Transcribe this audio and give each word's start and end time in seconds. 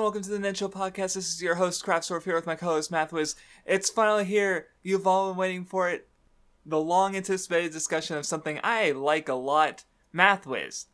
and 0.00 0.04
welcome 0.04 0.22
to 0.22 0.30
the 0.30 0.54
Show 0.54 0.68
podcast. 0.68 1.14
This 1.14 1.28
is 1.28 1.42
your 1.42 1.56
host, 1.56 1.84
Craftsdorf, 1.84 2.24
here 2.24 2.34
with 2.34 2.46
my 2.46 2.54
co-host, 2.54 2.90
Mathwiz. 2.90 3.34
It's 3.66 3.90
finally 3.90 4.24
here. 4.24 4.68
You've 4.82 5.06
all 5.06 5.28
been 5.28 5.36
waiting 5.36 5.66
for 5.66 5.90
it. 5.90 6.08
The 6.64 6.80
long-anticipated 6.80 7.70
discussion 7.70 8.16
of 8.16 8.24
something 8.24 8.60
I 8.64 8.92
like 8.92 9.28
a 9.28 9.34
lot. 9.34 9.84
Mathwiz, 10.14 10.86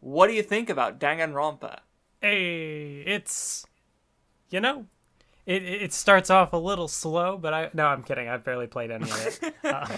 what 0.00 0.28
do 0.28 0.32
you 0.32 0.42
think 0.42 0.70
about 0.70 0.98
Danganronpa? 0.98 1.80
Hey, 2.22 3.02
it's 3.06 3.66
you 4.48 4.60
know, 4.60 4.86
it 5.44 5.62
it 5.62 5.92
starts 5.92 6.30
off 6.30 6.54
a 6.54 6.56
little 6.56 6.88
slow, 6.88 7.36
but 7.36 7.52
I 7.52 7.68
no, 7.74 7.84
I'm 7.86 8.02
kidding. 8.02 8.30
I've 8.30 8.44
barely 8.44 8.66
played 8.66 8.90
any 8.90 9.10
of 9.10 9.40
it. 9.42 9.54
Uh, 9.64 9.96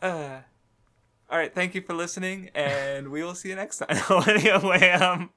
Uh, 0.00 0.38
all 1.34 1.40
right, 1.40 1.52
thank 1.52 1.74
you 1.74 1.80
for 1.80 1.94
listening, 1.94 2.48
and 2.54 3.08
we 3.08 3.24
will 3.24 3.34
see 3.34 3.48
you 3.48 3.56
next 3.56 3.78
time. 3.78 3.88
anyway, 4.28 4.90
um, 4.90 5.30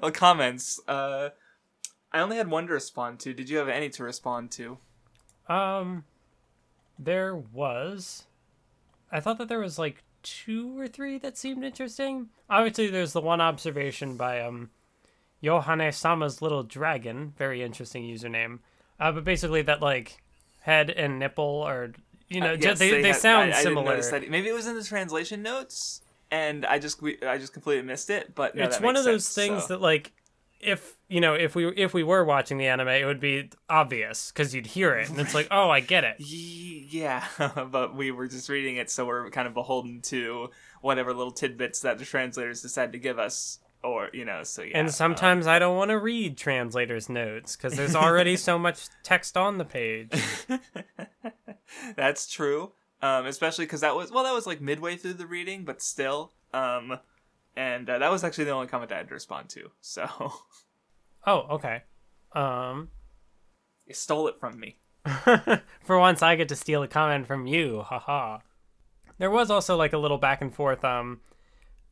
well, 0.00 0.10
comments. 0.10 0.80
Uh, 0.88 1.28
I 2.10 2.20
only 2.20 2.38
had 2.38 2.48
one 2.48 2.66
to 2.68 2.72
respond 2.72 3.20
to. 3.20 3.34
Did 3.34 3.50
you 3.50 3.58
have 3.58 3.68
any 3.68 3.90
to 3.90 4.02
respond 4.02 4.50
to? 4.52 4.78
um, 5.48 6.04
there 6.98 7.36
was. 7.36 8.24
I 9.10 9.20
thought 9.20 9.36
that 9.36 9.50
there 9.50 9.58
was 9.58 9.78
like 9.78 10.02
two 10.22 10.80
or 10.80 10.88
three 10.88 11.18
that 11.18 11.36
seemed 11.36 11.64
interesting. 11.64 12.30
Obviously, 12.48 12.86
there's 12.86 13.12
the 13.12 13.20
one 13.20 13.42
observation 13.42 14.16
by 14.16 14.40
um, 14.40 14.70
Yohane 15.44 15.92
Sama's 15.92 16.40
little 16.40 16.62
dragon. 16.62 17.34
Very 17.36 17.62
interesting 17.62 18.04
username. 18.04 18.60
Uh, 18.98 19.12
but 19.12 19.24
basically, 19.24 19.60
that 19.60 19.82
like 19.82 20.22
head 20.60 20.88
and 20.88 21.18
nipple 21.18 21.60
are 21.60 21.92
you 22.32 22.40
know 22.40 22.52
Uh, 22.52 22.56
yes, 22.58 22.78
they, 22.78 23.02
they, 23.02 23.08
had- 23.08 23.16
sound 23.16 23.52
I- 23.52 23.58
I 23.58 23.62
similar. 23.62 24.02
Maybe 24.28 24.48
it 24.48 24.54
was 24.54 24.66
in 24.66 24.74
the 24.76 24.84
translation 24.84 25.42
notes, 25.42 26.00
and 26.30 26.64
I 26.66 26.78
just 26.78 27.00
we- 27.02 27.22
I 27.22 27.38
just 27.38 27.52
completely 27.52 27.82
missed 27.84 28.10
it. 28.10 28.34
But 28.34 28.54
no, 28.54 28.64
it's 28.64 28.80
one 28.80 28.96
of 28.96 29.04
those 29.04 29.26
sense, 29.26 29.34
things 29.48 29.62
so. 29.62 29.68
that 29.74 29.80
like 29.80 30.12
if 30.60 30.96
you 31.08 31.20
know 31.20 31.34
if 31.34 31.56
we 31.56 31.66
if 31.74 31.92
we 31.92 32.04
were 32.04 32.24
watching 32.24 32.56
the 32.56 32.68
anime 32.68 32.86
it 32.86 33.04
would 33.04 33.18
be 33.18 33.50
obvious 33.68 34.30
because 34.30 34.54
you'd 34.54 34.64
hear 34.68 34.94
it 34.94 35.10
and 35.10 35.18
it's 35.18 35.34
like 35.34 35.48
oh 35.50 35.68
i 35.68 35.80
get 35.80 36.04
it 36.04 36.14
Yeah, 36.20 37.24
but 37.72 37.96
we 37.96 38.12
were 38.12 38.28
just 38.28 38.48
reading 38.48 38.76
it, 38.76 38.88
so 38.88 39.04
we're 39.04 39.28
kind 39.30 39.48
of 39.48 39.54
beholden 39.54 40.00
to 40.02 40.50
whatever 40.80 41.12
little 41.12 41.32
tidbits 41.32 41.80
that 41.80 41.98
the 41.98 42.04
translators 42.04 42.62
decide 42.62 42.92
to 42.92 42.98
give 43.00 43.18
us, 43.18 43.58
or 43.82 44.08
you 44.12 44.24
know. 44.24 44.44
So 44.44 44.62
yeah, 44.62 44.78
and 44.78 44.94
sometimes 44.94 45.48
i 45.48 45.58
don't 45.58 45.76
want 45.76 45.90
to 45.90 45.98
read 45.98 46.36
translators 46.36 47.08
notes 47.08 47.56
because 47.56 47.74
there's 47.76 47.96
already 47.96 48.36
so 48.36 48.56
much 48.56 48.86
text 49.02 49.36
on 49.36 49.58
the 49.58 49.64
page 49.64 50.12
That's 51.96 52.26
true. 52.26 52.72
Um, 53.00 53.26
especially 53.26 53.64
because 53.64 53.80
that 53.80 53.96
was 53.96 54.12
well, 54.12 54.24
that 54.24 54.34
was 54.34 54.46
like 54.46 54.60
midway 54.60 54.96
through 54.96 55.14
the 55.14 55.26
reading, 55.26 55.64
but 55.64 55.82
still. 55.82 56.32
Um, 56.54 56.98
and 57.56 57.88
uh, 57.88 57.98
that 57.98 58.10
was 58.10 58.24
actually 58.24 58.44
the 58.44 58.52
only 58.52 58.66
comment 58.66 58.92
I 58.92 58.98
had 58.98 59.08
to 59.08 59.14
respond 59.14 59.48
to. 59.50 59.70
So 59.80 60.32
oh 61.26 61.46
okay 61.50 61.82
um 62.34 62.88
you 63.86 63.94
stole 63.94 64.28
it 64.28 64.38
from 64.38 64.58
me. 64.58 64.78
for 65.82 65.98
once 65.98 66.22
i 66.22 66.36
get 66.36 66.48
to 66.48 66.54
steal 66.54 66.80
a 66.84 66.86
comment 66.86 67.26
from 67.26 67.48
you 67.48 67.80
haha 67.80 68.38
there 69.18 69.32
was 69.32 69.50
also 69.50 69.76
like 69.76 69.92
a 69.92 69.98
little 69.98 70.16
back 70.16 70.40
and 70.40 70.54
forth 70.54 70.84
um 70.84 71.18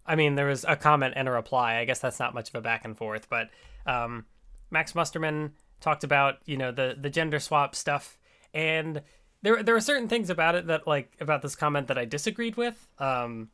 i 0.07 0.15
mean 0.15 0.37
there 0.37 0.47
was 0.47 0.65
a 0.69 0.77
comment 0.77 1.15
and 1.17 1.27
a 1.27 1.31
reply 1.33 1.75
i 1.79 1.85
guess 1.85 1.99
that's 1.99 2.21
not 2.21 2.35
much 2.35 2.49
of 2.49 2.55
a 2.55 2.61
back 2.61 2.85
and 2.85 2.97
forth 2.97 3.29
but 3.29 3.51
um 3.85 4.27
max 4.71 4.93
musterman 4.93 5.51
talked 5.81 6.05
about 6.05 6.37
you 6.45 6.57
know 6.57 6.71
the 6.71 6.97
the 7.01 7.11
gender 7.11 7.41
swap 7.41 7.75
stuff 7.75 8.17
and 8.55 9.03
there 9.43 9.63
there 9.63 9.75
were 9.75 9.81
certain 9.81 10.09
things 10.09 10.31
about 10.31 10.55
it 10.55 10.67
that 10.67 10.87
like 10.87 11.13
about 11.21 11.43
this 11.43 11.55
comment 11.57 11.87
that 11.89 11.99
i 11.99 12.05
disagreed 12.05 12.57
with 12.57 12.89
um 12.99 13.49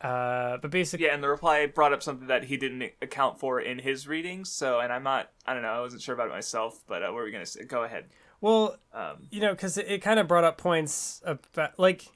uh 0.00 0.56
but 0.58 0.70
basically 0.70 1.06
Yeah, 1.06 1.14
and 1.14 1.22
the 1.22 1.28
reply 1.28 1.66
brought 1.66 1.92
up 1.92 2.02
something 2.02 2.26
that 2.26 2.44
he 2.44 2.56
didn't 2.56 2.92
account 3.00 3.38
for 3.38 3.60
in 3.60 3.78
his 3.78 4.06
readings. 4.06 4.50
So, 4.50 4.80
and 4.80 4.92
I'm 4.92 5.04
not, 5.04 5.30
I 5.46 5.54
don't 5.54 5.62
know, 5.62 5.68
I 5.68 5.80
wasn't 5.80 6.02
sure 6.02 6.14
about 6.14 6.26
it 6.26 6.32
myself. 6.32 6.80
But 6.86 7.02
uh, 7.02 7.06
what 7.06 7.14
were 7.14 7.24
we 7.24 7.30
gonna 7.30 7.46
say? 7.46 7.64
Go 7.64 7.84
ahead. 7.84 8.06
well 8.40 8.76
Um, 8.92 9.28
you 9.30 9.40
know 9.40 9.52
because 9.52 9.78
it, 9.78 9.86
it 9.88 9.98
kind 10.02 10.18
of 10.20 10.28
brought 10.28 10.44
up 10.44 10.58
points 10.58 11.22
about 11.24 11.78
like 11.78 12.06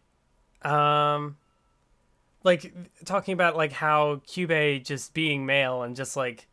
um 0.62 1.37
like 2.44 2.75
talking 3.04 3.32
about 3.32 3.56
like 3.56 3.72
how 3.72 4.21
cube 4.27 4.84
just 4.84 5.15
being 5.15 5.47
male 5.47 5.82
and 5.82 5.97
just 5.97 6.16
like 6.16 6.47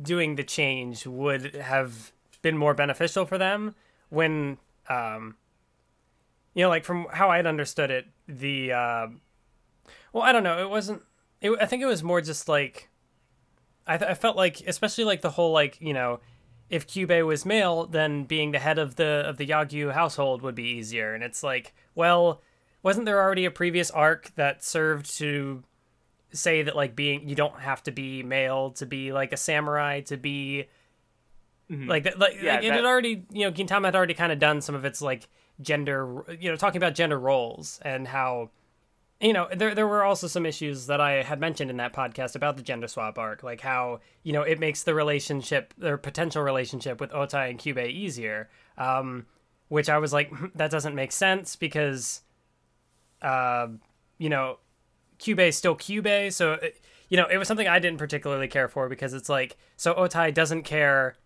doing 0.00 0.34
the 0.34 0.44
change 0.44 1.06
would 1.06 1.54
have 1.54 2.12
been 2.42 2.58
more 2.58 2.74
beneficial 2.74 3.24
for 3.24 3.38
them 3.38 3.74
when 4.10 4.58
um 4.88 5.36
you 6.54 6.62
know 6.62 6.68
like 6.68 6.84
from 6.84 7.06
how 7.12 7.30
i'd 7.30 7.46
understood 7.46 7.90
it 7.90 8.06
the 8.28 8.72
uh, 8.72 9.06
well 10.12 10.22
i 10.22 10.32
don't 10.32 10.42
know 10.42 10.58
it 10.62 10.70
wasn't 10.70 11.02
it, 11.40 11.52
i 11.60 11.66
think 11.66 11.82
it 11.82 11.86
was 11.86 12.02
more 12.02 12.20
just 12.20 12.48
like 12.48 12.88
I, 13.84 13.98
th- 13.98 14.10
I 14.10 14.14
felt 14.14 14.36
like 14.36 14.60
especially 14.66 15.04
like 15.04 15.22
the 15.22 15.30
whole 15.30 15.52
like 15.52 15.80
you 15.80 15.92
know 15.92 16.20
if 16.72 16.86
Kyubey 16.86 17.24
was 17.24 17.44
male, 17.44 17.84
then 17.84 18.24
being 18.24 18.52
the 18.52 18.58
head 18.58 18.78
of 18.78 18.96
the 18.96 19.24
of 19.26 19.36
the 19.36 19.46
Yagyu 19.46 19.92
household 19.92 20.40
would 20.40 20.54
be 20.54 20.62
easier. 20.62 21.14
And 21.14 21.22
it's 21.22 21.42
like, 21.42 21.74
well, 21.94 22.40
wasn't 22.82 23.04
there 23.04 23.20
already 23.20 23.44
a 23.44 23.50
previous 23.50 23.90
arc 23.90 24.34
that 24.36 24.64
served 24.64 25.18
to 25.18 25.62
say 26.32 26.62
that 26.62 26.74
like 26.74 26.96
being 26.96 27.28
you 27.28 27.34
don't 27.34 27.60
have 27.60 27.82
to 27.82 27.92
be 27.92 28.22
male 28.22 28.70
to 28.70 28.86
be 28.86 29.12
like 29.12 29.34
a 29.34 29.36
samurai 29.36 30.00
to 30.00 30.16
be 30.16 30.66
like 31.68 32.04
that 32.04 32.18
like, 32.18 32.38
Yeah, 32.42 32.54
like, 32.54 32.64
it 32.64 32.72
had 32.72 32.86
already 32.86 33.26
you 33.30 33.44
know 33.44 33.52
Gintama 33.52 33.84
had 33.84 33.94
already 33.94 34.14
kind 34.14 34.32
of 34.32 34.38
done 34.38 34.62
some 34.62 34.74
of 34.74 34.86
its 34.86 35.02
like 35.02 35.28
gender 35.60 36.24
you 36.40 36.50
know 36.50 36.56
talking 36.56 36.78
about 36.78 36.94
gender 36.94 37.18
roles 37.18 37.78
and 37.82 38.08
how 38.08 38.50
you 39.20 39.32
know 39.32 39.48
there 39.54 39.74
there 39.74 39.86
were 39.86 40.02
also 40.02 40.26
some 40.26 40.44
issues 40.44 40.86
that 40.86 41.00
I 41.00 41.22
had 41.22 41.38
mentioned 41.38 41.70
in 41.70 41.76
that 41.76 41.92
podcast 41.92 42.34
about 42.34 42.56
the 42.56 42.62
gender 42.62 42.88
swap 42.88 43.18
arc, 43.18 43.42
like 43.42 43.60
how 43.60 44.00
you 44.24 44.32
know 44.32 44.42
it 44.42 44.58
makes 44.58 44.82
the 44.82 44.94
relationship 44.94 45.72
their 45.78 45.96
potential 45.96 46.42
relationship 46.42 47.00
with 47.00 47.10
Otae 47.12 47.50
and 47.50 47.58
Kyubey 47.58 47.90
easier. 47.90 48.50
Um, 48.76 49.26
which 49.68 49.88
I 49.88 49.96
was 49.96 50.12
like, 50.12 50.28
"Hmm, 50.28 50.46
that 50.54 50.70
doesn't 50.70 50.94
make 50.94 51.12
sense 51.12 51.56
because, 51.56 52.20
uh, 53.22 53.68
you 54.18 54.28
know, 54.28 54.58
Kyubey 55.18 55.48
is 55.48 55.56
still 55.56 55.76
Kyubey, 55.76 56.30
so 56.30 56.54
it, 56.54 56.78
you 57.08 57.16
know 57.16 57.26
it 57.26 57.38
was 57.38 57.48
something 57.48 57.68
I 57.68 57.78
didn't 57.78 57.98
particularly 57.98 58.48
care 58.48 58.68
for 58.68 58.88
because 58.88 59.14
it's 59.14 59.28
like 59.28 59.56
so 59.76 59.94
Otae 59.94 60.34
doesn't 60.34 60.64
care, 60.64 61.16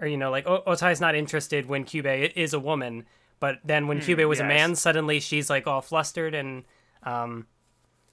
or 0.00 0.06
you 0.08 0.16
know 0.16 0.30
like 0.30 0.46
o- 0.48 0.62
Otae's 0.66 1.00
not 1.00 1.14
interested 1.14 1.66
when 1.66 1.84
Kyubey 1.84 2.32
is 2.34 2.54
a 2.54 2.58
woman, 2.58 3.04
but 3.42 3.58
then 3.64 3.88
when 3.88 3.98
Kyubey 3.98 4.28
was 4.28 4.38
a 4.38 4.44
man, 4.44 4.76
suddenly 4.76 5.18
she's 5.18 5.50
like 5.50 5.66
all 5.66 5.80
flustered 5.80 6.32
and 6.32 6.62
um, 7.02 7.48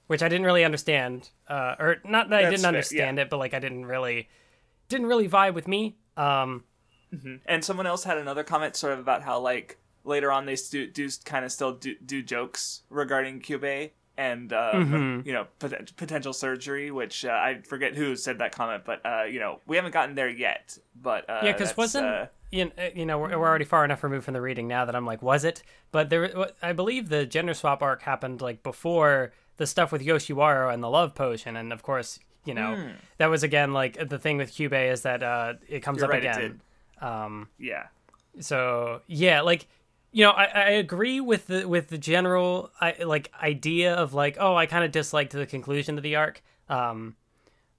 which 0.08 0.24
I 0.24 0.28
didn't 0.28 0.44
really 0.44 0.64
understand, 0.64 1.30
uh, 1.46 1.76
or 1.78 1.98
not 2.04 2.30
that 2.30 2.40
I 2.40 2.50
didn't 2.50 2.62
fair, 2.62 2.68
understand 2.70 3.20
it, 3.20 3.30
but 3.30 3.36
like 3.36 3.54
I 3.54 3.60
didn't 3.60 3.86
really, 3.86 4.28
didn't 4.88 5.06
really 5.06 5.28
vibe 5.28 5.54
with 5.54 5.68
me. 5.68 5.94
Um, 6.16 6.64
and 7.46 7.64
someone 7.64 7.86
else 7.86 8.02
had 8.02 8.18
another 8.18 8.42
comment 8.42 8.74
sort 8.74 8.92
of 8.92 8.98
about 8.98 9.22
how 9.22 9.38
like 9.38 9.78
later 10.02 10.32
on 10.32 10.46
they 10.46 10.56
stu- 10.56 10.90
do 10.90 11.08
kind 11.24 11.44
of 11.44 11.52
still 11.52 11.74
do, 11.74 11.94
do 12.04 12.22
jokes 12.24 12.82
regarding 12.90 13.38
Cube 13.38 13.92
and 14.18 14.52
um, 14.52 15.22
you 15.24 15.32
know 15.32 15.46
pot- 15.60 15.92
potential 15.96 16.32
surgery, 16.32 16.90
which 16.90 17.24
uh, 17.24 17.28
I 17.28 17.60
forget 17.62 17.94
who 17.94 18.16
said 18.16 18.38
that 18.40 18.50
comment, 18.50 18.82
but 18.84 19.00
uh, 19.06 19.22
you 19.30 19.38
know 19.38 19.60
we 19.68 19.76
haven't 19.76 19.92
gotten 19.92 20.16
there 20.16 20.28
yet. 20.28 20.76
But 21.00 21.30
uh, 21.30 21.42
yeah, 21.44 21.52
because 21.52 21.76
wasn't 21.76 22.06
uh, 22.06 22.26
you 22.50 22.64
know, 22.66 22.70
you 22.94 23.06
know 23.06 23.18
we're, 23.18 23.38
we're 23.38 23.48
already 23.48 23.64
far 23.64 23.84
enough 23.84 24.02
removed 24.02 24.24
from 24.24 24.34
the 24.34 24.40
reading 24.40 24.68
now 24.68 24.84
that 24.84 24.94
I'm 24.96 25.06
like, 25.06 25.22
was 25.22 25.44
it? 25.44 25.62
But 25.92 26.10
there, 26.10 26.46
I 26.62 26.72
believe 26.72 27.08
the 27.08 27.26
gender 27.26 27.54
swap 27.54 27.82
arc 27.82 28.02
happened 28.02 28.40
like 28.40 28.62
before 28.62 29.32
the 29.56 29.66
stuff 29.66 29.92
with 29.92 30.02
Yoshiwara 30.02 30.72
and 30.72 30.82
the 30.82 30.88
love 30.90 31.14
potion, 31.14 31.56
and 31.56 31.72
of 31.72 31.82
course, 31.82 32.18
you 32.44 32.54
know, 32.54 32.90
that 33.18 33.26
was 33.26 33.42
again 33.42 33.72
like 33.72 34.08
the 34.08 34.18
thing 34.18 34.36
with 34.38 34.52
Kyubey 34.52 34.90
is 34.90 35.02
that 35.02 35.22
uh, 35.22 35.54
it 35.68 35.80
comes 35.80 35.98
You're 35.98 36.06
up 36.06 36.10
right, 36.12 36.22
again. 36.22 36.60
Um, 37.00 37.48
yeah. 37.58 37.86
so 38.40 39.00
yeah 39.06 39.40
like 39.40 39.66
you 40.12 40.24
know 40.24 40.30
I, 40.32 40.44
I 40.44 40.70
agree 40.70 41.20
with 41.20 41.46
the 41.46 41.66
with 41.66 41.88
the 41.88 41.96
general 41.98 42.70
I, 42.80 42.94
like 43.04 43.32
idea 43.42 43.94
of 43.94 44.12
like 44.12 44.36
oh 44.38 44.54
i 44.54 44.66
kind 44.66 44.84
of 44.84 44.92
disliked 44.92 45.32
the 45.32 45.46
conclusion 45.46 45.96
of 45.96 46.02
the 46.02 46.16
arc 46.16 46.42
um 46.68 47.16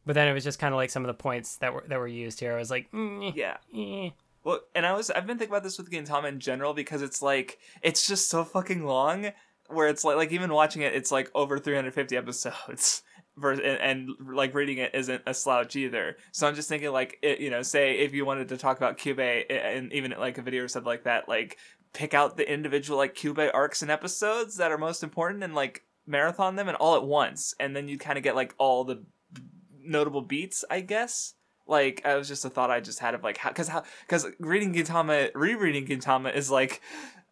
but 0.06 0.16
then 0.16 0.28
it 0.28 0.34
was 0.34 0.44
just 0.44 0.58
kind 0.60 0.74
of 0.74 0.78
like 0.78 0.90
some 0.90 1.04
of 1.04 1.08
the 1.08 1.14
points 1.14 1.58
that 1.58 1.74
were 1.74 1.84
that 1.88 2.00
were 2.00 2.08
used 2.08 2.40
here 2.40 2.54
i 2.54 2.58
was 2.58 2.72
like 2.72 2.92
mm, 2.92 3.32
Yeah. 3.36 3.58
eh. 3.76 4.10
Well, 4.44 4.62
and 4.74 4.86
I 4.86 4.94
was 4.94 5.10
I've 5.12 5.28
been 5.28 5.38
thinking 5.38 5.54
about 5.54 5.64
this 5.64 5.78
with 5.78 5.92
Gintama 5.92 6.30
in 6.30 6.40
general 6.40 6.74
because 6.74 7.02
it's 7.02 7.22
like 7.22 7.60
it's 7.82 8.08
just 8.08 8.30
so 8.30 8.44
fucking 8.44 8.86
long. 8.86 9.32
Where 9.68 9.88
it's 9.88 10.04
like 10.04 10.18
like 10.18 10.32
even 10.32 10.52
watching 10.52 10.82
it, 10.82 10.94
it's 10.94 11.12
like 11.12 11.32
over 11.34 11.60
350 11.60 12.18
episodes. 12.18 13.04
Vers- 13.38 13.60
and, 13.60 13.80
and 13.80 14.36
like 14.36 14.54
reading 14.54 14.80
it 14.80 14.94
isn't 14.94 15.22
a 15.26 15.34
slouch 15.34 15.78
either. 15.78 16.18
So 16.34 16.48
I'm 16.48 16.56
just 16.56 16.68
thinking 16.68 16.92
like 16.92 17.18
it, 17.22 17.40
you 17.40 17.50
know, 17.50 17.62
say 17.62 18.00
if 18.00 18.14
you 18.14 18.26
wanted 18.26 18.50
to 18.50 18.58
talk 18.58 18.78
about 18.78 18.98
Cube 18.98 19.20
and 19.20 19.92
even 19.94 20.14
like 20.20 20.38
a 20.38 20.42
video 20.42 20.64
or 20.64 20.68
something 20.68 20.88
like 20.88 21.06
that, 21.06 21.30
like 21.30 21.58
pick 21.94 22.14
out 22.14 22.36
the 22.36 22.52
individual 22.52 22.98
like 22.98 23.16
Cube 23.16 23.40
arcs 23.54 23.82
and 23.82 23.90
episodes 23.90 24.58
that 24.58 24.72
are 24.72 24.78
most 24.78 25.04
important 25.04 25.44
and 25.44 25.56
like 25.56 25.86
marathon 26.06 26.56
them 26.56 26.68
and 26.68 26.78
all 26.78 26.96
at 26.96 27.04
once, 27.04 27.54
and 27.60 27.76
then 27.76 27.88
you 27.88 27.98
kind 27.98 28.18
of 28.18 28.24
get 28.24 28.36
like 28.36 28.54
all 28.58 28.84
the 28.84 29.04
notable 29.80 30.22
beats, 30.22 30.64
I 30.70 30.82
guess. 30.82 31.36
Like, 31.72 32.02
I 32.06 32.16
was 32.16 32.28
just 32.28 32.44
a 32.44 32.50
thought 32.50 32.70
I 32.70 32.82
just 32.82 33.00
had 33.00 33.16
of 33.16 33.24
like 33.24 33.38
how, 33.38 33.50
because 33.50 33.70
how, 33.70 33.84
because 34.02 34.28
reading 34.40 34.74
Gintama, 34.74 35.32
rereading 35.34 35.88
Gintama 35.88 36.36
is 36.36 36.52
like, 36.52 36.82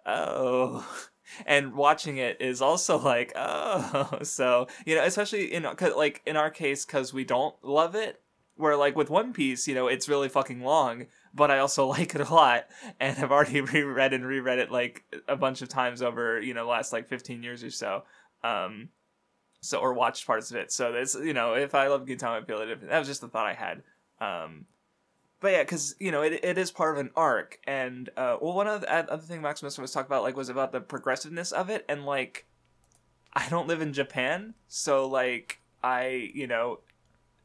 oh, 0.05 0.87
and 1.45 1.75
watching 1.75 2.17
it 2.17 2.41
is 2.41 2.61
also 2.61 2.97
like, 2.97 3.33
oh, 3.35 4.19
so 4.23 4.67
you 4.85 4.95
know, 4.95 5.03
especially 5.03 5.53
in 5.53 5.63
'cause, 5.75 5.93
like 5.95 6.21
in 6.25 6.37
our 6.37 6.49
case, 6.49 6.85
because 6.85 7.13
we 7.13 7.25
don't 7.25 7.53
love 7.63 7.95
it. 7.95 8.21
Where 8.55 8.77
like 8.77 8.95
with 8.95 9.09
One 9.09 9.31
Piece, 9.33 9.67
you 9.67 9.75
know, 9.75 9.87
it's 9.87 10.09
really 10.09 10.29
fucking 10.29 10.61
long, 10.63 11.07
but 11.33 11.51
I 11.51 11.59
also 11.59 11.85
like 11.97 12.15
it 12.15 12.21
a 12.21 12.33
lot, 12.33 12.67
and 12.99 13.17
I've 13.17 13.31
already 13.31 13.59
reread 13.61 14.13
and 14.13 14.25
reread 14.25 14.59
it 14.59 14.71
like 14.71 15.03
a 15.27 15.35
bunch 15.35 15.61
of 15.61 15.67
times 15.67 16.01
over 16.01 16.39
you 16.41 16.53
know 16.53 16.65
last 16.65 16.93
like 16.93 17.09
fifteen 17.09 17.43
years 17.43 17.61
or 17.61 17.71
so. 17.71 18.03
Um, 18.41 18.89
so 19.61 19.79
or 19.79 19.93
watched 19.93 20.25
parts 20.25 20.49
of 20.49 20.55
it. 20.57 20.71
So 20.71 20.93
that's 20.93 21.15
you 21.15 21.33
know 21.33 21.55
if 21.55 21.75
I 21.75 21.87
love 21.87 22.05
Gintama, 22.05 22.41
I 22.41 22.45
feel 22.45 22.61
it. 22.61 22.87
That 22.87 22.99
was 22.99 23.07
just 23.09 23.19
the 23.21 23.27
thought 23.27 23.45
I 23.45 23.53
had. 23.53 23.83
Um, 24.21 24.65
but 25.39 25.51
yeah, 25.53 25.63
because 25.63 25.95
you 25.99 26.11
know 26.11 26.21
it, 26.21 26.43
it 26.43 26.57
is 26.57 26.71
part 26.71 26.93
of 26.97 26.99
an 26.99 27.11
arc, 27.15 27.59
and 27.65 28.09
uh, 28.17 28.37
well, 28.41 28.53
one 28.53 28.67
of 28.67 28.81
the 28.81 28.93
other 28.93 29.21
thing 29.21 29.41
Maximus 29.41 29.77
was 29.77 29.91
talking 29.91 30.07
about 30.07 30.23
like 30.23 30.35
was 30.35 30.49
about 30.49 30.71
the 30.71 30.81
progressiveness 30.81 31.51
of 31.51 31.69
it, 31.69 31.85
and 31.87 32.05
like 32.05 32.45
I 33.33 33.47
don't 33.49 33.67
live 33.67 33.81
in 33.81 33.93
Japan, 33.93 34.53
so 34.67 35.07
like 35.07 35.61
I 35.81 36.31
you 36.33 36.47
know 36.47 36.79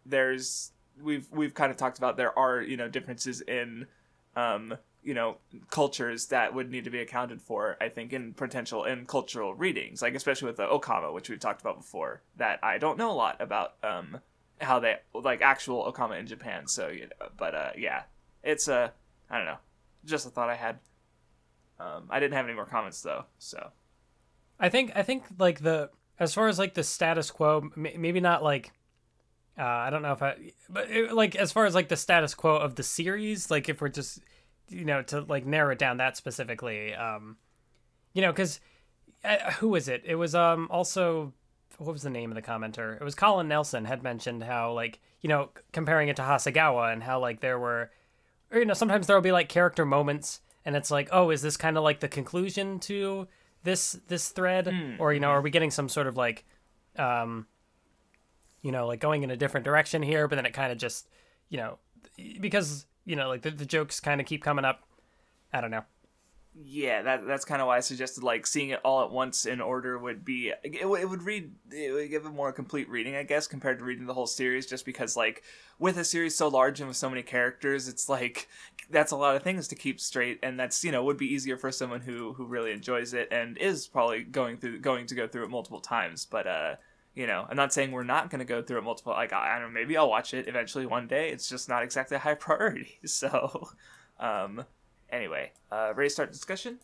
there's 0.04 0.72
we've 1.02 1.28
we've 1.30 1.54
kind 1.54 1.70
of 1.70 1.76
talked 1.76 1.98
about 1.98 2.16
there 2.16 2.36
are 2.38 2.60
you 2.60 2.76
know 2.76 2.88
differences 2.88 3.40
in 3.42 3.86
um 4.36 4.76
you 5.02 5.14
know 5.14 5.36
cultures 5.70 6.26
that 6.26 6.54
would 6.54 6.70
need 6.70 6.84
to 6.84 6.90
be 6.90 7.00
accounted 7.00 7.40
for 7.40 7.76
i 7.80 7.88
think 7.88 8.12
in 8.12 8.32
potential 8.32 8.84
in 8.84 9.04
cultural 9.06 9.54
readings 9.54 10.02
like 10.02 10.14
especially 10.14 10.46
with 10.46 10.56
the 10.56 10.66
okama 10.66 11.12
which 11.12 11.28
we've 11.28 11.40
talked 11.40 11.60
about 11.60 11.78
before 11.78 12.22
that 12.36 12.58
i 12.62 12.78
don't 12.78 12.98
know 12.98 13.10
a 13.10 13.12
lot 13.12 13.40
about 13.40 13.74
um 13.82 14.18
how 14.60 14.78
they 14.78 14.96
like 15.14 15.42
actual 15.42 15.90
okama 15.92 16.18
in 16.18 16.26
japan 16.26 16.66
so 16.66 16.88
you 16.88 17.02
know 17.02 17.28
but 17.36 17.54
uh 17.54 17.70
yeah. 17.76 18.02
It's 18.42 18.68
a 18.68 18.74
uh, 18.74 18.88
i 19.30 19.36
don't 19.38 19.46
know. 19.46 19.58
Just 20.04 20.26
a 20.26 20.30
thought 20.30 20.50
i 20.50 20.54
had. 20.54 20.78
Um 21.80 22.08
i 22.10 22.20
didn't 22.20 22.34
have 22.34 22.46
any 22.46 22.54
more 22.54 22.66
comments 22.66 23.02
though 23.02 23.24
so. 23.38 23.70
I 24.60 24.68
think 24.68 24.92
i 24.94 25.02
think 25.02 25.24
like 25.38 25.60
the 25.60 25.90
as 26.18 26.32
far 26.32 26.48
as 26.48 26.58
like 26.58 26.74
the 26.74 26.84
status 26.84 27.30
quo 27.30 27.70
maybe 27.74 28.20
not 28.20 28.42
like 28.42 28.72
uh, 29.58 29.62
I 29.62 29.90
don't 29.90 30.02
know 30.02 30.12
if 30.12 30.22
I, 30.22 30.36
but 30.68 30.90
it, 30.90 31.12
like 31.12 31.36
as 31.36 31.52
far 31.52 31.64
as 31.64 31.74
like 31.74 31.88
the 31.88 31.96
status 31.96 32.34
quo 32.34 32.56
of 32.56 32.74
the 32.74 32.82
series, 32.82 33.50
like 33.50 33.68
if 33.68 33.80
we're 33.80 33.88
just, 33.88 34.18
you 34.68 34.84
know, 34.84 35.02
to 35.02 35.20
like 35.20 35.46
narrow 35.46 35.72
it 35.72 35.78
down 35.78 35.98
that 35.98 36.16
specifically, 36.16 36.92
um, 36.92 37.36
you 38.14 38.22
know, 38.22 38.32
because 38.32 38.58
uh, 39.24 39.52
who 39.52 39.68
was 39.68 39.88
it? 39.88 40.02
It 40.04 40.16
was 40.16 40.34
um 40.34 40.66
also 40.70 41.32
what 41.78 41.92
was 41.92 42.02
the 42.02 42.10
name 42.10 42.30
of 42.30 42.36
the 42.36 42.42
commenter? 42.42 42.96
It 43.00 43.04
was 43.04 43.14
Colin 43.14 43.48
Nelson 43.48 43.84
had 43.84 44.02
mentioned 44.02 44.42
how 44.44 44.72
like 44.72 45.00
you 45.20 45.28
know 45.28 45.50
comparing 45.72 46.08
it 46.08 46.16
to 46.16 46.22
Hasegawa 46.22 46.92
and 46.92 47.02
how 47.02 47.20
like 47.20 47.40
there 47.40 47.58
were, 47.58 47.90
or, 48.50 48.58
you 48.58 48.64
know, 48.64 48.74
sometimes 48.74 49.06
there 49.06 49.16
will 49.16 49.22
be 49.22 49.32
like 49.32 49.48
character 49.48 49.84
moments 49.84 50.40
and 50.64 50.76
it's 50.76 50.90
like 50.90 51.08
oh 51.12 51.30
is 51.30 51.42
this 51.42 51.56
kind 51.56 51.76
of 51.76 51.84
like 51.84 52.00
the 52.00 52.08
conclusion 52.08 52.78
to 52.80 53.28
this 53.62 53.98
this 54.08 54.30
thread 54.30 54.66
mm. 54.66 54.96
or 54.98 55.12
you 55.12 55.20
know 55.20 55.28
are 55.28 55.40
we 55.40 55.50
getting 55.50 55.70
some 55.70 55.88
sort 55.88 56.06
of 56.06 56.16
like 56.16 56.44
um 56.98 57.46
you 58.64 58.72
know, 58.72 58.86
like 58.86 58.98
going 58.98 59.22
in 59.22 59.30
a 59.30 59.36
different 59.36 59.64
direction 59.64 60.02
here, 60.02 60.26
but 60.26 60.36
then 60.36 60.46
it 60.46 60.54
kind 60.54 60.72
of 60.72 60.78
just, 60.78 61.06
you 61.50 61.58
know, 61.58 61.78
because, 62.40 62.86
you 63.04 63.14
know, 63.14 63.28
like 63.28 63.42
the, 63.42 63.50
the 63.50 63.66
jokes 63.66 64.00
kind 64.00 64.22
of 64.22 64.26
keep 64.26 64.42
coming 64.42 64.64
up. 64.64 64.80
I 65.52 65.60
don't 65.60 65.70
know. 65.70 65.84
Yeah, 66.56 67.02
that 67.02 67.26
that's 67.26 67.44
kind 67.44 67.60
of 67.60 67.66
why 67.66 67.78
I 67.78 67.80
suggested 67.80 68.22
like 68.22 68.46
seeing 68.46 68.70
it 68.70 68.80
all 68.84 69.02
at 69.02 69.10
once 69.10 69.44
in 69.44 69.60
order 69.60 69.98
would 69.98 70.24
be 70.24 70.52
it, 70.62 70.82
it 70.82 71.08
would 71.08 71.22
read 71.22 71.52
it 71.72 71.92
would 71.92 72.10
give 72.10 72.26
a 72.26 72.30
more 72.30 72.52
complete 72.52 72.88
reading, 72.88 73.16
I 73.16 73.24
guess, 73.24 73.48
compared 73.48 73.80
to 73.80 73.84
reading 73.84 74.06
the 74.06 74.14
whole 74.14 74.28
series. 74.28 74.64
Just 74.64 74.84
because 74.84 75.16
like 75.16 75.42
with 75.80 75.98
a 75.98 76.04
series 76.04 76.36
so 76.36 76.46
large 76.46 76.78
and 76.78 76.86
with 76.86 76.96
so 76.96 77.10
many 77.10 77.24
characters, 77.24 77.88
it's 77.88 78.08
like 78.08 78.48
that's 78.88 79.10
a 79.10 79.16
lot 79.16 79.34
of 79.34 79.42
things 79.42 79.66
to 79.68 79.74
keep 79.74 80.00
straight, 80.00 80.38
and 80.44 80.58
that's 80.58 80.84
you 80.84 80.92
know 80.92 81.02
would 81.02 81.16
be 81.16 81.26
easier 81.34 81.56
for 81.56 81.72
someone 81.72 82.02
who 82.02 82.34
who 82.34 82.46
really 82.46 82.70
enjoys 82.70 83.14
it 83.14 83.28
and 83.32 83.58
is 83.58 83.88
probably 83.88 84.22
going 84.22 84.56
through 84.56 84.78
going 84.78 85.06
to 85.06 85.16
go 85.16 85.26
through 85.26 85.44
it 85.44 85.50
multiple 85.50 85.80
times. 85.80 86.24
But 86.24 86.46
uh, 86.46 86.76
you 87.16 87.26
know, 87.26 87.46
I'm 87.48 87.56
not 87.56 87.72
saying 87.72 87.90
we're 87.90 88.04
not 88.04 88.30
going 88.30 88.38
to 88.40 88.44
go 88.44 88.62
through 88.62 88.78
it 88.78 88.84
multiple. 88.84 89.12
Like 89.12 89.32
I, 89.32 89.56
I, 89.56 89.58
don't 89.58 89.74
know, 89.74 89.80
maybe 89.80 89.96
I'll 89.96 90.08
watch 90.08 90.34
it 90.34 90.46
eventually 90.46 90.86
one 90.86 91.08
day. 91.08 91.30
It's 91.30 91.48
just 91.48 91.68
not 91.68 91.82
exactly 91.82 92.16
a 92.16 92.20
high 92.20 92.34
priority. 92.34 93.00
So, 93.06 93.70
um, 94.20 94.64
anyway, 95.10 95.52
uh, 95.70 95.92
ready 95.94 96.08
to 96.08 96.12
start 96.12 96.32
discussion? 96.32 96.78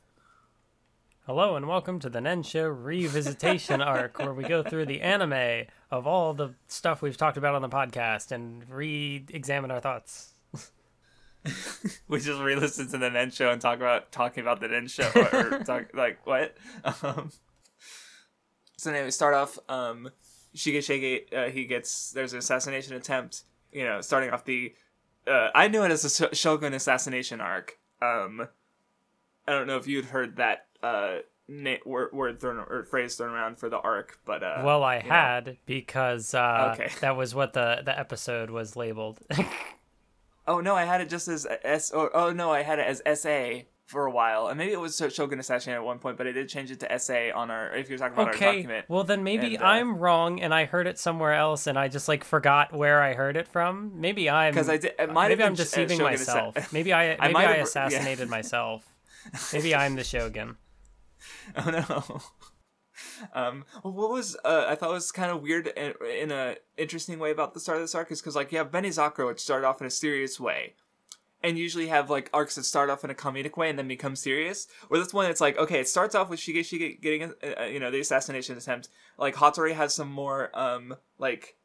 Hello 1.27 1.55
and 1.55 1.69
welcome 1.69 1.99
to 2.01 2.09
the 2.09 2.19
Nensho 2.19 2.75
Revisitation 2.75 3.85
arc, 3.85 4.19
where 4.19 4.35
we 4.35 4.45
go 4.45 4.63
through 4.63 4.87
the 4.87 5.01
anime 5.01 5.67
of 5.91 6.07
all 6.07 6.35
the 6.35 6.55
stuff 6.67 7.03
we've 7.03 7.17
talked 7.17 7.37
about 7.37 7.55
on 7.55 7.63
the 7.63 7.69
podcast 7.69 8.33
and 8.33 8.69
re-examine 8.69 9.71
our 9.71 9.81
thoughts. 9.81 10.33
we 12.09 12.19
just 12.21 12.41
re-listen 12.41 12.89
to 12.89 12.99
the 12.99 13.11
Nensho 13.11 13.53
and 13.53 13.61
talk 13.61 13.77
about 13.77 14.11
talking 14.13 14.43
about 14.43 14.61
the 14.61 14.69
Nensho, 14.69 15.15
or, 15.15 15.57
or 15.57 15.59
talk 15.65 15.95
like 15.95 16.27
what? 16.27 16.57
Um, 17.03 17.31
so 18.77 18.91
anyway, 18.91 19.11
start 19.11 19.35
off. 19.35 19.59
Um, 19.69 20.11
Shige 20.55 21.33
uh, 21.33 21.51
he 21.51 21.67
gets 21.67 22.13
there's 22.13 22.33
an 22.33 22.39
assassination 22.39 22.95
attempt. 22.97 23.43
You 23.73 23.85
know, 23.85 24.01
starting 24.01 24.31
off 24.31 24.45
the. 24.45 24.75
Uh, 25.27 25.51
I 25.55 25.69
knew 25.69 25.85
it 25.85 25.91
as 25.91 26.21
a 26.21 26.35
Shogun 26.35 26.75
assassination 26.75 27.41
arc. 27.41 27.79
Um, 28.03 28.49
I 29.47 29.53
don't 29.53 29.67
know 29.67 29.77
if 29.77 29.87
you'd 29.87 30.07
heard 30.07 30.37
that 30.37 30.67
uh, 30.83 31.19
na- 31.49 31.77
word, 31.85 32.13
word 32.13 32.41
thrown 32.41 32.59
or 32.59 32.85
phrase 32.85 33.17
thrown 33.17 33.33
around 33.33 33.59
for 33.59 33.69
the 33.69 33.79
arc, 33.79 34.19
but 34.25 34.43
uh, 34.43 34.63
well, 34.65 34.83
I 34.83 35.01
had 35.01 35.47
know. 35.47 35.53
because 35.67 36.35
uh, 36.35 36.75
okay. 36.75 36.91
that 37.01 37.17
was 37.17 37.35
what 37.35 37.53
the 37.53 37.83
the 37.85 37.99
episode 37.99 38.51
was 38.51 38.77
labeled. 38.77 39.19
oh 40.47 40.61
no, 40.61 40.75
I 40.75 40.85
had 40.85 41.01
it 41.01 41.09
just 41.09 41.29
as 41.29 41.47
S. 41.65 41.91
Or, 41.91 42.15
oh 42.17 42.33
no, 42.33 42.53
I 42.53 42.63
had 42.63 42.79
it 42.79 42.87
as 42.87 43.03
S 43.05 43.27
A 43.27 43.67
for 43.91 44.07
a 44.07 44.11
while, 44.11 44.47
and 44.47 44.57
maybe 44.57 44.71
it 44.71 44.79
was 44.79 44.97
Shogun 44.97 45.41
Assassination 45.41 45.73
at 45.73 45.83
one 45.83 45.99
point, 45.99 46.17
but 46.17 46.29
I 46.29 46.31
did 46.31 46.49
change 46.49 46.71
it 46.71 46.79
to 46.81 46.99
SA 46.99 47.31
on 47.35 47.51
our. 47.51 47.75
If 47.75 47.89
you're 47.89 47.99
talking 47.99 48.15
about 48.15 48.35
okay. 48.35 48.47
our 48.47 48.53
document. 48.53 48.87
Well, 48.89 49.03
then 49.03 49.25
maybe 49.25 49.57
and, 49.57 49.65
uh, 49.65 49.67
I'm 49.67 49.99
wrong, 49.99 50.41
and 50.41 50.55
I 50.55 50.65
heard 50.65 50.87
it 50.87 50.97
somewhere 50.97 51.35
else, 51.35 51.67
and 51.67 51.77
I 51.77 51.89
just 51.89 52.07
like 52.07 52.23
forgot 52.23 52.73
where 52.73 53.03
I 53.03 53.15
heard 53.15 53.37
it 53.37 53.49
from. 53.49 54.01
Maybe 54.01 54.31
I'm 54.31 54.53
because 54.53 54.69
I 54.69 54.77
did. 54.77 54.93
It 54.97 55.13
might 55.13 55.29
maybe 55.29 55.43
I'm 55.43 55.55
deceiving 55.55 55.99
Shogun 55.99 56.13
myself. 56.13 56.57
Assa- 56.57 56.69
maybe 56.73 56.95
I 56.95 57.17
maybe 57.21 57.35
I, 57.35 57.53
I 57.53 57.57
assassinated 57.57 58.29
yeah. 58.29 58.31
myself. 58.31 58.85
Maybe 59.53 59.75
I'm 59.75 59.97
the 59.97 60.05
Shogun. 60.05 60.57
Oh 61.57 61.71
no. 61.71 62.21
Um, 63.35 63.65
what 63.83 64.11
was 64.11 64.37
uh, 64.45 64.67
I 64.69 64.77
thought 64.77 64.91
was 64.91 65.11
kind 65.11 65.31
of 65.31 65.43
weird 65.43 65.67
in, 65.67 65.95
in 66.07 66.31
a 66.31 66.57
interesting 66.77 67.19
way 67.19 67.31
about 67.31 67.55
the 67.55 67.61
start 67.61 67.79
of 67.79 67.83
this 67.83 67.95
arc 67.95 68.13
is 68.13 68.21
because 68.21 68.37
like 68.37 68.53
you 68.53 68.59
have 68.59 68.71
Benny 68.71 68.91
Benizakura, 68.91 69.27
which 69.27 69.41
started 69.41 69.67
off 69.67 69.81
in 69.81 69.87
a 69.87 69.91
serious 69.91 70.39
way, 70.39 70.75
and 71.43 71.59
usually 71.59 71.89
have 71.89 72.11
like 72.11 72.31
arcs 72.33 72.57
that 72.57 72.65
start 72.65 72.91
off 72.91 73.05
in 73.05 73.11
a 73.11 73.15
comedic 73.15 73.57
way 73.57 73.71
and 73.71 73.79
then 73.79 73.89
become 73.89 74.17
serious. 74.17 74.67
Or 74.89 74.99
this 74.99 75.13
one, 75.13 75.31
it's 75.31 75.41
like 75.41 75.59
okay, 75.59 75.81
it 75.81 75.89
starts 75.89 76.15
off 76.15 76.29
with 76.29 76.41
Shige 76.41 76.61
Shige 76.61 77.01
getting 77.01 77.23
uh, 77.25 77.61
uh, 77.61 77.65
you 77.65 77.81
know 77.81 77.91
the 77.91 78.01
assassination 78.01 78.57
attempt. 78.57 78.89
Like 79.19 79.35
Hattori 79.35 79.75
has 79.75 79.95
some 79.95 80.11
more 80.11 80.51
um 80.59 80.95
like 81.19 81.57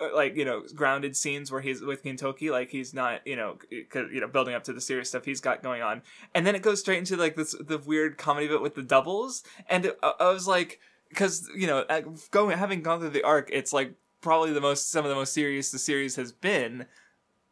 uh, 0.00 0.14
like 0.14 0.36
you 0.36 0.44
know 0.44 0.62
grounded 0.74 1.16
scenes 1.16 1.52
where 1.52 1.60
he's 1.60 1.82
with 1.82 2.04
Gintoki, 2.04 2.50
like 2.50 2.70
he's 2.70 2.92
not 2.92 3.26
you 3.26 3.36
know 3.36 3.58
you 3.70 4.20
know 4.20 4.28
building 4.28 4.54
up 4.54 4.64
to 4.64 4.72
the 4.72 4.80
serious 4.80 5.08
stuff 5.08 5.24
he's 5.24 5.40
got 5.40 5.62
going 5.62 5.82
on, 5.82 6.02
and 6.34 6.46
then 6.46 6.54
it 6.54 6.62
goes 6.62 6.80
straight 6.80 6.98
into 6.98 7.16
like 7.16 7.36
this 7.36 7.54
the 7.60 7.78
weird 7.78 8.18
comedy 8.18 8.48
bit 8.48 8.62
with 8.62 8.74
the 8.74 8.82
doubles, 8.82 9.42
and 9.68 9.86
it, 9.86 9.98
I 10.02 10.30
was 10.30 10.46
like 10.48 10.80
because 11.08 11.48
you 11.54 11.66
know 11.66 11.84
going 12.30 12.56
having 12.56 12.82
gone 12.82 13.00
through 13.00 13.10
the 13.10 13.22
arc, 13.22 13.50
it's 13.52 13.72
like 13.72 13.94
probably 14.20 14.52
the 14.52 14.60
most 14.60 14.90
some 14.90 15.04
of 15.04 15.08
the 15.08 15.14
most 15.14 15.32
serious 15.32 15.70
the 15.70 15.78
series 15.78 16.16
has 16.16 16.32
been 16.32 16.86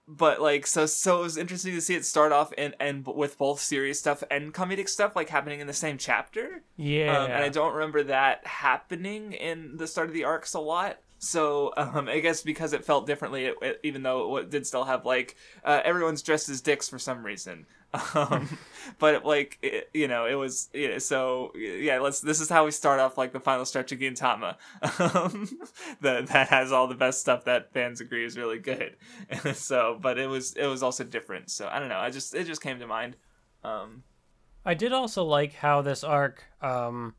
but 0.06 0.40
like 0.40 0.66
so 0.66 0.86
so 0.86 1.20
it 1.20 1.22
was 1.22 1.36
interesting 1.36 1.72
to 1.72 1.80
see 1.80 1.94
it 1.94 2.04
start 2.04 2.32
off 2.32 2.52
and 2.58 2.74
and 2.78 3.06
with 3.06 3.38
both 3.38 3.60
serious 3.60 3.98
stuff 3.98 4.22
and 4.30 4.52
comedic 4.52 4.88
stuff 4.88 5.16
like 5.16 5.28
happening 5.30 5.60
in 5.60 5.66
the 5.66 5.72
same 5.72 5.96
chapter. 5.96 6.62
Yeah 6.76 7.18
um, 7.18 7.30
and 7.30 7.42
i 7.44 7.48
don't 7.48 7.72
remember 7.74 8.02
that 8.04 8.46
happening 8.46 9.32
in 9.32 9.76
the 9.76 9.86
start 9.86 10.08
of 10.08 10.14
the 10.14 10.24
arcs 10.24 10.54
a 10.54 10.60
lot 10.60 10.98
so 11.24 11.72
um, 11.76 12.08
I 12.08 12.20
guess 12.20 12.42
because 12.42 12.72
it 12.72 12.84
felt 12.84 13.06
differently, 13.06 13.46
it, 13.46 13.56
it, 13.62 13.80
even 13.82 14.02
though 14.02 14.36
it 14.36 14.50
did 14.50 14.66
still 14.66 14.84
have 14.84 15.04
like 15.04 15.36
uh, 15.64 15.80
everyone's 15.84 16.22
dressed 16.22 16.48
as 16.48 16.60
dicks 16.60 16.88
for 16.88 16.98
some 16.98 17.24
reason. 17.24 17.66
Um, 18.16 18.58
but 18.98 19.24
like 19.24 19.56
it, 19.62 19.88
you 19.94 20.08
know, 20.08 20.26
it 20.26 20.34
was 20.34 20.68
so 20.98 21.52
yeah. 21.54 22.00
Let's. 22.00 22.20
This 22.20 22.40
is 22.40 22.48
how 22.48 22.64
we 22.64 22.72
start 22.72 22.98
off 22.98 23.16
like 23.16 23.32
the 23.32 23.38
final 23.38 23.64
stretch 23.64 23.92
of 23.92 24.00
Gintama. 24.00 24.56
Um, 24.98 25.48
that 26.00 26.26
that 26.26 26.48
has 26.48 26.72
all 26.72 26.88
the 26.88 26.96
best 26.96 27.20
stuff 27.20 27.44
that 27.44 27.72
fans 27.72 28.00
agree 28.00 28.24
is 28.24 28.36
really 28.36 28.58
good. 28.58 28.96
so, 29.54 29.96
but 30.00 30.18
it 30.18 30.26
was 30.26 30.54
it 30.54 30.66
was 30.66 30.82
also 30.82 31.04
different. 31.04 31.52
So 31.52 31.68
I 31.70 31.78
don't 31.78 31.88
know. 31.88 31.98
I 31.98 32.10
just 32.10 32.34
it 32.34 32.48
just 32.48 32.62
came 32.62 32.80
to 32.80 32.86
mind. 32.88 33.14
Um, 33.62 34.02
I 34.64 34.74
did 34.74 34.92
also 34.92 35.22
like 35.24 35.54
how 35.54 35.80
this 35.82 36.02
arc 36.02 36.42
um, 36.60 37.14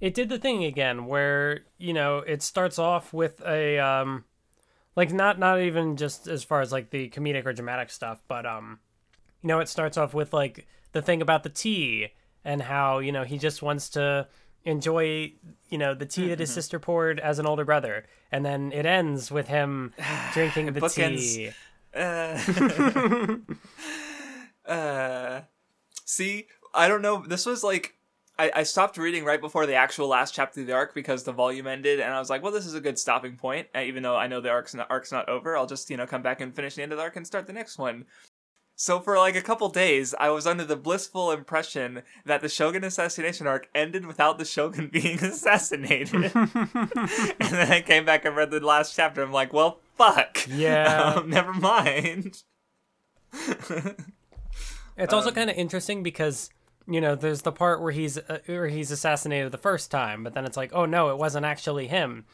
it 0.00 0.14
did 0.14 0.28
the 0.28 0.38
thing 0.38 0.64
again 0.64 1.06
where 1.06 1.60
you 1.78 1.92
know 1.92 2.18
it 2.18 2.42
starts 2.42 2.78
off 2.78 3.12
with 3.12 3.40
a 3.46 3.78
um 3.78 4.24
like 4.96 5.12
not 5.12 5.38
not 5.38 5.60
even 5.60 5.96
just 5.96 6.26
as 6.26 6.42
far 6.42 6.60
as 6.60 6.72
like 6.72 6.90
the 6.90 7.08
comedic 7.10 7.46
or 7.46 7.52
dramatic 7.52 7.90
stuff 7.90 8.22
but 8.28 8.46
um 8.46 8.78
you 9.42 9.48
know 9.48 9.60
it 9.60 9.68
starts 9.68 9.96
off 9.96 10.14
with 10.14 10.32
like 10.32 10.66
the 10.92 11.02
thing 11.02 11.22
about 11.22 11.42
the 11.42 11.48
tea 11.48 12.08
and 12.44 12.62
how 12.62 12.98
you 12.98 13.12
know 13.12 13.24
he 13.24 13.38
just 13.38 13.62
wants 13.62 13.88
to 13.90 14.26
enjoy 14.64 15.32
you 15.68 15.78
know 15.78 15.94
the 15.94 16.06
tea 16.06 16.28
that 16.28 16.38
his 16.38 16.50
mm-hmm. 16.50 16.54
sister 16.54 16.78
poured 16.78 17.20
as 17.20 17.38
an 17.38 17.46
older 17.46 17.64
brother. 17.64 18.06
And 18.32 18.44
then 18.44 18.72
it 18.72 18.86
ends 18.86 19.30
with 19.30 19.48
him 19.48 19.92
drinking 20.32 20.72
the 20.72 20.88
tea. 20.88 21.50
Uh, 21.92 22.38
uh, 24.70 25.40
see 26.04 26.46
i 26.72 26.86
don't 26.86 27.02
know. 27.02 27.24
This 27.26 27.46
was 27.46 27.64
like 27.64 27.96
I, 28.40 28.50
I 28.60 28.62
stopped 28.62 28.96
reading 28.96 29.24
right 29.24 29.40
before 29.40 29.66
the 29.66 29.74
actual 29.74 30.08
last 30.08 30.32
chapter 30.32 30.62
of 30.62 30.66
the 30.66 30.72
arc 30.72 30.94
because 30.94 31.24
the 31.24 31.32
volume 31.32 31.66
ended, 31.66 32.00
and 32.00 32.10
I 32.10 32.18
was 32.18 32.30
like, 32.30 32.42
well, 32.42 32.52
this 32.52 32.64
is 32.64 32.72
a 32.72 32.80
good 32.80 32.98
stopping 32.98 33.36
point. 33.36 33.68
And 33.74 33.86
even 33.86 34.02
though 34.02 34.16
I 34.16 34.28
know 34.28 34.40
the 34.40 34.48
arc's 34.48 34.74
not, 34.74 34.90
arc's 34.90 35.12
not 35.12 35.28
over, 35.28 35.58
I'll 35.58 35.66
just 35.66 35.90
you 35.90 35.98
know 35.98 36.06
come 36.06 36.22
back 36.22 36.40
and 36.40 36.56
finish 36.56 36.74
the 36.74 36.82
end 36.82 36.92
of 36.92 36.96
the 36.96 37.04
arc 37.04 37.16
and 37.16 37.26
start 37.26 37.46
the 37.46 37.52
next 37.52 37.76
one. 37.76 38.06
So 38.76 38.98
for 38.98 39.18
like 39.18 39.36
a 39.36 39.42
couple 39.42 39.68
days, 39.68 40.14
I 40.18 40.30
was 40.30 40.46
under 40.46 40.64
the 40.64 40.74
blissful 40.74 41.30
impression 41.32 42.00
that 42.24 42.40
the 42.40 42.48
Shogun 42.48 42.82
assassination 42.82 43.46
arc 43.46 43.68
ended 43.74 44.06
without 44.06 44.38
the 44.38 44.46
Shogun 44.46 44.88
being 44.92 45.22
assassinated. 45.22 46.32
and 46.34 47.34
then 47.40 47.70
I 47.70 47.82
came 47.82 48.06
back 48.06 48.24
and 48.24 48.34
read 48.34 48.50
the 48.50 48.60
last 48.60 48.96
chapter. 48.96 49.22
I'm 49.22 49.32
like, 49.32 49.52
well, 49.52 49.80
fuck. 49.98 50.46
Yeah. 50.48 51.12
Um, 51.18 51.28
never 51.28 51.52
mind. 51.52 52.42
It's 54.96 55.12
also 55.12 55.30
kind 55.30 55.50
of 55.50 55.56
interesting 55.56 56.02
because 56.02 56.50
you 56.90 57.00
know 57.00 57.14
there's 57.14 57.42
the 57.42 57.52
part 57.52 57.80
where 57.80 57.92
he's 57.92 58.18
uh, 58.18 58.40
where 58.46 58.68
he's 58.68 58.90
assassinated 58.90 59.52
the 59.52 59.58
first 59.58 59.90
time, 59.90 60.24
but 60.24 60.34
then 60.34 60.44
it's 60.44 60.56
like, 60.56 60.72
oh 60.74 60.84
no, 60.84 61.10
it 61.10 61.18
wasn't 61.18 61.46
actually 61.46 61.86
him, 61.86 62.24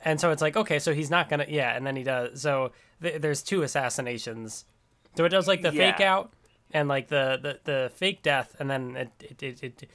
and 0.00 0.20
so 0.20 0.30
it's 0.30 0.42
like, 0.42 0.56
okay, 0.56 0.78
so 0.78 0.92
he's 0.92 1.10
not 1.10 1.28
gonna, 1.28 1.46
yeah, 1.48 1.74
and 1.76 1.86
then 1.86 1.96
he 1.96 2.02
does. 2.02 2.42
So 2.42 2.72
th- 3.00 3.20
there's 3.22 3.42
two 3.42 3.62
assassinations. 3.62 4.64
So 5.16 5.24
it 5.24 5.28
does 5.28 5.46
like 5.46 5.62
the 5.62 5.70
fake 5.92 6.00
out 6.00 6.32
and 6.72 6.88
like 6.88 7.08
the, 7.08 7.38
the 7.40 7.60
the 7.64 7.92
fake 7.94 8.22
death, 8.22 8.56
and 8.58 8.68
then 8.68 8.96
it 8.96 9.10
it, 9.20 9.42
it, 9.42 9.82
it 9.82 9.90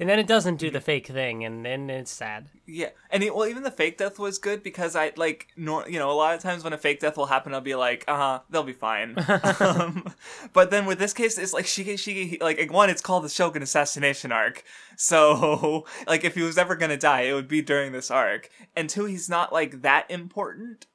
and 0.00 0.08
then 0.08 0.18
it 0.18 0.26
doesn't 0.26 0.56
do 0.56 0.70
the 0.70 0.80
fake 0.80 1.08
thing, 1.08 1.44
and 1.44 1.64
then 1.64 1.90
it's 1.90 2.10
sad. 2.10 2.48
Yeah, 2.66 2.88
and 3.10 3.22
it, 3.22 3.34
well, 3.34 3.46
even 3.46 3.62
the 3.62 3.70
fake 3.70 3.98
death 3.98 4.18
was 4.18 4.38
good 4.38 4.62
because 4.62 4.96
I 4.96 5.12
like, 5.16 5.48
nor, 5.58 5.86
you 5.86 5.98
know, 5.98 6.10
a 6.10 6.12
lot 6.12 6.34
of 6.34 6.40
times 6.40 6.64
when 6.64 6.72
a 6.72 6.78
fake 6.78 7.00
death 7.00 7.18
will 7.18 7.26
happen, 7.26 7.52
I'll 7.52 7.60
be 7.60 7.74
like, 7.74 8.04
uh 8.08 8.16
huh, 8.16 8.40
they'll 8.48 8.62
be 8.62 8.72
fine. 8.72 9.14
um, 9.60 10.14
but 10.54 10.70
then 10.70 10.86
with 10.86 10.98
this 10.98 11.12
case, 11.12 11.36
it's 11.36 11.52
like 11.52 11.66
Shige 11.66 11.98
she 11.98 12.38
like 12.40 12.72
one, 12.72 12.88
it's 12.88 13.02
called 13.02 13.24
the 13.24 13.28
Shogun 13.28 13.62
assassination 13.62 14.32
arc, 14.32 14.64
so 14.96 15.84
like 16.06 16.24
if 16.24 16.34
he 16.34 16.42
was 16.42 16.56
ever 16.56 16.76
gonna 16.76 16.96
die, 16.96 17.22
it 17.22 17.34
would 17.34 17.48
be 17.48 17.60
during 17.60 17.92
this 17.92 18.10
arc. 18.10 18.48
And 18.74 18.88
two, 18.88 19.04
he's 19.04 19.28
not 19.28 19.52
like 19.52 19.82
that 19.82 20.10
important. 20.10 20.86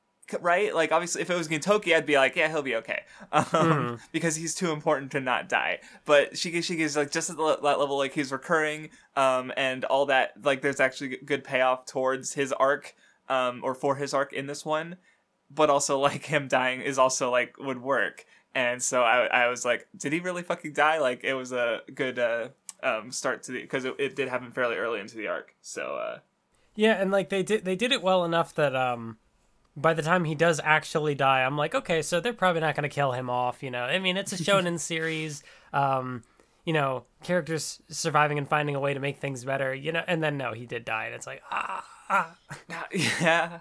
Right, 0.42 0.74
like 0.74 0.92
obviously, 0.92 1.22
if 1.22 1.30
it 1.30 1.38
was 1.38 1.48
Gintoki, 1.48 1.96
I'd 1.96 2.06
be 2.06 2.16
like, 2.16 2.36
yeah, 2.36 2.48
he'll 2.50 2.64
be 2.64 2.76
okay, 2.78 3.02
um, 3.32 4.00
because 4.12 4.36
he's 4.36 4.56
too 4.56 4.72
important 4.72 5.12
to 5.12 5.22
not 5.22 5.48
die. 5.48 5.80
But 6.06 6.34
Shige 6.34 6.58
Shige 6.58 6.80
is 6.80 6.98
like 6.98 7.12
just 7.12 7.30
at 7.30 7.38
that 7.38 7.62
level, 7.62 7.98
like 7.98 8.14
he's 8.14 8.32
recurring, 8.32 8.90
um, 9.16 9.54
and 9.56 9.86
all 9.86 10.08
that. 10.08 10.34
Like, 10.44 10.62
there's 10.62 10.80
actually 10.80 11.18
good 11.18 11.44
payoff 11.44 11.86
towards 11.86 12.34
his 12.34 12.52
arc, 12.54 12.96
um, 13.30 13.62
or 13.64 13.76
for 13.76 13.96
his 13.96 14.14
arc 14.14 14.34
in 14.34 14.48
this 14.48 14.66
one. 14.66 14.98
But 15.54 15.70
also, 15.70 16.00
like 16.10 16.26
him 16.26 16.48
dying 16.48 16.82
is 16.82 16.98
also 16.98 17.30
like 17.30 17.58
would 17.60 17.82
work. 17.82 18.26
And 18.56 18.82
so 18.82 19.04
I, 19.04 19.26
I 19.26 19.48
was 19.50 19.66
like, 19.66 19.88
did 19.98 20.14
he 20.14 20.20
really 20.22 20.42
fucking 20.42 20.74
die? 20.74 21.00
Like, 21.00 21.26
it 21.26 21.34
was 21.34 21.52
a 21.52 21.82
good 21.94 22.18
uh, 22.18 22.48
um, 22.82 23.12
start 23.12 23.44
to 23.44 23.52
the 23.52 23.62
because 23.62 23.86
it, 23.86 23.96
it 24.00 24.16
did 24.16 24.30
happen 24.30 24.52
fairly 24.52 24.78
early 24.78 25.00
into 25.00 25.18
the 25.18 25.28
arc. 25.28 25.54
So 25.62 25.96
uh, 25.96 26.20
Yeah, 26.76 26.94
and 26.94 27.12
like 27.12 27.30
they 27.30 27.44
did 27.44 27.66
they 27.66 27.76
did 27.76 27.92
it 27.92 28.02
well 28.02 28.24
enough 28.24 28.54
that 28.56 28.76
um 28.76 29.18
by 29.78 29.94
the 29.94 30.02
time 30.02 30.24
he 30.24 30.36
does 30.36 30.62
actually 30.64 31.16
die, 31.16 31.44
I'm 31.44 31.58
like, 31.58 31.76
okay, 31.76 32.02
so 32.02 32.20
they're 32.20 32.34
probably 32.34 32.62
not 32.62 32.76
going 32.76 32.84
to 32.84 32.90
kill 32.90 33.12
him 33.12 33.30
off, 33.30 33.62
you 33.62 33.72
know. 33.72 33.84
I 33.84 34.00
mean, 34.00 34.18
it's 34.18 34.34
a 34.34 34.38
shonen 34.44 34.80
series, 34.80 35.44
um, 35.74 36.24
you 36.64 36.74
know, 36.74 37.04
characters 37.24 37.82
surviving 37.90 38.38
and 38.38 38.48
finding 38.48 38.76
a 38.76 38.80
way 38.80 38.94
to 38.94 39.00
make 39.00 39.20
things 39.20 39.44
better, 39.44 39.74
you 39.74 39.92
know. 39.92 40.04
And 40.08 40.24
then 40.24 40.38
no, 40.38 40.54
he 40.54 40.66
did 40.66 40.86
die, 40.86 41.06
and 41.06 41.16
it's 41.16 41.28
like, 41.28 41.42
ah, 41.52 41.86
ah. 42.10 42.36
yeah, 42.92 43.60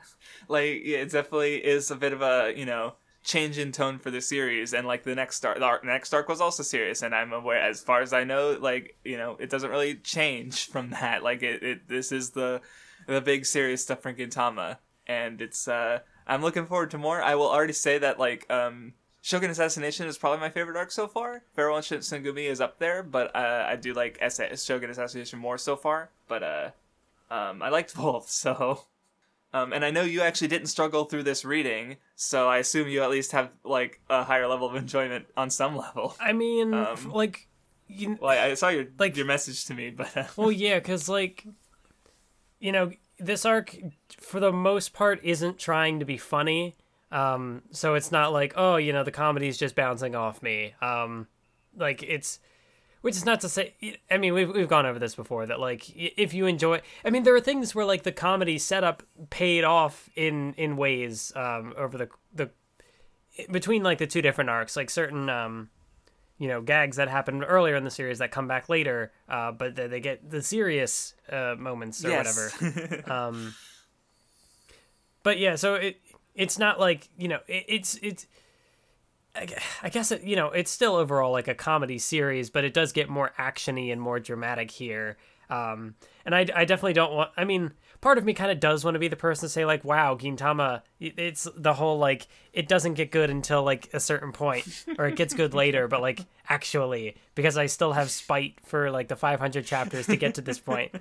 like 0.49 0.83
yeah, 0.85 0.99
it 0.99 1.11
definitely 1.11 1.57
is 1.57 1.91
a 1.91 1.97
bit 1.97 2.13
of 2.13 2.23
a 2.23 2.53
you 2.57 2.67
know 2.67 2.95
change 3.25 3.59
in 3.59 3.73
tone 3.73 3.99
for 3.99 4.11
the 4.11 4.21
series 4.21 4.75
and 4.75 4.87
like 4.87 5.03
the 5.03 5.15
next 5.15 5.45
arc 5.47 5.59
the 5.59 5.81
next 5.85 6.13
arc 6.13 6.29
was 6.29 6.43
also 6.43 6.63
serious 6.63 7.01
and 7.01 7.15
i'm 7.15 7.33
aware 7.33 7.59
as 7.59 7.81
far 7.81 8.03
as 8.03 8.13
i 8.13 8.23
know 8.23 8.55
like 8.61 8.99
you 9.03 9.17
know 9.17 9.35
it 9.41 9.49
doesn't 9.49 9.71
really 9.71 9.95
change 9.95 10.67
from 10.67 10.91
that 10.91 11.23
like 11.23 11.43
it, 11.43 11.63
it 11.63 11.89
this 11.89 12.13
is 12.13 12.33
the 12.33 12.61
the 13.07 13.23
big 13.23 13.47
serious 13.47 13.81
stuff 13.81 14.03
from 14.03 14.15
gintama 14.15 14.77
and 15.07 15.41
it's 15.41 15.69
uh 15.69 15.99
i'm 16.27 16.43
looking 16.43 16.67
forward 16.67 16.91
to 16.91 16.99
more 16.99 17.23
i 17.23 17.35
will 17.35 17.49
already 17.51 17.73
say 17.73 17.99
that 17.99 18.19
like 18.19 18.51
um 18.51 18.93
Shogun 19.23 19.49
Assassination 19.49 20.07
is 20.07 20.19
probably 20.19 20.39
my 20.41 20.51
favorite 20.51 20.77
arc 20.77 20.91
so 20.91 21.09
far. 21.09 21.45
Farewell 21.57 21.81
Shinsengumi 21.81 22.45
is 22.45 22.61
up 22.61 22.79
there, 22.79 23.03
but 23.03 23.35
uh, 23.35 23.65
I 23.67 23.75
do 23.75 23.95
like 23.95 24.21
Shogun 24.21 24.91
Assassination 24.91 25.39
more 25.39 25.57
so 25.57 25.77
far. 25.77 26.11
But 26.29 26.43
uh, 26.43 26.71
um, 27.31 27.63
I 27.63 27.71
liked 27.71 27.95
both, 27.97 28.29
so 28.29 28.85
um, 29.55 29.73
and 29.73 29.83
I 29.83 29.91
know 29.91 30.03
you 30.03 30.21
actually 30.21 30.49
didn't 30.49 30.67
struggle 30.67 31.07
through 31.07 31.23
this 31.23 31.43
reading, 31.43 31.97
so 32.15 32.51
I 32.51 32.59
assume 32.59 32.87
you 32.87 33.03
at 33.03 33.09
least 33.09 33.33
have 33.33 33.49
like 33.65 33.99
a 34.11 34.25
higher 34.25 34.47
level 34.47 34.69
of 34.69 34.77
enjoyment 34.77 35.25
on 35.39 35.49
some 35.49 35.75
level. 35.75 36.15
I 36.21 36.35
mean, 36.35 36.75
Um, 36.75 37.11
like, 37.11 37.49
you, 37.89 38.19
Well, 38.21 38.31
I, 38.31 38.51
I 38.51 38.55
saw 38.55 38.69
your 38.69 38.85
Like- 38.99 39.17
your 39.17 39.25
message 39.25 39.65
to 39.65 39.75
me, 39.75 39.89
but 39.89 40.15
uh, 40.15 40.25
well, 40.37 40.53
yeah, 40.67 40.81
because 40.81 41.09
like, 41.09 41.47
you 42.61 42.73
know, 42.73 42.91
this 43.19 43.45
arc 43.45 43.77
for 44.19 44.41
the 44.41 44.53
most 44.53 44.93
part 44.93 45.21
isn't 45.23 45.59
trying 45.59 45.99
to 46.01 46.05
be 46.05 46.17
funny. 46.17 46.77
Um, 47.13 47.63
so 47.71 47.95
it's 47.95 48.11
not 48.11 48.33
like, 48.33 48.55
oh, 48.57 48.77
you 48.77 48.93
know, 48.93 49.05
the 49.05 49.13
comedy's 49.13 49.57
just 49.57 49.75
bouncing 49.75 50.15
off 50.15 50.43
me. 50.43 50.75
Um, 50.83 51.29
like 51.77 52.03
it's, 52.03 52.41
which 53.03 53.17
is 53.17 53.25
not 53.25 53.41
to 53.43 53.49
say. 53.49 53.75
I 54.11 54.17
mean, 54.17 54.33
we've 54.33 54.49
we've 54.51 54.69
gone 54.69 54.87
over 54.87 54.99
this 54.99 55.15
before. 55.15 55.47
That 55.47 55.61
like, 55.61 55.91
if 55.95 56.33
you 56.33 56.47
enjoy, 56.47 56.81
I 57.05 57.11
mean, 57.11 57.23
there 57.23 57.35
are 57.35 57.41
things 57.41 57.75
where 57.75 57.85
like 57.85 58.03
the 58.03 58.13
comedy 58.13 58.59
setup 58.59 59.03
paid 59.31 59.63
off 59.63 60.09
in 60.17 60.55
in 60.55 60.77
ways 60.77 61.31
um 61.37 61.75
over 61.77 61.99
the 61.99 62.09
the 62.35 62.51
between 63.51 63.83
like 63.83 63.99
the 63.99 64.07
two 64.07 64.23
different 64.23 64.49
arcs, 64.49 64.75
like 64.75 64.89
certain 64.89 65.29
um 65.29 65.69
you 66.39 66.49
know 66.49 66.61
gags 66.61 66.97
that 66.97 67.09
happened 67.09 67.45
earlier 67.47 67.77
in 67.77 67.85
the 67.85 67.91
series 67.91 68.19
that 68.19 68.31
come 68.31 68.49
back 68.49 68.69
later 68.69 69.13
uh 69.29 69.53
but 69.53 69.77
they, 69.77 69.87
they 69.87 70.01
get 70.01 70.29
the 70.31 70.43
serious 70.43 71.15
uh 71.31 71.55
moments 71.59 72.05
or 72.05 72.11
whatever 72.17 73.03
um 73.13 73.55
but 75.23 75.39
yeah 75.39 75.55
so 75.57 75.75
it 75.75 76.01
it's 76.35 76.59
not 76.59 76.81
like 76.81 77.09
you 77.17 77.29
know 77.29 77.39
it, 77.47 77.65
it's 77.69 77.97
it's 78.03 78.27
I 79.35 79.47
I 79.83 79.89
guess 79.89 80.13
it, 80.13 80.23
you 80.23 80.37
know 80.37 80.49
it's 80.49 80.71
still 80.71 80.97
overall 80.97 81.33
like 81.33 81.49
a 81.49 81.55
comedy 81.55 81.99
series, 81.99 82.51
but 82.51 82.65
it 82.65 82.75
does 82.75 82.93
get 82.93 83.09
more 83.09 83.33
actiony 83.39 83.93
and 83.93 84.01
more 84.01 84.21
dramatic 84.21 84.71
here. 84.71 85.17
Um, 85.51 85.95
and 86.25 86.35
I, 86.35 86.47
I 86.55 86.65
definitely 86.65 86.95
don't 86.95 87.13
want. 87.13 87.31
I 87.37 87.45
mean, 87.45 87.73
part 88.05 88.19
of 88.19 88.25
me 88.27 88.35
kind 88.35 88.53
of 88.53 88.61
does 88.61 88.85
want 88.85 88.95
to 88.97 88.99
be 88.99 89.09
the 89.09 89.17
person 89.17 89.47
to 89.47 89.49
say 89.49 89.65
like, 89.65 89.83
"Wow, 89.83 90.15
Gintama." 90.15 90.83
It's 91.01 91.49
the 91.57 91.73
whole 91.73 91.99
like 91.99 92.29
it 92.53 92.69
doesn't 92.69 92.95
get 92.95 93.11
good 93.11 93.31
until 93.31 93.63
like 93.63 93.89
a 93.95 93.99
certain 93.99 94.31
point, 94.31 94.85
or 94.99 95.07
it 95.07 95.17
gets 95.17 95.33
good 95.33 95.55
later. 95.55 95.89
But 95.89 96.03
like 96.03 96.21
actually, 96.51 97.17
because 97.35 97.57
I 97.57 97.65
still 97.65 97.95
have 97.95 98.11
spite 98.11 98.61
for 98.63 98.91
like 98.91 99.09
the 99.09 99.17
500 99.17 99.65
chapters 99.65 100.07
to 100.07 100.17
get 100.17 100.35
to 100.35 100.43
this 100.43 100.59
point. 100.59 100.95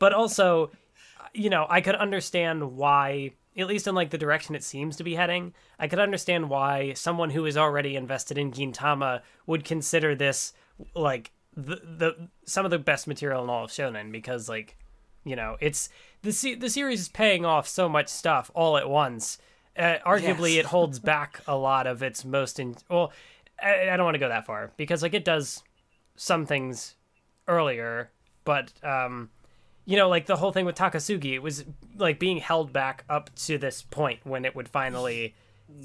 But 0.00 0.12
also, 0.12 0.72
uh, 1.20 1.28
you 1.32 1.48
know, 1.48 1.64
I 1.70 1.80
could 1.80 1.94
understand 1.94 2.76
why, 2.76 3.30
at 3.56 3.68
least 3.68 3.86
in 3.86 3.94
like 3.94 4.10
the 4.10 4.18
direction 4.18 4.56
it 4.56 4.64
seems 4.64 4.96
to 4.96 5.04
be 5.04 5.14
heading, 5.14 5.54
I 5.78 5.86
could 5.86 6.00
understand 6.00 6.50
why 6.50 6.92
someone 6.94 7.30
who 7.30 7.46
is 7.46 7.56
already 7.56 7.94
invested 7.94 8.36
in 8.36 8.50
Gintama 8.50 9.22
would 9.46 9.64
consider 9.64 10.16
this 10.16 10.54
like 10.96 11.30
the 11.56 11.76
the 11.84 12.28
some 12.46 12.64
of 12.64 12.72
the 12.72 12.80
best 12.80 13.06
material 13.06 13.44
in 13.44 13.48
all 13.48 13.64
of 13.64 13.70
shonen 13.70 14.10
because 14.10 14.48
like, 14.48 14.76
you 15.24 15.36
know, 15.36 15.56
it's 15.60 15.88
the 16.22 16.32
se- 16.32 16.56
the 16.56 16.70
series 16.70 17.00
is 17.02 17.08
paying 17.08 17.44
off 17.44 17.66
so 17.68 17.88
much 17.88 18.08
stuff 18.08 18.50
all 18.54 18.76
at 18.76 18.88
once. 18.88 19.38
Uh, 19.76 19.96
arguably, 20.06 20.54
Yes. 20.54 20.64
it 20.64 20.66
holds 20.66 20.98
back 21.14 21.40
a 21.46 21.56
lot 21.56 21.86
of 21.86 22.02
its 22.02 22.24
most 22.24 22.58
in. 22.58 22.76
Well, 22.90 23.12
I, 23.62 23.90
I 23.90 23.96
don't 23.96 24.04
want 24.04 24.14
to 24.16 24.18
go 24.20 24.28
that 24.28 24.46
far 24.46 24.72
because 24.76 25.02
like 25.02 25.14
it 25.14 25.24
does 25.24 25.62
some 26.16 26.46
things 26.46 26.96
earlier, 27.46 28.10
but 28.44 28.72
um, 28.82 29.30
you 29.84 29.96
know, 29.96 30.08
like 30.08 30.26
the 30.26 30.36
whole 30.36 30.52
thing 30.52 30.66
with 30.66 30.76
Takasugi, 30.76 31.34
it 31.34 31.38
was 31.42 31.64
like 31.96 32.18
being 32.18 32.38
held 32.38 32.72
back 32.72 33.04
up 33.08 33.30
to 33.46 33.56
this 33.58 33.82
point 33.82 34.20
when 34.24 34.44
it 34.44 34.54
would 34.56 34.68
finally. 34.68 35.34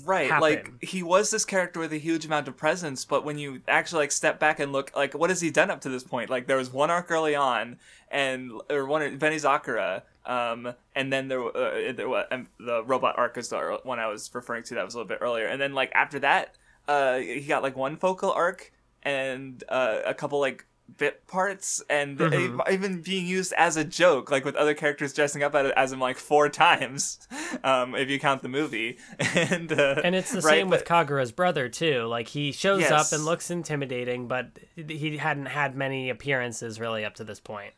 right, 0.06 0.28
happen. 0.30 0.42
like 0.42 0.84
he 0.84 1.04
was 1.04 1.30
this 1.30 1.46
character 1.46 1.80
with 1.80 1.94
a 1.94 1.98
huge 1.98 2.26
amount 2.26 2.48
of 2.48 2.58
presence, 2.58 3.06
but 3.06 3.24
when 3.24 3.38
you 3.38 3.62
actually 3.68 4.00
like 4.04 4.12
step 4.12 4.40
back 4.40 4.60
and 4.60 4.72
look, 4.72 4.92
like 4.96 5.14
what 5.14 5.30
has 5.30 5.40
he 5.42 5.52
done 5.52 5.70
up 5.70 5.82
to 5.82 5.90
this 5.90 6.04
point? 6.04 6.30
Like 6.30 6.48
there 6.48 6.58
was 6.58 6.74
one 6.74 6.90
arc 6.90 7.12
early 7.12 7.36
on, 7.36 7.78
and 8.10 8.52
or 8.70 8.86
one 8.88 9.20
Benizakura. 9.20 10.02
Um, 10.26 10.74
and 10.96 11.12
then 11.12 11.28
there, 11.28 11.42
uh, 11.44 11.92
there 11.94 12.08
wa- 12.10 12.26
um, 12.32 12.48
the 12.60 12.84
robot 12.84 13.16
arc 13.18 13.38
is 13.38 13.50
the 13.50 13.80
one 13.84 14.00
I 14.00 14.08
was 14.08 14.30
referring 14.34 14.64
to. 14.64 14.76
That 14.76 14.86
was 14.86 14.94
a 14.94 14.98
little 14.98 15.10
bit 15.10 15.20
earlier, 15.22 15.48
and 15.48 15.60
then 15.62 15.74
like 15.74 15.92
after 15.94 16.20
that, 16.20 16.56
uh, 16.88 17.18
he 17.18 17.42
got 17.42 17.62
like 17.64 17.76
one 17.76 17.98
focal 17.98 18.32
arc 18.32 18.72
and 19.04 19.64
uh, 19.70 20.00
a 20.06 20.14
couple 20.14 20.40
like 20.40 20.66
bit 20.98 21.26
parts 21.28 21.82
and 21.90 22.20
Mhm. 22.20 22.72
even 22.72 23.02
being 23.02 23.26
used 23.26 23.54
as 23.54 23.78
a 23.78 23.84
joke 23.86 24.30
like 24.30 24.44
with 24.46 24.56
other 24.56 24.74
characters 24.74 25.14
dressing 25.14 25.42
up 25.42 25.56
as 25.56 25.94
him 25.94 26.00
like 26.00 26.18
four 26.18 26.50
times 26.50 27.26
um 27.64 27.96
if 27.96 28.10
you 28.10 28.20
count 28.20 28.42
the 28.42 28.50
movie 28.50 28.98
and 29.34 29.72
uh, 29.72 30.02
And 30.04 30.14
it's 30.14 30.30
the 30.32 30.42
right, 30.42 30.60
same 30.60 30.70
with 30.70 30.84
Kagura's 30.84 31.32
brother 31.32 31.70
too. 31.70 32.04
Like 32.04 32.28
he 32.28 32.52
shows 32.52 32.82
Yes. 32.82 32.92
up 32.92 33.18
and 33.18 33.26
looks 33.26 33.50
intimidating, 33.50 34.28
but 34.28 34.60
he 34.76 35.18
hadn't 35.18 35.48
had 35.48 35.74
many 35.74 36.10
appearances 36.10 36.80
really 36.82 37.06
up 37.06 37.16
to 37.16 37.24
this 37.24 37.40
point. 37.40 37.74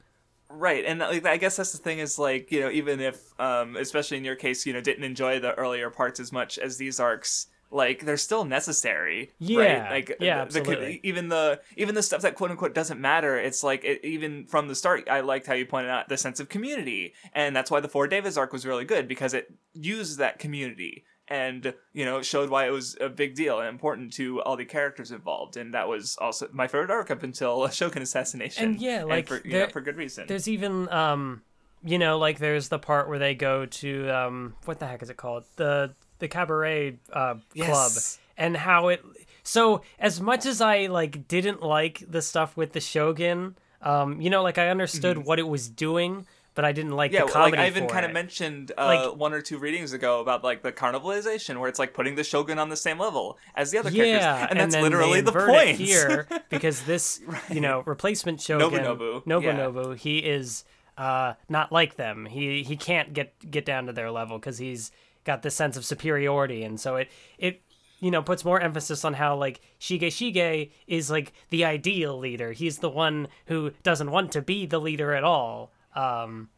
Right 0.57 0.85
and 0.85 0.99
like 0.99 1.25
i 1.25 1.37
guess 1.37 1.57
that's 1.57 1.73
the 1.73 1.77
thing 1.77 1.99
is 1.99 2.17
like 2.17 2.51
you 2.51 2.61
know 2.61 2.69
even 2.71 2.99
if 2.99 3.39
um 3.39 3.75
especially 3.75 4.17
in 4.17 4.23
your 4.23 4.35
case 4.35 4.65
you 4.65 4.73
know 4.73 4.81
didn't 4.81 5.03
enjoy 5.03 5.39
the 5.39 5.53
earlier 5.55 5.89
parts 5.89 6.19
as 6.19 6.31
much 6.31 6.57
as 6.57 6.77
these 6.77 6.99
arcs 6.99 7.47
like 7.71 8.05
they're 8.05 8.15
still 8.15 8.45
necessary. 8.45 9.31
Yeah, 9.39 9.83
right? 9.83 9.91
like 9.91 10.09
yeah, 10.19 10.45
the- 10.45 10.51
the- 10.51 10.59
absolutely. 10.59 10.99
even 11.03 11.27
the 11.29 11.59
even 11.75 11.95
the 11.95 12.03
stuff 12.03 12.21
that 12.21 12.35
quote 12.35 12.51
unquote 12.51 12.73
doesn't 12.73 13.01
matter. 13.01 13.37
It's 13.37 13.63
like 13.63 13.83
it, 13.83 14.05
even 14.05 14.45
from 14.45 14.67
the 14.67 14.75
start, 14.75 15.09
I 15.09 15.19
liked 15.21 15.47
how 15.47 15.55
you 15.55 15.65
pointed 15.65 15.89
out 15.89 16.07
the 16.07 16.17
sense 16.17 16.39
of 16.39 16.47
community, 16.47 17.13
and 17.33 17.55
that's 17.55 17.69
why 17.69 17.81
the 17.81 17.89
four 17.89 18.07
Devas 18.07 18.37
arc 18.37 18.53
was 18.53 18.65
really 18.65 18.85
good 18.85 19.07
because 19.07 19.33
it 19.33 19.53
used 19.73 20.19
that 20.19 20.39
community 20.39 21.03
and 21.27 21.73
you 21.93 22.05
know 22.05 22.21
showed 22.21 22.49
why 22.49 22.67
it 22.67 22.69
was 22.71 22.95
a 23.01 23.09
big 23.09 23.33
deal 23.35 23.59
and 23.59 23.67
important 23.67 24.13
to 24.13 24.41
all 24.43 24.55
the 24.55 24.65
characters 24.65 25.11
involved 25.11 25.57
and 25.57 25.73
that 25.73 25.87
was 25.87 26.17
also 26.21 26.47
my 26.51 26.67
favorite 26.67 26.91
arc 26.91 27.09
up 27.09 27.23
until 27.23 27.67
Shogun 27.69 28.01
assassination 28.03 28.63
And 28.63 28.79
yeah, 28.81 29.03
like, 29.03 29.27
for, 29.27 29.37
you 29.43 29.51
there- 29.51 29.65
know, 29.65 29.71
for 29.71 29.81
good 29.81 29.97
reason 29.97 30.25
There's 30.27 30.47
even 30.47 30.87
um 30.89 31.41
you 31.83 31.99
know, 31.99 32.17
like 32.17 32.39
there's 32.39 32.69
the 32.69 32.79
part 32.79 33.07
where 33.09 33.19
they 33.19 33.35
go 33.35 33.65
to 33.65 34.09
um 34.09 34.55
what 34.65 34.79
the 34.79 34.87
heck 34.87 35.01
is 35.03 35.09
it 35.09 35.17
called? 35.17 35.43
The 35.55 35.93
the 36.19 36.27
cabaret 36.27 36.97
uh 37.11 37.35
club 37.35 37.41
Yes. 37.53 38.19
and 38.37 38.55
how 38.55 38.87
it 38.89 39.03
so 39.43 39.81
as 39.99 40.19
much 40.21 40.45
as 40.45 40.61
I 40.61 40.87
like 40.87 41.27
didn't 41.27 41.61
like 41.61 42.03
the 42.07 42.21
stuff 42.21 42.57
with 42.57 42.73
the 42.73 42.79
Shogun, 42.81 43.55
um, 43.81 44.19
you 44.21 44.29
know, 44.31 44.41
like 44.41 44.57
I 44.57 44.69
understood 44.69 45.19
what 45.19 45.37
it 45.37 45.47
was 45.47 45.69
doing, 45.69 46.25
but 46.55 46.65
I 46.65 46.71
didn't 46.71 46.93
like 46.93 47.11
yeah 47.11 47.25
the 47.25 47.31
comedy 47.31 47.57
like 47.57 47.59
i 47.59 47.67
even 47.67 47.87
for 47.87 47.93
kind 47.93 48.05
of 48.05 48.11
mentioned 48.13 48.71
uh, 48.77 48.85
Like- 48.85 49.15
one 49.15 49.33
or 49.33 49.41
two 49.41 49.57
readings 49.59 49.93
ago 49.93 50.21
about 50.21 50.43
like 50.43 50.63
the 50.63 50.71
carnivalization 50.71 51.59
where 51.59 51.69
it's 51.69 51.79
like 51.79 51.93
putting 51.93 52.15
the 52.15 52.23
shogun 52.23 52.57
on 52.57 52.69
the 52.69 52.77
same 52.77 52.97
level 52.97 53.37
as 53.55 53.71
the 53.71 53.77
other 53.77 53.91
yeah, 53.91 54.19
characters 54.19 54.47
and 54.49 54.59
that's 54.59 54.73
then 54.73 54.83
literally 54.83 55.21
the 55.21 55.31
point 55.31 55.77
here 55.77 56.27
because 56.49 56.81
this, 56.83 57.21
you 57.49 57.61
know, 57.61 57.83
replacement 57.85 58.41
Shogun 58.41 58.83
Nobunobu, 58.83 59.25
Nobunobu, 59.25 59.97
he 59.97 60.19
is 60.19 60.63
uh, 60.97 61.33
not 61.49 61.71
like 61.71 61.95
them. 61.95 62.25
He 62.25 62.63
he 62.63 62.77
can't 62.77 63.13
get 63.13 63.33
get 63.49 63.65
down 63.65 63.85
to 63.87 63.93
their 63.93 64.11
level 64.11 64.37
because 64.39 64.57
he's 64.57 64.91
got 65.23 65.41
this 65.41 65.55
sense 65.55 65.75
of 65.77 65.85
superiority, 65.85 66.63
and 66.63 66.79
so 66.79 66.95
it 66.95 67.09
it 67.37 67.61
you 67.99 68.11
know 68.11 68.21
puts 68.21 68.45
more 68.45 68.59
emphasis 68.59 69.03
on 69.03 69.13
how 69.13 69.35
like 69.35 69.61
Shige 69.79 70.07
Shige 70.07 70.71
is 70.87 71.11
like 71.11 71.33
the 71.49 71.65
ideal 71.65 72.17
leader. 72.17 72.53
He's 72.53 72.79
the 72.79 72.89
one 72.89 73.27
who 73.47 73.71
doesn't 73.83 74.11
want 74.11 74.31
to 74.33 74.41
be 74.41 74.65
the 74.65 74.79
leader 74.79 75.13
at 75.13 75.23
all. 75.23 75.71
Um, 75.95 76.49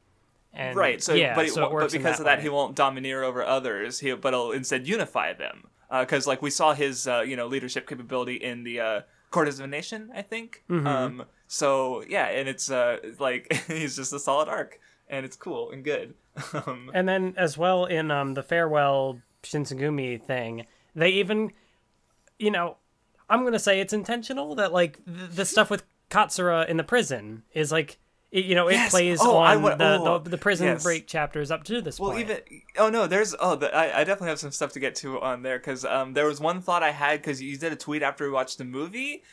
and 0.54 0.76
right 0.76 1.04
so 1.04 1.14
yeah, 1.14 1.36
but, 1.36 1.50
so 1.50 1.66
it 1.66 1.72
but 1.72 1.92
because 1.92 2.20
of 2.20 2.26
that 2.26 2.38
way. 2.40 2.44
he 2.44 2.50
won't 2.50 2.76
domineer 2.76 3.24
over 3.24 3.44
others 3.44 4.00
he 4.00 4.14
but 4.14 4.34
he'll 4.34 4.52
instead 4.52 4.88
unify 4.88 5.34
them 5.34 5.68
because 6.00 6.26
like 6.26 6.42
we 6.42 6.50
saw 6.50 6.74
his 6.74 7.08
uh, 7.08 7.22
you 7.22 7.36
know 7.36 7.48
leadership 7.48 7.88
capability 7.88 8.36
in 8.36 8.64
the 8.64 8.80
uh 8.80 9.02
a 9.36 9.68
nation 9.68 10.10
i 10.16 10.22
think 10.22 10.64
Mm-hmm. 10.70 10.88
um 10.88 11.26
so 11.48 12.04
yeah 12.10 12.26
and 12.28 12.50
it's 12.50 12.72
uh 12.72 12.98
like 13.20 13.54
he's 13.68 13.96
just 13.96 14.14
a 14.14 14.20
solid 14.20 14.48
arc 14.48 14.80
and 15.10 15.26
it's 15.26 15.36
cool 15.36 15.70
and 15.72 15.84
good 15.84 16.16
um 16.54 16.90
And 16.94 17.08
then 17.08 17.34
as 17.38 17.58
well 17.58 17.86
in 17.86 18.10
um 18.10 18.34
the 18.34 18.44
farewell 18.44 19.20
Shinsengumi 19.44 20.22
thing, 20.22 20.66
they 20.96 21.10
even 21.10 21.52
you 22.40 22.52
know, 22.52 22.78
I'm 23.30 23.42
going 23.42 23.54
to 23.54 23.60
say 23.60 23.80
it's 23.80 23.94
intentional 23.94 24.56
that 24.56 24.72
like 24.74 25.00
the, 25.06 25.28
the 25.28 25.46
stuff 25.46 25.70
with 25.70 25.84
Katsura 26.10 26.68
in 26.68 26.78
the 26.78 26.84
prison 26.84 27.44
is 27.54 27.72
like 27.72 27.98
it, 28.32 28.46
you 28.46 28.56
know, 28.56 28.68
it 28.68 28.74
Yes! 28.74 28.92
plays 28.92 29.20
Oh, 29.22 29.38
on 29.38 29.62
the, 29.62 29.78
oh, 30.02 30.20
the 30.20 30.30
the 30.32 30.38
prison 30.38 30.68
yes. 30.68 30.84
break 30.84 31.08
chapters 31.08 31.50
up 31.52 31.64
to 31.66 31.82
this 31.82 32.00
Well, 32.00 32.12
point. 32.12 32.30
even 32.30 32.42
oh 32.78 32.90
no, 32.90 33.08
there's 33.08 33.34
oh 33.40 33.56
the, 33.56 33.74
I 33.76 34.02
I 34.02 34.04
definitely 34.04 34.30
have 34.30 34.40
some 34.40 34.52
stuff 34.52 34.74
to 34.74 34.80
get 34.80 34.96
to 34.96 35.20
on 35.22 35.44
there 35.44 35.58
because 35.60 35.86
um 35.86 36.14
there 36.14 36.26
was 36.26 36.40
one 36.42 36.62
thought 36.62 36.84
I 36.84 36.92
had 36.92 37.22
because 37.22 37.42
you 37.42 37.58
did 37.58 37.72
a 37.74 37.78
tweet 37.78 38.04
after 38.04 38.26
we 38.26 38.32
watched 38.32 38.58
the 38.58 38.66
movie, 38.66 39.24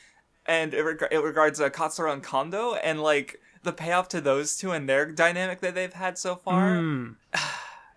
and 0.46 0.72
it, 0.74 0.82
reg- 0.82 1.08
it 1.10 1.18
regards 1.22 1.60
uh, 1.60 1.70
Katsura 1.70 2.12
and 2.12 2.22
Kondo 2.22 2.74
and 2.74 3.02
like 3.02 3.40
the 3.62 3.72
payoff 3.72 4.08
to 4.10 4.20
those 4.20 4.56
two 4.56 4.70
and 4.72 4.88
their 4.88 5.10
dynamic 5.10 5.60
that 5.60 5.74
they've 5.74 5.92
had 5.92 6.16
so 6.18 6.36
far. 6.36 6.76
Hmm. 6.78 7.08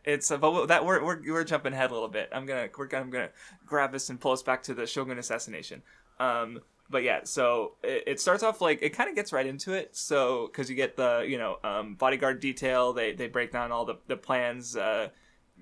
It's 0.06 0.32
uh, 0.32 0.38
but 0.38 0.68
that 0.68 0.86
we're, 0.86 1.04
we're 1.04 1.20
we're 1.34 1.44
jumping 1.44 1.74
ahead 1.74 1.92
a 1.92 1.94
little 1.94 2.08
bit. 2.08 2.30
I'm 2.32 2.46
gonna 2.46 2.70
we're 2.78 2.86
gonna 2.88 3.04
I'm 3.04 3.10
gonna 3.10 3.30
grab 3.66 3.94
us 3.94 4.10
and 4.10 4.18
pull 4.18 4.32
us 4.32 4.42
back 4.42 4.64
to 4.64 4.74
the 4.74 4.88
Shogun 4.88 5.18
assassination. 5.20 5.82
Um, 6.18 6.62
but 6.90 7.04
yeah, 7.04 7.22
so 7.24 7.74
it, 7.84 8.04
it 8.08 8.20
starts 8.20 8.44
off 8.44 8.62
like 8.62 8.82
it 8.82 8.90
kind 8.90 9.10
of 9.10 9.16
gets 9.16 9.34
right 9.34 9.46
into 9.46 9.74
it. 9.74 9.96
So 9.96 10.48
because 10.48 10.70
you 10.70 10.76
get 10.76 10.96
the 10.96 11.26
you 11.28 11.38
know 11.38 11.58
um, 11.64 11.96
bodyguard 11.96 12.40
detail, 12.40 12.94
they 12.94 13.14
they 13.14 13.28
break 13.28 13.52
down 13.52 13.72
all 13.72 13.86
the 13.86 13.96
the 14.08 14.18
plans. 14.18 14.76
Uh, 14.76 15.10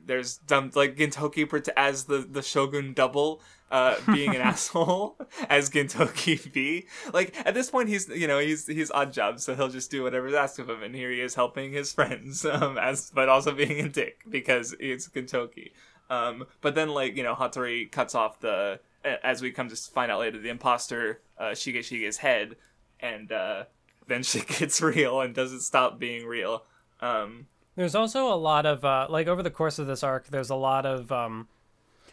there's 0.05 0.37
dumb 0.37 0.71
like 0.75 0.95
Gintoki 0.95 1.71
as 1.75 2.05
the 2.05 2.19
the 2.19 2.41
Shogun 2.41 2.93
double, 2.93 3.41
uh, 3.71 3.95
being 4.13 4.35
an 4.35 4.41
asshole 4.41 5.17
as 5.49 5.69
Gintoki 5.69 6.51
be. 6.53 6.87
Like 7.13 7.35
at 7.45 7.53
this 7.53 7.69
point, 7.69 7.89
he's 7.89 8.07
you 8.09 8.27
know 8.27 8.39
he's 8.39 8.67
he's 8.67 8.91
odd 8.91 9.13
job, 9.13 9.39
so 9.39 9.55
he'll 9.55 9.69
just 9.69 9.91
do 9.91 10.03
whatever's 10.03 10.33
asked 10.33 10.59
of 10.59 10.69
him, 10.69 10.83
and 10.83 10.95
here 10.95 11.11
he 11.11 11.21
is 11.21 11.35
helping 11.35 11.71
his 11.71 11.91
friends, 11.93 12.45
um, 12.45 12.77
as 12.77 13.11
but 13.13 13.29
also 13.29 13.51
being 13.51 13.83
a 13.83 13.89
dick 13.89 14.23
because 14.29 14.75
it's 14.79 15.07
Gintoki. 15.07 15.71
Um, 16.09 16.45
but 16.61 16.75
then 16.75 16.89
like 16.89 17.15
you 17.17 17.23
know 17.23 17.35
Hattori 17.35 17.91
cuts 17.91 18.13
off 18.13 18.39
the 18.39 18.79
as 19.23 19.41
we 19.41 19.51
come 19.51 19.69
to 19.69 19.75
find 19.75 20.11
out 20.11 20.19
later 20.19 20.39
the 20.39 20.49
imposter 20.49 21.21
uh, 21.37 21.51
Shige 21.51 21.79
Shige's 21.79 22.17
head, 22.17 22.55
and 22.99 23.31
uh, 23.31 23.65
then 24.07 24.23
shit 24.23 24.47
gets 24.59 24.81
real 24.81 25.21
and 25.21 25.33
doesn't 25.33 25.61
stop 25.61 25.99
being 25.99 26.25
real. 26.25 26.63
Um, 27.01 27.47
There's 27.75 27.95
also 27.95 28.33
a 28.33 28.35
lot 28.35 28.65
of 28.65 28.83
uh, 28.83 29.07
like 29.09 29.27
over 29.27 29.43
the 29.43 29.51
course 29.51 29.79
of 29.79 29.87
this 29.87 30.03
arc, 30.03 30.27
there's 30.27 30.49
a 30.49 30.55
lot 30.55 30.85
of 30.85 31.11
um, 31.11 31.47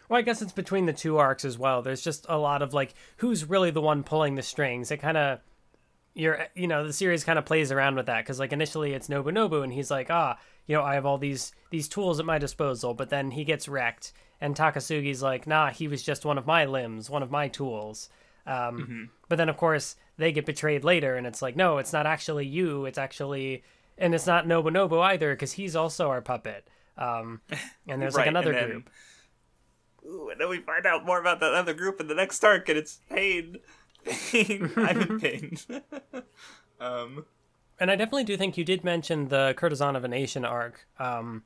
well, 0.09 0.19
I 0.19 0.21
guess 0.21 0.41
it's 0.41 0.51
between 0.51 0.85
the 0.85 0.93
two 0.93 1.17
arcs 1.17 1.45
as 1.45 1.57
well. 1.57 1.81
There's 1.81 2.01
just 2.01 2.25
a 2.29 2.37
lot 2.37 2.61
of 2.61 2.73
like 2.73 2.93
who's 3.17 3.49
really 3.49 3.71
the 3.71 3.81
one 3.81 4.03
pulling 4.03 4.35
the 4.35 4.41
strings. 4.41 4.91
It 4.91 4.97
kind 4.97 5.17
of 5.17 5.39
you're 6.13 6.47
you 6.53 6.67
know 6.67 6.85
the 6.85 6.93
series 6.93 7.23
kind 7.23 7.39
of 7.39 7.45
plays 7.45 7.71
around 7.71 7.95
with 7.95 8.05
that 8.05 8.23
because 8.23 8.39
like 8.39 8.53
initially 8.53 8.93
it's 8.93 9.07
Nobunobu 9.07 9.63
and 9.63 9.73
he's 9.73 9.89
like 9.89 10.11
ah 10.11 10.37
you 10.67 10.75
know 10.75 10.83
I 10.83 10.95
have 10.95 11.05
all 11.05 11.17
these 11.17 11.51
these 11.69 11.87
tools 11.87 12.19
at 12.19 12.25
my 12.25 12.37
disposal, 12.37 12.93
but 12.93 13.09
then 13.09 13.31
he 13.31 13.43
gets 13.43 13.67
wrecked 13.67 14.13
and 14.41 14.55
Takasugi's 14.55 15.21
like 15.21 15.47
nah 15.47 15.69
he 15.71 15.87
was 15.87 16.03
just 16.03 16.25
one 16.25 16.37
of 16.37 16.45
my 16.45 16.65
limbs, 16.65 17.09
one 17.09 17.23
of 17.23 17.31
my 17.31 17.47
tools. 17.47 18.09
Um, 18.45 19.09
But 19.29 19.37
then 19.37 19.49
of 19.49 19.57
course 19.57 19.95
they 20.17 20.31
get 20.31 20.45
betrayed 20.45 20.83
later 20.83 21.15
and 21.15 21.25
it's 21.25 21.41
like 21.41 21.55
no 21.55 21.77
it's 21.77 21.93
not 21.93 22.05
actually 22.05 22.45
you 22.45 22.85
it's 22.85 22.97
actually 22.97 23.63
and 23.97 24.13
it's 24.13 24.27
not 24.27 24.45
Nobunobu 24.45 25.01
either 25.01 25.33
because 25.33 25.53
he's 25.53 25.75
also 25.75 26.09
our 26.09 26.21
puppet. 26.21 26.67
Um, 26.97 27.41
and 27.87 28.01
there's 28.01 28.15
like 28.15 28.27
another 28.27 28.53
then- 28.53 28.69
group. 28.69 28.89
Ooh, 30.05 30.29
and 30.29 30.41
then 30.41 30.49
we 30.49 30.59
find 30.59 30.85
out 30.85 31.05
more 31.05 31.19
about 31.21 31.39
that 31.39 31.53
other 31.53 31.73
group 31.73 32.01
in 32.01 32.07
the 32.07 32.13
next 32.13 32.43
arc, 32.43 32.67
and 32.67 32.77
it's 32.77 32.99
pain. 33.09 33.59
Pain. 34.05 34.69
I'm 34.75 34.99
in 35.01 35.19
pain. 35.21 35.57
um, 36.81 37.23
And 37.79 37.89
I 37.91 37.95
definitely 37.95 38.23
do 38.23 38.37
think 38.37 38.57
you 38.57 38.63
did 38.63 38.83
mention 38.83 39.27
the 39.29 39.53
Courtesan 39.57 39.95
of 39.95 40.03
a 40.03 40.07
Nation 40.07 40.45
arc. 40.45 40.85
Um, 40.99 41.43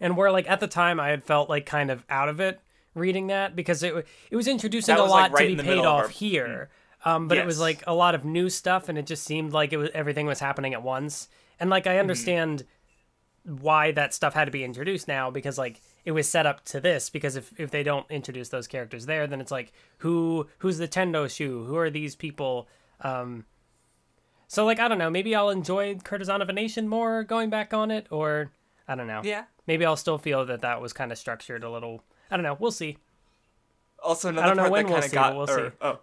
and 0.00 0.16
where 0.16 0.30
like 0.30 0.48
at 0.48 0.60
the 0.60 0.66
time 0.66 1.00
I 1.00 1.08
had 1.08 1.24
felt 1.24 1.48
like 1.48 1.66
kind 1.66 1.90
of 1.90 2.04
out 2.08 2.28
of 2.28 2.40
it 2.40 2.60
reading 2.94 3.28
that 3.28 3.54
because 3.54 3.82
it 3.82 4.06
it 4.30 4.36
was 4.36 4.48
introducing 4.48 4.94
That 4.94 5.00
a 5.00 5.04
was, 5.04 5.10
like, 5.12 5.30
lot 5.32 5.38
right 5.38 5.48
to 5.50 5.56
be 5.56 5.62
paid 5.62 5.78
off 5.78 6.02
our- 6.04 6.08
here. 6.08 6.70
Um, 7.04 7.28
but 7.28 7.38
it 7.38 7.46
was 7.46 7.58
like 7.58 7.82
a 7.86 7.94
lot 7.94 8.14
of 8.14 8.26
new 8.26 8.50
stuff, 8.50 8.90
and 8.90 8.98
it 8.98 9.06
just 9.06 9.24
seemed 9.24 9.54
like 9.54 9.72
it 9.72 9.78
was 9.78 9.88
everything 9.94 10.26
was 10.26 10.38
happening 10.38 10.74
at 10.74 10.82
once. 10.82 11.28
And 11.58 11.70
like 11.70 11.86
I 11.86 11.92
Mm-hmm. 11.92 12.00
understand 12.00 12.64
why 13.44 13.90
that 13.92 14.12
stuff 14.12 14.34
had 14.34 14.44
to 14.44 14.50
be 14.50 14.62
introduced 14.64 15.08
now 15.08 15.30
because 15.30 15.56
like 15.56 15.80
it 16.04 16.12
was 16.12 16.28
set 16.28 16.44
up 16.44 16.62
to 16.66 16.78
this 16.78 17.08
because 17.08 17.36
if, 17.36 17.58
if 17.58 17.70
they 17.70 17.82
don't 17.82 18.04
introduce 18.10 18.50
those 18.50 18.66
characters 18.66 19.06
there 19.06 19.26
then 19.26 19.40
it's 19.40 19.50
like 19.50 19.72
who 19.98 20.46
who's 20.58 20.76
the 20.76 20.86
tendo 20.86 21.26
shoe 21.28 21.64
who 21.64 21.74
are 21.76 21.88
these 21.88 22.14
people 22.14 22.68
um 23.00 23.46
so 24.52 24.64
like 24.64 24.80
i 24.80 24.88
don't 24.88 24.98
know 24.98 25.08
maybe 25.08 25.32
i'll 25.34 25.50
enjoy 25.50 25.94
courtesan 26.02 26.42
of 26.42 26.48
a 26.48 26.52
nation 26.52 26.88
more 26.88 27.22
going 27.22 27.48
back 27.50 27.72
on 27.72 27.90
it 27.92 28.06
or 28.10 28.50
i 28.88 28.96
don't 28.96 29.06
know 29.06 29.20
yeah. 29.22 29.44
maybe 29.68 29.84
i'll 29.86 29.96
still 29.96 30.18
feel 30.18 30.44
that 30.44 30.60
that 30.60 30.80
was 30.82 30.92
kind 30.92 31.12
of 31.12 31.18
structured 31.18 31.62
a 31.62 31.70
little 31.70 32.02
i 32.30 32.36
don't 32.36 32.42
know 32.42 32.56
we'll 32.58 32.72
see 32.72 32.98
Also, 34.02 34.28
another 34.30 34.48
don't 34.48 34.56
know 34.56 34.62
part 34.62 34.72
when 34.72 34.86
that 34.86 34.90
we'll 34.90 35.00
kind 35.00 35.04
of 35.04 35.10
see, 35.10 35.14
got 35.14 35.36
we'll 35.36 35.50
or, 35.50 35.70
see. 35.70 35.76
oh. 35.80 35.98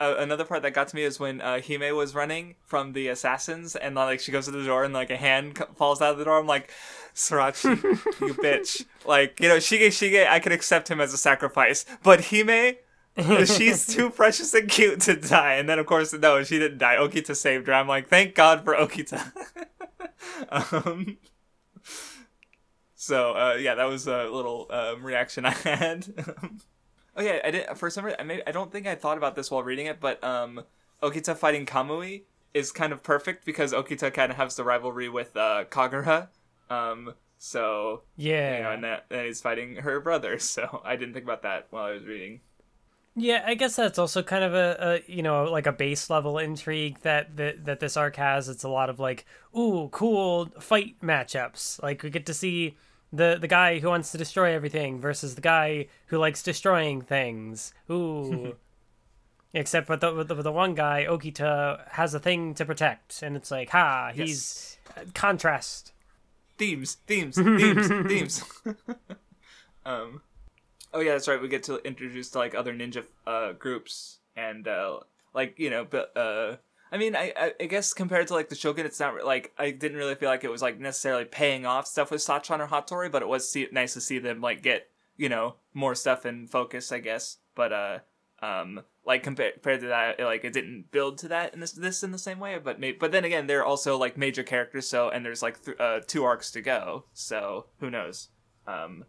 Uh, 0.00 0.14
another 0.18 0.46
part 0.46 0.62
that 0.62 0.72
got 0.72 0.88
to 0.88 0.96
me 0.96 1.02
is 1.02 1.20
when 1.20 1.42
uh, 1.42 1.60
Hime 1.60 1.94
was 1.94 2.14
running 2.14 2.54
from 2.64 2.94
the 2.94 3.08
assassins, 3.08 3.76
and 3.76 3.96
like 3.96 4.18
she 4.20 4.32
goes 4.32 4.46
to 4.46 4.50
the 4.50 4.64
door, 4.64 4.82
and 4.82 4.94
like 4.94 5.10
a 5.10 5.16
hand 5.18 5.56
co- 5.56 5.68
falls 5.76 6.00
out 6.00 6.12
of 6.12 6.18
the 6.18 6.24
door. 6.24 6.38
I'm 6.38 6.46
like, 6.46 6.70
Sorachi, 7.14 7.76
you 8.22 8.32
bitch! 8.32 8.86
Like 9.04 9.38
you 9.40 9.48
know, 9.50 9.58
Shige 9.58 9.88
Shige, 9.88 10.26
I 10.26 10.40
could 10.40 10.52
accept 10.52 10.90
him 10.90 11.02
as 11.02 11.12
a 11.12 11.18
sacrifice, 11.18 11.84
but 12.02 12.24
Hime, 12.30 12.76
she's 13.44 13.86
too 13.86 14.10
precious 14.10 14.54
and 14.54 14.68
cute 14.68 15.00
to 15.02 15.16
die. 15.16 15.54
And 15.54 15.68
then 15.68 15.78
of 15.78 15.86
course, 15.86 16.12
no, 16.12 16.42
she 16.42 16.58
didn't 16.58 16.78
die. 16.78 16.96
Okita 16.96 17.36
saved 17.36 17.66
her. 17.66 17.74
I'm 17.74 17.88
like, 17.88 18.08
thank 18.08 18.34
God 18.34 18.64
for 18.64 18.74
Okita. 18.74 19.32
um, 20.84 21.18
so 22.94 23.32
uh, 23.32 23.56
yeah, 23.58 23.74
that 23.74 23.84
was 23.84 24.06
a 24.06 24.24
little 24.24 24.66
um, 24.70 25.02
reaction 25.02 25.44
I 25.44 25.52
had. 25.52 26.06
oh 27.16 27.22
yeah, 27.22 27.38
I 27.44 27.50
did 27.50 27.76
for 27.76 27.90
some 27.90 28.04
reason. 28.04 28.20
I, 28.20 28.24
may, 28.24 28.42
I 28.46 28.52
don't 28.52 28.70
think 28.70 28.86
I 28.86 28.94
thought 28.94 29.16
about 29.16 29.36
this 29.36 29.50
while 29.50 29.62
reading 29.62 29.86
it, 29.86 30.00
but 30.00 30.22
um, 30.22 30.64
Okita 31.02 31.36
fighting 31.36 31.66
Kamui 31.66 32.22
is 32.52 32.72
kind 32.72 32.92
of 32.92 33.02
perfect 33.02 33.44
because 33.44 33.72
Okita 33.72 34.12
kind 34.12 34.32
of 34.32 34.36
has 34.36 34.56
the 34.56 34.64
rivalry 34.64 35.08
with 35.08 35.36
uh, 35.36 35.64
Kagura. 35.70 36.28
Um, 36.68 37.14
so 37.38 38.02
yeah 38.16 38.58
you 38.58 38.62
know, 38.62 38.70
and 38.72 38.84
that 38.84 39.06
and 39.10 39.26
he's 39.26 39.40
fighting 39.40 39.76
her 39.76 39.98
brother. 40.00 40.38
So 40.38 40.82
I 40.84 40.96
didn't 40.96 41.14
think 41.14 41.24
about 41.24 41.42
that 41.42 41.68
while 41.70 41.84
I 41.84 41.92
was 41.92 42.04
reading. 42.04 42.40
Yeah, 43.16 43.42
I 43.44 43.54
guess 43.54 43.76
that's 43.76 43.98
also 43.98 44.22
kind 44.22 44.44
of 44.44 44.54
a, 44.54 45.02
a 45.06 45.12
you 45.12 45.22
know 45.22 45.44
like 45.44 45.66
a 45.66 45.72
base 45.72 46.08
level 46.10 46.38
intrigue 46.38 47.00
that, 47.00 47.36
that 47.36 47.64
that 47.64 47.80
this 47.80 47.96
arc 47.96 48.16
has. 48.16 48.48
It's 48.48 48.64
a 48.64 48.68
lot 48.68 48.88
of 48.88 48.98
like 49.00 49.26
ooh 49.56 49.88
cool 49.92 50.46
fight 50.60 50.96
matchups. 51.02 51.82
Like 51.82 52.02
we 52.02 52.10
get 52.10 52.26
to 52.26 52.34
see 52.34 52.76
the 53.12 53.36
the 53.40 53.48
guy 53.48 53.80
who 53.80 53.88
wants 53.88 54.12
to 54.12 54.18
destroy 54.18 54.54
everything 54.54 55.00
versus 55.00 55.34
the 55.34 55.40
guy 55.40 55.88
who 56.06 56.18
likes 56.18 56.42
destroying 56.42 57.02
things. 57.02 57.74
Ooh. 57.90 58.56
Except 59.52 59.88
with 59.88 60.00
the, 60.00 60.14
with 60.14 60.28
the, 60.28 60.34
the 60.36 60.52
one 60.52 60.76
guy, 60.76 61.04
Okita 61.08 61.88
has 61.90 62.14
a 62.14 62.20
thing 62.20 62.54
to 62.54 62.64
protect, 62.64 63.20
and 63.20 63.34
it's 63.36 63.50
like, 63.50 63.70
ha, 63.70 64.12
he's 64.14 64.78
Yes. 64.96 65.06
contrast. 65.12 65.92
themes, 66.56 66.98
themes, 67.08 67.34
themes, 67.36 67.88
themes. 67.88 68.44
um, 69.84 70.22
oh 70.92 71.00
yeah, 71.00 71.12
that's 71.12 71.28
right. 71.28 71.40
We 71.40 71.48
get 71.48 71.62
to 71.64 71.84
introduce 71.86 72.30
to 72.30 72.38
like 72.38 72.54
other 72.54 72.74
ninja 72.74 73.04
uh, 73.26 73.52
groups 73.52 74.18
and 74.36 74.66
uh, 74.66 75.00
like 75.34 75.58
you 75.58 75.70
know, 75.70 75.84
but 75.84 76.16
uh, 76.16 76.56
I 76.92 76.98
mean, 76.98 77.14
I, 77.14 77.52
I 77.60 77.66
guess 77.66 77.92
compared 77.92 78.28
to 78.28 78.34
like 78.34 78.48
the 78.48 78.56
Shogun, 78.56 78.86
it's 78.86 78.98
not 78.98 79.24
like 79.24 79.52
I 79.58 79.70
didn't 79.70 79.98
really 79.98 80.16
feel 80.16 80.28
like 80.28 80.44
it 80.44 80.50
was 80.50 80.62
like 80.62 80.80
necessarily 80.80 81.24
paying 81.24 81.64
off 81.64 81.86
stuff 81.86 82.10
with 82.10 82.20
Sachan 82.20 82.60
or 82.60 82.66
Hattori, 82.66 83.10
but 83.10 83.22
it 83.22 83.28
was 83.28 83.48
see- 83.48 83.68
nice 83.70 83.94
to 83.94 84.00
see 84.00 84.18
them 84.18 84.40
like 84.40 84.62
get 84.62 84.88
you 85.16 85.28
know 85.28 85.54
more 85.72 85.94
stuff 85.94 86.26
in 86.26 86.48
focus, 86.48 86.90
I 86.90 86.98
guess. 86.98 87.38
But 87.54 87.72
uh, 87.72 87.98
um, 88.42 88.82
like 89.04 89.22
compared 89.22 89.54
compared 89.54 89.80
to 89.82 89.88
that, 89.88 90.18
it, 90.18 90.24
like 90.24 90.44
it 90.44 90.52
didn't 90.52 90.90
build 90.90 91.18
to 91.18 91.28
that 91.28 91.54
in 91.54 91.60
this 91.60 91.72
this 91.72 92.02
in 92.02 92.10
the 92.10 92.18
same 92.18 92.40
way. 92.40 92.58
But 92.58 92.80
but 92.98 93.12
then 93.12 93.24
again, 93.24 93.46
they're 93.46 93.64
also 93.64 93.96
like 93.96 94.18
major 94.18 94.42
characters, 94.42 94.88
so 94.88 95.10
and 95.10 95.24
there's 95.24 95.42
like 95.42 95.64
th- 95.64 95.78
uh, 95.78 96.00
two 96.06 96.24
arcs 96.24 96.50
to 96.52 96.60
go, 96.60 97.04
so 97.12 97.66
who 97.78 97.90
knows? 97.90 98.28
Um, 98.66 99.04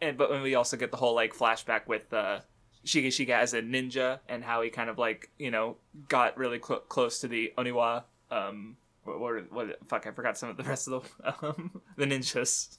and 0.00 0.16
but 0.16 0.30
when 0.30 0.42
we 0.42 0.54
also 0.54 0.76
get 0.76 0.90
the 0.90 0.96
whole 0.96 1.14
like 1.14 1.34
flashback 1.34 1.86
with 1.86 2.12
uh 2.12 2.40
Shige 2.84 3.08
Shige 3.08 3.30
as 3.30 3.54
a 3.54 3.62
ninja 3.62 4.20
and 4.28 4.44
how 4.44 4.62
he 4.62 4.70
kind 4.70 4.88
of 4.88 4.98
like 4.98 5.30
you 5.38 5.50
know 5.50 5.76
got 6.08 6.36
really 6.36 6.60
cl- 6.64 6.80
close 6.80 7.20
to 7.20 7.28
the 7.28 7.52
Oniwa 7.58 8.04
um 8.30 8.76
what 9.04 9.20
what, 9.20 9.52
what 9.52 9.88
fuck 9.88 10.06
I 10.06 10.10
forgot 10.10 10.36
some 10.36 10.48
of 10.48 10.56
the 10.56 10.62
rest 10.62 10.88
of 10.88 11.10
the 11.20 11.46
um, 11.46 11.80
the 11.96 12.04
ninjas. 12.04 12.78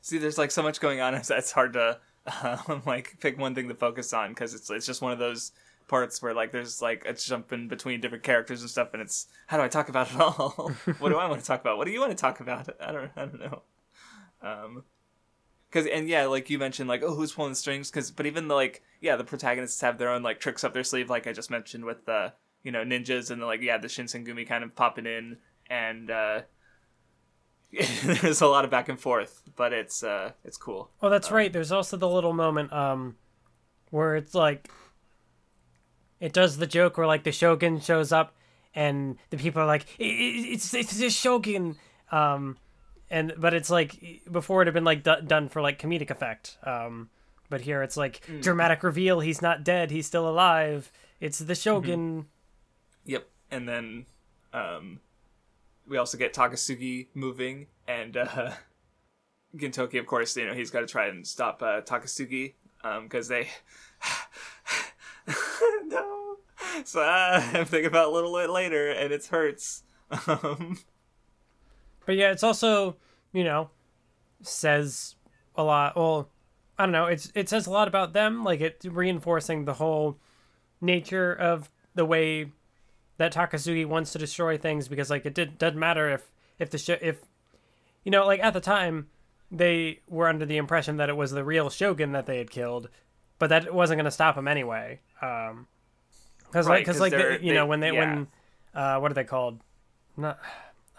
See, 0.00 0.18
there's 0.18 0.38
like 0.38 0.50
so 0.50 0.62
much 0.62 0.80
going 0.80 1.00
on. 1.00 1.14
It's, 1.22 1.30
it's 1.30 1.52
hard 1.52 1.74
to 1.74 1.98
um, 2.42 2.82
like 2.86 3.16
pick 3.20 3.38
one 3.38 3.54
thing 3.54 3.68
to 3.68 3.74
focus 3.74 4.12
on 4.12 4.30
because 4.30 4.54
it's 4.54 4.70
it's 4.70 4.86
just 4.86 5.02
one 5.02 5.12
of 5.12 5.18
those 5.18 5.52
parts 5.88 6.22
where 6.22 6.34
like 6.34 6.52
there's 6.52 6.82
like 6.82 7.04
a 7.06 7.12
jump 7.12 7.52
in 7.52 7.68
between 7.68 8.00
different 8.00 8.24
characters 8.24 8.60
and 8.60 8.70
stuff, 8.70 8.90
and 8.92 9.02
it's 9.02 9.26
how 9.46 9.56
do 9.56 9.62
I 9.62 9.68
talk 9.68 9.88
about 9.88 10.10
it 10.10 10.20
all? 10.20 10.72
what 10.98 11.10
do 11.10 11.16
I 11.16 11.28
want 11.28 11.40
to 11.40 11.46
talk 11.46 11.60
about? 11.60 11.76
What 11.76 11.86
do 11.86 11.92
you 11.92 12.00
want 12.00 12.12
to 12.12 12.20
talk 12.20 12.40
about? 12.40 12.68
I 12.80 12.92
don't 12.92 13.10
I 13.16 13.26
don't 13.26 13.40
know. 13.40 13.62
Um, 14.42 14.84
Cause 15.72 15.86
and 15.86 16.06
yeah, 16.08 16.26
like 16.26 16.50
you 16.50 16.58
mentioned, 16.58 16.88
like 16.88 17.02
oh, 17.02 17.14
who's 17.14 17.32
pulling 17.32 17.52
the 17.52 17.56
strings? 17.56 17.90
Cause 17.90 18.10
but 18.10 18.26
even 18.26 18.46
the 18.48 18.54
like 18.54 18.82
yeah, 19.00 19.16
the 19.16 19.24
protagonists 19.24 19.80
have 19.80 19.96
their 19.98 20.10
own 20.10 20.22
like 20.22 20.38
tricks 20.38 20.64
up 20.64 20.74
their 20.74 20.84
sleeve, 20.84 21.08
like 21.08 21.26
I 21.26 21.32
just 21.32 21.50
mentioned 21.50 21.84
with 21.86 22.04
the 22.04 22.34
you 22.62 22.70
know 22.70 22.84
ninjas 22.84 23.30
and 23.30 23.40
the, 23.40 23.46
like 23.46 23.62
yeah, 23.62 23.78
the 23.78 23.88
Shinsengumi 23.88 24.46
kind 24.46 24.62
of 24.64 24.76
popping 24.76 25.06
in, 25.06 25.38
and 25.70 26.10
uh, 26.10 26.42
there's 28.04 28.42
a 28.42 28.46
lot 28.46 28.64
of 28.66 28.70
back 28.70 28.90
and 28.90 29.00
forth, 29.00 29.42
but 29.56 29.72
it's 29.72 30.02
uh, 30.02 30.32
it's 30.44 30.58
cool. 30.58 30.90
Oh, 31.00 31.08
that's 31.08 31.30
right. 31.30 31.50
There's 31.52 31.72
also 31.72 31.96
the 31.96 32.08
little 32.08 32.34
moment 32.34 32.70
um 32.72 33.16
where 33.90 34.16
it's 34.16 34.34
like 34.34 34.70
it 36.20 36.32
does 36.32 36.58
the 36.58 36.66
joke 36.66 36.96
where 36.98 37.06
like 37.06 37.24
the 37.24 37.32
shogun 37.32 37.80
shows 37.80 38.12
up 38.12 38.34
and 38.74 39.16
the 39.30 39.36
people 39.36 39.62
are 39.62 39.66
like 39.66 39.86
"I- 39.98 40.04
I- 40.04 40.48
it's 40.52 40.72
it's 40.74 40.96
the 40.98 41.10
shogun 41.10 41.76
um 42.10 42.58
and 43.12 43.32
but 43.38 43.54
it's 43.54 43.70
like 43.70 44.22
before 44.30 44.62
it 44.62 44.66
had 44.66 44.74
been 44.74 44.84
like 44.84 45.04
d- 45.04 45.22
done 45.26 45.48
for 45.48 45.62
like 45.62 45.78
comedic 45.78 46.10
effect 46.10 46.58
um 46.64 47.08
but 47.48 47.60
here 47.60 47.82
it's 47.82 47.96
like 47.96 48.26
dramatic 48.40 48.82
reveal 48.82 49.20
he's 49.20 49.40
not 49.40 49.62
dead 49.62 49.90
he's 49.92 50.06
still 50.06 50.28
alive 50.28 50.90
it's 51.20 51.38
the 51.38 51.54
shogun 51.54 52.26
Yep, 53.04 53.28
and 53.50 53.68
then 53.68 54.06
um, 54.52 55.00
we 55.88 55.96
also 55.96 56.16
get 56.16 56.32
Takasugi 56.32 57.08
moving, 57.14 57.66
and 57.88 58.16
uh, 58.16 58.52
Gintoki, 59.56 59.98
of 59.98 60.06
course, 60.06 60.36
you 60.36 60.46
know 60.46 60.54
he's 60.54 60.70
got 60.70 60.80
to 60.80 60.86
try 60.86 61.08
and 61.08 61.26
stop 61.26 61.62
uh, 61.62 61.80
Takasugi 61.80 62.54
because 63.02 63.28
they. 63.28 63.48
no. 65.86 66.36
So 66.84 67.00
uh, 67.02 67.42
I'm 67.54 67.64
thinking 67.64 67.86
about 67.86 68.08
a 68.08 68.12
little 68.12 68.34
bit 68.36 68.50
later, 68.50 68.90
and 68.90 69.12
it 69.12 69.26
hurts. 69.26 69.82
Um, 70.26 70.78
But 72.06 72.16
yeah, 72.16 72.30
it's 72.30 72.42
also, 72.42 72.96
you 73.32 73.44
know, 73.44 73.70
says 74.42 75.14
a 75.56 75.62
lot. 75.62 75.96
Well, 75.96 76.28
I 76.78 76.84
don't 76.84 76.92
know. 76.92 77.06
It's 77.06 77.30
it 77.34 77.48
says 77.48 77.66
a 77.66 77.70
lot 77.70 77.88
about 77.88 78.12
them. 78.12 78.44
Like 78.44 78.60
it 78.60 78.84
reinforcing 78.88 79.64
the 79.64 79.74
whole 79.74 80.18
nature 80.80 81.32
of 81.32 81.70
the 81.94 82.04
way 82.04 82.50
that 83.18 83.32
Takasugi 83.32 83.86
wants 83.86 84.12
to 84.12 84.18
destroy 84.18 84.58
things 84.58 84.88
because 84.88 85.10
like 85.10 85.26
it 85.26 85.34
did 85.34 85.58
doesn't 85.58 85.78
matter 85.78 86.10
if 86.10 86.30
if 86.58 86.70
the 86.70 86.78
sh- 86.78 86.90
if 87.00 87.20
you 88.04 88.10
know 88.10 88.26
like 88.26 88.40
at 88.40 88.52
the 88.52 88.60
time 88.60 89.08
they 89.50 90.00
were 90.08 90.28
under 90.28 90.46
the 90.46 90.56
impression 90.56 90.96
that 90.96 91.08
it 91.10 91.16
was 91.16 91.30
the 91.30 91.44
real 91.44 91.68
shogun 91.70 92.12
that 92.12 92.26
they 92.26 92.38
had 92.38 92.50
killed, 92.50 92.88
but 93.38 93.48
that 93.50 93.72
wasn't 93.72 93.98
going 93.98 94.06
to 94.06 94.10
stop 94.10 94.34
them 94.34 94.48
anyway. 94.48 94.98
Um, 95.20 95.66
because 96.46 96.66
Right, 96.66 96.76
like 96.76 96.86
because 96.86 97.00
like 97.00 97.12
they're- 97.12 97.38
they, 97.38 97.44
you 97.46 97.54
know 97.54 97.66
when 97.66 97.80
they 97.80 97.92
yeah. 97.92 98.00
when 98.00 98.26
uh 98.74 98.98
what 98.98 99.10
are 99.10 99.14
they 99.14 99.24
called? 99.24 99.60
Not 100.16 100.38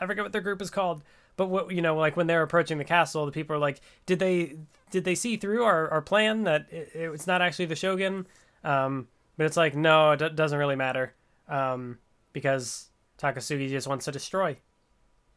I 0.04 0.08
forget 0.08 0.24
what 0.24 0.32
their 0.32 0.42
group 0.42 0.62
is 0.62 0.70
called. 0.70 1.04
But 1.36 1.48
what 1.48 1.72
you 1.72 1.82
know, 1.82 1.96
like 1.96 2.16
when 2.16 2.28
they're 2.28 2.44
approaching 2.44 2.78
the 2.78 2.84
castle, 2.84 3.26
the 3.26 3.32
people 3.32 3.56
are 3.56 3.60
like, 3.60 3.82
"Did 4.06 4.20
they 4.20 4.58
did 4.92 5.04
they 5.04 5.16
see 5.16 5.38
through 5.38 5.64
our, 5.64 5.90
our 5.90 6.02
plan 6.02 6.44
that 6.44 6.68
it, 6.72 6.92
it's 6.94 7.26
not 7.26 7.42
actually 7.42 7.66
the 7.66 7.76
shogun?" 7.76 8.28
Um, 8.64 9.08
but 9.36 9.48
it's 9.48 9.58
like, 9.58 9.76
no, 9.76 10.12
it 10.12 10.20
d- 10.20 10.30
doesn't 10.30 10.60
really 10.60 10.76
matter, 10.76 11.16
um, 11.50 11.98
because 12.34 12.90
Takasugi 13.18 13.68
just 13.70 13.88
wants 13.88 14.06
to 14.06 14.12
destroy 14.12 14.58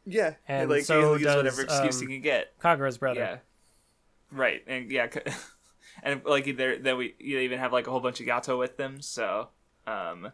yeah, 0.07 0.35
And 0.47 0.69
like 0.69 0.83
so 0.83 0.99
he'll 1.01 1.13
use 1.17 1.23
does, 1.23 1.35
whatever 1.35 1.61
excuse 1.63 2.01
um, 2.01 2.07
he 2.07 2.13
can 2.15 2.21
get. 2.21 2.57
Kagura's 2.59 2.97
brother. 2.97 3.19
Yeah, 3.19 3.37
right, 4.31 4.63
and 4.65 4.89
yeah, 4.89 5.07
and 6.03 6.21
like 6.23 6.55
there, 6.55 6.79
then 6.79 6.97
we 6.97 7.15
you 7.19 7.39
even 7.39 7.59
have 7.59 7.73
like 7.73 7.87
a 7.87 7.91
whole 7.91 7.99
bunch 7.99 8.21
of 8.21 8.25
Yato 8.25 8.57
with 8.57 8.77
them. 8.77 9.01
So, 9.01 9.49
um, 9.85 10.31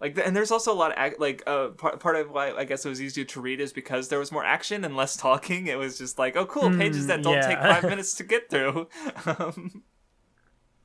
like, 0.00 0.18
and 0.18 0.36
there's 0.36 0.50
also 0.50 0.72
a 0.72 0.74
lot 0.74 0.92
of 0.92 0.98
ac- 0.98 1.16
like 1.18 1.42
uh 1.46 1.68
part 1.68 2.00
part 2.00 2.16
of 2.16 2.30
why 2.30 2.52
I 2.52 2.64
guess 2.64 2.84
it 2.84 2.88
was 2.88 3.00
easier 3.00 3.24
to 3.24 3.40
read 3.40 3.60
is 3.60 3.72
because 3.72 4.08
there 4.08 4.18
was 4.18 4.30
more 4.30 4.44
action 4.44 4.84
and 4.84 4.96
less 4.96 5.16
talking. 5.16 5.66
It 5.66 5.78
was 5.78 5.96
just 5.98 6.18
like, 6.18 6.36
oh, 6.36 6.46
cool, 6.46 6.70
pages 6.76 7.06
that 7.06 7.22
don't 7.22 7.42
take 7.42 7.58
five 7.58 7.82
minutes 7.88 8.14
to 8.14 8.24
get 8.24 8.50
through. 8.50 8.88
Um, 9.24 9.82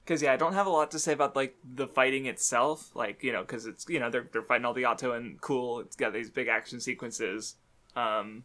because 0.03 0.21
yeah, 0.21 0.33
I 0.33 0.35
don't 0.35 0.53
have 0.53 0.65
a 0.65 0.69
lot 0.69 0.91
to 0.91 0.99
say 0.99 1.13
about 1.13 1.35
like 1.35 1.55
the 1.63 1.87
fighting 1.87 2.25
itself. 2.25 2.95
Like 2.95 3.23
you 3.23 3.31
know, 3.31 3.41
because 3.41 3.65
it's 3.65 3.87
you 3.87 3.99
know 3.99 4.09
they're 4.09 4.27
they're 4.31 4.41
fighting 4.41 4.65
all 4.65 4.73
the 4.73 4.83
Yato 4.83 5.15
and 5.15 5.39
cool. 5.41 5.79
It's 5.79 5.95
got 5.95 6.13
these 6.13 6.29
big 6.29 6.47
action 6.47 6.79
sequences. 6.79 7.55
Um, 7.95 8.43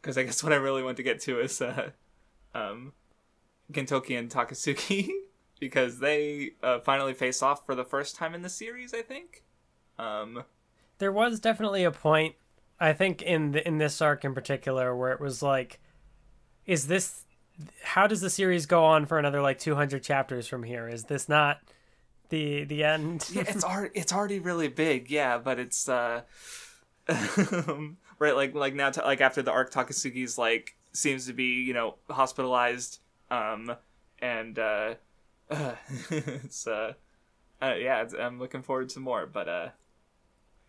because 0.00 0.18
I 0.18 0.24
guess 0.24 0.42
what 0.42 0.52
I 0.52 0.56
really 0.56 0.82
want 0.82 0.96
to 0.96 1.02
get 1.02 1.20
to 1.20 1.40
is 1.40 1.62
uh, 1.62 1.90
um, 2.54 2.92
and 3.72 3.86
Takasugi 3.86 5.08
because 5.60 6.00
they 6.00 6.52
uh, 6.62 6.80
finally 6.80 7.14
face 7.14 7.42
off 7.42 7.64
for 7.64 7.74
the 7.74 7.84
first 7.84 8.16
time 8.16 8.34
in 8.34 8.42
the 8.42 8.48
series. 8.48 8.92
I 8.92 9.02
think. 9.02 9.44
Um, 10.02 10.44
There 10.98 11.12
was 11.12 11.40
definitely 11.40 11.84
a 11.84 11.90
point, 11.90 12.34
I 12.80 12.92
think, 12.92 13.22
in 13.22 13.52
the, 13.52 13.66
in 13.66 13.78
this 13.78 14.00
arc 14.00 14.24
in 14.24 14.34
particular, 14.34 14.94
where 14.96 15.12
it 15.12 15.20
was 15.20 15.42
like, 15.42 15.80
is 16.66 16.86
this? 16.86 17.24
How 17.82 18.06
does 18.06 18.20
the 18.20 18.30
series 18.30 18.66
go 18.66 18.84
on 18.84 19.06
for 19.06 19.18
another 19.18 19.42
like 19.42 19.58
200 19.58 20.02
chapters 20.02 20.46
from 20.46 20.62
here? 20.62 20.88
Is 20.88 21.04
this 21.04 21.28
not 21.28 21.60
the 22.30 22.64
the 22.64 22.84
end? 22.84 23.28
yeah, 23.32 23.44
it's 23.46 23.64
already 23.72 23.90
it's 23.98 24.12
already 24.12 24.38
really 24.38 24.68
big. 24.68 25.10
Yeah, 25.10 25.38
but 25.38 25.58
it's 25.58 25.88
uh, 25.88 26.22
right 28.18 28.36
like 28.36 28.54
like 28.54 28.74
now 28.74 28.90
t- 28.90 29.02
like 29.02 29.20
after 29.20 29.42
the 29.42 29.50
arc 29.50 29.72
Takasugi's 29.72 30.38
like 30.38 30.76
seems 30.92 31.26
to 31.26 31.32
be 31.32 31.62
you 31.62 31.74
know 31.74 31.96
hospitalized 32.10 33.00
um 33.30 33.74
and 34.20 34.58
uh, 34.58 34.94
it's 36.10 36.66
uh, 36.66 36.92
uh 37.60 37.74
yeah 37.74 38.02
it's, 38.02 38.14
I'm 38.14 38.38
looking 38.38 38.62
forward 38.62 38.88
to 38.90 39.00
more 39.00 39.26
but 39.26 39.48
uh 39.48 39.68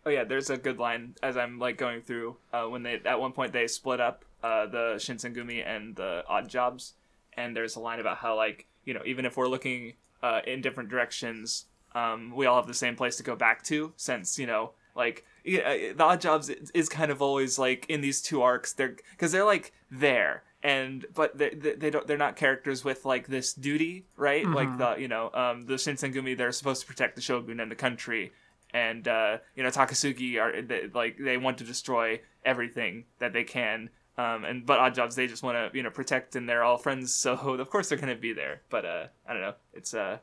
oh 0.06 0.10
yeah 0.10 0.24
there's 0.24 0.50
a 0.50 0.56
good 0.56 0.78
line 0.78 1.14
as 1.22 1.36
I'm 1.36 1.58
like 1.58 1.76
going 1.78 2.02
through 2.02 2.36
uh 2.52 2.64
when 2.64 2.82
they 2.82 3.00
at 3.04 3.20
one 3.20 3.32
point 3.32 3.52
they 3.52 3.66
split 3.66 4.00
up 4.00 4.24
uh 4.42 4.66
the 4.66 4.94
Shinsengumi 4.96 5.66
and 5.66 5.96
the 5.96 6.24
odd 6.28 6.48
jobs 6.48 6.94
and 7.36 7.56
there's 7.56 7.76
a 7.76 7.80
line 7.80 8.00
about 8.00 8.18
how 8.18 8.36
like 8.36 8.66
you 8.84 8.94
know 8.94 9.02
even 9.06 9.24
if 9.24 9.36
we're 9.36 9.48
looking 9.48 9.94
uh 10.22 10.40
in 10.46 10.60
different 10.60 10.88
directions 10.90 11.66
um 11.94 12.32
we 12.34 12.46
all 12.46 12.56
have 12.56 12.66
the 12.66 12.74
same 12.74 12.96
place 12.96 13.16
to 13.16 13.22
go 13.22 13.36
back 13.36 13.62
to 13.64 13.92
since 13.96 14.38
you 14.38 14.46
know 14.46 14.70
like 14.96 15.24
yeah, 15.44 15.92
the 15.92 16.02
odd 16.02 16.20
jobs 16.20 16.48
is- 16.48 16.88
kind 16.88 17.10
of 17.10 17.20
always 17.20 17.58
like 17.58 17.84
in 17.88 18.00
these 18.00 18.22
two 18.22 18.40
arcs 18.42 18.72
they're 18.72 18.96
because 19.10 19.32
they're 19.32 19.44
like 19.44 19.72
there 19.90 20.42
and 20.62 21.04
but 21.14 21.36
they, 21.36 21.50
they, 21.50 21.74
they 21.74 21.90
don't 21.90 22.06
they're 22.06 22.16
not 22.16 22.36
characters 22.36 22.84
with 22.84 23.04
like 23.04 23.26
this 23.26 23.52
duty 23.52 24.06
right? 24.16 24.46
Like 24.46 24.78
the 24.78 24.94
you 25.02 25.08
know 25.08 25.30
um 25.34 25.62
the 25.66 25.74
shinsengumi 25.74 26.36
they're 26.38 26.52
supposed 26.52 26.80
to 26.82 26.86
protect 26.86 27.16
the 27.16 27.20
shogun 27.22 27.60
and 27.60 27.70
the 27.70 27.74
country 27.76 28.32
and 28.74 29.08
uh 29.08 29.38
you 29.54 29.62
know 29.62 29.70
takasugi 29.70 30.38
are 30.38 30.60
they, 30.60 30.90
like 30.92 31.16
they 31.18 31.38
want 31.38 31.56
to 31.56 31.64
destroy 31.64 32.20
everything 32.44 33.04
that 33.20 33.32
they 33.32 33.44
can 33.44 33.88
um 34.18 34.44
and 34.44 34.66
but 34.66 34.78
odd 34.78 34.94
jobs 34.94 35.16
they 35.16 35.26
just 35.26 35.42
want 35.42 35.56
to 35.56 35.74
you 35.74 35.82
know 35.82 35.90
protect 35.90 36.36
and 36.36 36.46
they're 36.46 36.64
all 36.64 36.76
friends 36.76 37.14
so 37.14 37.32
of 37.58 37.70
course 37.70 37.88
they're 37.88 37.96
gonna 37.96 38.14
be 38.14 38.34
there 38.34 38.60
but 38.68 38.84
uh 38.84 39.06
i 39.26 39.32
don't 39.32 39.40
know 39.40 39.54
it's 39.72 39.94
uh 39.94 40.18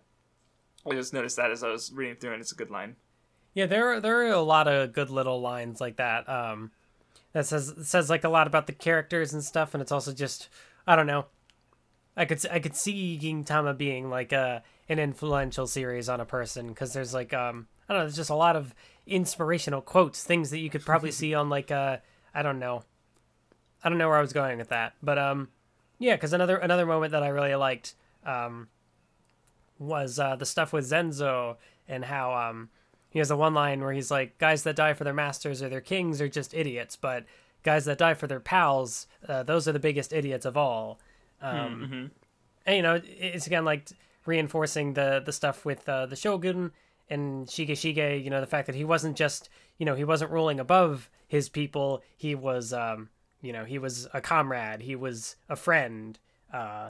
i 0.85 0.91
just 0.93 1.13
noticed 1.13 1.37
that 1.37 1.49
as 1.49 1.63
i 1.63 1.69
was 1.69 1.91
reading 1.95 2.15
through 2.15 2.33
and 2.33 2.41
it's 2.41 2.51
a 2.51 2.55
good 2.55 2.69
line 2.69 2.95
Yeah, 3.53 3.65
there 3.65 3.91
are, 3.91 3.99
there 3.99 4.19
are 4.19 4.31
a 4.31 4.41
lot 4.41 4.67
of 4.67 4.93
good 4.93 5.09
little 5.09 5.41
lines 5.41 5.81
like 5.81 5.97
that. 5.97 6.27
Um, 6.29 6.71
that 7.33 7.45
says 7.45 7.73
says 7.83 8.09
like 8.09 8.23
a 8.23 8.29
lot 8.29 8.47
about 8.47 8.65
the 8.67 8.73
characters 8.73 9.33
and 9.33 9.43
stuff, 9.43 9.73
and 9.73 9.81
it's 9.81 9.91
also 9.91 10.13
just 10.13 10.47
I 10.87 10.95
don't 10.95 11.07
know. 11.07 11.25
I 12.15 12.25
could 12.25 12.45
I 12.49 12.59
could 12.59 12.75
see 12.75 13.19
Gintama 13.21 13.77
being 13.77 14.09
like 14.09 14.31
a 14.31 14.63
an 14.87 14.99
influential 14.99 15.67
series 15.67 16.07
on 16.07 16.21
a 16.21 16.25
person 16.25 16.67
because 16.69 16.93
there's 16.93 17.13
like 17.13 17.33
um 17.33 17.67
I 17.91 17.95
don't 17.95 17.99
know 18.03 18.05
there's 18.05 18.15
just 18.15 18.29
a 18.29 18.35
lot 18.35 18.55
of 18.55 18.73
inspirational 19.05 19.81
quotes 19.81 20.23
things 20.23 20.49
that 20.51 20.59
you 20.59 20.69
could 20.69 20.85
probably 20.85 21.11
see 21.19 21.33
on 21.33 21.49
like 21.49 21.71
uh 21.71 21.97
I 22.33 22.41
don't 22.41 22.57
know 22.59 22.83
I 23.83 23.89
don't 23.89 23.97
know 23.97 24.07
where 24.07 24.17
I 24.17 24.21
was 24.21 24.31
going 24.31 24.57
with 24.57 24.69
that 24.69 24.93
but 25.03 25.17
um 25.17 25.49
yeah 25.99 26.15
because 26.15 26.31
another 26.31 26.55
another 26.55 26.85
moment 26.85 27.11
that 27.11 27.21
I 27.21 27.27
really 27.27 27.53
liked 27.55 27.95
um 28.25 28.69
was 29.77 30.19
uh 30.19 30.35
the 30.35 30.45
stuff 30.45 30.71
with 30.73 30.85
Zenzo 30.85 31.57
and 31.87 32.05
how 32.05 32.33
um 32.33 32.69
he 33.09 33.19
has 33.19 33.29
a 33.31 33.35
one 33.35 33.53
line 33.53 33.81
where 33.81 33.91
he's 33.91 34.09
like 34.11 34.37
guys 34.37 34.63
that 34.63 34.75
die 34.77 34.93
for 34.93 35.03
their 35.03 35.13
masters 35.13 35.61
or 35.61 35.67
their 35.69 35.81
kings 35.81 36.21
are 36.21 36.29
just 36.29 36.53
idiots 36.53 36.95
but 36.95 37.25
guys 37.63 37.85
that 37.85 37.97
die 37.97 38.13
for 38.13 38.27
their 38.27 38.39
pals 38.39 39.07
uh, 39.27 39.43
those 39.43 39.67
are 39.67 39.71
the 39.73 39.79
biggest 39.79 40.13
idiots 40.13 40.45
of 40.45 40.55
all 40.55 40.99
um 41.41 41.81
Mm-hmm. 41.83 42.05
and 42.67 42.75
you 42.75 42.81
know 42.81 43.01
it's 43.03 43.47
again 43.47 43.65
like 43.65 43.89
reinforcing 44.25 44.93
the 44.93 45.21
the 45.25 45.31
stuff 45.33 45.65
with 45.65 45.89
uh, 45.89 46.05
the 46.05 46.15
shogun 46.15 46.71
and 47.11 47.47
shige 47.47 47.71
shige 47.71 48.23
you 48.23 48.29
know 48.29 48.41
the 48.41 48.47
fact 48.47 48.65
that 48.67 48.75
he 48.75 48.83
wasn't 48.83 49.15
just 49.15 49.49
you 49.77 49.85
know 49.85 49.95
he 49.95 50.03
wasn't 50.03 50.31
ruling 50.31 50.59
above 50.59 51.09
his 51.27 51.49
people. 51.49 52.01
He 52.17 52.35
was 52.35 52.73
um 52.73 53.09
you 53.41 53.53
know 53.53 53.65
he 53.65 53.77
was 53.77 54.07
a 54.13 54.21
comrade. 54.21 54.81
He 54.81 54.95
was 54.95 55.35
a 55.49 55.55
friend. 55.55 56.17
Uh 56.51 56.89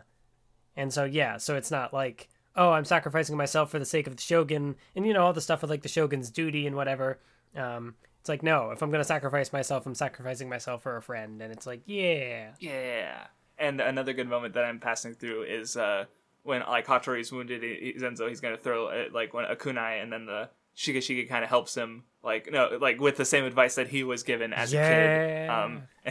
and 0.76 0.94
so 0.94 1.04
yeah 1.04 1.38
so 1.38 1.56
it's 1.56 1.70
not 1.70 1.94
like 1.94 2.30
oh 2.56 2.72
i'm 2.72 2.86
sacrificing 2.86 3.36
myself 3.36 3.70
for 3.70 3.78
the 3.78 3.86
sake 3.86 4.08
of 4.08 4.16
the 4.16 4.22
shogun 4.22 4.76
and 4.96 5.06
you 5.06 5.14
know 5.14 5.24
all 5.26 5.34
the 5.34 5.42
stuff 5.42 5.62
with 5.62 5.70
like 5.70 5.82
the 5.82 5.90
shogun's 5.90 6.30
duty 6.30 6.66
and 6.66 6.76
whatever. 6.76 7.20
Um 7.56 7.96
it's 8.20 8.30
like 8.30 8.44
no 8.44 8.72
if 8.72 8.82
i'm 8.82 8.92
gonna 8.92 9.04
sacrifice 9.04 9.52
myself 9.52 9.86
i'm 9.86 9.96
sacrificing 9.96 10.48
myself 10.48 10.84
for 10.84 10.98
a 10.98 11.02
friend. 11.02 11.42
And 11.42 11.52
it's 11.52 11.68
like 11.68 11.82
yeah. 11.86 12.52
Yeah. 12.60 13.28
And 13.62 13.80
another 13.80 14.14
good 14.14 14.28
moment 14.28 14.56
that 14.56 14.66
I'm 14.66 14.80
passing 14.80 15.14
through 15.14 15.44
is 15.44 15.78
uh, 15.78 16.06
when 16.44 16.62
like 16.62 16.88
Hattori's 16.88 17.32
wounded 17.32 17.64
he- 17.64 17.96
Zenzo, 18.00 18.28
he's 18.30 18.42
gonna 18.42 18.58
throw 18.58 18.88
uh, 18.88 19.06
like 19.14 19.34
when 19.34 19.46
a 19.46 19.56
kunai, 19.56 20.02
and 20.02 20.12
then 20.12 20.26
the 20.26 20.50
Shige 20.76 20.98
Shige 20.98 21.28
kind 21.28 21.44
of 21.44 21.50
helps 21.50 21.76
him, 21.76 22.04
like 22.24 22.50
no, 22.52 22.78
like 22.80 23.00
with 23.00 23.18
the 23.18 23.26
same 23.26 23.44
advice 23.44 23.76
that 23.76 23.90
he 23.90 24.04
was 24.04 24.24
given 24.24 24.54
as 24.54 24.74
a 24.74 24.78
kid. 24.78 24.82
Yeah. 24.82 25.64
Um, 25.64 25.84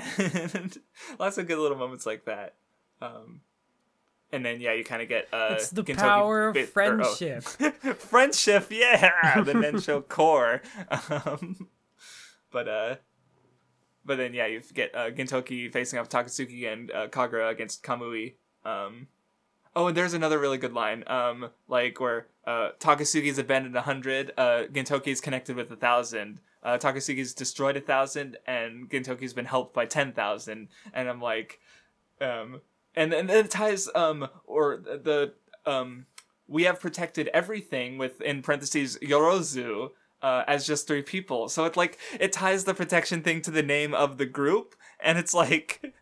and 0.52 0.78
lots 1.18 1.38
of 1.38 1.46
good 1.46 1.58
little 1.58 1.78
moments 1.78 2.06
like 2.06 2.24
that. 2.26 2.54
Um, 3.00 3.40
and 4.32 4.44
then 4.44 4.60
yeah, 4.60 4.74
you 4.74 4.84
kind 4.84 5.02
of 5.02 5.08
get 5.08 5.28
uh, 5.32 5.48
it's 5.52 5.70
the 5.70 5.82
Gintoki 5.82 5.96
power 5.96 6.48
of 6.48 6.54
bit- 6.54 6.64
or, 6.76 7.00
oh, 7.00 7.14
friendship 7.14 7.42
friendship, 7.98 8.66
yeah, 8.70 9.42
the 9.42 9.52
Nensho 9.54 10.06
core. 10.08 10.62
Um, 10.90 11.68
but 12.52 12.68
uh, 12.68 12.94
but 14.04 14.18
then 14.18 14.34
yeah, 14.34 14.46
you 14.46 14.60
get 14.74 14.94
uh, 14.94 15.10
Gintoki 15.10 15.72
facing 15.72 15.98
off 15.98 16.08
Takasugi 16.08 16.72
and 16.72 16.90
uh, 16.92 17.08
Kagura 17.08 17.50
against 17.50 17.82
Kamui. 17.82 18.34
Um, 18.64 19.08
oh, 19.74 19.88
and 19.88 19.96
there's 19.96 20.14
another 20.14 20.38
really 20.38 20.58
good 20.58 20.72
line, 20.72 21.04
um, 21.06 21.50
like 21.68 22.00
where 22.00 22.26
uh, 22.46 22.70
Takasugi's 22.78 23.38
abandoned 23.38 23.76
a 23.76 23.82
hundred, 23.82 24.32
uh, 24.36 24.64
Gintoki's 24.72 25.20
connected 25.20 25.56
with 25.56 25.70
a 25.70 25.76
thousand. 25.76 26.40
Uh, 26.62 26.76
Takasugi's 26.76 27.32
destroyed 27.32 27.76
a 27.76 27.80
thousand, 27.80 28.36
and 28.46 28.90
Gintoki's 28.90 29.32
been 29.32 29.46
helped 29.46 29.74
by 29.74 29.86
ten 29.86 30.12
thousand. 30.12 30.68
And 30.92 31.08
I'm 31.08 31.20
like, 31.20 31.60
um, 32.20 32.60
and 32.94 33.12
and 33.12 33.28
then 33.28 33.44
it 33.44 33.50
ties 33.50 33.88
um 33.94 34.28
or 34.44 34.76
the 34.76 35.32
um 35.64 36.06
we 36.48 36.64
have 36.64 36.80
protected 36.80 37.28
everything 37.32 37.96
with 37.96 38.20
in 38.20 38.42
parentheses 38.42 38.98
Yorozu 38.98 39.90
uh, 40.22 40.44
as 40.46 40.66
just 40.66 40.86
three 40.86 41.02
people. 41.02 41.48
So 41.48 41.64
it's 41.64 41.76
like 41.76 41.98
it 42.18 42.32
ties 42.32 42.64
the 42.64 42.74
protection 42.74 43.22
thing 43.22 43.40
to 43.42 43.50
the 43.50 43.62
name 43.62 43.94
of 43.94 44.18
the 44.18 44.26
group, 44.26 44.74
and 44.98 45.16
it's 45.18 45.32
like 45.32 45.94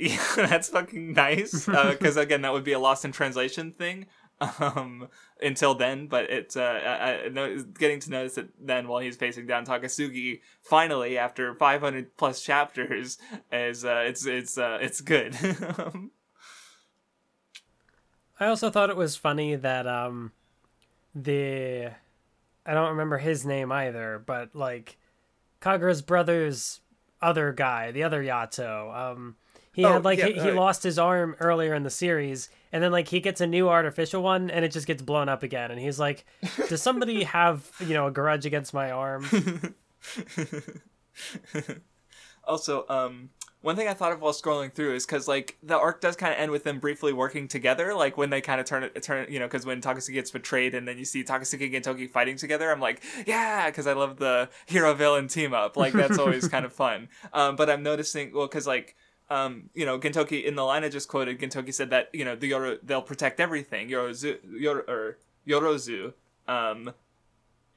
yeah, 0.00 0.24
that's 0.36 0.70
fucking 0.70 1.12
nice 1.12 1.66
because 1.90 2.16
again 2.16 2.42
that 2.42 2.52
would 2.52 2.64
be 2.64 2.72
a 2.72 2.78
lost 2.78 3.04
in 3.04 3.12
translation 3.12 3.72
thing. 3.72 4.06
Um, 4.58 5.08
until 5.42 5.74
then, 5.74 6.06
but 6.06 6.30
it's 6.30 6.56
uh, 6.56 6.62
I, 6.62 7.26
I 7.26 7.28
know 7.28 7.62
getting 7.78 8.00
to 8.00 8.10
notice 8.10 8.38
it 8.38 8.48
then 8.58 8.88
while 8.88 9.00
he's 9.00 9.18
facing 9.18 9.46
down 9.46 9.66
Takasugi. 9.66 10.40
Finally, 10.62 11.18
after 11.18 11.54
500 11.54 12.16
plus 12.16 12.40
chapters, 12.40 13.18
is 13.52 13.84
uh, 13.84 14.04
it's 14.06 14.24
it's 14.24 14.56
uh, 14.56 14.78
it's 14.80 15.02
good. 15.02 15.36
I 18.40 18.46
also 18.46 18.70
thought 18.70 18.88
it 18.88 18.96
was 18.96 19.14
funny 19.14 19.56
that 19.56 19.86
um 19.86 20.32
the 21.14 21.90
I 22.64 22.72
don't 22.72 22.88
remember 22.88 23.18
his 23.18 23.44
name 23.44 23.70
either, 23.70 24.22
but 24.24 24.56
like 24.56 24.96
Kagura's 25.60 26.00
brother's 26.00 26.80
other 27.20 27.52
guy, 27.52 27.90
the 27.90 28.04
other 28.04 28.24
Yato, 28.24 28.96
um 28.96 29.36
he 29.72 29.84
Oh, 29.84 29.92
had 29.92 30.04
like 30.04 30.18
yeah, 30.18 30.26
he, 30.26 30.34
he 30.34 30.40
right. 30.40 30.54
lost 30.54 30.82
his 30.82 30.98
arm 30.98 31.36
earlier 31.40 31.74
in 31.74 31.82
the 31.82 31.90
series 31.90 32.48
and 32.72 32.82
then 32.82 32.92
like 32.92 33.08
he 33.08 33.20
gets 33.20 33.40
a 33.40 33.46
new 33.46 33.68
artificial 33.68 34.22
one 34.22 34.50
and 34.50 34.64
it 34.64 34.72
just 34.72 34.86
gets 34.86 35.02
blown 35.02 35.28
up 35.28 35.42
again 35.42 35.70
and 35.70 35.80
he's 35.80 35.98
like 35.98 36.24
does 36.68 36.82
somebody 36.82 37.24
have 37.24 37.70
you 37.80 37.94
know 37.94 38.06
a 38.06 38.10
grudge 38.10 38.46
against 38.46 38.74
my 38.74 38.90
arm 38.90 39.26
also, 42.44 42.84
um, 42.88 43.30
one 43.62 43.76
thing 43.76 43.88
I 43.88 43.94
thought 43.94 44.12
of 44.12 44.20
while 44.22 44.32
scrolling 44.32 44.72
through 44.72 44.94
is 44.94 45.04
because 45.04 45.28
like 45.28 45.58
the 45.62 45.76
arc 45.78 46.00
does 46.00 46.16
kind 46.16 46.32
of 46.32 46.38
end 46.40 46.50
with 46.50 46.64
them 46.64 46.78
briefly 46.78 47.12
working 47.12 47.46
together, 47.46 47.94
like 47.94 48.16
when 48.16 48.30
they 48.30 48.40
kind 48.40 48.58
of 48.60 48.66
turn 48.66 48.84
it, 48.84 49.02
turn, 49.02 49.26
you 49.30 49.38
know, 49.38 49.46
because 49.46 49.66
when 49.66 49.82
Takasugi 49.82 50.14
gets 50.14 50.30
betrayed 50.30 50.74
and 50.74 50.88
then 50.88 50.96
you 50.96 51.04
see 51.04 51.22
Takasugi 51.22 51.74
and 51.74 51.84
Gintoki 51.84 52.10
fighting 52.10 52.36
together, 52.36 52.70
I'm 52.70 52.80
like, 52.80 53.02
yeah, 53.26 53.66
because 53.68 53.86
I 53.86 53.92
love 53.92 54.16
the 54.16 54.48
hero 54.66 54.94
villain 54.94 55.28
team 55.28 55.52
up, 55.52 55.76
like 55.76 55.94
that's 55.94 56.18
always 56.18 56.48
kind 56.48 56.64
of 56.64 56.72
fun. 56.72 57.08
Um, 57.34 57.56
but 57.56 57.68
I'm 57.68 57.82
noticing, 57.82 58.32
well, 58.34 58.46
because 58.46 58.66
like. 58.66 58.96
Um, 59.30 59.70
you 59.74 59.86
know, 59.86 59.98
Gintoki 59.98 60.44
in 60.44 60.56
the 60.56 60.64
line 60.64 60.82
I 60.82 60.88
just 60.88 61.08
quoted, 61.08 61.38
Gintoki 61.38 61.72
said 61.72 61.90
that 61.90 62.10
you 62.12 62.24
know 62.24 62.34
the 62.34 62.50
Yoro 62.50 62.78
they'll 62.82 63.00
protect 63.00 63.38
everything, 63.38 63.88
Yorozu, 63.88 64.38
Yor, 64.58 64.84
or 64.88 65.18
Yorozu, 65.46 66.12
um, 66.48 66.92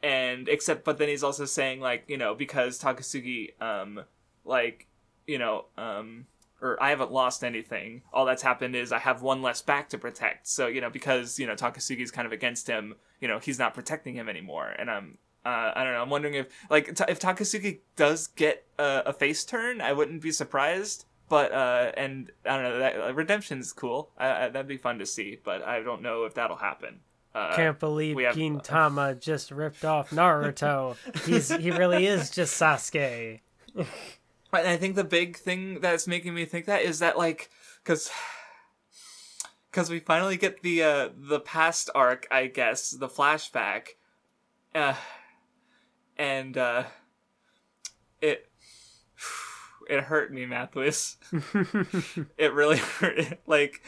and 0.01 0.49
except 0.49 0.83
but 0.83 0.97
then 0.97 1.09
he's 1.09 1.23
also 1.23 1.45
saying 1.45 1.79
like 1.79 2.05
you 2.07 2.17
know 2.17 2.33
because 2.33 2.79
Takasugi 2.79 3.61
um 3.61 4.03
like 4.43 4.87
you 5.27 5.37
know 5.37 5.65
um 5.77 6.25
or 6.61 6.81
I 6.81 6.89
haven't 6.89 7.11
lost 7.11 7.43
anything. 7.43 8.01
All 8.13 8.25
that's 8.25 8.41
happened 8.41 8.75
is 8.75 8.91
I 8.91 8.99
have 8.99 9.21
one 9.21 9.41
less 9.41 9.61
back 9.61 9.89
to 9.89 9.97
protect. 9.97 10.47
So 10.47 10.67
you 10.67 10.81
know 10.81 10.89
because 10.89 11.37
you 11.37 11.45
know 11.45 11.55
Takasugi's 11.55 12.09
kind 12.09 12.25
of 12.25 12.31
against 12.31 12.67
him 12.67 12.95
you 13.19 13.27
know 13.27 13.39
he's 13.39 13.59
not 13.59 13.73
protecting 13.73 14.15
him 14.15 14.27
anymore. 14.27 14.73
And 14.77 14.89
I'm 14.89 15.17
uh, 15.45 15.73
I 15.75 15.83
don't 15.83 15.93
know. 15.93 16.01
I'm 16.01 16.09
wondering 16.09 16.35
if 16.35 16.47
like 16.69 16.95
t- 16.95 17.03
if 17.07 17.19
Takasugi 17.19 17.79
does 17.95 18.27
get 18.27 18.65
a, 18.79 19.03
a 19.07 19.13
face 19.13 19.43
turn 19.43 19.81
I 19.81 19.93
wouldn't 19.93 20.21
be 20.21 20.31
surprised 20.31 21.05
but 21.33 21.51
uh 21.51 21.91
and 21.97 22.31
I 22.45 22.57
don't 22.57 22.63
know 22.63 22.77
that 22.77 23.01
uh, 23.01 23.13
redemption's 23.15 23.73
cool. 23.73 24.11
I, 24.19 24.27
I, 24.45 24.49
that'd 24.49 24.67
be 24.67 24.77
fun 24.77 24.99
to 24.99 25.05
see 25.07 25.39
but 25.43 25.63
I 25.63 25.81
don't 25.81 26.03
know 26.03 26.25
if 26.25 26.35
that'll 26.35 26.57
happen. 26.57 26.99
Uh, 27.33 27.55
can't 27.55 27.79
believe 27.79 28.15
we 28.15 28.25
have- 28.25 28.35
Gintama 28.35 29.19
just 29.29 29.49
ripped 29.49 29.83
off 29.83 30.11
Naruto. 30.11 30.95
He's 31.25 31.49
he 31.49 31.71
really 31.71 32.05
is 32.05 32.29
just 32.29 32.61
Sasuke. 32.61 33.39
And 34.55 34.67
I 34.67 34.77
think 34.77 34.93
the 34.95 35.03
big 35.03 35.35
thing 35.37 35.79
that's 35.81 36.05
making 36.05 36.35
me 36.35 36.45
think 36.45 36.67
that 36.67 36.83
is 36.83 36.99
that 36.99 37.17
like 37.17 37.49
because 37.83 38.11
because 39.71 39.89
we 39.89 39.99
finally 39.99 40.37
get 40.37 40.61
the 40.61 40.83
uh 40.83 41.09
the 41.17 41.39
past 41.39 41.89
arc, 41.95 42.27
I 42.29 42.45
guess, 42.45 42.91
the 42.91 43.07
flashback, 43.07 43.87
uh, 44.75 44.93
and 46.15 46.55
uh, 46.55 46.83
it 48.21 48.47
it 49.89 50.05
hurt 50.05 50.33
me, 50.33 50.45
Mathwiz. 50.45 51.17
it 52.37 52.53
really 52.53 52.77
hurt. 52.77 53.39
Like 53.47 53.81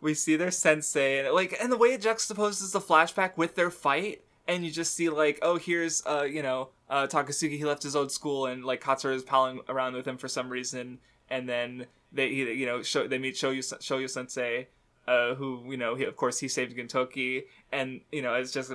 we 0.00 0.14
see 0.14 0.36
their 0.36 0.50
sensei, 0.50 1.18
and 1.18 1.32
like, 1.32 1.56
and 1.60 1.72
the 1.72 1.76
way 1.76 1.88
it 1.88 2.02
juxtaposes 2.02 2.72
the 2.72 2.80
flashback 2.80 3.36
with 3.36 3.54
their 3.54 3.70
fight, 3.70 4.22
and 4.48 4.64
you 4.64 4.70
just 4.70 4.94
see 4.94 5.08
like, 5.08 5.38
oh, 5.42 5.56
here's 5.56 6.04
uh, 6.06 6.22
you 6.22 6.42
know, 6.42 6.70
uh, 6.90 7.06
Takasugi. 7.06 7.56
He 7.56 7.64
left 7.64 7.82
his 7.82 7.96
old 7.96 8.10
school, 8.10 8.46
and 8.46 8.64
like 8.64 8.82
Katsura 8.82 9.14
is 9.14 9.22
palling 9.22 9.60
around 9.68 9.94
with 9.94 10.06
him 10.06 10.18
for 10.18 10.28
some 10.28 10.48
reason, 10.50 10.98
and 11.30 11.48
then 11.48 11.86
they, 12.12 12.28
he, 12.28 12.52
you 12.52 12.66
know, 12.66 12.82
show 12.82 13.06
they 13.06 13.18
meet 13.18 13.34
Shoyo 13.34 13.58
Shoyo 13.78 14.10
Sensei. 14.10 14.68
Uh, 15.06 15.34
who 15.34 15.64
you 15.68 15.76
know? 15.76 15.96
He, 15.96 16.04
of 16.04 16.16
course, 16.16 16.38
he 16.38 16.46
saved 16.46 16.76
Gintoki, 16.76 17.44
and 17.72 18.02
you 18.12 18.22
know 18.22 18.34
it's 18.34 18.52
just, 18.52 18.70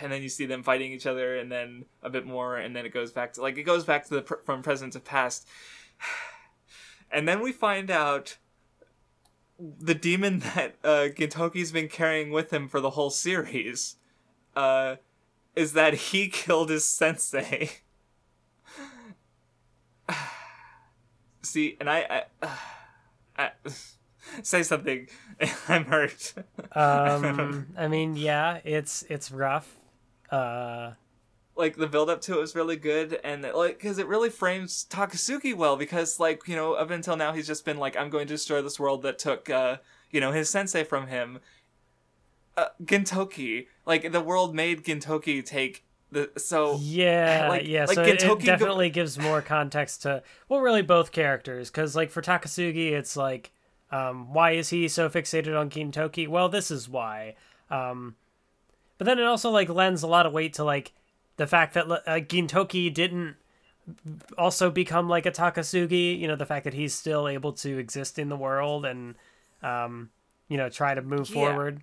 and 0.00 0.12
then 0.12 0.22
you 0.22 0.28
see 0.28 0.46
them 0.46 0.62
fighting 0.62 0.92
each 0.92 1.06
other, 1.06 1.38
and 1.38 1.50
then 1.50 1.86
a 2.04 2.10
bit 2.10 2.24
more, 2.24 2.56
and 2.56 2.74
then 2.74 2.86
it 2.86 2.94
goes 2.94 3.10
back 3.10 3.32
to 3.32 3.42
like 3.42 3.58
it 3.58 3.64
goes 3.64 3.84
back 3.84 4.04
to 4.04 4.14
the 4.14 4.22
pr- 4.22 4.42
from 4.44 4.62
present 4.62 4.92
to 4.92 5.00
past, 5.00 5.48
and 7.10 7.26
then 7.28 7.40
we 7.40 7.52
find 7.52 7.90
out 7.90 8.38
the 9.58 9.94
demon 9.94 10.38
that 10.54 10.76
uh, 10.84 11.08
Gintoki's 11.16 11.72
been 11.72 11.88
carrying 11.88 12.30
with 12.30 12.52
him 12.52 12.68
for 12.68 12.80
the 12.80 12.90
whole 12.90 13.10
series 13.10 13.96
uh, 14.54 14.96
is 15.54 15.72
that 15.74 15.94
he 15.94 16.28
killed 16.32 16.70
his 16.70 16.84
sensei. 16.84 17.70
See, 21.42 21.76
and 21.80 21.88
I, 21.88 22.24
I, 22.42 22.50
I 23.38 23.50
say 24.42 24.62
something. 24.62 25.08
I'm 25.68 25.84
hurt. 25.84 26.34
Um, 26.72 27.68
I 27.76 27.88
mean, 27.88 28.16
yeah, 28.16 28.60
it's 28.64 29.04
it's 29.08 29.30
rough. 29.30 29.76
Uh, 30.30 30.92
like 31.56 31.76
the 31.76 31.86
build 31.86 32.10
up 32.10 32.20
to 32.20 32.34
it 32.34 32.40
was 32.40 32.54
really 32.54 32.76
good 32.76 33.18
and 33.24 33.42
like 33.54 33.78
because 33.78 33.98
it 33.98 34.06
really 34.06 34.28
frames 34.30 34.86
takasugi 34.90 35.56
well 35.56 35.76
because 35.76 36.20
like 36.20 36.46
you 36.46 36.54
know 36.54 36.74
up 36.74 36.90
until 36.90 37.16
now 37.16 37.32
he's 37.32 37.46
just 37.46 37.64
been 37.64 37.78
like 37.78 37.96
i'm 37.96 38.10
going 38.10 38.26
to 38.26 38.34
destroy 38.34 38.60
this 38.60 38.78
world 38.78 39.02
that 39.02 39.18
took 39.18 39.48
uh 39.48 39.76
you 40.10 40.20
know 40.20 40.32
his 40.32 40.48
sensei 40.48 40.84
from 40.84 41.08
him. 41.08 41.40
Uh, 42.56 42.68
gintoki. 42.82 43.66
Like 43.84 44.12
the 44.12 44.20
world 44.20 44.54
made 44.54 44.84
gintoki 44.84 45.44
take 45.44 45.84
the 46.10 46.30
so 46.38 46.78
yeah 46.80 47.48
like- 47.48 47.66
yeah 47.66 47.84
like 47.84 47.96
so 47.96 48.02
it, 48.02 48.20
Gintoki 48.20 48.42
it 48.42 48.46
definitely 48.46 48.90
gives 48.90 49.18
more 49.18 49.42
context 49.42 50.02
to 50.02 50.22
well 50.48 50.60
really 50.60 50.82
both 50.82 51.10
characters 51.10 51.68
because 51.68 51.96
like 51.96 52.10
for 52.10 52.22
takasugi 52.22 52.92
it's 52.92 53.16
like 53.16 53.52
um, 53.90 54.32
why 54.32 54.52
is 54.52 54.70
he 54.70 54.88
so 54.88 55.08
fixated 55.08 55.58
on 55.58 55.68
gintoki? 55.70 56.26
Well 56.26 56.48
this 56.48 56.70
is 56.70 56.88
why. 56.88 57.34
Um, 57.70 58.16
but 58.98 59.04
then 59.04 59.18
it 59.18 59.24
also 59.24 59.50
like 59.50 59.68
lends 59.68 60.02
a 60.02 60.08
lot 60.08 60.26
of 60.26 60.32
weight 60.32 60.54
to 60.54 60.64
like 60.64 60.92
the 61.36 61.46
fact 61.46 61.74
that 61.74 61.90
uh, 61.90 62.20
gintoki 62.20 62.92
didn't 62.92 63.36
also 64.36 64.70
become 64.70 65.08
like 65.08 65.26
a 65.26 65.30
takasugi 65.30 66.18
you 66.18 66.26
know 66.26 66.36
the 66.36 66.46
fact 66.46 66.64
that 66.64 66.74
he's 66.74 66.94
still 66.94 67.28
able 67.28 67.52
to 67.52 67.78
exist 67.78 68.18
in 68.18 68.28
the 68.28 68.36
world 68.36 68.84
and 68.84 69.14
um, 69.62 70.10
you 70.48 70.56
know 70.56 70.68
try 70.68 70.94
to 70.94 71.02
move 71.02 71.28
Yeah. 71.28 71.34
forward 71.34 71.82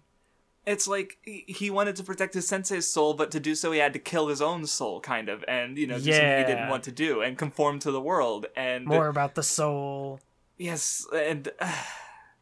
it's 0.65 0.87
like 0.87 1.17
he 1.25 1.69
wanted 1.69 1.95
to 1.97 2.03
protect 2.03 2.33
his 2.33 2.47
sensei's 2.47 2.87
soul, 2.87 3.13
but 3.13 3.31
to 3.31 3.39
do 3.39 3.53
so 3.53 3.73
he 3.73 3.79
had 3.79 3.91
to 3.93 3.99
kill 3.99 4.29
his 4.29 4.41
own 4.41 4.65
soul, 4.65 5.01
kind 5.01 5.27
of, 5.27 5.43
and 5.45 5.77
you 5.77 5.85
know, 5.85 5.99
do 5.99 6.11
something 6.13 6.37
he 6.37 6.45
didn't 6.45 6.69
want 6.69 6.83
to 6.85 6.91
do 6.91 7.21
and 7.21 7.37
conform 7.37 7.79
to 7.79 7.91
the 7.91 7.99
world. 7.99 8.45
And 8.55 8.85
more 8.85 9.09
about 9.09 9.35
the 9.35 9.43
soul 9.43 10.21
yes, 10.57 11.05
and 11.13 11.49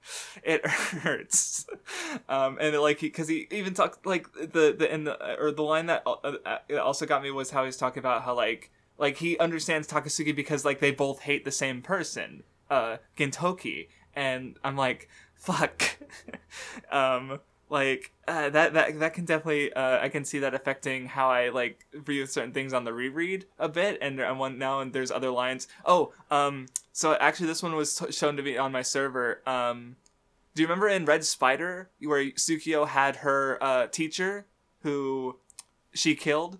it 0.43 0.65
hurts. 0.65 1.65
Um, 2.27 2.57
and 2.59 2.77
like 2.79 2.99
because 2.99 3.27
he, 3.27 3.47
even 3.51 3.73
talked 3.73 4.05
like 4.05 4.31
the 4.33 4.75
the 4.77 4.91
in 4.91 5.03
the 5.03 5.39
or 5.39 5.51
the 5.51 5.63
line 5.63 5.87
that 5.87 6.03
uh, 6.05 6.35
uh, 6.45 6.77
also 6.79 7.05
got 7.05 7.23
me 7.23 7.31
was 7.31 7.51
how 7.51 7.65
he's 7.65 7.77
talking 7.77 7.99
about 7.99 8.23
how 8.23 8.35
like 8.35 8.71
like 8.97 9.17
he 9.17 9.37
understands 9.39 9.87
Takasugi 9.87 10.35
because 10.35 10.65
like 10.65 10.79
they 10.79 10.91
both 10.91 11.21
hate 11.21 11.45
the 11.45 11.51
same 11.51 11.81
person, 11.81 12.43
uh, 12.69 12.97
Gintoki, 13.17 13.87
and 14.13 14.57
I'm 14.63 14.77
like 14.77 15.09
fuck. 15.35 15.97
um 16.91 17.39
like 17.71 18.11
uh, 18.27 18.49
that 18.49 18.73
that 18.73 18.99
that 18.99 19.13
can 19.13 19.23
definitely 19.23 19.71
uh, 19.73 19.99
I 20.01 20.09
can 20.09 20.25
see 20.25 20.39
that 20.39 20.53
affecting 20.53 21.05
how 21.05 21.29
I 21.31 21.49
like 21.49 21.85
view 21.93 22.25
certain 22.25 22.51
things 22.51 22.73
on 22.73 22.83
the 22.83 22.93
reread 22.93 23.45
a 23.57 23.69
bit 23.69 23.97
and 24.01 24.19
and 24.19 24.37
one 24.37 24.59
now 24.59 24.81
and 24.81 24.91
there's 24.91 25.09
other 25.09 25.31
lines. 25.31 25.69
Oh, 25.85 26.11
um 26.29 26.67
so 26.91 27.13
actually 27.13 27.47
this 27.47 27.63
one 27.63 27.73
was 27.73 27.95
t- 27.95 28.11
shown 28.11 28.35
to 28.35 28.43
me 28.43 28.57
on 28.57 28.73
my 28.73 28.81
server. 28.81 29.41
Um 29.47 29.95
do 30.53 30.61
you 30.61 30.67
remember 30.67 30.89
in 30.89 31.05
Red 31.05 31.23
Spider 31.23 31.89
where 32.01 32.25
Tsukuyo 32.25 32.89
had 32.89 33.17
her 33.17 33.57
uh 33.61 33.87
teacher 33.87 34.47
who 34.81 35.37
she 35.93 36.13
killed? 36.13 36.59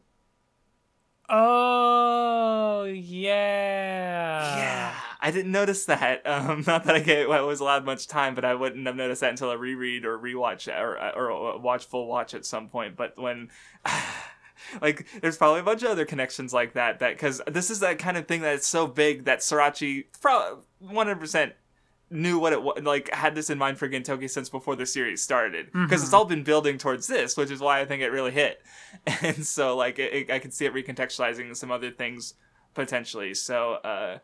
Oh 1.28 2.86
yeah. 2.86 4.58
yeah, 4.58 4.95
I 5.22 5.32
didn't 5.32 5.52
notice 5.52 5.86
that. 5.86 6.22
Um, 6.32 6.64
not 6.66 6.86
that 6.86 6.96
I 6.96 7.00
gave, 7.00 7.30
I 7.30 7.42
was 7.42 7.60
allowed 7.60 7.86
much 7.86 8.08
time, 8.08 8.36
but 8.36 8.46
I 8.46 8.56
wouldn't 8.56 8.86
have 8.88 8.96
noticed 8.96 9.22
that 9.22 9.32
until 9.32 9.52
a 9.52 9.58
reread 9.58 10.06
or 10.06 10.18
rewatch 10.18 10.68
or 10.68 10.98
or 11.16 11.60
watch 11.60 11.86
full 11.86 12.08
watch 12.08 12.34
at 12.34 12.46
some 12.46 12.70
point. 12.70 12.96
But 12.96 13.18
when, 13.18 13.50
like, 14.82 15.08
there's 15.22 15.38
probably 15.38 15.60
a 15.60 15.64
bunch 15.64 15.84
of 15.84 15.90
other 15.90 16.06
connections 16.06 16.54
like 16.54 16.74
that. 16.74 17.00
That 17.00 17.14
because 17.14 17.42
this 17.48 17.70
is 17.70 17.82
that 17.82 18.00
kind 18.00 18.18
of 18.18 18.28
thing 18.28 18.42
that's 18.42 18.66
so 18.66 18.88
big 18.88 19.26
that 19.26 19.44
hundred 20.84 21.20
percent 21.20 21.54
knew 22.12 22.38
what 22.38 22.54
it 22.54 22.62
was 22.62 22.82
like 22.84 23.14
had 23.14 23.36
this 23.36 23.50
in 23.50 23.58
mind 23.58 23.78
for 23.78 23.88
Gintoki 23.88 24.30
since 24.30 24.50
before 24.50 24.76
the 24.76 24.86
series 24.86 25.22
started 25.22 25.72
because 25.72 26.04
it's 26.04 26.14
all 26.14 26.26
been 26.26 26.44
building 26.44 26.78
towards 26.78 27.08
this 27.08 27.38
which 27.38 27.50
is 27.50 27.62
why 27.62 27.80
I 27.80 27.86
think 27.86 28.02
it 28.02 28.10
really 28.10 28.32
hit 28.32 28.62
and 29.22 29.46
so 29.46 29.78
like 29.78 29.98
it, 29.98 30.14
it, 30.14 30.32
I 30.32 30.40
can 30.40 30.52
see 30.52 30.66
it 30.66 30.74
recontextualizing 30.74 31.56
some 31.56 31.72
other 31.72 31.90
things 31.90 32.34
potentially 32.74 33.34
so 33.34 33.76
uh 33.76 34.20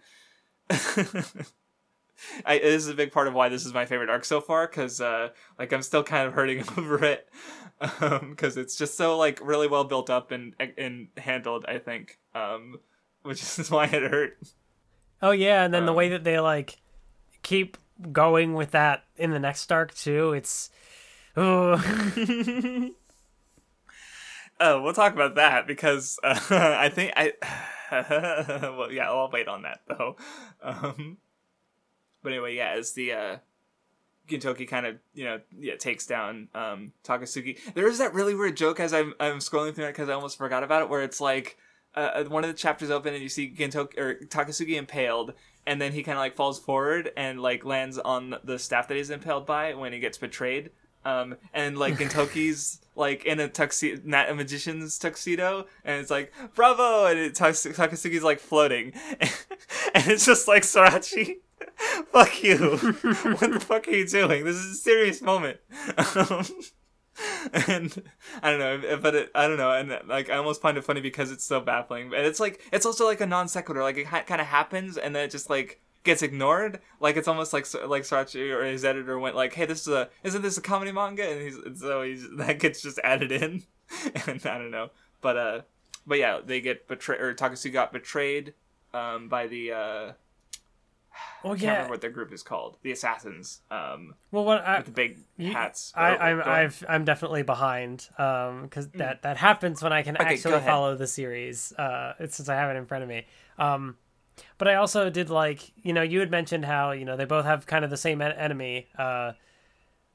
I, 2.45 2.56
is 2.58 2.88
a 2.88 2.93
big 2.93 3.12
part 3.12 3.27
of 3.27 3.34
why 3.34 3.49
this 3.49 3.65
is 3.65 3.73
my 3.73 3.86
favorite 3.86 4.10
arc 4.10 4.25
so 4.25 4.41
far 4.41 4.67
because 4.67 4.99
uh 4.99 5.30
like 5.60 5.71
I'm 5.71 5.82
still 5.84 6.03
kind 6.03 6.27
of 6.27 6.34
hurting 6.34 6.62
over 6.77 7.03
it 7.03 7.30
um 8.01 8.32
because 8.32 8.58
it's 8.58 8.75
just 8.75 8.97
so 8.97 9.17
like 9.17 9.39
really 9.43 9.67
well 9.67 9.84
built 9.84 10.10
up 10.10 10.32
and 10.32 10.56
and 10.77 11.10
handled 11.17 11.65
I 11.67 11.77
think 11.77 12.17
um 12.34 12.80
which 13.21 13.41
is 13.60 13.69
why 13.69 13.86
it 13.86 14.12
hurt 14.12 14.38
Oh 15.21 15.32
yeah, 15.32 15.63
and 15.63 15.73
then 15.73 15.86
the 15.86 15.93
Um, 15.93 15.93
way 15.93 16.10
that 16.10 16.23
they 16.23 16.39
like 16.39 16.77
keep 17.43 17.77
going 18.12 18.53
with 18.56 18.71
that 18.71 19.06
in 19.17 19.32
the 19.32 19.39
next 19.39 19.71
arc 19.71 19.93
too, 19.95 20.34
it's 20.34 20.71
oh 21.38 21.77
Oh, 24.60 24.82
we'll 24.82 24.93
talk 24.93 25.13
about 25.13 25.36
that 25.36 25.67
because 25.67 26.19
uh, 26.23 26.39
I 26.51 26.89
think 26.89 27.13
I. 27.15 27.34
well, 27.91 28.91
yeah, 28.91 29.10
I'll 29.10 29.30
wait 29.32 29.47
on 29.47 29.63
that 29.63 29.82
though. 29.88 30.15
Um, 30.62 31.17
but 32.23 32.32
anyway, 32.32 32.56
yeah, 32.56 32.71
as 32.78 32.93
the 32.93 33.13
uh, 33.13 33.38
Gintoki 34.28 34.67
kind 34.67 34.86
of 34.86 34.97
you 35.13 35.26
know 35.26 35.39
yeah 35.58 35.76
takes 35.76 36.06
down 36.06 36.50
um, 36.54 36.93
Takasugi, 37.04 37.58
there 37.73 37.88
is 37.88 37.97
that 38.00 38.13
really 38.13 38.36
weird 38.36 38.58
joke 38.58 38.80
as 38.80 38.93
I'm 38.93 39.13
I'm 39.19 39.39
scrolling 39.39 39.73
through 39.73 39.86
it 39.86 39.93
because 39.93 40.10
I 40.10 40.13
almost 40.13 40.38
forgot 40.38 40.63
about 40.63 40.82
it, 40.82 40.89
where 40.89 41.02
it's 41.02 41.21
like 41.21 41.58
uh, 41.95 42.23
one 42.26 42.43
of 42.43 42.50
the 42.50 42.58
chapters 42.58 42.91
open 42.91 43.13
and 43.13 43.23
you 43.23 43.30
see 43.30 43.54
Gintoki 43.56 43.97
or 43.97 44.15
Takasugi 44.15 44.76
impaled, 44.76 45.34
and 45.65 45.82
then 45.82 45.93
he 45.93 46.04
kind 46.04 46.17
of 46.17 46.21
like 46.21 46.36
falls 46.36 46.60
forward 46.60 47.12
and 47.17 47.41
like 47.41 47.65
lands 47.65 47.97
on 47.97 48.36
the 48.43 48.60
staff 48.60 48.88
that 48.88 48.97
he's 48.97 49.10
impaled 49.10 49.45
by 49.45 49.73
when 49.73 49.93
he 49.93 50.00
gets 50.00 50.17
betrayed. 50.17 50.71
Um, 51.08 51.38
and 51.54 51.78
like 51.78 51.96
Gintoki's 51.96 52.82
like 52.96 53.24
in 53.24 53.39
a 53.39 53.48
tuxedo, 53.48 54.02
not 54.04 54.30
a 54.30 54.36
magician's 54.36 55.00
tuxedo, 55.00 55.65
and 55.86 56.02
it's 56.02 56.12
like 56.12 56.34
bravo, 56.54 57.06
and 57.06 57.17
it 57.17 57.34
Takasugi's 57.34 58.24
like 58.24 58.41
floating, 58.41 58.91
and 59.20 60.08
it's 60.08 60.26
just 60.26 60.50
like 60.50 60.63
Sorachi, 60.63 61.36
fuck 62.12 62.43
you, 62.43 62.58
what 62.78 63.54
the 63.54 63.60
fuck 63.65 63.88
are 63.88 63.91
you 63.91 64.06
doing? 64.06 64.43
This 64.43 64.58
is 64.58 64.72
a 64.74 64.76
serious 64.76 65.22
moment. 65.22 65.60
Um, 65.98 66.46
and 67.54 68.04
I 68.43 68.52
don't 68.52 68.60
know, 68.60 68.98
but 68.98 69.15
it, 69.15 69.32
I 69.34 69.48
don't 69.48 69.58
know, 69.58 69.72
and 69.72 69.98
like 70.10 70.30
I 70.30 70.36
almost 70.36 70.62
find 70.62 70.78
it 70.78 70.84
funny 70.84 71.00
because 71.00 71.32
it's 71.32 71.46
so 71.46 71.62
baffling, 71.62 72.08
and 72.08 72.26
it's 72.26 72.41
like 72.41 72.62
it's 72.74 72.86
also 72.86 73.06
like 73.06 73.22
a 73.22 73.26
non 73.26 73.48
sequitur, 73.48 73.82
like 73.82 73.96
it 73.96 74.08
ha- 74.08 74.24
kind 74.24 74.41
of 74.41 74.48
happens 74.48 74.98
and 74.98 75.15
then 75.15 75.24
it 75.24 75.32
just 75.32 75.50
like 75.50 75.80
gets 76.08 76.24
ignored, 76.24 76.80
like 77.00 77.15
it's 77.17 77.28
almost 77.28 77.54
like 77.54 77.72
like 77.86 78.02
Sorachi 78.02 78.52
or 78.52 78.65
his 78.65 78.84
editor 78.84 79.20
went 79.20 79.36
like, 79.36 79.54
hey, 79.54 79.65
this 79.65 79.82
is 79.82 79.89
a 79.89 80.10
isn't 80.24 80.41
this 80.41 80.58
a 80.58 80.62
comedy 80.62 80.91
manga, 80.91 81.30
and 81.30 81.41
he's 81.41 81.56
and 81.58 81.78
so 81.78 82.02
he's 82.02 82.26
that 82.38 82.58
gets 82.60 82.82
just 82.82 82.98
added 83.04 83.32
in, 83.32 83.63
and 84.26 84.43
I 84.46 84.58
don't 84.58 84.72
know, 84.72 84.89
but 85.22 85.38
uh, 85.38 85.62
but 86.08 86.17
yeah, 86.17 86.39
they 86.43 86.62
get 86.62 86.88
betrayed 86.88 87.22
or 87.22 87.36
Takasu 87.36 87.72
got 87.72 87.93
betrayed 87.93 88.56
um 88.93 89.28
by 89.28 89.46
the 89.48 89.72
uh 89.74 90.12
well 91.43 91.54
I 91.54 91.58
can't 91.58 91.62
remember 91.63 91.89
what 91.91 92.02
their 92.02 92.10
group 92.10 92.32
is 92.32 92.41
called, 92.41 92.78
the 92.82 92.91
assassins 92.91 93.62
um 93.70 94.15
Well, 94.32 94.46
what 94.46 94.65
I 94.65 94.78
with 94.78 94.86
the 94.88 94.91
big 94.91 95.20
hats. 95.39 95.91
I, 95.96 96.15
Oh, 96.15 96.20
I'm. 96.20 96.41
I've 96.41 96.86
I'm 96.88 97.06
definitely 97.06 97.43
behind 97.43 98.08
um 98.17 98.63
because 98.63 98.88
that 98.91 99.24
that 99.24 99.38
happens 99.38 99.84
when 99.84 99.93
I 99.93 100.04
can 100.04 100.15
go 100.15 100.24
actually 100.24 100.62
follow 100.62 100.96
the 100.96 101.08
series 101.08 101.74
uh 101.74 102.13
since 102.20 102.48
I 102.50 102.56
have 102.56 102.74
it 102.74 102.80
in 102.80 102.86
front 102.86 103.04
of 103.04 103.10
me. 103.10 103.26
Um 103.60 103.98
but 104.58 104.67
I 104.67 104.76
also 104.76 105.10
did 105.10 105.30
like 105.30 105.71
you 105.84 105.93
know 105.93 106.02
you 106.02 106.19
had 106.19 106.32
mentioned 106.32 106.65
how 106.65 106.91
you 106.91 107.06
know 107.06 107.15
they 107.17 107.26
both 107.26 107.45
have 107.45 107.65
kind 107.65 107.84
of 107.86 107.91
the 107.91 107.97
same 107.97 108.21
en- 108.21 108.32
enemy 108.34 108.88
uh 108.97 109.34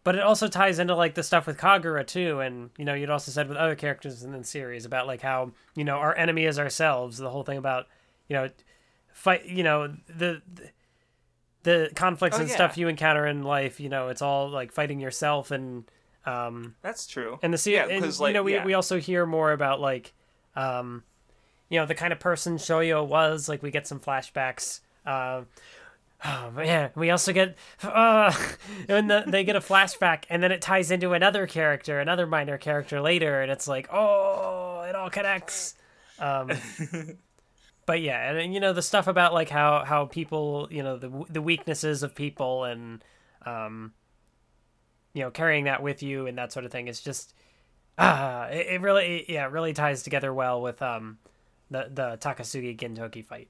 but 0.04 0.16
it 0.16 0.22
also 0.22 0.48
ties 0.48 0.78
into 0.80 0.94
like 0.96 1.14
the 1.14 1.22
stuff 1.22 1.46
with 1.46 1.58
Kagura 1.58 2.06
too 2.06 2.40
and 2.40 2.70
you 2.76 2.84
know 2.84 2.94
you'd 2.94 3.10
also 3.10 3.30
said 3.30 3.48
with 3.48 3.56
other 3.56 3.74
characters 3.76 4.22
in 4.24 4.32
the 4.32 4.42
series 4.44 4.84
about 4.84 5.06
like 5.06 5.22
how 5.22 5.52
you 5.74 5.84
know 5.84 5.96
our 5.96 6.16
enemy 6.16 6.44
is 6.44 6.58
ourselves 6.58 7.18
the 7.18 7.30
whole 7.30 7.44
thing 7.44 7.58
about 7.58 7.86
you 8.28 8.34
know 8.36 8.48
fight 9.12 9.44
you 9.46 9.62
know 9.62 9.88
the, 10.08 10.42
the 10.54 10.70
the 11.64 11.90
conflicts 11.94 12.36
Oh, 12.36 12.40
and 12.40 12.48
yeah. 12.48 12.54
stuff 12.56 12.76
you 12.76 12.88
encounter 12.88 13.26
in 13.26 13.42
life 13.44 13.78
you 13.78 13.88
know 13.88 14.08
it's 14.08 14.22
all 14.22 14.48
like 14.50 14.72
fighting 14.72 14.98
yourself 15.00 15.50
and 15.50 15.84
um 16.26 16.74
That's 16.82 17.06
true. 17.06 17.38
and 17.42 17.52
the 17.52 17.58
se- 17.58 17.72
Yeah, 17.74 17.86
and, 17.88 18.02
'cause, 18.02 18.20
you 18.20 18.32
know 18.32 18.42
we, 18.42 18.54
yeah. 18.54 18.64
we 18.64 18.74
also 18.74 18.98
hear 18.98 19.26
more 19.26 19.52
about 19.52 19.80
like 19.80 20.12
um 20.56 21.04
you 21.72 21.78
know 21.78 21.86
the 21.86 21.94
kind 21.94 22.12
of 22.12 22.20
person 22.20 22.58
shoyo 22.58 23.04
was 23.04 23.48
like 23.48 23.62
we 23.62 23.70
get 23.70 23.86
some 23.86 23.98
flashbacks 23.98 24.80
um 25.06 25.46
oh 26.22 26.50
man 26.54 26.90
we 26.94 27.08
also 27.08 27.32
get 27.32 27.56
uh 27.82 28.30
and 28.88 29.10
the, 29.10 29.24
they 29.26 29.42
get 29.42 29.56
a 29.56 29.60
flashback 29.60 30.24
and 30.28 30.42
then 30.42 30.52
it 30.52 30.60
ties 30.60 30.90
into 30.90 31.14
another 31.14 31.46
character 31.46 31.98
another 31.98 32.26
minor 32.26 32.58
character 32.58 33.00
later 33.00 33.40
and 33.40 33.50
it's 33.50 33.66
like 33.66 33.88
oh 33.92 34.84
it 34.86 34.94
all 34.94 35.08
connects. 35.08 35.74
Um 36.18 36.50
but 37.86 38.02
yeah 38.02 38.28
and, 38.28 38.38
and 38.38 38.54
you 38.54 38.60
know 38.60 38.74
the 38.74 38.82
stuff 38.82 39.06
about 39.06 39.32
like 39.32 39.48
how 39.48 39.82
how 39.82 40.04
people 40.04 40.68
you 40.70 40.82
know 40.82 40.98
the 40.98 41.24
the 41.30 41.40
weaknesses 41.40 42.02
of 42.02 42.14
people 42.14 42.64
and 42.64 43.02
um 43.46 43.94
you 45.14 45.22
know 45.22 45.30
carrying 45.30 45.64
that 45.64 45.82
with 45.82 46.02
you 46.02 46.26
and 46.26 46.36
that 46.36 46.52
sort 46.52 46.66
of 46.66 46.70
thing 46.70 46.86
is 46.86 47.00
just 47.00 47.32
ah 47.96 48.44
it, 48.48 48.66
it 48.66 48.80
really 48.82 49.24
yeah 49.26 49.46
it 49.46 49.52
really 49.52 49.72
ties 49.72 50.02
together 50.02 50.34
well 50.34 50.60
with 50.60 50.82
um 50.82 51.16
the 51.72 51.88
the 51.92 52.16
Takasugi 52.18 52.76
Gintoki 52.78 53.24
fight 53.24 53.48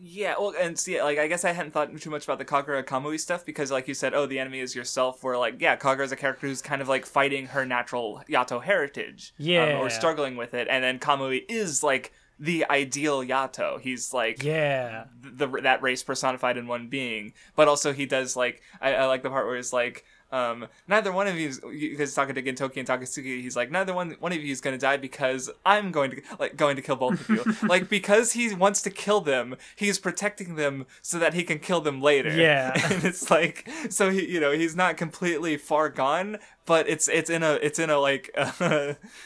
Yeah, 0.00 0.34
well, 0.38 0.54
and 0.58 0.78
see, 0.78 1.02
like, 1.02 1.18
I 1.18 1.26
guess 1.26 1.44
I 1.44 1.50
hadn't 1.52 1.72
thought 1.72 1.90
too 2.00 2.10
much 2.10 2.24
about 2.24 2.38
the 2.38 2.44
Kagura 2.44 2.84
Kamui 2.84 3.18
stuff 3.18 3.44
because, 3.44 3.72
like 3.72 3.88
you 3.88 3.94
said, 3.94 4.14
oh, 4.14 4.26
the 4.26 4.38
enemy 4.38 4.60
is 4.60 4.76
yourself. 4.76 5.24
Where, 5.24 5.36
like, 5.36 5.60
yeah, 5.60 5.74
Kagura 5.76 6.04
is 6.04 6.12
a 6.12 6.16
character 6.16 6.46
who's 6.46 6.62
kind 6.62 6.80
of 6.80 6.88
like 6.88 7.04
fighting 7.04 7.46
her 7.48 7.66
natural 7.66 8.22
Yato 8.30 8.62
heritage, 8.62 9.34
um, 9.40 9.44
Yeah. 9.46 9.78
or 9.80 9.90
struggling 9.90 10.36
with 10.36 10.54
it, 10.54 10.68
and 10.70 10.84
then 10.84 11.00
Kamui 11.00 11.44
is 11.48 11.82
like 11.82 12.12
the 12.38 12.64
ideal 12.70 13.24
Yato. 13.24 13.80
He's 13.80 14.14
like 14.14 14.44
Yeah. 14.44 15.06
the, 15.20 15.48
the 15.48 15.60
that 15.62 15.82
race 15.82 16.04
personified 16.04 16.56
in 16.56 16.68
one 16.68 16.86
being, 16.88 17.32
but 17.56 17.66
also 17.66 17.92
he 17.92 18.06
does 18.06 18.36
like 18.36 18.62
I, 18.80 18.94
I 18.94 19.06
like 19.06 19.22
the 19.24 19.30
part 19.30 19.46
where 19.46 19.56
he's 19.56 19.72
like. 19.72 20.04
Um, 20.30 20.66
neither 20.86 21.10
one 21.10 21.26
of 21.26 21.36
you, 21.36 21.54
because 21.70 22.14
talking 22.14 22.34
to 22.34 22.42
Gintoki 22.42 22.76
and 22.76 22.86
Takasugi, 22.86 23.40
he's 23.40 23.56
like, 23.56 23.70
neither 23.70 23.94
one, 23.94 24.16
one 24.20 24.32
of 24.32 24.38
you 24.38 24.52
is 24.52 24.60
gonna 24.60 24.78
die 24.78 24.98
because 24.98 25.48
I'm 25.64 25.90
going 25.90 26.10
to, 26.10 26.22
like, 26.38 26.56
going 26.56 26.76
to 26.76 26.82
kill 26.82 26.96
both 26.96 27.28
of 27.28 27.30
you. 27.30 27.56
like, 27.68 27.88
because 27.88 28.32
he 28.32 28.54
wants 28.54 28.82
to 28.82 28.90
kill 28.90 29.20
them, 29.20 29.56
he's 29.74 29.98
protecting 29.98 30.56
them 30.56 30.86
so 31.00 31.18
that 31.18 31.34
he 31.34 31.44
can 31.44 31.58
kill 31.58 31.80
them 31.80 32.02
later. 32.02 32.30
Yeah. 32.30 32.72
and 32.92 33.04
it's 33.04 33.30
like, 33.30 33.68
so 33.88 34.10
he, 34.10 34.30
you 34.30 34.40
know, 34.40 34.52
he's 34.52 34.76
not 34.76 34.96
completely 34.96 35.56
far 35.56 35.88
gone, 35.88 36.38
but 36.66 36.88
it's, 36.88 37.08
it's 37.08 37.30
in 37.30 37.42
a, 37.42 37.54
it's 37.54 37.78
in 37.78 37.88
a, 37.88 37.98
like, 37.98 38.30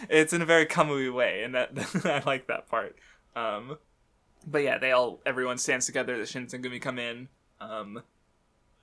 it's 0.09 0.33
in 0.33 0.43
a 0.43 0.47
very 0.47 0.67
Kamui 0.67 1.13
way, 1.13 1.43
and 1.43 1.55
that, 1.55 1.73
I 2.05 2.23
like 2.25 2.47
that 2.47 2.69
part. 2.69 2.97
Um, 3.35 3.79
but 4.47 4.63
yeah, 4.63 4.79
they 4.79 4.93
all, 4.93 5.21
everyone 5.27 5.59
stands 5.59 5.87
together, 5.87 6.17
the 6.17 6.25
Shinsengumi 6.25 6.81
come 6.81 6.99
in, 6.99 7.29
um, 7.61 8.03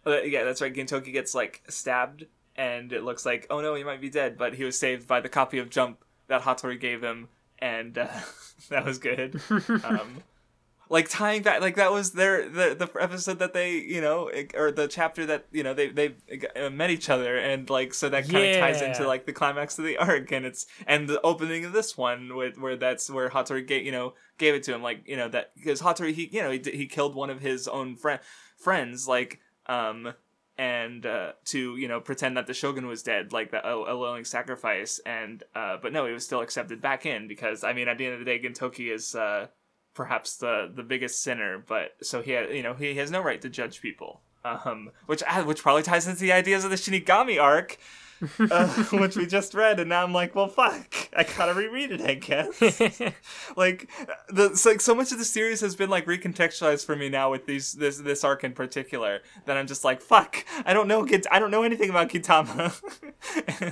uh, 0.05 0.21
yeah, 0.21 0.43
that's 0.43 0.61
right. 0.61 0.73
Gintoki 0.73 1.11
gets 1.11 1.35
like 1.35 1.61
stabbed, 1.67 2.25
and 2.55 2.91
it 2.91 3.03
looks 3.03 3.25
like 3.25 3.47
oh 3.49 3.61
no, 3.61 3.75
he 3.75 3.83
might 3.83 4.01
be 4.01 4.09
dead, 4.09 4.37
but 4.37 4.53
he 4.55 4.63
was 4.63 4.77
saved 4.77 5.07
by 5.07 5.19
the 5.21 5.29
copy 5.29 5.59
of 5.59 5.69
Jump 5.69 6.03
that 6.27 6.43
Hattori 6.43 6.79
gave 6.79 7.03
him, 7.03 7.29
and 7.59 7.97
uh, 7.97 8.07
that 8.69 8.85
was 8.85 8.97
good. 8.97 9.41
um, 9.83 10.23
like 10.89 11.07
tying 11.07 11.43
back, 11.43 11.61
like 11.61 11.75
that 11.75 11.91
was 11.91 12.13
their 12.13 12.49
the 12.49 12.75
the 12.75 12.89
episode 13.01 13.39
that 13.39 13.53
they 13.53 13.73
you 13.73 14.01
know 14.01 14.31
or 14.55 14.71
the 14.71 14.87
chapter 14.87 15.25
that 15.25 15.45
you 15.51 15.63
know 15.63 15.73
they 15.73 15.89
they 15.89 16.15
uh, 16.55 16.69
met 16.69 16.89
each 16.89 17.09
other, 17.09 17.37
and 17.37 17.69
like 17.69 17.93
so 17.93 18.09
that 18.09 18.27
kind 18.27 18.45
of 18.45 18.57
ties 18.57 18.81
into 18.81 19.07
like 19.07 19.25
the 19.25 19.33
climax 19.33 19.77
of 19.77 19.85
the 19.85 19.97
arc, 19.99 20.31
and 20.31 20.45
it's 20.45 20.65
and 20.87 21.07
the 21.07 21.21
opening 21.21 21.65
of 21.65 21.73
this 21.73 21.97
one 21.97 22.35
with 22.35 22.57
where 22.57 22.75
that's 22.75 23.09
where 23.09 23.29
Hattori 23.29 23.65
gave 23.65 23.85
you 23.85 23.91
know 23.91 24.13
gave 24.37 24.55
it 24.55 24.63
to 24.63 24.73
him, 24.73 24.81
like 24.81 25.07
you 25.07 25.15
know 25.15 25.27
that 25.29 25.51
because 25.55 25.81
Hattori 25.81 26.13
he 26.13 26.29
you 26.31 26.41
know 26.41 26.51
he 26.51 26.59
he 26.59 26.87
killed 26.87 27.15
one 27.15 27.29
of 27.29 27.41
his 27.41 27.67
own 27.67 27.95
friend 27.95 28.19
friends 28.57 29.07
like 29.07 29.39
um 29.69 30.13
and 30.57 31.05
uh, 31.05 31.31
to 31.45 31.77
you 31.77 31.87
know 31.87 32.01
pretend 32.01 32.35
that 32.35 32.45
the 32.45 32.53
shogun 32.53 32.85
was 32.85 33.01
dead 33.01 33.31
like 33.31 33.51
that 33.51 33.65
a, 33.65 33.71
a 33.71 33.97
willing 33.97 34.25
sacrifice 34.25 34.99
and 35.05 35.43
uh, 35.55 35.77
but 35.81 35.93
no 35.93 36.05
he 36.05 36.11
was 36.11 36.25
still 36.25 36.41
accepted 36.41 36.81
back 36.81 37.05
in 37.05 37.29
because 37.29 37.63
i 37.63 37.71
mean 37.71 37.87
at 37.87 37.97
the 37.97 38.05
end 38.05 38.13
of 38.13 38.19
the 38.19 38.25
day 38.25 38.37
gintoki 38.37 38.93
is 38.93 39.15
uh, 39.15 39.47
perhaps 39.93 40.35
the 40.35 40.69
the 40.75 40.83
biggest 40.83 41.23
sinner 41.23 41.63
but 41.65 41.95
so 42.01 42.21
he 42.21 42.31
had, 42.31 42.53
you 42.53 42.61
know 42.61 42.73
he 42.73 42.95
has 42.95 43.09
no 43.09 43.21
right 43.21 43.41
to 43.41 43.49
judge 43.49 43.81
people. 43.81 44.21
Um 44.45 44.91
which 45.05 45.23
uh, 45.27 45.43
which 45.43 45.61
probably 45.61 45.83
ties 45.83 46.07
into 46.07 46.21
the 46.21 46.31
ideas 46.31 46.63
of 46.63 46.69
the 46.69 46.77
shinigami 46.77 47.41
arc 47.41 47.77
uh, 48.51 48.67
which 48.91 49.15
we 49.15 49.25
just 49.25 49.53
read 49.53 49.79
and 49.79 49.89
now 49.89 50.03
i'm 50.03 50.13
like 50.13 50.35
well 50.35 50.47
fuck. 50.47 50.93
I 51.15 51.23
gotta 51.23 51.53
reread 51.53 51.91
it 51.91 52.01
i 52.01 52.15
guess. 52.15 52.59
Like 53.55 53.89
the 54.29 54.61
like 54.65 54.81
so 54.81 54.93
much 54.93 55.11
of 55.11 55.17
the 55.17 55.25
series 55.25 55.61
has 55.61 55.75
been 55.75 55.89
like 55.89 56.05
recontextualized 56.05 56.85
for 56.85 56.95
me 56.95 57.09
now 57.09 57.31
with 57.31 57.45
these 57.45 57.73
this 57.73 57.97
this 57.97 58.23
arc 58.23 58.43
in 58.43 58.53
particular 58.53 59.21
that 59.45 59.57
I'm 59.57 59.67
just 59.67 59.83
like 59.83 60.01
fuck. 60.01 60.45
I 60.65 60.73
don't 60.73 60.87
know 60.87 61.07
I 61.31 61.39
don't 61.39 61.51
know 61.51 61.63
anything 61.63 61.89
about 61.89 62.09
Gintama 62.09 62.73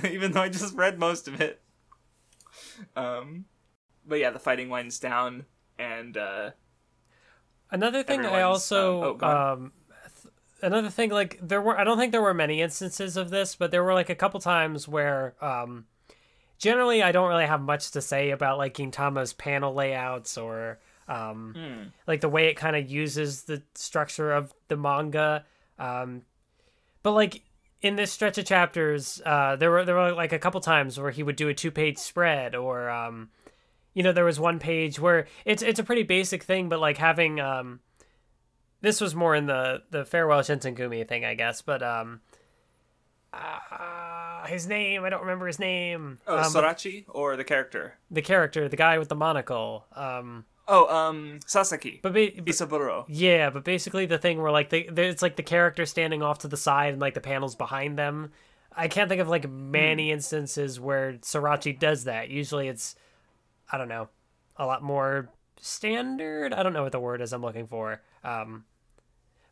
even 0.12 0.32
though 0.32 0.42
I 0.42 0.48
just 0.48 0.74
read 0.74 0.98
most 0.98 1.28
of 1.28 1.40
it. 1.40 1.60
Um 2.96 3.44
but 4.06 4.18
yeah 4.18 4.30
the 4.30 4.38
fighting 4.38 4.68
winds 4.68 4.98
down 4.98 5.44
and 5.78 6.16
uh 6.16 6.50
Another 7.70 8.02
thing 8.02 8.24
I 8.24 8.42
also 8.42 9.14
um, 9.14 9.18
oh, 9.20 9.52
um 9.52 9.72
another 10.62 10.90
thing 10.90 11.10
like 11.10 11.38
there 11.42 11.60
were 11.60 11.78
I 11.78 11.84
don't 11.84 11.98
think 11.98 12.12
there 12.12 12.22
were 12.22 12.34
many 12.34 12.60
instances 12.60 13.16
of 13.16 13.30
this, 13.30 13.54
but 13.54 13.70
there 13.70 13.84
were 13.84 13.94
like 13.94 14.10
a 14.10 14.14
couple 14.14 14.40
times 14.40 14.88
where 14.88 15.34
um 15.40 15.86
generally 16.58 17.02
I 17.02 17.12
don't 17.12 17.28
really 17.28 17.46
have 17.46 17.60
much 17.60 17.92
to 17.92 18.00
say 18.00 18.30
about 18.30 18.58
like 18.58 18.74
Gintama's 18.74 19.32
panel 19.32 19.74
layouts 19.74 20.36
or 20.36 20.78
um 21.08 21.54
hmm. 21.56 21.88
like 22.06 22.20
the 22.20 22.28
way 22.28 22.48
it 22.48 22.54
kind 22.54 22.76
of 22.76 22.90
uses 22.90 23.44
the 23.44 23.62
structure 23.74 24.32
of 24.32 24.52
the 24.68 24.76
manga 24.76 25.44
um 25.78 26.22
but 27.02 27.12
like 27.12 27.42
in 27.80 27.96
this 27.96 28.12
stretch 28.12 28.36
of 28.36 28.44
chapters 28.44 29.22
uh 29.24 29.56
there 29.56 29.70
were 29.70 29.84
there 29.86 29.94
were 29.94 30.12
like 30.12 30.34
a 30.34 30.38
couple 30.38 30.60
times 30.60 31.00
where 31.00 31.10
he 31.10 31.22
would 31.22 31.36
do 31.36 31.48
a 31.48 31.54
two 31.54 31.70
page 31.70 31.96
spread 31.96 32.54
or 32.54 32.90
um 32.90 33.30
you 33.94 34.02
know 34.02 34.12
there 34.12 34.24
was 34.24 34.38
one 34.38 34.58
page 34.58 35.00
where 35.00 35.26
it's 35.46 35.62
it's 35.62 35.80
a 35.80 35.84
pretty 35.84 36.02
basic 36.02 36.42
thing 36.42 36.68
but 36.68 36.78
like 36.78 36.98
having 36.98 37.40
um 37.40 37.80
this 38.80 39.00
was 39.00 39.14
more 39.14 39.34
in 39.34 39.46
the 39.46 39.82
the 39.90 40.04
farewell 40.04 40.40
shinsengumi 40.40 41.06
thing 41.06 41.24
i 41.24 41.34
guess 41.34 41.62
but 41.62 41.82
um 41.82 42.20
uh, 43.32 44.46
his 44.46 44.66
name 44.66 45.04
i 45.04 45.10
don't 45.10 45.20
remember 45.20 45.46
his 45.46 45.58
name. 45.58 46.18
Oh 46.26 46.38
um, 46.38 46.44
Sorachi 46.44 47.04
or 47.08 47.36
the 47.36 47.44
character? 47.44 47.94
The 48.10 48.22
character 48.22 48.68
the 48.68 48.76
guy 48.76 48.98
with 48.98 49.08
the 49.08 49.14
monocle 49.14 49.84
um 49.94 50.44
oh 50.66 50.86
um 50.94 51.40
Sasaki. 51.46 52.00
but, 52.02 52.12
ba- 52.12 52.30
Isaburo. 52.32 53.04
yeah 53.08 53.50
but 53.50 53.64
basically 53.64 54.06
the 54.06 54.18
thing 54.18 54.40
where 54.40 54.50
like 54.52 54.70
they, 54.70 54.84
they- 54.84 55.08
it's 55.08 55.22
like 55.22 55.36
the 55.36 55.42
character 55.42 55.84
standing 55.86 56.22
off 56.22 56.38
to 56.40 56.48
the 56.48 56.56
side 56.56 56.92
and 56.94 57.00
like 57.00 57.14
the 57.14 57.20
panels 57.20 57.54
behind 57.54 57.98
them. 57.98 58.30
I 58.74 58.86
can't 58.86 59.08
think 59.08 59.20
of 59.20 59.28
like 59.28 59.48
many 59.50 60.12
instances 60.12 60.78
where 60.78 61.14
Sorachi 61.14 61.76
does 61.78 62.04
that. 62.04 62.28
Usually 62.30 62.68
it's 62.68 62.94
i 63.70 63.76
don't 63.76 63.88
know 63.88 64.08
a 64.56 64.64
lot 64.66 64.82
more 64.82 65.28
standard? 65.60 66.52
I 66.54 66.62
don't 66.62 66.72
know 66.72 66.82
what 66.84 66.92
the 66.92 67.00
word 67.00 67.20
is 67.20 67.32
i'm 67.34 67.42
looking 67.42 67.66
for. 67.66 68.00
Um 68.24 68.64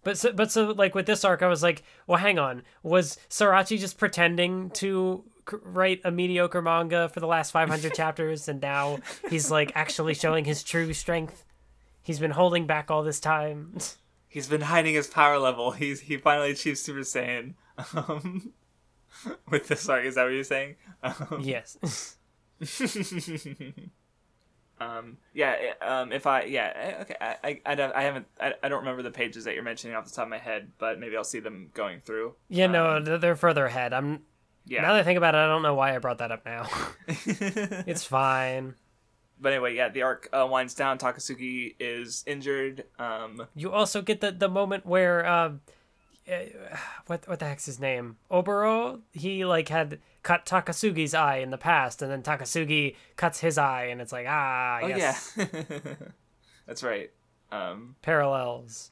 but 0.06 0.16
so, 0.16 0.32
but 0.32 0.52
so 0.52 0.66
like 0.70 0.94
with 0.94 1.06
this 1.06 1.24
arc 1.24 1.42
i 1.42 1.48
was 1.48 1.64
like 1.64 1.82
well 2.06 2.18
hang 2.18 2.38
on. 2.38 2.62
Was 2.84 3.18
Srirachi 3.28 3.76
just 3.76 3.98
pretending 3.98 4.70
to 4.70 5.24
c- 5.50 5.56
write 5.64 6.00
a 6.04 6.12
mediocre 6.12 6.62
manga 6.62 7.08
for 7.08 7.18
the 7.18 7.26
last 7.26 7.50
500 7.50 7.92
chapters 8.00 8.46
and 8.48 8.60
now 8.60 8.98
he's 9.28 9.50
like 9.50 9.72
actually 9.74 10.14
showing 10.14 10.44
his 10.44 10.62
true 10.62 10.92
strength? 10.92 11.44
He's 12.02 12.20
been 12.20 12.30
holding 12.30 12.68
back 12.68 12.88
all 12.88 13.02
this 13.02 13.18
time. 13.18 13.76
He's 14.28 14.48
been 14.48 14.60
hiding 14.60 14.94
his 14.94 15.06
power 15.06 15.38
level. 15.38 15.70
He's 15.72 16.00
he 16.00 16.18
finally 16.18 16.50
achieved 16.52 16.78
Super 16.78 17.00
Saiyan. 17.00 17.54
Um 17.94 18.52
with 19.50 19.66
this 19.66 19.88
arc 19.88 20.04
is 20.04 20.14
that 20.14 20.24
what 20.24 20.32
you're 20.32 20.44
saying? 20.44 20.76
Um, 21.02 21.40
yes 21.42 22.16
um 24.80 25.16
yeah 25.32 25.54
eh, 25.58 25.84
um 25.86 26.12
if 26.12 26.26
i 26.26 26.42
yeah 26.44 26.72
eh, 26.76 27.00
okay 27.02 27.16
i 27.20 27.60
i, 27.64 27.92
I, 27.94 28.02
haven't 28.02 28.26
I, 28.40 28.54
I 28.62 28.68
don't 28.68 28.80
remember 28.80 29.02
the 29.02 29.10
pages 29.10 29.44
that 29.44 29.54
you're 29.54 29.62
mentioning 29.62 29.96
off 29.96 30.04
the 30.04 30.10
top 30.10 30.24
of 30.24 30.28
my 30.28 30.38
head 30.38 30.70
but 30.78 30.98
maybe 31.00 31.16
i'll 31.16 31.24
see 31.24 31.40
them 31.40 31.70
going 31.72 32.00
through. 32.00 32.34
Yeah 32.48 32.66
no 32.66 32.96
Um, 32.96 33.04
th- 33.04 33.20
they're 33.20 33.36
further 33.36 33.64
ahead. 33.66 33.92
I'm 33.92 34.22
yeah. 34.66 34.82
now 34.82 34.92
that 34.92 35.00
i 35.00 35.02
think 35.02 35.16
about 35.16 35.34
it 35.34 35.38
i 35.38 35.46
don't 35.46 35.62
know 35.62 35.74
why 35.74 35.94
i 35.94 35.98
brought 35.98 36.18
that 36.18 36.30
up 36.32 36.44
now. 36.44 36.68
It's 37.08 38.04
fine. 38.04 38.74
But 39.40 39.52
anyway 39.52 39.74
yeah 39.74 39.88
the 39.88 40.02
arc 40.02 40.28
uh, 40.32 40.46
winds 40.50 40.74
down. 40.74 40.98
Takasugi 40.98 41.74
is 41.80 42.22
injured. 42.26 42.84
Um 42.98 43.46
you 43.54 43.72
also 43.72 44.02
get 44.02 44.20
the 44.20 44.30
the 44.32 44.48
moment 44.48 44.84
where 44.84 45.26
um 45.26 45.60
uh, 45.66 45.72
what 47.06 47.28
what 47.28 47.38
the 47.38 47.46
heck's 47.46 47.66
his 47.66 47.80
name? 47.80 48.16
Oboro 48.30 49.00
he 49.12 49.44
like 49.44 49.68
had 49.68 50.00
cut 50.22 50.44
takasugi's 50.44 51.14
eye 51.14 51.36
in 51.36 51.50
the 51.50 51.58
past 51.58 52.02
and 52.02 52.10
then 52.10 52.22
takasugi 52.22 52.96
cuts 53.16 53.40
his 53.40 53.58
eye 53.58 53.84
and 53.84 54.00
it's 54.00 54.12
like 54.12 54.26
ah 54.28 54.80
oh 54.82 54.86
yes. 54.88 55.32
yeah. 55.36 55.46
That's 56.66 56.82
right. 56.82 57.10
Um 57.52 57.96
parallels. 58.02 58.90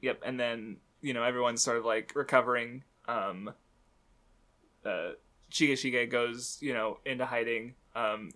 Yep, 0.00 0.22
and 0.24 0.40
then 0.40 0.76
you 1.00 1.14
know 1.14 1.22
everyone's 1.22 1.62
sort 1.62 1.76
of 1.78 1.84
like 1.84 2.12
recovering. 2.14 2.84
Um, 3.08 3.52
uh, 4.84 5.10
Shigeshige 5.50 6.10
goes 6.10 6.58
you 6.60 6.72
know 6.72 6.98
into 7.04 7.26
hiding, 7.26 7.74
um, 7.94 8.30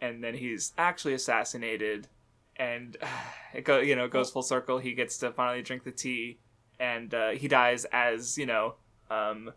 and 0.00 0.22
then 0.22 0.34
he's 0.34 0.72
actually 0.78 1.14
assassinated, 1.14 2.08
and 2.56 2.96
it 3.54 3.64
go 3.64 3.78
you 3.78 3.96
know 3.96 4.06
it 4.06 4.10
goes 4.10 4.30
full 4.30 4.42
circle. 4.42 4.78
He 4.78 4.94
gets 4.94 5.18
to 5.18 5.32
finally 5.32 5.62
drink 5.62 5.84
the 5.84 5.92
tea, 5.92 6.38
and 6.78 7.12
uh, 7.12 7.30
he 7.30 7.48
dies 7.48 7.86
as 7.92 8.38
you 8.38 8.46
know 8.46 8.74
um, 9.10 9.52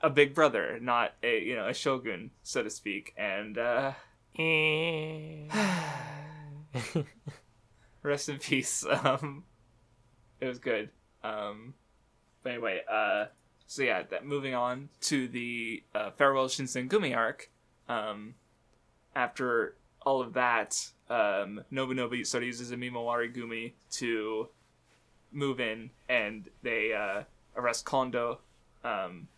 a 0.00 0.10
big 0.10 0.34
brother, 0.34 0.78
not 0.80 1.14
a 1.22 1.42
you 1.42 1.54
know 1.54 1.68
a 1.68 1.74
shogun, 1.74 2.30
so 2.42 2.62
to 2.62 2.70
speak. 2.70 3.14
And 3.16 3.58
uh, 3.58 3.92
rest 8.02 8.28
in 8.28 8.38
peace. 8.38 8.84
Um, 9.04 9.44
it 10.40 10.46
was 10.46 10.58
good. 10.58 10.90
Um, 11.22 11.74
but 12.42 12.50
anyway, 12.52 12.80
uh, 12.90 13.26
so 13.66 13.82
yeah, 13.82 14.02
that 14.10 14.26
moving 14.26 14.54
on 14.54 14.88
to 15.02 15.28
the 15.28 15.84
uh, 15.94 16.10
farewell 16.10 16.48
Shinsengumi 16.48 17.16
arc. 17.16 17.48
Um, 17.88 18.34
after 19.14 19.76
all 20.04 20.20
of 20.20 20.32
that, 20.32 20.90
um, 21.08 21.64
Nobunobu 21.72 22.26
sort 22.26 22.42
of 22.42 22.48
uses 22.48 22.72
a 22.72 22.76
Mimawari 22.76 23.34
Gumi 23.34 23.72
to 23.92 24.48
move 25.32 25.60
in, 25.60 25.90
and 26.08 26.48
they 26.62 26.92
uh, 26.92 27.24
arrest 27.56 27.84
Kondo, 27.84 28.40
um, 28.84 29.28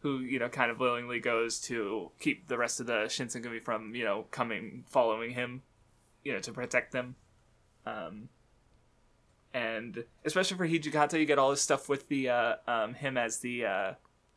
who 0.00 0.20
you 0.20 0.38
know 0.38 0.48
kind 0.48 0.70
of 0.70 0.78
willingly 0.78 1.20
goes 1.20 1.60
to 1.62 2.10
keep 2.20 2.48
the 2.48 2.58
rest 2.58 2.80
of 2.80 2.86
the 2.86 3.04
Shinsengumi 3.04 3.62
from 3.62 3.94
you 3.94 4.04
know 4.04 4.26
coming 4.30 4.84
following 4.88 5.32
him, 5.32 5.62
you 6.22 6.32
know 6.32 6.40
to 6.40 6.52
protect 6.52 6.92
them. 6.92 7.16
Um, 7.86 8.28
and 9.52 10.04
especially 10.24 10.56
for 10.56 10.66
Hijikata, 10.66 11.18
you 11.18 11.26
get 11.26 11.38
all 11.38 11.50
this 11.50 11.62
stuff 11.62 11.88
with 11.88 12.08
the 12.08 12.28
uh, 12.28 12.54
um, 12.66 12.94
him 12.94 13.16
as 13.16 13.38
the 13.38 13.96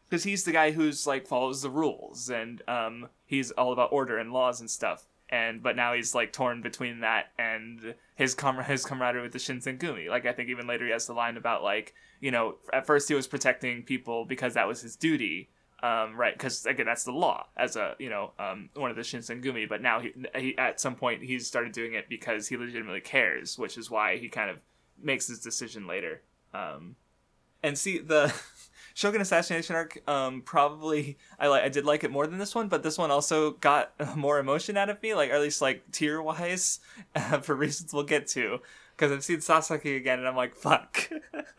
because 0.10 0.24
he's 0.24 0.44
the 0.44 0.52
guy 0.52 0.72
who's 0.72 1.06
like 1.06 1.28
follows 1.28 1.62
the 1.62 1.70
rules 1.70 2.30
and 2.30 2.62
um, 2.68 3.10
he's 3.26 3.52
all 3.52 3.74
about 3.74 3.92
order 3.92 4.18
and 4.18 4.32
laws 4.32 4.60
and 4.60 4.70
stuff. 4.70 5.07
And 5.30 5.62
but 5.62 5.76
now 5.76 5.94
he's 5.94 6.16
like 6.16 6.32
torn 6.32 6.62
between 6.62 7.02
that 7.02 7.32
and 7.38 7.96
his 8.16 8.34
com- 8.34 8.64
his 8.64 8.86
camaraderie 8.86 9.24
with 9.24 9.34
the 9.34 9.40
Shinsengumi. 9.40 10.10
Like 10.10 10.26
I 10.26 10.32
think 10.32 10.50
even 10.50 10.68
later 10.68 10.86
he 10.86 10.92
has 10.92 11.08
the 11.08 11.14
line 11.14 11.38
about 11.38 11.64
like 11.64 11.94
you 12.22 12.32
know 12.32 12.56
at 12.72 12.86
first 12.86 13.10
he 13.10 13.16
was 13.16 13.28
protecting 13.28 13.84
people 13.84 14.26
because 14.26 14.54
that 14.54 14.68
was 14.68 14.82
his 14.82 14.96
duty, 14.96 15.50
um, 15.84 16.16
right? 16.16 16.34
Because 16.34 16.66
again 16.66 16.86
that's 16.86 17.04
the 17.04 17.12
law 17.12 17.48
as 17.58 17.76
a 17.76 17.96
you 18.00 18.10
know 18.10 18.32
um, 18.40 18.70
one 18.76 18.90
of 18.90 18.96
the 18.96 19.02
Shinsengumi. 19.02 19.68
But 19.68 19.82
now 19.82 20.00
he, 20.00 20.14
he 20.36 20.58
at 20.58 20.80
some 20.80 20.96
point 20.96 21.24
he's 21.24 21.46
started 21.46 21.74
doing 21.74 21.94
it 21.94 22.08
because 22.08 22.48
he 22.48 22.56
legitimately 22.56 23.02
cares, 23.02 23.58
which 23.58 23.78
is 23.78 23.92
why 23.92 24.18
he 24.18 24.30
kind 24.30 24.50
of 24.50 24.62
makes 25.02 25.28
his 25.28 25.40
decision 25.40 25.88
later. 25.88 26.22
Um, 26.54 26.96
and 27.62 27.78
see 27.78 27.98
the 27.98 28.34
Shogun 28.98 29.22
Assassination 29.22 29.76
arc, 29.76 30.02
um, 30.10 30.42
probably 30.42 31.20
I 31.38 31.50
like 31.50 31.62
I 31.62 31.70
did 31.70 31.86
like 31.86 32.04
it 32.04 32.10
more 32.10 32.26
than 32.26 32.40
this 32.40 32.56
one, 32.56 32.68
but 32.68 32.82
this 32.82 32.98
one 32.98 33.12
also 33.12 33.52
got 33.52 33.94
more 34.18 34.40
emotion 34.40 34.76
out 34.76 34.90
of 34.90 35.00
me, 35.04 35.14
like 35.14 35.30
or 35.30 35.36
at 35.36 35.42
least 35.42 35.62
like 35.62 35.92
tier 35.92 36.20
wise, 36.20 36.80
for 37.44 37.54
reasons 37.54 37.94
we'll 37.94 38.02
get 38.02 38.26
to. 38.30 38.58
Because 38.96 39.12
I've 39.12 39.24
seen 39.24 39.40
Sasaki 39.40 39.98
again, 39.98 40.18
and 40.18 40.28
I'm 40.28 40.36
like, 40.36 40.56
fuck. 40.56 41.12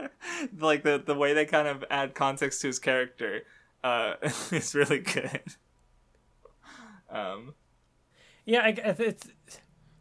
like 0.59 0.83
the 0.83 0.99
the 0.99 1.15
way 1.15 1.33
they 1.33 1.45
kind 1.45 1.69
of 1.69 1.85
add 1.93 2.13
context 2.13 2.61
to 2.63 2.67
his 2.67 2.81
character 2.81 3.45
uh, 3.85 4.15
is 4.51 4.75
really 4.75 4.99
good. 4.99 5.43
Um, 7.09 7.55
yeah, 8.47 8.63
I, 8.63 8.75
it's 8.99 9.29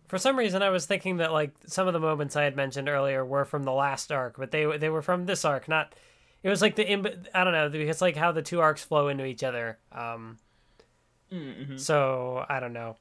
for 0.07 0.17
some 0.17 0.39
reason 0.39 0.63
I 0.63 0.71
was 0.71 0.87
thinking 0.87 1.17
that 1.17 1.31
like 1.31 1.53
some 1.67 1.85
of 1.85 1.93
the 1.93 1.99
moments 1.99 2.35
I 2.35 2.45
had 2.45 2.55
mentioned 2.55 2.89
earlier 2.89 3.23
were 3.23 3.45
from 3.45 3.61
the 3.61 3.73
last 3.73 4.11
arc, 4.11 4.39
but 4.39 4.49
they 4.49 4.65
they 4.77 4.89
were 4.89 5.03
from 5.03 5.27
this 5.27 5.45
arc, 5.45 5.67
not 5.67 5.93
it 6.43 6.49
was 6.49 6.61
like 6.61 6.75
the 6.75 6.89
I 7.33 7.43
don't 7.43 7.53
know 7.53 7.69
because 7.69 8.01
like 8.01 8.15
how 8.15 8.31
the 8.31 8.41
two 8.41 8.59
arcs 8.59 8.83
flow 8.83 9.07
into 9.07 9.25
each 9.25 9.43
other. 9.43 9.77
Um, 9.91 10.37
mm-hmm. 11.31 11.77
So 11.77 12.45
I 12.47 12.59
don't 12.59 12.73
know. 12.73 12.97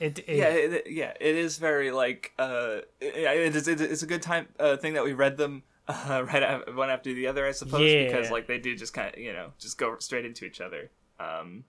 It, 0.00 0.18
it 0.20 0.36
yeah 0.36 0.48
it, 0.48 0.90
yeah 0.90 1.12
it 1.18 1.36
is 1.36 1.56
very 1.56 1.90
like 1.90 2.32
uh 2.38 2.80
it 3.00 3.56
is 3.56 3.66
it's 3.66 4.02
a 4.02 4.06
good 4.06 4.20
time 4.20 4.46
uh, 4.60 4.76
thing 4.76 4.92
that 4.92 5.04
we 5.04 5.14
read 5.14 5.38
them 5.38 5.62
uh, 5.88 6.22
right 6.26 6.42
after, 6.42 6.74
one 6.74 6.90
after 6.90 7.14
the 7.14 7.26
other 7.26 7.46
I 7.46 7.52
suppose 7.52 7.90
yeah. 7.90 8.04
because 8.04 8.30
like 8.30 8.46
they 8.46 8.58
do 8.58 8.76
just 8.76 8.92
kind 8.92 9.14
of 9.14 9.18
you 9.18 9.32
know 9.32 9.52
just 9.58 9.78
go 9.78 9.96
straight 9.98 10.26
into 10.26 10.44
each 10.44 10.60
other. 10.60 10.90
Um, 11.18 11.64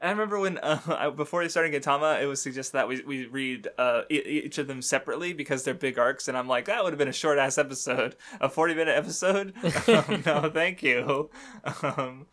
I 0.00 0.10
remember 0.10 0.38
when 0.38 0.58
uh, 0.62 1.10
before 1.10 1.48
started 1.48 1.72
Gintama, 1.72 2.22
it 2.22 2.26
was 2.26 2.40
suggested 2.40 2.74
that 2.74 2.88
we 2.88 3.02
we 3.02 3.26
read 3.26 3.68
uh, 3.78 4.02
each 4.08 4.58
of 4.58 4.66
them 4.66 4.80
separately 4.82 5.32
because 5.32 5.64
they're 5.64 5.74
big 5.74 5.98
arcs, 5.98 6.28
and 6.28 6.36
I'm 6.36 6.48
like, 6.48 6.66
that 6.66 6.84
would 6.84 6.92
have 6.92 6.98
been 6.98 7.08
a 7.08 7.12
short 7.12 7.38
ass 7.38 7.58
episode, 7.58 8.16
a 8.40 8.48
40 8.48 8.74
minute 8.74 8.96
episode. 8.96 9.54
um, 9.88 10.22
no, 10.24 10.50
thank 10.50 10.82
you. 10.82 11.30
Um, 11.82 12.26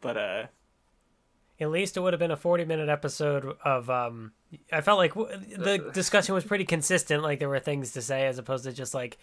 but 0.00 0.16
uh, 0.16 0.46
at 1.60 1.70
least 1.70 1.96
it 1.96 2.00
would 2.00 2.12
have 2.12 2.20
been 2.20 2.30
a 2.32 2.36
40 2.36 2.64
minute 2.64 2.88
episode 2.88 3.56
of. 3.64 3.88
Um, 3.88 4.32
I 4.72 4.80
felt 4.80 4.98
like 4.98 5.14
w- 5.14 5.36
the 5.56 5.90
discussion 5.94 6.34
was 6.34 6.44
pretty 6.44 6.64
consistent. 6.64 7.22
Like 7.22 7.38
there 7.38 7.48
were 7.48 7.60
things 7.60 7.92
to 7.92 8.02
say 8.02 8.26
as 8.26 8.38
opposed 8.38 8.64
to 8.64 8.72
just 8.72 8.92
like, 8.92 9.18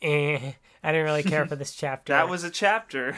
eh, 0.00 0.52
I 0.82 0.92
didn't 0.92 1.04
really 1.04 1.22
care 1.22 1.46
for 1.46 1.56
this 1.56 1.74
chapter. 1.74 2.14
that 2.14 2.28
was 2.28 2.42
a 2.42 2.50
chapter. 2.50 3.16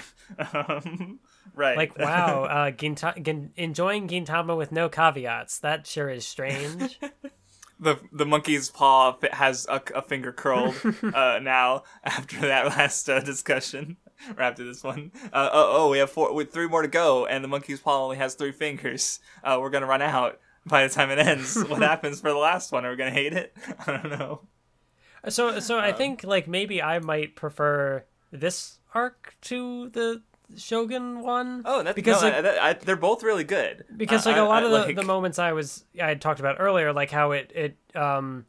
Right. 1.57 1.77
Like, 1.77 1.99
wow, 1.99 2.45
uh, 2.45 2.71
Ginta- 2.71 3.21
Gin- 3.23 3.53
enjoying 3.57 4.09
Gintama 4.09 4.57
with 4.57 4.71
no 4.71 4.89
caveats. 4.89 5.59
That 5.59 5.87
sure 5.87 6.11
is 6.11 6.27
strange. 6.27 7.01
the 7.81 7.99
the 8.13 8.27
monkey's 8.27 8.71
paw 8.71 9.17
has 9.33 9.67
a, 9.69 9.81
a 9.95 10.03
finger 10.03 10.33
curled 10.33 10.75
uh, 11.15 11.39
now 11.43 11.83
after 12.05 12.41
that 12.41 12.67
last 12.67 13.09
uh, 13.09 13.21
discussion 13.21 13.97
or 14.37 14.43
after 14.43 14.65
this 14.65 14.85
one. 14.85 15.11
Uh, 15.33 15.49
oh, 15.53 15.73
oh, 15.77 15.91
we 15.91 15.99
have 15.99 16.11
four, 16.11 16.33
with 16.35 16.53
three 16.53 16.69
more 16.69 16.83
to 16.83 16.89
go, 16.89 17.27
and 17.27 17.43
the 17.43 17.49
monkey's 17.49 17.81
paw 17.81 18.05
only 18.05 18.17
has 18.17 18.35
three 18.35 18.53
fingers. 18.53 19.21
Uh, 19.43 19.59
we're 19.61 19.71
gonna 19.71 19.87
run 19.87 20.03
out 20.03 20.39
by 20.67 20.87
the 20.87 20.93
time 20.93 21.11
it 21.11 21.19
ends. 21.19 21.57
what 21.69 21.83
happens 21.83 22.21
for 22.21 22.31
the 22.31 22.37
last 22.37 22.73
one? 22.73 22.85
Are 22.85 22.91
we 22.91 22.97
gonna 22.97 23.11
hate 23.11 23.33
it? 23.33 23.57
I 23.87 23.93
don't 23.93 24.11
know. 24.11 24.43
So, 25.29 25.59
so 25.61 25.79
um, 25.79 25.85
I 25.85 25.93
think 25.93 26.23
like 26.23 26.47
maybe 26.47 26.83
I 26.83 26.99
might 26.99 27.35
prefer 27.35 28.05
this 28.31 28.79
arc 28.95 29.37
to 29.43 29.89
the 29.91 30.23
Shogun 30.55 31.23
one. 31.23 31.63
Oh, 31.65 31.83
that's 31.83 31.97
because 31.97 32.23
no, 32.23 32.29
like, 32.29 32.45
I, 32.45 32.71
I, 32.71 32.73
they're 32.75 32.97
both 32.97 33.23
really 33.23 33.45
good. 33.45 33.85
Because 33.97 34.27
like 34.27 34.37
a 34.37 34.43
lot 34.43 34.63
of 34.63 34.71
the, 34.71 34.79
like... 34.79 34.97
the 34.97 35.03
moments 35.03 35.39
I 35.39 35.53
was 35.53 35.85
I 36.01 36.09
had 36.09 36.21
talked 36.21 36.41
about 36.41 36.57
earlier, 36.61 36.93
like 36.93 37.11
how 37.11 37.33
it 37.33 37.53
it 37.55 37.97
um 37.97 38.47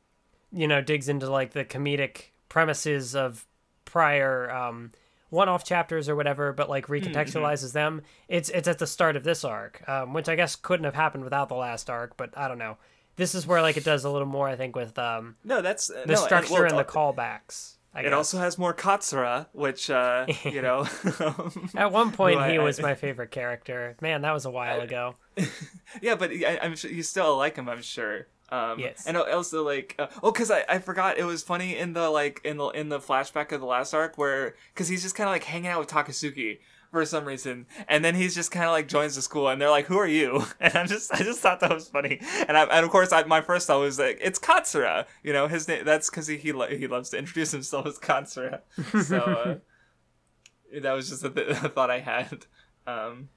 you 0.52 0.68
know 0.68 0.82
digs 0.82 1.10
into 1.10 1.30
like 1.30 1.52
the 1.52 1.66
comedic 1.66 2.26
premises 2.50 3.16
of 3.16 3.46
prior 3.86 4.52
um 4.52 4.92
one-off 5.30 5.64
chapters 5.64 6.08
or 6.08 6.16
whatever, 6.16 6.54
but 6.54 6.70
like 6.70 6.88
mm-hmm. 6.88 7.12
recontextualizes 7.12 7.70
mm-hmm. 7.70 7.74
them. 7.74 8.02
It's 8.28 8.50
it's 8.50 8.68
at 8.68 8.78
the 8.78 8.88
start 8.88 9.16
of 9.16 9.24
this 9.24 9.44
arc, 9.44 9.88
um, 9.90 10.14
which 10.14 10.30
I 10.30 10.36
guess 10.36 10.56
couldn't 10.56 10.86
have 10.86 10.96
happened 10.96 11.24
without 11.24 11.50
the 11.50 11.56
last 11.56 11.90
arc, 11.90 12.16
but 12.16 12.38
I 12.38 12.48
don't 12.48 12.60
know. 12.60 12.78
This 13.16 13.34
is 13.34 13.48
where 13.48 13.62
like 13.64 13.78
it 13.78 13.84
does 13.84 14.06
a 14.06 14.10
little 14.12 14.28
more, 14.28 14.48
I 14.48 14.56
think, 14.56 14.76
with 14.76 14.98
um 15.00 15.36
no, 15.44 15.62
that's 15.62 15.88
the 15.88 16.06
no, 16.06 16.16
structure 16.16 16.66
and, 16.66 16.74
well, 16.74 16.80
and 16.80 16.88
the 16.88 16.92
callbacks. 16.92 17.77
I 17.94 18.02
it 18.02 18.04
guess. 18.04 18.14
also 18.14 18.38
has 18.38 18.58
more 18.58 18.74
Katsura, 18.74 19.48
which 19.54 19.90
uh, 19.90 20.28
you 20.44 20.62
know. 20.62 20.88
At 21.76 21.92
one 21.92 22.12
point, 22.12 22.40
he 22.46 22.58
I, 22.58 22.64
was 22.64 22.80
my 22.80 22.96
favorite 22.96 23.32
character. 23.32 23.98
Man, 24.02 24.22
that 24.22 24.34
was 24.34 24.46
a 24.46 24.52
while 24.52 24.82
I, 24.82 24.84
ago. 24.84 25.16
yeah, 26.02 26.16
but 26.16 26.32
I, 26.32 26.60
am 26.62 26.76
sure 26.76 26.92
you 26.92 27.04
still 27.04 27.36
like 27.38 27.56
him. 27.56 27.70
I'm 27.70 27.82
sure. 27.82 28.28
Um, 28.50 28.80
yes. 28.80 29.06
And 29.06 29.18
also 29.18 29.64
like 29.66 29.96
uh, 30.00 30.08
oh, 30.24 30.32
because 30.32 30.52
I, 30.52 30.64
I 30.70 30.80
forgot 30.80 31.18
it 31.18 31.26
was 31.26 31.44
funny 31.44 31.78
in 31.78 31.94
the 31.94 32.10
like 32.10 32.40
in 32.46 32.58
the 32.58 32.68
in 32.70 32.90
the 32.90 33.00
flashback 33.00 33.52
of 33.52 33.60
the 33.60 33.68
last 33.68 33.94
arc 33.94 34.18
where 34.18 34.56
because 34.74 34.88
he's 34.88 35.02
just 35.02 35.16
kind 35.16 35.28
of 35.28 35.34
like 35.34 35.44
hanging 35.44 35.68
out 35.68 35.80
with 35.80 35.90
Takasugi 35.90 36.60
for 36.98 37.06
some 37.06 37.26
reason. 37.26 37.68
And 37.88 38.04
then 38.04 38.16
he's 38.16 38.34
just 38.34 38.52
kind 38.52 38.66
of 38.66 38.72
like 38.72 38.88
joins 38.88 39.16
the 39.16 39.22
school, 39.22 39.48
and 39.50 39.62
they're 39.62 39.70
like, 39.70 39.86
"Who 39.86 39.98
are 39.98 40.08
you?" 40.08 40.46
And 40.60 40.76
I 40.76 40.86
just 40.86 41.14
I 41.14 41.20
just 41.20 41.40
thought 41.40 41.60
that 41.60 41.74
was 41.74 41.88
funny. 41.88 42.20
And 42.48 42.58
I, 42.58 42.64
and 42.64 42.84
of 42.86 42.92
course, 42.92 43.12
I, 43.12 43.24
my 43.24 43.42
first 43.42 43.68
thought 43.68 43.80
was 43.80 44.00
like, 44.00 44.20
"It's 44.22 44.40
Katsura." 44.40 45.06
You 45.24 45.34
know, 45.34 45.48
his 45.48 45.68
name. 45.68 45.86
That's 45.86 46.10
because 46.10 46.28
he 46.28 46.38
he 46.38 46.52
he 46.78 46.88
loves 46.88 47.12
to 47.12 47.18
introduce 47.18 47.52
himself 47.52 47.86
as 47.86 48.00
Katsura. 48.00 48.62
So 49.04 49.18
uh, 50.74 50.80
that 50.82 50.94
was 50.94 51.10
just 51.10 51.24
a, 51.24 51.30
th- 51.30 51.50
a 51.64 51.70
thought 51.70 51.92
I 51.92 52.00
had. 52.00 52.46
Um, 52.88 53.30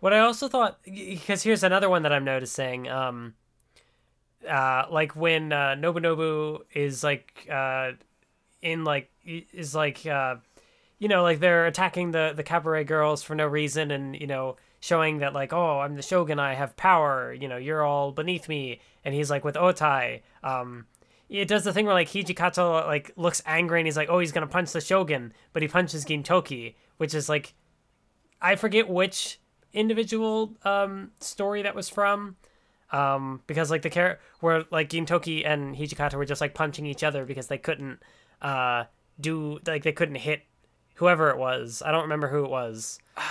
what 0.00 0.12
I 0.12 0.20
also 0.20 0.48
thought, 0.48 0.78
because 0.84 1.42
here's 1.42 1.62
another 1.62 1.90
one 1.90 2.02
that 2.02 2.12
I'm 2.12 2.24
noticing. 2.24 2.88
Um, 2.88 3.34
uh, 4.48 4.84
like 4.90 5.16
when 5.16 5.52
uh, 5.52 5.74
Nobunobu 5.76 6.60
is 6.72 7.02
like 7.02 7.46
uh, 7.50 7.92
in 8.62 8.84
like 8.84 9.10
is 9.24 9.74
like 9.74 10.06
uh, 10.06 10.36
you 10.98 11.08
know, 11.08 11.22
like 11.22 11.40
they're 11.40 11.66
attacking 11.66 12.12
the 12.12 12.32
the 12.34 12.42
cabaret 12.42 12.84
girls 12.84 13.22
for 13.22 13.34
no 13.34 13.46
reason, 13.46 13.90
and 13.90 14.18
you 14.18 14.26
know, 14.26 14.56
showing 14.80 15.18
that 15.18 15.32
like, 15.32 15.52
oh, 15.52 15.80
I'm 15.80 15.94
the 15.96 16.02
shogun, 16.02 16.38
I 16.38 16.54
have 16.54 16.76
power. 16.76 17.32
You 17.32 17.48
know, 17.48 17.56
you're 17.56 17.84
all 17.84 18.12
beneath 18.12 18.48
me. 18.48 18.80
And 19.04 19.14
he's 19.14 19.30
like 19.30 19.44
with 19.44 19.54
Otae. 19.54 20.22
Um, 20.42 20.86
it 21.28 21.48
does 21.48 21.64
the 21.64 21.72
thing 21.72 21.86
where 21.86 21.94
like 21.94 22.08
Hijikata 22.08 22.86
like 22.86 23.12
looks 23.16 23.42
angry 23.46 23.80
and 23.80 23.86
he's 23.86 23.96
like, 23.96 24.08
oh, 24.08 24.18
he's 24.18 24.32
gonna 24.32 24.46
punch 24.46 24.72
the 24.72 24.80
shogun, 24.80 25.32
but 25.52 25.62
he 25.62 25.68
punches 25.68 26.04
Gintoki, 26.04 26.74
which 26.96 27.14
is 27.14 27.28
like, 27.28 27.54
I 28.40 28.56
forget 28.56 28.88
which 28.88 29.40
individual 29.72 30.54
um 30.64 31.10
story 31.20 31.62
that 31.62 31.74
was 31.74 31.88
from. 31.88 32.36
Um, 32.92 33.42
because 33.48 33.70
like 33.70 33.82
the 33.82 33.90
character 33.90 34.22
where 34.40 34.64
like 34.70 34.88
Gintoki 34.90 35.44
and 35.44 35.74
Hijikata 35.74 36.14
were 36.14 36.24
just 36.24 36.40
like 36.40 36.54
punching 36.54 36.86
each 36.86 37.02
other 37.02 37.24
because 37.24 37.48
they 37.48 37.58
couldn't 37.58 37.98
uh 38.40 38.84
do 39.20 39.58
like 39.66 39.82
they 39.82 39.92
couldn't 39.92 40.16
hit 40.16 40.42
whoever 40.96 41.30
it 41.30 41.38
was. 41.38 41.82
I 41.84 41.92
don't 41.92 42.02
remember 42.02 42.28
who 42.28 42.44
it 42.44 42.50
was. 42.50 42.98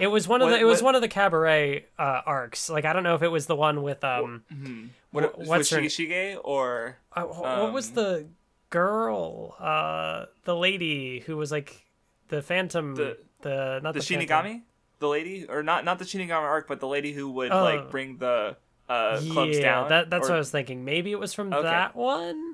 It 0.00 0.06
was 0.06 0.28
one 0.28 0.40
of 0.42 0.46
what, 0.46 0.52
the 0.52 0.60
it 0.60 0.64
was 0.64 0.80
what, 0.80 0.90
one 0.90 0.94
of 0.94 1.00
the 1.00 1.08
cabaret 1.08 1.86
uh, 1.98 2.20
arcs. 2.24 2.70
Like 2.70 2.84
I 2.84 2.92
don't 2.92 3.02
know 3.02 3.16
if 3.16 3.22
it 3.24 3.32
was 3.32 3.46
the 3.46 3.56
one 3.56 3.82
with 3.82 4.04
um 4.04 4.44
mm-hmm. 4.48 4.86
what, 5.10 5.36
what's 5.36 5.70
her 5.70 5.80
Shige 5.80 6.38
or 6.44 6.98
uh, 7.14 7.24
what 7.24 7.72
was 7.72 7.88
um, 7.88 7.94
the 7.94 8.26
girl 8.70 9.56
uh 9.58 10.26
the 10.44 10.54
lady 10.54 11.18
who 11.26 11.36
was 11.36 11.50
like 11.50 11.84
the 12.28 12.42
phantom 12.42 12.94
the, 12.94 13.18
the 13.42 13.80
not 13.82 13.92
the, 13.92 13.98
the 13.98 14.06
Shinigami 14.06 14.62
the 15.00 15.08
lady 15.08 15.46
or 15.48 15.64
not 15.64 15.84
not 15.84 15.98
the 15.98 16.04
Shinigami 16.04 16.42
arc 16.42 16.68
but 16.68 16.78
the 16.78 16.86
lady 16.86 17.12
who 17.12 17.32
would 17.32 17.50
like 17.50 17.90
bring 17.90 18.18
the 18.18 18.56
uh 18.88 19.20
clubs 19.32 19.56
yeah, 19.56 19.62
down. 19.62 19.88
That 19.88 20.10
that's 20.10 20.28
or... 20.28 20.30
what 20.30 20.36
I 20.36 20.38
was 20.38 20.52
thinking. 20.52 20.84
Maybe 20.84 21.10
it 21.10 21.18
was 21.18 21.34
from 21.34 21.52
okay. 21.52 21.62
that 21.62 21.96
one. 21.96 22.47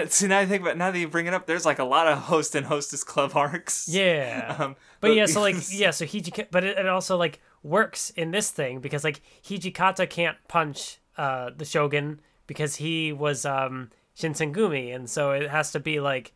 See 0.08 0.26
now 0.26 0.38
I 0.38 0.46
think 0.46 0.62
about 0.62 0.76
now 0.76 0.90
that 0.90 0.98
you 0.98 1.08
bring 1.08 1.26
it 1.26 1.34
up, 1.34 1.46
there's 1.46 1.66
like 1.66 1.78
a 1.78 1.84
lot 1.84 2.08
of 2.08 2.18
host 2.18 2.54
and 2.54 2.66
hostess 2.66 3.04
club 3.04 3.32
arcs. 3.36 3.88
Yeah, 3.88 4.56
um, 4.58 4.76
but, 5.00 5.08
but, 5.08 5.16
yeah, 5.16 5.26
so 5.26 5.40
like 5.42 5.56
yeah, 5.70 5.90
so 5.90 6.04
Hijikata, 6.04 6.48
but 6.50 6.64
it, 6.64 6.78
it, 6.78 6.86
also 6.86 7.16
like 7.16 7.40
works 7.62 8.10
in 8.10 8.30
this 8.30 8.50
thing 8.50 8.80
because 8.80 9.04
like 9.04 9.20
Hijikata 9.44 10.08
can't 10.08 10.36
punch 10.48 10.98
uh 11.16 11.50
the 11.56 11.64
shogun 11.64 12.20
because 12.46 12.76
he 12.76 13.12
was 13.12 13.44
um 13.44 13.90
Shinsengumi, 14.16 14.94
and 14.94 15.08
so 15.08 15.32
it 15.32 15.50
has 15.50 15.72
to 15.72 15.80
be 15.80 16.00
like, 16.00 16.32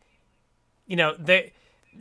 you 0.86 0.96
know, 0.96 1.14
they 1.18 1.52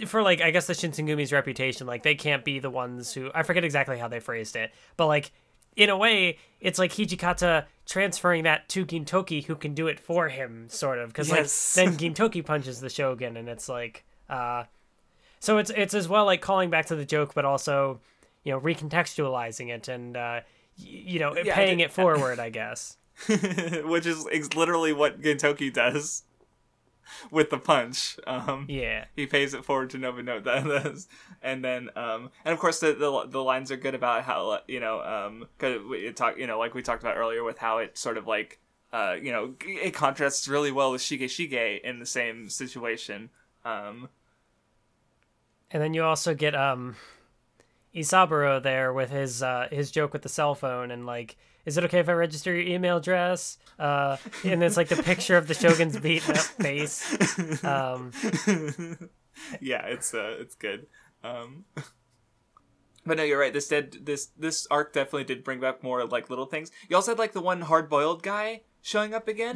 for 0.05 0.21
like 0.21 0.41
I 0.41 0.51
guess 0.51 0.67
the 0.67 0.73
Shinsengumi's 0.73 1.31
reputation, 1.31 1.87
like 1.87 2.03
they 2.03 2.15
can't 2.15 2.43
be 2.43 2.59
the 2.59 2.69
ones 2.69 3.13
who 3.13 3.31
I 3.33 3.43
forget 3.43 3.63
exactly 3.63 3.97
how 3.97 4.07
they 4.07 4.19
phrased 4.19 4.55
it, 4.55 4.71
but 4.97 5.07
like 5.07 5.31
in 5.75 5.89
a 5.89 5.97
way, 5.97 6.37
it's 6.59 6.79
like 6.79 6.91
Hijikata 6.91 7.65
transferring 7.85 8.43
that 8.43 8.67
to 8.69 8.85
Gintoki, 8.85 9.45
who 9.45 9.55
can 9.55 9.73
do 9.73 9.87
it 9.87 9.99
for 9.99 10.29
him, 10.29 10.67
sort 10.69 10.97
of, 10.99 11.09
because 11.09 11.29
Yes. 11.29 11.75
like 11.77 11.85
then 11.85 11.97
Gintoki 12.15 12.43
punches 12.45 12.79
the 12.81 12.89
Shogun, 12.89 13.37
and 13.37 13.47
it's 13.49 13.69
like, 13.69 14.03
uh, 14.29 14.63
so 15.39 15.57
it's 15.57 15.69
it's 15.75 15.93
as 15.93 16.07
well 16.09 16.25
like 16.25 16.41
calling 16.41 16.69
back 16.69 16.87
to 16.87 16.95
the 16.95 17.05
joke, 17.05 17.33
but 17.35 17.45
also, 17.45 17.99
you 18.43 18.51
know, 18.51 18.59
recontextualizing 18.59 19.69
it 19.69 19.87
and 19.87 20.17
uh, 20.17 20.41
y- 20.79 20.85
you 20.85 21.19
know, 21.19 21.35
Yeah, 21.35 21.53
paying 21.55 21.79
it 21.79 21.91
forward, 21.91 22.39
I 22.39 22.49
guess. 22.49 22.97
which 23.85 24.05
is 24.05 24.25
literally 24.55 24.91
what 24.91 25.21
Gintoki 25.21 25.71
does 25.71 26.23
with 27.31 27.49
the 27.49 27.57
punch. 27.57 28.17
Um, 28.27 28.65
Yeah. 28.69 29.05
he 29.15 29.25
pays 29.25 29.53
it 29.53 29.65
forward 29.65 29.89
to 29.91 29.97
does, 29.97 31.07
and 31.41 31.63
then 31.63 31.89
um, 31.95 32.31
and 32.43 32.53
of 32.53 32.59
course 32.59 32.79
the, 32.79 32.93
the 32.93 33.25
the 33.27 33.43
lines 33.43 33.71
are 33.71 33.77
good 33.77 33.95
about 33.95 34.23
how 34.23 34.59
you 34.67 34.79
know 34.79 35.01
um, 35.01 35.47
cause 35.57 35.79
we 35.89 36.11
talk 36.11 36.37
you 36.37 36.47
know 36.47 36.59
like 36.59 36.73
we 36.73 36.81
talked 36.81 37.03
about 37.03 37.17
earlier 37.17 37.43
with 37.43 37.57
how 37.57 37.77
it 37.79 37.97
sort 37.97 38.17
of 38.17 38.27
like 38.27 38.59
uh, 38.93 39.15
you 39.21 39.31
know 39.31 39.55
it 39.61 39.93
contrasts 39.93 40.47
really 40.47 40.71
well 40.71 40.91
with 40.91 41.01
Shige 41.01 41.25
Shige 41.25 41.81
in 41.81 41.99
the 41.99 42.05
same 42.05 42.49
situation. 42.49 43.29
Um, 43.63 44.09
And 45.71 45.81
then 45.81 45.93
you 45.93 46.03
also 46.03 46.33
get 46.35 46.55
um 46.55 46.95
Isaburo 47.93 48.61
there 48.61 48.93
with 48.93 49.09
his 49.09 49.41
uh 49.41 49.67
his 49.71 49.91
joke 49.91 50.13
with 50.13 50.21
the 50.21 50.29
cell 50.29 50.55
phone 50.55 50.91
and 50.91 51.05
like 51.05 51.35
is 51.65 51.77
it 51.77 51.83
okay 51.85 51.99
if 51.99 52.09
I 52.09 52.13
register 52.13 52.55
your 52.55 52.65
email 52.67 52.97
address? 52.97 53.57
Uh 53.77 54.17
and 54.43 54.63
it's 54.63 54.77
like 54.77 54.87
the 54.89 55.01
picture 55.03 55.37
of 55.37 55.47
the 55.47 55.53
Shogun's 55.53 55.99
beaten 55.99 56.35
up 56.37 56.43
face. 56.43 57.63
Um 57.63 58.11
yeah, 59.61 59.85
it's 59.85 60.13
uh, 60.13 60.35
it's 60.39 60.55
good. 60.55 60.87
Um, 61.23 61.65
but 63.05 63.17
no, 63.17 63.23
you're 63.23 63.39
right. 63.39 63.53
This 63.53 63.67
did 63.67 64.05
this 64.05 64.27
this 64.37 64.67
arc 64.71 64.93
definitely 64.93 65.25
did 65.25 65.43
bring 65.43 65.59
back 65.59 65.83
more 65.83 66.05
like 66.05 66.29
little 66.29 66.45
things. 66.45 66.71
You 66.89 66.95
also 66.95 67.11
had 67.11 67.19
like 67.19 67.33
the 67.33 67.41
one 67.41 67.61
hard 67.61 67.89
boiled 67.89 68.23
guy 68.23 68.61
showing 68.81 69.13
up 69.13 69.27
again. 69.27 69.55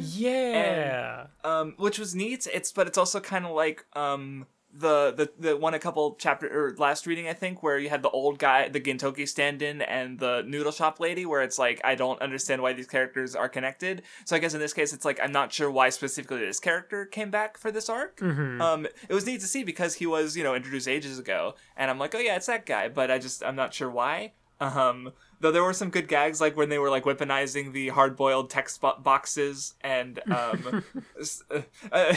yeah. 0.64 1.26
um, 1.44 1.74
which 1.78 1.98
was 1.98 2.14
neat. 2.14 2.46
It's 2.52 2.72
but 2.72 2.86
it's 2.86 2.98
also 2.98 3.20
kind 3.20 3.44
of 3.44 3.52
like 3.52 3.84
um 3.94 4.46
the 4.72 5.12
the 5.12 5.30
the 5.48 5.56
one 5.56 5.74
a 5.74 5.78
couple 5.78 6.16
chapter 6.18 6.46
or 6.46 6.74
last 6.76 7.06
reading 7.06 7.26
I 7.26 7.32
think 7.32 7.62
where 7.62 7.78
you 7.78 7.88
had 7.88 8.02
the 8.02 8.10
old 8.10 8.38
guy, 8.38 8.68
the 8.68 8.80
Gintoki 8.80 9.28
stand-in, 9.28 9.82
and 9.82 10.18
the 10.18 10.44
noodle 10.46 10.72
shop 10.72 11.00
lady, 11.00 11.26
where 11.26 11.42
it's 11.42 11.58
like 11.58 11.80
I 11.84 11.94
don't 11.94 12.20
understand 12.22 12.62
why 12.62 12.72
these 12.72 12.86
characters 12.86 13.34
are 13.34 13.48
connected. 13.48 14.02
So 14.24 14.36
I 14.36 14.38
guess 14.38 14.54
in 14.54 14.60
this 14.60 14.72
case, 14.72 14.92
it's 14.92 15.04
like 15.04 15.18
I'm 15.22 15.32
not 15.32 15.52
sure 15.52 15.70
why 15.70 15.88
specifically 15.90 16.40
this 16.40 16.60
character 16.60 17.04
came 17.04 17.30
back 17.30 17.58
for 17.58 17.72
this 17.72 17.88
arc. 17.88 18.22
Um, 18.22 18.86
it 19.08 19.14
was 19.14 19.26
neat 19.26 19.40
to 19.40 19.46
see 19.46 19.64
because 19.64 19.94
he 19.94 20.06
was 20.06 20.36
you 20.36 20.44
know 20.44 20.54
introduced 20.54 20.88
ages 20.88 21.18
ago, 21.18 21.54
and 21.76 21.90
I'm 21.90 21.98
like, 21.98 22.14
oh 22.14 22.18
yeah, 22.18 22.36
it's 22.36 22.46
that 22.46 22.66
guy, 22.66 22.88
but 22.88 23.10
I 23.10 23.18
just 23.18 23.44
I'm 23.44 23.56
not 23.56 23.74
sure 23.74 23.90
why. 23.90 24.32
Um, 24.60 25.12
though 25.40 25.50
there 25.50 25.64
were 25.64 25.72
some 25.72 25.88
good 25.88 26.06
gags, 26.06 26.40
like 26.40 26.56
when 26.56 26.68
they 26.68 26.78
were 26.78 26.90
like 26.90 27.04
weaponizing 27.04 27.72
the 27.72 27.88
hard-boiled 27.88 28.50
text 28.50 28.80
bo- 28.82 28.98
boxes, 29.02 29.74
and 29.80 30.20
um, 30.30 30.84
uh, 31.50 31.60
uh, 31.90 32.14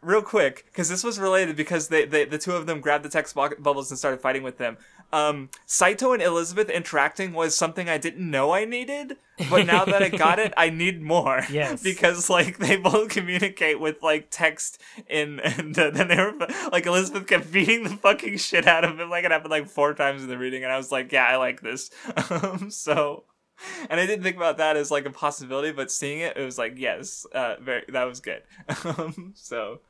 real 0.00 0.22
quick, 0.22 0.64
because 0.66 0.88
this 0.88 1.02
was 1.04 1.18
related 1.18 1.56
because 1.56 1.88
they, 1.88 2.04
they 2.04 2.24
the 2.24 2.38
two 2.38 2.52
of 2.52 2.66
them 2.66 2.80
grabbed 2.80 3.04
the 3.04 3.08
text 3.08 3.34
bu- 3.34 3.56
bubbles 3.58 3.90
and 3.90 3.98
started 3.98 4.20
fighting 4.20 4.42
with 4.42 4.58
them. 4.58 4.76
Um, 5.10 5.48
Saito 5.64 6.12
and 6.12 6.22
Elizabeth 6.22 6.68
interacting 6.68 7.32
was 7.32 7.54
something 7.54 7.88
I 7.88 7.96
didn't 7.96 8.30
know 8.30 8.52
I 8.52 8.66
needed, 8.66 9.16
but 9.48 9.66
now 9.66 9.86
that 9.86 10.02
I 10.02 10.10
got 10.10 10.38
it, 10.38 10.52
I 10.56 10.68
need 10.68 11.00
more. 11.00 11.42
Yes. 11.50 11.82
because 11.82 12.28
like 12.28 12.58
they 12.58 12.76
both 12.76 13.08
communicate 13.08 13.80
with 13.80 14.02
like 14.02 14.26
text 14.30 14.80
in, 15.08 15.40
and 15.44 15.78
uh, 15.78 15.90
then 15.90 16.08
they 16.08 16.16
were 16.16 16.34
like 16.70 16.84
Elizabeth 16.86 17.26
kept 17.26 17.50
beating 17.50 17.84
the 17.84 17.90
fucking 17.90 18.36
shit 18.36 18.66
out 18.66 18.84
of 18.84 19.00
him. 19.00 19.08
Like 19.08 19.24
it 19.24 19.30
happened 19.30 19.50
like 19.50 19.68
four 19.68 19.94
times 19.94 20.22
in 20.22 20.28
the 20.28 20.36
reading, 20.38 20.62
and 20.62 20.72
I 20.72 20.76
was 20.76 20.92
like, 20.92 21.10
yeah, 21.10 21.24
I 21.24 21.36
like 21.36 21.62
this. 21.62 21.90
um, 22.30 22.70
so. 22.70 23.24
And 23.90 23.98
I 24.00 24.06
didn't 24.06 24.22
think 24.22 24.36
about 24.36 24.58
that 24.58 24.76
as 24.76 24.90
like 24.90 25.06
a 25.06 25.10
possibility, 25.10 25.72
but 25.72 25.90
seeing 25.90 26.20
it, 26.20 26.36
it 26.36 26.44
was 26.44 26.58
like, 26.58 26.74
yes, 26.76 27.26
uh, 27.32 27.56
very, 27.60 27.84
that 27.88 28.04
was 28.04 28.20
good. 28.20 28.42
Um, 28.84 29.32
so, 29.34 29.80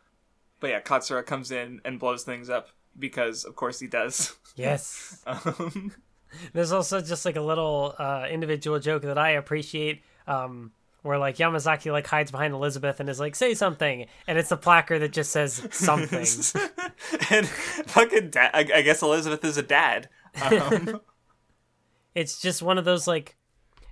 but 0.61 0.71
yeah, 0.71 0.81
Katsura 0.81 1.25
comes 1.25 1.51
in 1.51 1.81
and 1.85 1.99
blows 1.99 2.23
things 2.25 2.49
up 2.51 2.69
because, 2.99 3.45
of 3.45 3.57
course, 3.57 3.79
he 3.79 3.87
does. 3.87 4.37
Yes. 4.57 5.23
Um, 5.25 5.93
There's 6.53 6.73
also 6.73 7.01
just 7.01 7.25
like 7.25 7.37
a 7.37 7.41
little 7.41 7.95
uh 7.97 8.27
individual 8.29 8.81
joke 8.81 9.03
that 9.03 9.19
I 9.19 9.31
appreciate. 9.31 10.03
Um 10.27 10.73
where 11.03 11.17
like 11.17 11.37
Yamazaki 11.37 11.93
like 11.93 12.09
hides 12.09 12.33
behind 12.33 12.53
Elizabeth 12.55 12.99
and 12.99 13.09
is 13.09 13.21
like, 13.21 13.37
say 13.37 13.55
something 13.55 14.07
and 14.27 14.37
it's 14.37 14.51
a 14.51 14.57
placard 14.57 14.99
that 15.01 15.13
just 15.13 15.31
says 15.31 15.67
something. 15.71 16.27
and 17.31 17.47
fucking 17.47 18.31
dad. 18.31 18.51
I, 18.53 18.67
I 18.79 18.83
guess 18.83 19.01
Elizabeth 19.01 19.45
is 19.45 19.57
a 19.57 19.63
dad. 19.63 20.09
Um, 20.43 21.01
it's 22.17 22.41
just 22.41 22.61
one 22.63 22.79
of 22.79 22.85
those 22.85 23.07
like 23.07 23.37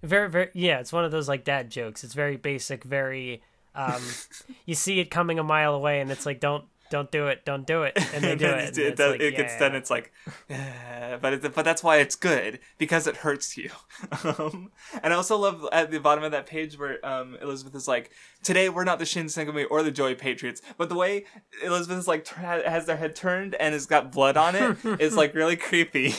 very 0.06 0.30
very 0.30 0.50
yeah 0.54 0.78
it's 0.78 0.92
one 0.92 1.04
of 1.04 1.10
those 1.10 1.28
like 1.28 1.44
dad 1.44 1.70
jokes 1.70 2.04
it's 2.04 2.14
very 2.14 2.36
basic 2.36 2.84
very 2.84 3.42
um 3.74 4.02
you 4.66 4.74
see 4.74 5.00
it 5.00 5.10
coming 5.10 5.38
a 5.38 5.44
mile 5.44 5.74
away 5.74 6.00
and 6.00 6.10
it's 6.10 6.26
like 6.26 6.40
don't 6.40 6.64
don't 6.90 7.10
do 7.10 7.26
it 7.26 7.44
don't 7.44 7.66
do 7.66 7.82
it 7.82 7.96
and 8.14 8.22
they 8.22 8.34
do 8.36 8.46
then 8.46 8.58
it 8.60 8.78
it, 8.78 8.86
it, 8.86 8.96
does, 8.96 9.12
like, 9.12 9.20
it 9.20 9.36
gets 9.36 9.54
yeah. 9.54 9.58
done. 9.58 9.74
It's 9.74 9.90
like, 9.90 10.12
eh, 10.50 11.16
but 11.20 11.32
it, 11.34 11.54
but 11.54 11.64
that's 11.64 11.82
why 11.82 11.98
it's 11.98 12.16
good 12.16 12.60
because 12.78 13.06
it 13.06 13.16
hurts 13.18 13.56
you. 13.56 13.70
Um, 14.24 14.70
and 15.02 15.12
I 15.12 15.16
also 15.16 15.36
love 15.36 15.66
at 15.72 15.90
the 15.90 15.98
bottom 15.98 16.24
of 16.24 16.32
that 16.32 16.46
page 16.46 16.78
where 16.78 17.04
um, 17.06 17.36
Elizabeth 17.40 17.74
is 17.74 17.86
like, 17.86 18.10
"Today 18.42 18.68
we're 18.68 18.84
not 18.84 18.98
the 18.98 19.04
Shinsengumi 19.04 19.66
or 19.70 19.82
the 19.82 19.90
Joy 19.90 20.14
Patriots," 20.14 20.62
but 20.76 20.88
the 20.88 20.94
way 20.94 21.24
Elizabeth 21.62 21.98
is 21.98 22.08
like 22.08 22.26
has 22.28 22.86
their 22.86 22.96
head 22.96 23.14
turned 23.14 23.54
and 23.54 23.72
has 23.72 23.86
got 23.86 24.12
blood 24.12 24.36
on 24.36 24.54
it 24.54 24.78
is 25.00 25.16
like 25.16 25.34
really 25.34 25.56
creepy, 25.56 26.14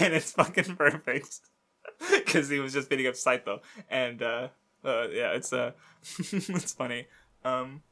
and 0.00 0.14
it's 0.14 0.32
fucking 0.32 0.76
perfect 0.76 1.40
because 2.10 2.48
he 2.48 2.58
was 2.58 2.72
just 2.72 2.88
beating 2.88 3.06
up 3.06 3.16
Saito, 3.16 3.60
and 3.88 4.22
uh, 4.22 4.48
uh, 4.84 5.08
yeah, 5.08 5.32
it's 5.32 5.52
uh, 5.52 5.72
it's 6.18 6.72
funny. 6.72 7.06
Um, 7.44 7.82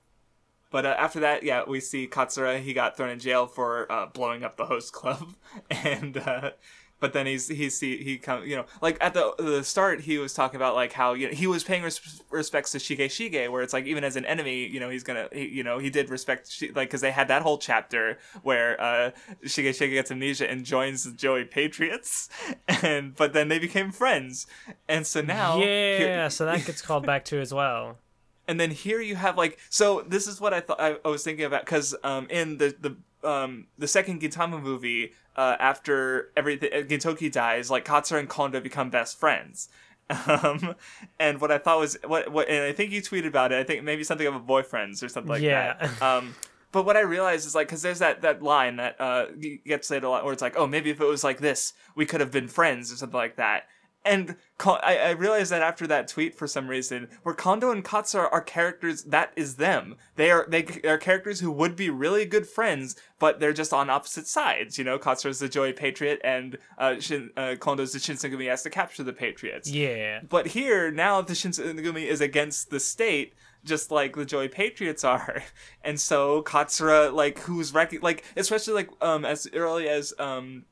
but 0.70 0.84
uh, 0.84 0.94
after 0.98 1.20
that, 1.20 1.42
yeah, 1.42 1.62
we 1.66 1.80
see 1.80 2.06
Katsura. 2.06 2.60
He 2.60 2.72
got 2.72 2.96
thrown 2.96 3.10
in 3.10 3.18
jail 3.18 3.46
for 3.46 3.90
uh, 3.90 4.06
blowing 4.06 4.44
up 4.44 4.56
the 4.56 4.66
host 4.66 4.92
club, 4.92 5.34
and 5.70 6.16
uh, 6.16 6.52
but 7.00 7.12
then 7.12 7.26
he's 7.26 7.48
he's 7.48 7.78
he 7.80 7.96
he 7.98 8.18
come 8.18 8.44
you 8.44 8.56
know 8.56 8.64
like 8.82 8.96
at 9.00 9.14
the 9.14 9.34
the 9.38 9.62
start 9.62 10.00
he 10.00 10.18
was 10.18 10.34
talking 10.34 10.56
about 10.56 10.74
like 10.74 10.92
how 10.92 11.14
you 11.14 11.28
know 11.28 11.34
he 11.34 11.46
was 11.46 11.62
paying 11.64 11.82
res- 11.82 12.22
respects 12.30 12.72
to 12.72 12.78
Shige 12.78 13.06
Shige 13.06 13.50
where 13.50 13.62
it's 13.62 13.72
like 13.72 13.86
even 13.86 14.04
as 14.04 14.16
an 14.16 14.24
enemy 14.24 14.66
you 14.66 14.80
know 14.80 14.90
he's 14.90 15.02
gonna 15.04 15.28
he, 15.32 15.46
you 15.48 15.62
know 15.62 15.78
he 15.78 15.90
did 15.90 16.10
respect 16.10 16.50
Shi- 16.50 16.72
like 16.72 16.88
because 16.88 17.00
they 17.00 17.10
had 17.12 17.28
that 17.28 17.42
whole 17.42 17.58
chapter 17.58 18.18
where 18.42 18.80
uh, 18.80 19.10
Shige 19.44 19.70
Shige 19.70 19.90
gets 19.90 20.10
amnesia 20.10 20.50
and 20.50 20.64
joins 20.64 21.04
the 21.04 21.12
Joey 21.12 21.44
Patriots, 21.44 22.28
and 22.82 23.14
but 23.14 23.32
then 23.32 23.48
they 23.48 23.58
became 23.58 23.90
friends, 23.92 24.46
and 24.88 25.06
so 25.06 25.20
now 25.20 25.58
here- 25.58 26.00
yeah 26.00 26.28
so 26.28 26.44
that 26.46 26.64
gets 26.64 26.82
called 26.82 27.06
back 27.06 27.24
to 27.26 27.40
as 27.40 27.52
well. 27.54 27.98
And 28.48 28.58
then 28.58 28.70
here 28.70 29.02
you 29.02 29.14
have 29.14 29.36
like 29.36 29.58
so 29.68 30.00
this 30.08 30.26
is 30.26 30.40
what 30.40 30.54
I 30.54 30.60
thought 30.62 30.80
I, 30.80 30.96
I 31.04 31.08
was 31.08 31.22
thinking 31.22 31.44
about 31.44 31.66
because 31.66 31.94
um 32.02 32.26
in 32.30 32.56
the 32.56 32.74
the 32.80 32.96
um 33.28 33.66
the 33.76 33.86
second 33.86 34.22
Gintama 34.22 34.58
movie 34.62 35.12
uh 35.38 35.56
after 35.60 36.30
everything 36.36 36.70
uh, 36.74 36.82
Gintoki 36.90 37.30
dies 37.32 37.70
like 37.70 37.84
Katsura 37.86 38.18
and 38.18 38.28
Kondo 38.28 38.60
become 38.60 38.90
best 38.90 39.18
friends. 39.18 39.68
Um, 40.26 40.74
and 41.20 41.38
what 41.38 41.52
I 41.52 41.58
thought 41.58 41.78
was 41.80 41.98
what 42.06 42.32
what 42.32 42.48
and 42.48 42.64
I 42.64 42.72
think 42.72 42.92
you 42.92 43.02
tweeted 43.02 43.26
about 43.26 43.52
it. 43.52 43.58
I 43.58 43.64
think 43.64 43.84
maybe 43.84 44.02
something 44.04 44.26
about 44.26 44.46
boyfriends 44.46 45.02
or 45.02 45.08
something 45.08 45.30
like 45.30 45.42
Yeah. 45.42 45.74
that. 45.80 46.02
Um, 46.08 46.34
but 46.72 46.86
what 46.86 46.96
I 46.96 47.00
realized 47.00 47.46
is 47.46 47.54
like 47.54 47.66
because 47.68 47.82
there's 47.82 47.98
that 47.98 48.22
that 48.22 48.42
line 48.42 48.76
that 48.76 48.98
uh 48.98 49.26
gets 49.66 49.86
said 49.88 50.04
a 50.04 50.08
lot 50.08 50.24
where 50.24 50.32
it's 50.32 50.40
like 50.40 50.56
oh 50.56 50.66
maybe 50.66 50.88
if 50.90 51.00
it 51.00 51.04
was 51.04 51.24
like 51.24 51.38
this 51.40 51.74
we 51.94 52.06
could 52.06 52.20
have 52.20 52.30
been 52.30 52.48
friends 52.48 52.90
or 52.92 52.96
something 52.96 53.18
like 53.18 53.36
that. 53.36 53.64
And 54.08 54.36
I, 54.64 54.96
I 54.96 55.10
realized 55.10 55.52
that 55.52 55.60
after 55.60 55.86
that 55.86 56.08
tweet 56.08 56.34
for 56.34 56.46
some 56.46 56.68
reason, 56.68 57.08
where 57.22 57.34
Kondo 57.34 57.70
and 57.70 57.84
Katsura 57.84 58.28
are 58.32 58.40
characters 58.40 59.02
that 59.04 59.32
is 59.36 59.56
them. 59.56 59.96
They 60.16 60.30
are 60.30 60.46
they 60.48 60.64
are 60.84 60.98
characters 60.98 61.40
who 61.40 61.50
would 61.52 61.76
be 61.76 61.90
really 61.90 62.24
good 62.24 62.46
friends, 62.46 62.96
but 63.18 63.38
they're 63.38 63.52
just 63.52 63.72
on 63.72 63.90
opposite 63.90 64.26
sides. 64.26 64.78
You 64.78 64.84
know, 64.84 64.98
Katsura's 64.98 65.38
the 65.38 65.48
Joy 65.48 65.72
Patriot, 65.72 66.20
and 66.24 66.56
uh, 66.78 66.98
Shin, 67.00 67.30
uh, 67.36 67.56
Kondo's 67.58 67.92
the 67.92 67.98
Shinsengumi 67.98 68.48
has 68.48 68.62
to 68.62 68.70
capture 68.70 69.02
the 69.02 69.12
Patriots. 69.12 69.70
yeah 69.70 70.20
But 70.28 70.48
here, 70.48 70.90
now 70.90 71.20
the 71.20 71.34
Shinsengumi 71.34 72.06
is 72.06 72.20
against 72.20 72.70
the 72.70 72.80
state, 72.80 73.34
just 73.64 73.90
like 73.90 74.16
the 74.16 74.24
Joy 74.24 74.48
Patriots 74.48 75.04
are. 75.04 75.42
And 75.84 76.00
so 76.00 76.42
Katsura, 76.42 77.12
like, 77.12 77.38
who's 77.40 77.72
rec- 77.72 78.02
like, 78.02 78.24
especially 78.36 78.74
like 78.74 78.90
um 79.00 79.24
as 79.24 79.48
early 79.52 79.88
as 79.88 80.14
um 80.18 80.64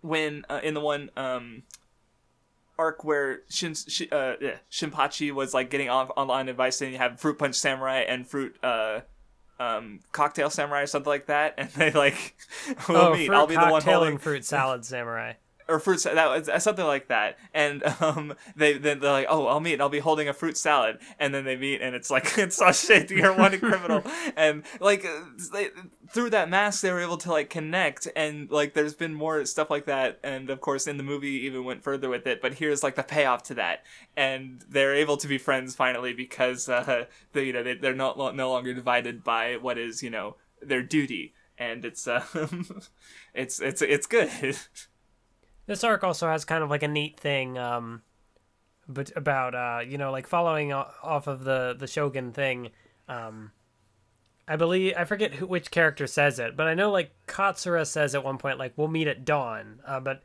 when 0.00 0.44
uh, 0.48 0.60
in 0.62 0.74
the 0.74 0.80
one 0.80 1.10
um 1.16 1.64
arc 2.78 3.04
where 3.04 3.40
Shin, 3.48 3.74
uh, 4.12 4.34
yeah, 4.40 4.56
Shinpachi 4.70 5.32
was 5.32 5.52
like 5.54 5.70
getting 5.70 5.88
on- 5.88 6.08
online 6.10 6.48
advice 6.48 6.76
saying 6.76 6.92
you 6.92 6.98
have 6.98 7.20
Fruit 7.20 7.38
Punch 7.38 7.56
Samurai 7.56 8.00
and 8.00 8.26
Fruit 8.26 8.56
uh 8.62 9.00
um 9.60 10.00
Cocktail 10.12 10.50
Samurai 10.50 10.82
or 10.82 10.86
something 10.86 11.10
like 11.10 11.26
that, 11.26 11.54
and 11.58 11.70
they 11.70 11.90
like 11.92 12.36
will 12.88 12.96
oh 12.96 13.14
meet. 13.14 13.30
I'll 13.30 13.46
be 13.46 13.56
the 13.56 13.66
one 13.66 13.82
holding 13.82 14.18
fruit 14.18 14.44
salad 14.44 14.84
samurai 14.84 15.34
or 15.68 15.78
fruit 15.78 16.02
that 16.02 16.48
was 16.48 16.62
something 16.62 16.84
like 16.84 17.08
that. 17.08 17.38
And 17.52 17.82
um 18.00 18.34
they 18.56 18.78
then 18.78 19.00
they're 19.00 19.12
like 19.12 19.26
oh 19.28 19.46
i'll 19.46 19.60
meet 19.60 19.80
i'll 19.80 19.88
be 19.88 19.98
holding 19.98 20.28
a 20.28 20.32
fruit 20.32 20.56
salad. 20.56 20.98
And 21.18 21.34
then 21.34 21.44
they 21.44 21.56
meet 21.56 21.80
and 21.82 21.94
it's 21.94 22.10
like 22.10 22.26
it's 22.38 22.60
shit 22.80 23.10
you're 23.10 23.36
one 23.36 23.58
criminal. 23.58 24.02
And 24.36 24.62
like 24.80 25.04
uh, 25.04 25.20
they, 25.52 25.68
through 26.10 26.30
that 26.30 26.48
mask 26.48 26.80
they 26.82 26.92
were 26.92 27.00
able 27.00 27.16
to 27.18 27.30
like 27.30 27.50
connect 27.50 28.08
and 28.16 28.50
like 28.50 28.74
there's 28.74 28.94
been 28.94 29.14
more 29.14 29.44
stuff 29.44 29.70
like 29.70 29.84
that. 29.86 30.18
And 30.22 30.50
of 30.50 30.60
course 30.60 30.86
in 30.86 30.96
the 30.96 31.02
movie 31.02 31.44
even 31.46 31.64
went 31.64 31.82
further 31.82 32.08
with 32.08 32.26
it 32.26 32.40
but 32.40 32.54
here's 32.54 32.82
like 32.82 32.94
the 32.94 33.02
payoff 33.02 33.42
to 33.44 33.54
that. 33.54 33.84
And 34.16 34.64
they're 34.68 34.94
able 34.94 35.16
to 35.18 35.28
be 35.28 35.38
friends 35.38 35.74
finally 35.74 36.12
because 36.12 36.68
uh 36.68 37.04
they 37.32 37.44
you 37.44 37.52
know 37.52 37.62
they, 37.62 37.74
they're 37.74 37.94
not 37.94 38.18
no 38.34 38.50
longer 38.50 38.72
divided 38.72 39.22
by 39.22 39.56
what 39.56 39.78
is 39.78 40.02
you 40.02 40.10
know 40.10 40.36
their 40.62 40.82
duty. 40.82 41.34
And 41.58 41.84
it's 41.84 42.06
um 42.06 42.82
it's 43.34 43.60
it's 43.60 43.82
it's 43.82 44.06
good 44.06 44.30
This 45.68 45.84
arc 45.84 46.02
also 46.02 46.26
has 46.28 46.46
kind 46.46 46.64
of 46.64 46.70
like 46.70 46.82
a 46.82 46.88
neat 46.88 47.20
thing, 47.20 47.58
um, 47.58 48.00
but 48.88 49.14
about 49.14 49.54
uh, 49.54 49.80
you 49.86 49.98
know, 49.98 50.10
like 50.10 50.26
following 50.26 50.72
off 50.72 51.26
of 51.26 51.44
the 51.44 51.76
the 51.78 51.86
Shogun 51.86 52.32
thing. 52.32 52.70
Um, 53.06 53.52
I 54.48 54.56
believe 54.56 54.94
I 54.96 55.04
forget 55.04 55.34
who, 55.34 55.46
which 55.46 55.70
character 55.70 56.06
says 56.06 56.38
it, 56.38 56.56
but 56.56 56.66
I 56.66 56.72
know 56.74 56.90
like 56.90 57.12
Katsura 57.26 57.86
says 57.86 58.14
at 58.14 58.24
one 58.24 58.38
point 58.38 58.58
like 58.58 58.72
we'll 58.76 58.88
meet 58.88 59.08
at 59.08 59.26
dawn. 59.26 59.80
Uh, 59.86 60.00
but 60.00 60.22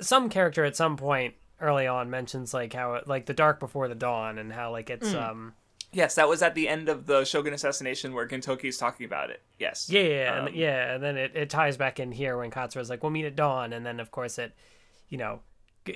some 0.00 0.30
character 0.30 0.64
at 0.64 0.74
some 0.74 0.96
point 0.96 1.34
early 1.60 1.86
on 1.86 2.08
mentions 2.08 2.54
like 2.54 2.72
how 2.72 2.94
it, 2.94 3.06
like 3.06 3.26
the 3.26 3.34
dark 3.34 3.60
before 3.60 3.88
the 3.88 3.94
dawn 3.94 4.38
and 4.38 4.54
how 4.54 4.70
like 4.70 4.88
it's 4.88 5.12
um 5.12 5.52
Yes, 5.96 6.14
that 6.16 6.28
was 6.28 6.42
at 6.42 6.54
the 6.54 6.68
end 6.68 6.90
of 6.90 7.06
the 7.06 7.24
Shogun 7.24 7.54
assassination 7.54 8.12
where 8.12 8.28
Gintoki's 8.28 8.76
talking 8.76 9.06
about 9.06 9.30
it. 9.30 9.40
Yes. 9.58 9.88
Yeah, 9.88 10.00
yeah, 10.02 10.38
Um, 10.40 10.46
and, 10.48 10.54
yeah, 10.56 10.94
and 10.94 11.02
then 11.02 11.16
it, 11.16 11.32
it 11.34 11.48
ties 11.48 11.78
back 11.78 11.98
in 11.98 12.12
here 12.12 12.36
when 12.36 12.50
Katsura's 12.50 12.90
like, 12.90 13.02
"We'll 13.02 13.10
meet 13.12 13.24
at 13.24 13.34
dawn," 13.34 13.72
and 13.72 13.86
then 13.86 13.98
of 13.98 14.10
course 14.10 14.38
it, 14.38 14.52
you 15.08 15.16
know, 15.16 15.40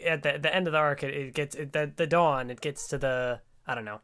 at 0.07 0.23
the 0.23 0.39
the 0.39 0.55
end 0.55 0.67
of 0.67 0.73
the 0.73 0.79
arc, 0.79 1.03
it, 1.03 1.13
it 1.15 1.35
gets 1.35 1.55
it, 1.55 1.73
the 1.75 1.93
the 1.95 2.07
dawn. 2.07 2.51
It 2.51 2.63
gets 2.63 2.89
to 2.89 2.97
the 2.97 3.41
I 3.67 3.75
don't 3.75 3.85
know. 3.85 4.01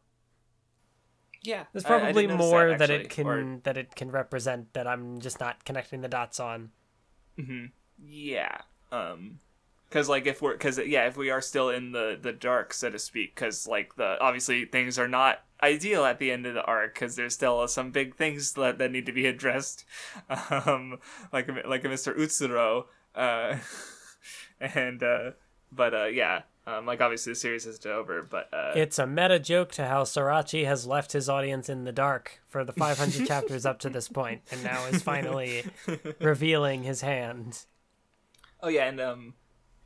Yeah. 1.41 1.63
There's 1.73 1.85
I- 1.85 1.95
I 1.95 1.99
probably 1.99 2.27
didn't 2.27 2.37
notice 2.37 2.51
more 2.51 2.77
that, 2.77 2.89
it 2.91 3.09
can 3.09 3.27
or- 3.27 3.59
that 3.63 3.77
it 3.77 3.95
can 3.95 4.11
represent 4.11 4.73
that 4.73 4.85
I'm 4.87 5.19
just 5.19 5.39
not 5.39 5.65
connecting 5.65 6.01
the 6.01 6.07
dots 6.09 6.39
on. 6.39 6.69
Hmm. 7.37 7.65
yeah. 7.99 8.57
Um 8.91 9.39
cuz 9.89 10.07
like 10.09 10.27
if 10.27 10.41
we're 10.43 10.57
cuz 10.57 10.77
yeah, 10.77 11.07
if 11.07 11.17
we 11.17 11.31
are 11.31 11.41
still 11.41 11.69
in 11.69 11.91
the 11.91 12.17
the 12.21 12.33
dark 12.33 12.73
so 12.73 12.89
to 12.91 12.99
speak 12.99 13.35
cuz 13.35 13.65
like 13.65 13.95
the 13.95 14.19
obviously 14.21 14.65
things 14.65 14.99
are 14.99 15.07
not 15.07 15.43
ideal 15.61 16.05
at 16.05 16.19
the 16.19 16.31
end 16.31 16.45
of 16.45 16.53
the 16.53 16.63
arc 16.63 16.95
cuz 16.95 17.15
there's 17.15 17.33
still 17.33 17.67
some 17.67 17.91
big 17.91 18.15
things 18.15 18.53
that, 18.53 18.77
that 18.77 18.91
need 18.91 19.05
to 19.05 19.11
be 19.11 19.25
addressed. 19.25 19.85
Um 20.29 20.99
like 21.33 21.47
a- 21.47 21.67
like 21.67 21.83
a 21.83 21.87
Mr. 21.87 22.15
Utsuro 22.17 22.85
uh 23.15 23.57
and 24.59 25.01
uh 25.03 25.31
but 25.71 25.93
uh 25.93 26.05
yeah. 26.05 26.41
Um, 26.65 26.85
like 26.85 26.99
obviously 26.99 27.31
the 27.31 27.37
series 27.39 27.65
isn't 27.65 27.85
over, 27.89 28.21
but 28.29 28.53
uh, 28.53 28.73
It's 28.75 28.99
a 28.99 29.07
meta 29.07 29.39
joke 29.39 29.71
to 29.73 29.87
how 29.87 30.03
Sorachi 30.03 30.65
has 30.65 30.85
left 30.85 31.13
his 31.13 31.29
audience 31.29 31.69
in 31.69 31.85
the 31.85 31.93
dark 31.93 32.41
for 32.49 32.65
the 32.65 32.73
500 32.73 33.25
chapters 33.31 33.65
up 33.65 33.79
to 33.79 33.89
this 33.89 34.09
point, 34.09 34.41
and 34.51 34.65
now 34.65 34.85
is 34.87 35.01
finally 35.01 35.63
revealing 36.19 36.83
his 36.83 36.99
hand. 36.99 37.63
Oh 38.61 38.67
yeah, 38.67 38.83
and 38.89 38.99
um, 38.99 39.35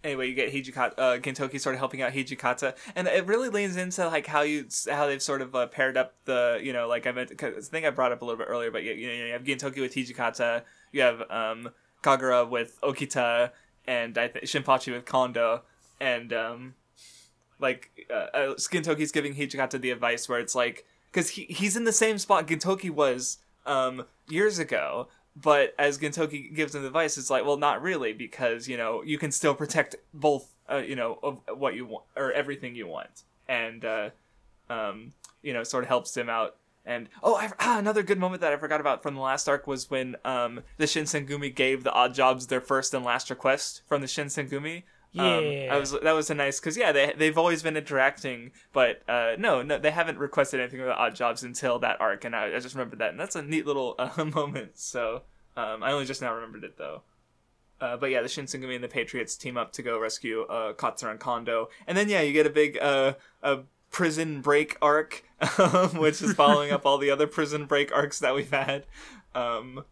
anyway, 0.03 0.27
you 0.27 0.35
get 0.35 0.53
Hijikata, 0.53 0.93
uh, 0.97 1.17
Gintoki 1.19 1.59
sort 1.59 1.75
of 1.75 1.79
helping 1.79 2.01
out 2.01 2.13
Hijikata, 2.13 2.75
and 2.95 3.07
it 3.07 3.25
really 3.25 3.49
leans 3.49 3.77
into 3.77 4.07
like 4.07 4.27
how 4.27 4.41
you 4.41 4.65
how 4.89 5.07
they've 5.07 5.21
sort 5.21 5.41
of 5.41 5.55
uh, 5.55 5.67
paired 5.67 5.97
up 5.97 6.13
the 6.25 6.59
you 6.61 6.73
know 6.73 6.87
like 6.87 7.07
I 7.07 7.11
meant 7.11 7.31
I 7.41 7.51
think 7.61 7.85
I 7.85 7.89
brought 7.89 8.11
up 8.11 8.21
a 8.21 8.25
little 8.25 8.37
bit 8.37 8.47
earlier, 8.49 8.71
but 8.71 8.83
you, 8.83 8.93
you 8.93 9.07
know 9.07 9.25
you 9.25 9.33
have 9.33 9.43
Gintoki 9.43 9.81
with 9.81 9.93
Hijikata, 9.93 10.63
you 10.91 11.01
have 11.01 11.21
um 11.29 11.69
Kagura 12.03 12.49
with 12.49 12.79
Okita, 12.81 13.51
and 13.85 14.17
I 14.17 14.27
think 14.27 14.45
Shinpachi 14.45 14.93
with 14.93 15.05
Kondo, 15.05 15.63
and 15.99 16.33
um 16.33 16.75
like 17.59 17.91
uh, 18.09 18.37
uh, 18.37 18.55
giving 19.13 19.35
Hijikata 19.35 19.79
the 19.79 19.91
advice 19.91 20.27
where 20.27 20.39
it's 20.39 20.55
like 20.55 20.85
because 21.11 21.29
he 21.31 21.43
he's 21.43 21.75
in 21.75 21.83
the 21.83 21.91
same 21.91 22.17
spot 22.17 22.47
Gintoki 22.47 22.89
was 22.89 23.37
um 23.65 24.05
years 24.27 24.59
ago. 24.59 25.07
But 25.35 25.73
as 25.79 25.97
Gintoki 25.97 26.53
gives 26.53 26.75
him 26.75 26.85
advice, 26.85 27.17
it's 27.17 27.29
like, 27.29 27.45
well, 27.45 27.57
not 27.57 27.81
really, 27.81 28.13
because 28.13 28.67
you 28.67 28.77
know 28.77 29.01
you 29.03 29.17
can 29.17 29.31
still 29.31 29.55
protect 29.55 29.95
both, 30.13 30.53
uh, 30.69 30.77
you 30.77 30.95
know, 30.95 31.19
of 31.23 31.39
what 31.57 31.75
you 31.75 31.85
want 31.85 32.05
or 32.15 32.31
everything 32.33 32.75
you 32.75 32.87
want, 32.87 33.23
and 33.47 33.85
uh, 33.85 34.09
um, 34.69 35.13
you 35.41 35.53
know, 35.53 35.63
sort 35.63 35.83
of 35.83 35.87
helps 35.87 36.15
him 36.15 36.29
out. 36.29 36.55
And 36.85 37.09
oh, 37.21 37.35
I, 37.35 37.49
ah, 37.59 37.77
another 37.77 38.03
good 38.03 38.19
moment 38.19 38.41
that 38.41 38.51
I 38.51 38.57
forgot 38.57 38.81
about 38.81 39.03
from 39.03 39.15
the 39.15 39.21
last 39.21 39.47
arc 39.47 39.67
was 39.67 39.89
when 39.89 40.15
um, 40.25 40.61
the 40.77 40.85
Shinsengumi 40.85 41.53
gave 41.53 41.83
the 41.83 41.93
Odd 41.93 42.13
Jobs 42.13 42.47
their 42.47 42.61
first 42.61 42.93
and 42.93 43.05
last 43.05 43.29
request 43.29 43.83
from 43.87 44.01
the 44.01 44.07
Shinsengumi. 44.07 44.83
Um, 45.17 45.43
Yeah. 45.43 45.69
I 45.75 45.77
was 45.77 45.91
that 45.91 46.13
was 46.13 46.29
a 46.29 46.33
nice 46.35 46.59
because 46.59 46.77
yeah 46.77 46.91
they 46.93 47.13
they've 47.17 47.37
always 47.37 47.61
been 47.61 47.75
interacting 47.75 48.51
but 48.71 49.01
uh, 49.09 49.35
no 49.37 49.61
no 49.61 49.77
they 49.77 49.91
haven't 49.91 50.17
requested 50.17 50.61
anything 50.61 50.79
about 50.79 50.97
odd 50.97 51.15
jobs 51.15 51.43
until 51.43 51.79
that 51.79 51.99
arc 51.99 52.23
and 52.23 52.33
I, 52.33 52.55
I 52.55 52.59
just 52.59 52.75
remembered 52.75 52.99
that 52.99 53.09
and 53.09 53.19
that's 53.19 53.35
a 53.35 53.41
neat 53.41 53.65
little 53.65 53.95
uh, 53.99 54.23
moment 54.23 54.77
so 54.77 55.23
um, 55.57 55.83
I 55.83 55.91
only 55.91 56.05
just 56.05 56.21
now 56.21 56.33
remembered 56.33 56.63
it 56.63 56.77
though 56.77 57.01
uh, 57.81 57.97
but 57.97 58.09
yeah 58.09 58.21
the 58.21 58.29
Shinsengumi 58.29 58.75
and 58.75 58.83
the 58.83 58.87
Patriots 58.87 59.35
team 59.35 59.57
up 59.57 59.73
to 59.73 59.81
go 59.81 59.99
rescue 59.99 60.43
uh, 60.43 60.71
Katsura 60.73 61.11
and 61.11 61.19
Kondo 61.19 61.67
and 61.87 61.97
then 61.97 62.07
yeah 62.07 62.21
you 62.21 62.31
get 62.31 62.47
a 62.47 62.49
big 62.49 62.77
uh, 62.81 63.15
a 63.43 63.59
prison 63.89 64.39
break 64.39 64.77
arc 64.81 65.25
um, 65.59 65.89
which 65.97 66.21
is 66.21 66.31
following 66.33 66.71
up 66.71 66.85
all 66.85 66.97
the 66.97 67.11
other 67.11 67.27
prison 67.27 67.65
break 67.65 67.91
arcs 67.93 68.19
that 68.19 68.33
we've 68.33 68.51
had 68.51 68.85
um, 69.35 69.83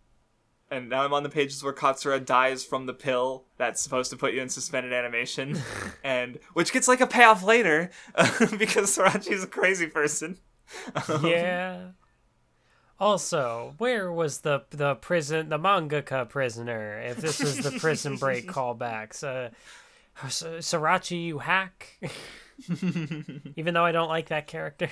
and 0.72 0.90
now 0.90 1.04
I'm 1.04 1.14
on 1.14 1.24
the 1.24 1.30
pages 1.30 1.64
where 1.64 1.74
Katsura 1.74 2.24
dies 2.24 2.64
from 2.64 2.86
the 2.86 2.94
pill 2.94 3.46
that's 3.58 3.82
supposed 3.82 4.12
to 4.12 4.18
put 4.18 4.34
you 4.34 4.42
in 4.42 4.50
suspended 4.50 4.94
animation, 4.94 5.60
and 6.04 6.40
which 6.54 6.72
gets 6.72 6.88
like 6.88 7.02
a 7.02 7.08
payoff 7.08 7.44
later 7.44 7.90
because 8.58 8.96
Sorachi's 8.96 9.44
a 9.44 9.48
crazy 9.48 9.88
person. 9.88 10.38
Yeah. 11.24 11.92
Also, 13.00 13.74
where 13.78 14.12
was 14.12 14.42
the 14.42 14.66
the 14.72 14.96
prison 14.96 15.48
the 15.50 15.58
mangaka 15.58 16.28
prisoner? 16.28 17.00
If 17.02 17.18
this 17.18 17.40
is 17.40 17.58
the 17.64 17.80
prison 17.80 18.18
break 18.18 18.46
callbacks, 18.48 19.24
uh, 19.24 19.52
S- 20.24 20.44
Sriracha, 20.44 21.20
you 21.20 21.40
hack. 21.40 21.98
Even 23.56 23.74
though 23.74 23.86
I 23.86 23.94
don't 23.94 24.10
like 24.10 24.28
that 24.30 24.48
character. 24.48 24.90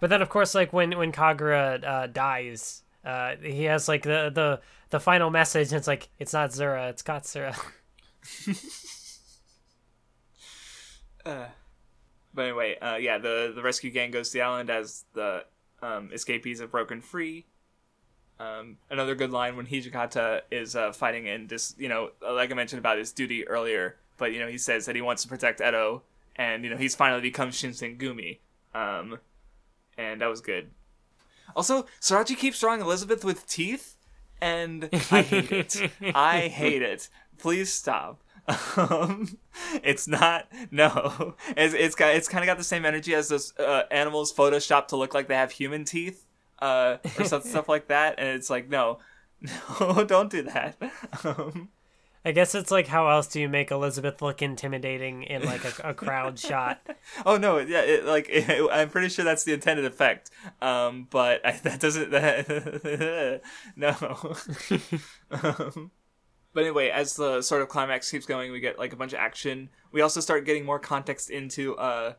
but 0.00 0.08
then, 0.10 0.22
of 0.22 0.28
course, 0.30 0.54
like 0.54 0.72
when 0.72 0.96
when 0.96 1.12
Kagura 1.12 1.84
uh, 1.84 2.06
dies, 2.06 2.82
uh, 3.04 3.36
he 3.42 3.64
has 3.64 3.88
like 3.88 4.02
the 4.02 4.30
the 4.34 4.60
the 4.90 5.00
final 5.00 5.30
message. 5.30 5.68
And 5.68 5.78
it's 5.78 5.88
like 5.88 6.08
it's 6.18 6.32
not 6.32 6.52
Zura, 6.52 6.88
it's 6.88 7.02
Katsura. 7.02 7.58
Uh, 11.26 11.46
but 12.34 12.42
anyway, 12.42 12.78
uh, 12.80 12.96
yeah, 12.96 13.18
the 13.18 13.52
the 13.54 13.62
rescue 13.62 13.90
gang 13.90 14.10
goes 14.10 14.28
to 14.28 14.34
the 14.34 14.42
island 14.42 14.68
as 14.68 15.04
the 15.14 15.44
um, 15.82 16.10
escapees 16.12 16.60
have 16.60 16.70
broken 16.70 17.00
free. 17.00 17.46
Um, 18.38 18.78
another 18.90 19.14
good 19.14 19.30
line 19.30 19.56
when 19.56 19.66
Hijikata 19.66 20.42
is 20.50 20.74
uh, 20.74 20.92
fighting 20.92 21.26
in 21.26 21.46
this, 21.46 21.74
you 21.78 21.88
know, 21.88 22.10
like 22.20 22.50
I 22.50 22.54
mentioned 22.54 22.80
about 22.80 22.98
his 22.98 23.12
duty 23.12 23.46
earlier, 23.46 23.96
but 24.16 24.32
you 24.32 24.40
know 24.40 24.48
he 24.48 24.58
says 24.58 24.86
that 24.86 24.96
he 24.96 25.02
wants 25.02 25.22
to 25.22 25.28
protect 25.28 25.60
Edo, 25.60 26.02
and 26.36 26.64
you 26.64 26.70
know 26.70 26.76
he's 26.76 26.94
finally 26.94 27.22
become 27.22 27.50
Shinsengumi, 27.50 28.38
um, 28.74 29.18
and 29.96 30.20
that 30.20 30.26
was 30.26 30.40
good. 30.40 30.70
Also, 31.56 31.86
Sorachi 32.00 32.36
keeps 32.36 32.60
drawing 32.60 32.80
Elizabeth 32.80 33.24
with 33.24 33.46
teeth, 33.46 33.96
and 34.40 34.88
I 35.10 35.22
hate 35.22 35.52
it. 35.52 35.90
I 36.14 36.48
hate 36.48 36.82
it. 36.82 37.08
Please 37.38 37.72
stop. 37.72 38.22
Um, 38.76 39.38
it's 39.82 40.06
not 40.06 40.48
no. 40.70 41.34
It's 41.56 41.74
it's 41.74 41.94
got 41.94 42.14
it's 42.14 42.28
kind 42.28 42.44
of 42.44 42.46
got 42.46 42.58
the 42.58 42.64
same 42.64 42.84
energy 42.84 43.14
as 43.14 43.28
those 43.28 43.56
uh, 43.58 43.84
animals 43.90 44.32
photoshopped 44.32 44.88
to 44.88 44.96
look 44.96 45.14
like 45.14 45.28
they 45.28 45.34
have 45.34 45.52
human 45.52 45.84
teeth, 45.84 46.26
uh, 46.60 46.98
or 47.18 47.24
stuff 47.24 47.44
stuff 47.44 47.68
like 47.68 47.88
that. 47.88 48.16
And 48.18 48.28
it's 48.28 48.50
like 48.50 48.68
no, 48.68 48.98
no, 49.80 50.04
don't 50.04 50.30
do 50.30 50.42
that. 50.42 50.76
Um, 51.24 51.70
I 52.24 52.32
guess 52.32 52.54
it's 52.54 52.70
like 52.70 52.86
how 52.86 53.08
else 53.08 53.26
do 53.26 53.40
you 53.40 53.48
make 53.48 53.70
Elizabeth 53.70 54.22
look 54.22 54.40
intimidating 54.40 55.24
in 55.24 55.42
like 55.42 55.64
a, 55.64 55.90
a 55.90 55.94
crowd 55.94 56.38
shot? 56.38 56.80
oh 57.26 57.36
no, 57.36 57.58
yeah, 57.58 57.82
it, 57.82 58.06
like 58.06 58.28
it, 58.32 58.66
I'm 58.72 58.88
pretty 58.88 59.10
sure 59.10 59.24
that's 59.24 59.44
the 59.44 59.52
intended 59.52 59.84
effect. 59.84 60.30
Um, 60.62 61.06
but 61.10 61.44
I, 61.44 61.52
that 61.52 61.80
doesn't. 61.80 62.10
That, 62.12 63.42
no. 63.76 64.36
um, 65.30 65.90
but 66.54 66.62
anyway, 66.62 66.88
as 66.88 67.16
the 67.16 67.42
sort 67.42 67.60
of 67.60 67.68
climax 67.68 68.10
keeps 68.10 68.26
going, 68.26 68.52
we 68.52 68.60
get 68.60 68.78
like 68.78 68.92
a 68.92 68.96
bunch 68.96 69.12
of 69.12 69.18
action. 69.18 69.68
We 69.92 70.00
also 70.00 70.20
start 70.20 70.46
getting 70.46 70.64
more 70.64 70.78
context 70.78 71.28
into 71.28 71.76
uh, 71.76 72.14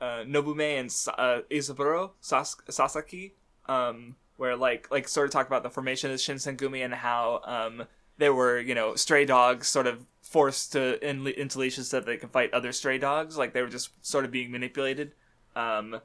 uh, 0.00 0.24
Nobume 0.26 0.80
and 0.80 0.90
uh, 1.18 1.42
Isaburo 1.50 2.12
Sas- 2.20 2.56
Sasaki, 2.68 3.34
um, 3.66 4.16
where 4.38 4.56
like 4.56 4.90
like 4.90 5.06
sort 5.06 5.26
of 5.26 5.32
talk 5.32 5.46
about 5.46 5.62
the 5.62 5.70
formation 5.70 6.10
of 6.10 6.18
Shinsengumi 6.18 6.84
and 6.84 6.94
how 6.94 7.42
um, 7.44 7.86
there 8.18 8.34
were 8.34 8.58
you 8.58 8.74
know 8.74 8.94
stray 8.94 9.24
dogs 9.24 9.68
sort 9.68 9.86
of 9.86 10.06
forced 10.22 10.72
to 10.72 11.08
in, 11.08 11.26
into 11.26 11.58
leashes 11.58 11.88
so 11.88 12.00
that 12.00 12.06
they 12.06 12.16
could 12.16 12.30
fight 12.30 12.52
other 12.52 12.72
stray 12.72 12.98
dogs. 12.98 13.38
Like 13.38 13.52
they 13.52 13.62
were 13.62 13.68
just 13.68 13.90
sort 14.04 14.24
of 14.24 14.30
being 14.30 14.50
manipulated. 14.50 15.12
Um, 15.54 16.00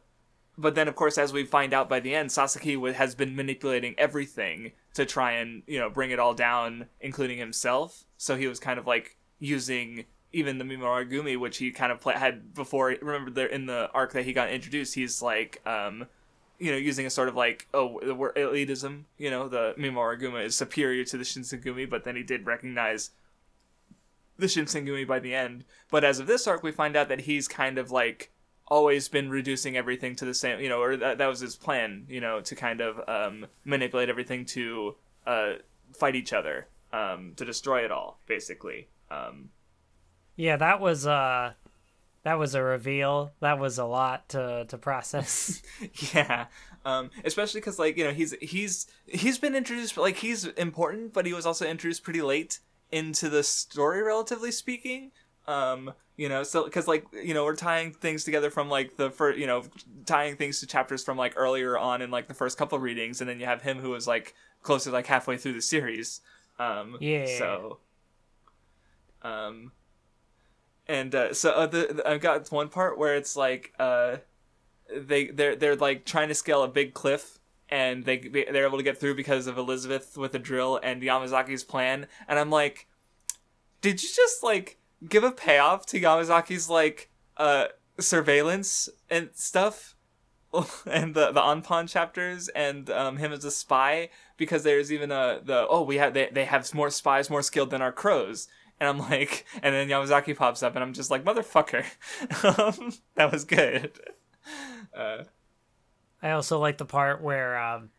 but 0.58 0.76
then 0.76 0.88
of 0.88 0.96
course 0.96 1.18
as 1.18 1.34
we 1.34 1.44
find 1.44 1.74
out 1.74 1.90
by 1.90 2.00
the 2.00 2.14
end 2.14 2.32
sasaki 2.32 2.80
has 2.94 3.16
been 3.16 3.36
manipulating 3.36 3.96
everything 3.98 4.72
to 4.94 5.06
try 5.06 5.34
and 5.34 5.64
you 5.68 5.80
know 5.80 5.90
bring 5.90 6.12
it 6.12 6.20
all 6.20 6.34
down 6.34 6.86
including 7.00 7.38
himself 7.38 8.06
so 8.18 8.36
he 8.36 8.48
was 8.48 8.60
kind 8.60 8.80
of 8.80 8.86
like 8.86 9.18
using 9.40 10.06
even 10.34 10.58
the 10.58 10.64
mimawarigumi 10.64 11.38
which 11.38 11.58
he 11.58 11.72
kind 11.72 11.92
of 11.92 12.00
play- 12.00 12.14
had 12.14 12.54
before 12.54 12.96
remember 13.02 13.32
there 13.32 13.48
in 13.48 13.66
the 13.66 13.90
arc 13.94 14.14
that 14.14 14.26
he 14.26 14.34
got 14.34 14.50
introduced 14.50 14.96
he's 14.96 15.22
like 15.22 15.62
um 15.66 16.06
you 16.62 16.72
know 16.72 16.78
using 16.78 17.06
a 17.06 17.10
sort 17.10 17.28
of 17.28 17.36
like 17.36 17.68
oh 17.74 18.00
the 18.04 18.16
word 18.16 18.36
elitism 18.36 19.04
you 19.18 19.30
know 19.30 19.48
the 19.48 19.74
mimawarigumi 19.78 20.46
is 20.46 20.56
superior 20.56 21.04
to 21.04 21.18
the 21.18 21.24
shinsengumi 21.24 21.90
but 21.90 22.04
then 22.04 22.16
he 22.16 22.24
did 22.24 22.46
recognize 22.46 23.12
the 24.38 24.46
shinsengumi 24.46 25.06
by 25.08 25.20
the 25.20 25.34
end 25.34 25.66
but 25.90 26.04
as 26.04 26.20
of 26.20 26.28
this 26.28 26.48
arc 26.48 26.64
we 26.64 26.72
find 26.72 26.96
out 26.96 27.10
that 27.10 27.22
he's 27.22 27.48
kind 27.48 27.78
of 27.78 27.92
like 27.92 28.32
always 28.68 29.10
been 29.10 29.30
reducing 29.30 29.76
everything 29.76 30.16
to 30.16 30.24
the 30.24 30.34
same, 30.34 30.62
you 30.62 30.70
know, 30.70 30.82
or 30.82 30.96
that, 30.96 31.18
that 31.18 31.28
was 31.28 31.42
his 31.42 31.58
plan, 31.58 32.06
you 32.08 32.22
know, 32.22 32.40
to 32.40 32.56
kind 32.56 32.80
of 32.80 33.02
um, 33.10 33.46
manipulate 33.66 34.08
everything 34.08 34.46
to 34.46 34.96
uh, 35.28 35.54
fight 35.94 36.16
each 36.16 36.32
other, 36.32 36.68
um, 36.94 37.34
to 37.36 37.44
destroy 37.44 37.84
it 37.84 37.92
all, 37.92 38.22
basically. 38.28 38.88
Um, 39.12 39.50
Yeah, 40.38 40.56
that 40.56 40.80
was 40.80 41.06
uh 41.06 41.52
that 42.24 42.38
was 42.38 42.56
a 42.56 42.62
reveal. 42.62 43.32
That 43.40 43.60
was 43.60 43.78
a 43.78 43.86
lot 43.86 44.30
to 44.30 44.66
to 44.68 44.78
process. 44.78 45.62
yeah, 46.14 46.46
um, 46.86 47.10
especially 47.26 47.62
because 47.62 47.80
like 47.80 47.98
you 47.98 48.04
know 48.04 48.12
he's 48.12 48.36
he's 48.42 48.88
he's 49.08 49.40
been 49.40 49.56
introduced 49.56 49.98
like 49.98 50.18
he's 50.18 50.46
important, 50.46 51.14
but 51.14 51.26
he 51.26 51.34
was 51.34 51.46
also 51.46 51.66
introduced 51.66 52.04
pretty 52.04 52.22
late 52.22 52.60
into 52.92 53.30
the 53.30 53.44
story, 53.44 54.04
relatively 54.04 54.52
speaking. 54.52 55.12
Um, 55.48 55.94
you 56.18 56.30
know, 56.30 56.44
so 56.44 56.66
because 56.66 56.88
like 56.88 57.06
you 57.12 57.34
know 57.34 57.44
we're 57.44 57.56
tying 57.56 57.92
things 57.92 58.24
together 58.24 58.52
from 58.52 58.70
like 58.70 58.98
the 58.98 59.10
first, 59.10 59.40
you 59.40 59.48
know, 59.48 59.64
tying 60.06 60.36
things 60.36 60.60
to 60.60 60.68
chapters 60.68 61.04
from 61.04 61.18
like 61.18 61.34
earlier 61.36 61.78
on 61.78 62.02
in 62.02 62.12
like 62.12 62.28
the 62.28 62.36
first 62.36 62.58
couple 62.58 62.78
readings, 62.78 63.22
and 63.22 63.30
then 63.30 63.40
you 63.40 63.48
have 63.48 63.64
him 63.64 63.80
who 63.80 63.90
was 63.90 64.08
like 64.08 64.36
close 64.62 64.84
to, 64.84 64.92
like 64.92 65.08
halfway 65.08 65.38
through 65.38 65.54
the 65.54 65.62
series. 65.62 66.22
Um, 66.60 66.98
Yeah. 67.00 67.26
So, 67.40 67.80
um, 69.24 69.72
and 70.92 71.16
uh, 71.16 71.34
so 71.34 71.52
uh, 71.52 71.68
the, 71.68 72.04
I've 72.06 72.20
got 72.20 72.52
one 72.52 72.68
part 72.68 72.98
where 72.98 73.16
it's 73.16 73.38
like 73.38 73.74
uh, 73.80 74.18
they 74.94 75.28
they're 75.28 75.56
they're 75.56 75.78
like 75.78 76.04
trying 76.04 76.28
to 76.28 76.36
scale 76.36 76.64
a 76.64 76.68
big 76.68 76.94
cliff. 76.94 77.40
And 77.70 78.04
they 78.04 78.18
they're 78.18 78.66
able 78.66 78.80
to 78.80 78.84
get 78.84 78.98
through 78.98 79.16
because 79.16 79.48
of 79.48 79.58
Elizabeth 79.58 80.18
with 80.18 80.36
a 80.36 80.40
drill 80.40 80.78
and 80.84 81.02
Yamazaki's 81.02 81.64
plan. 81.64 82.08
And 82.28 82.38
I'm 82.38 82.50
like, 82.50 82.88
did 83.80 84.04
you 84.04 84.10
just 84.14 84.44
like 84.44 84.78
give 85.08 85.24
a 85.24 85.32
payoff 85.32 85.86
to 85.88 86.02
Yamazaki's 86.02 86.70
like 86.70 87.10
uh 87.38 87.68
surveillance 87.98 88.90
and 89.10 89.30
stuff 89.34 89.96
and 90.86 91.16
the 91.16 91.32
the 91.32 91.40
Anpan 91.40 91.90
chapters 91.90 92.50
and 92.50 92.90
um 92.90 93.16
him 93.16 93.32
as 93.32 93.46
a 93.46 93.52
spy 93.52 94.10
because 94.36 94.64
there's 94.64 94.92
even 94.92 95.10
a 95.10 95.40
the 95.42 95.66
oh 95.70 95.84
we 95.84 95.96
have 95.96 96.14
they, 96.14 96.28
they 96.30 96.44
have 96.44 96.74
more 96.74 96.90
spies 96.90 97.30
more 97.30 97.42
skilled 97.42 97.70
than 97.70 97.82
our 97.82 97.94
crows 97.94 98.50
and 98.82 98.90
I'm 98.90 98.98
like 98.98 99.46
and 99.64 99.74
then 99.74 99.88
Yamazaki 99.88 100.36
pops 100.36 100.62
up 100.62 100.76
and 100.76 100.84
I'm 100.84 100.92
just 100.92 101.10
like 101.10 101.24
motherfucker. 101.24 101.86
That 103.16 103.32
was 103.32 103.46
good. 103.46 103.92
Uh 104.94 105.24
I 106.22 106.32
also 106.32 106.60
like 106.60 106.78
the 106.78 106.86
part 106.86 107.22
where 107.22 107.58
um, 107.58 107.90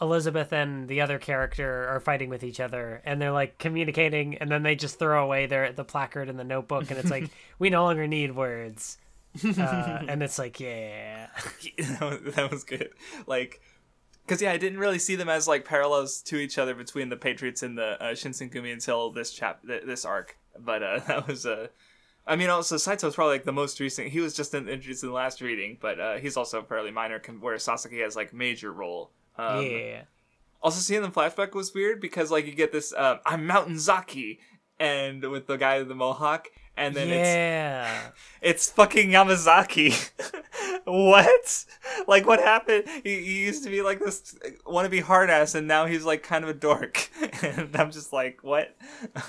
Elizabeth 0.00 0.52
and 0.52 0.88
the 0.88 1.00
other 1.00 1.18
character 1.18 1.88
are 1.88 2.00
fighting 2.00 2.28
with 2.28 2.42
each 2.42 2.58
other, 2.58 3.00
and 3.04 3.20
they're 3.20 3.32
like 3.32 3.58
communicating, 3.58 4.36
and 4.38 4.50
then 4.50 4.62
they 4.62 4.74
just 4.74 4.98
throw 4.98 5.24
away 5.24 5.46
their 5.46 5.72
the 5.72 5.84
placard 5.84 6.28
and 6.28 6.38
the 6.38 6.44
notebook, 6.44 6.90
and 6.90 6.98
it's 6.98 7.10
like 7.10 7.30
we 7.58 7.70
no 7.70 7.84
longer 7.84 8.06
need 8.08 8.34
words, 8.34 8.98
uh, 9.44 10.02
and 10.08 10.22
it's 10.22 10.38
like 10.38 10.58
yeah, 10.58 11.28
that 11.78 12.48
was 12.50 12.64
good. 12.64 12.90
Like, 13.26 13.60
because 14.24 14.40
yeah, 14.40 14.52
I 14.52 14.56
didn't 14.56 14.78
really 14.78 14.98
see 14.98 15.16
them 15.16 15.28
as 15.28 15.46
like 15.46 15.64
parallels 15.64 16.22
to 16.22 16.36
each 16.36 16.58
other 16.58 16.74
between 16.74 17.08
the 17.08 17.16
Patriots 17.16 17.62
and 17.62 17.76
the 17.76 18.02
uh, 18.02 18.12
Shinsengumi 18.12 18.72
until 18.72 19.10
this 19.10 19.32
chap, 19.32 19.60
th- 19.66 19.84
this 19.84 20.04
arc. 20.04 20.38
But 20.58 20.82
uh, 20.82 20.98
that 21.06 21.28
was 21.28 21.46
Uh, 21.46 21.68
I 22.26 22.36
mean, 22.36 22.48
also 22.48 22.78
Saito 22.78 23.08
Saito's 23.08 23.14
probably 23.14 23.34
like 23.34 23.44
the 23.44 23.52
most 23.52 23.80
recent. 23.80 24.08
He 24.08 24.20
was 24.20 24.34
just 24.34 24.54
in, 24.54 24.68
introduced 24.68 25.02
in 25.02 25.10
the 25.10 25.14
last 25.14 25.40
reading, 25.40 25.76
but 25.80 26.00
uh, 26.00 26.16
he's 26.16 26.36
also 26.36 26.62
fairly 26.62 26.90
minor. 26.90 27.20
Where 27.40 27.58
Sasaki 27.58 28.00
has 28.00 28.16
like 28.16 28.32
major 28.32 28.72
role. 28.72 29.10
Um, 29.36 29.66
yeah. 29.66 30.02
Also, 30.62 30.80
seeing 30.80 31.02
the 31.02 31.08
flashback 31.08 31.52
was 31.52 31.74
weird 31.74 32.00
because 32.00 32.30
like 32.30 32.46
you 32.46 32.54
get 32.54 32.72
this 32.72 32.94
um, 32.96 33.18
I'm 33.26 33.46
Mountain 33.46 33.78
Zaki, 33.78 34.40
and 34.80 35.22
with 35.22 35.46
the 35.46 35.56
guy 35.56 35.78
with 35.78 35.88
the 35.88 35.94
mohawk, 35.94 36.48
and 36.76 36.94
then 36.94 37.08
it's 37.08 37.28
yeah. 37.28 38.10
it's 38.42 38.70
fucking 38.70 39.10
Yamazaki. 39.10 40.10
what? 40.84 41.64
Like, 42.06 42.26
what 42.26 42.40
happened? 42.40 42.84
He, 43.02 43.24
he 43.24 43.44
used 43.44 43.64
to 43.64 43.70
be 43.70 43.82
like 43.82 44.00
this 44.00 44.36
wannabe 44.66 45.02
hard 45.02 45.30
ass, 45.30 45.54
and 45.54 45.68
now 45.68 45.86
he's 45.86 46.04
like 46.04 46.22
kind 46.22 46.44
of 46.44 46.50
a 46.50 46.54
dork. 46.54 47.10
and 47.42 47.74
I'm 47.76 47.90
just 47.90 48.12
like, 48.12 48.40
what? 48.42 48.76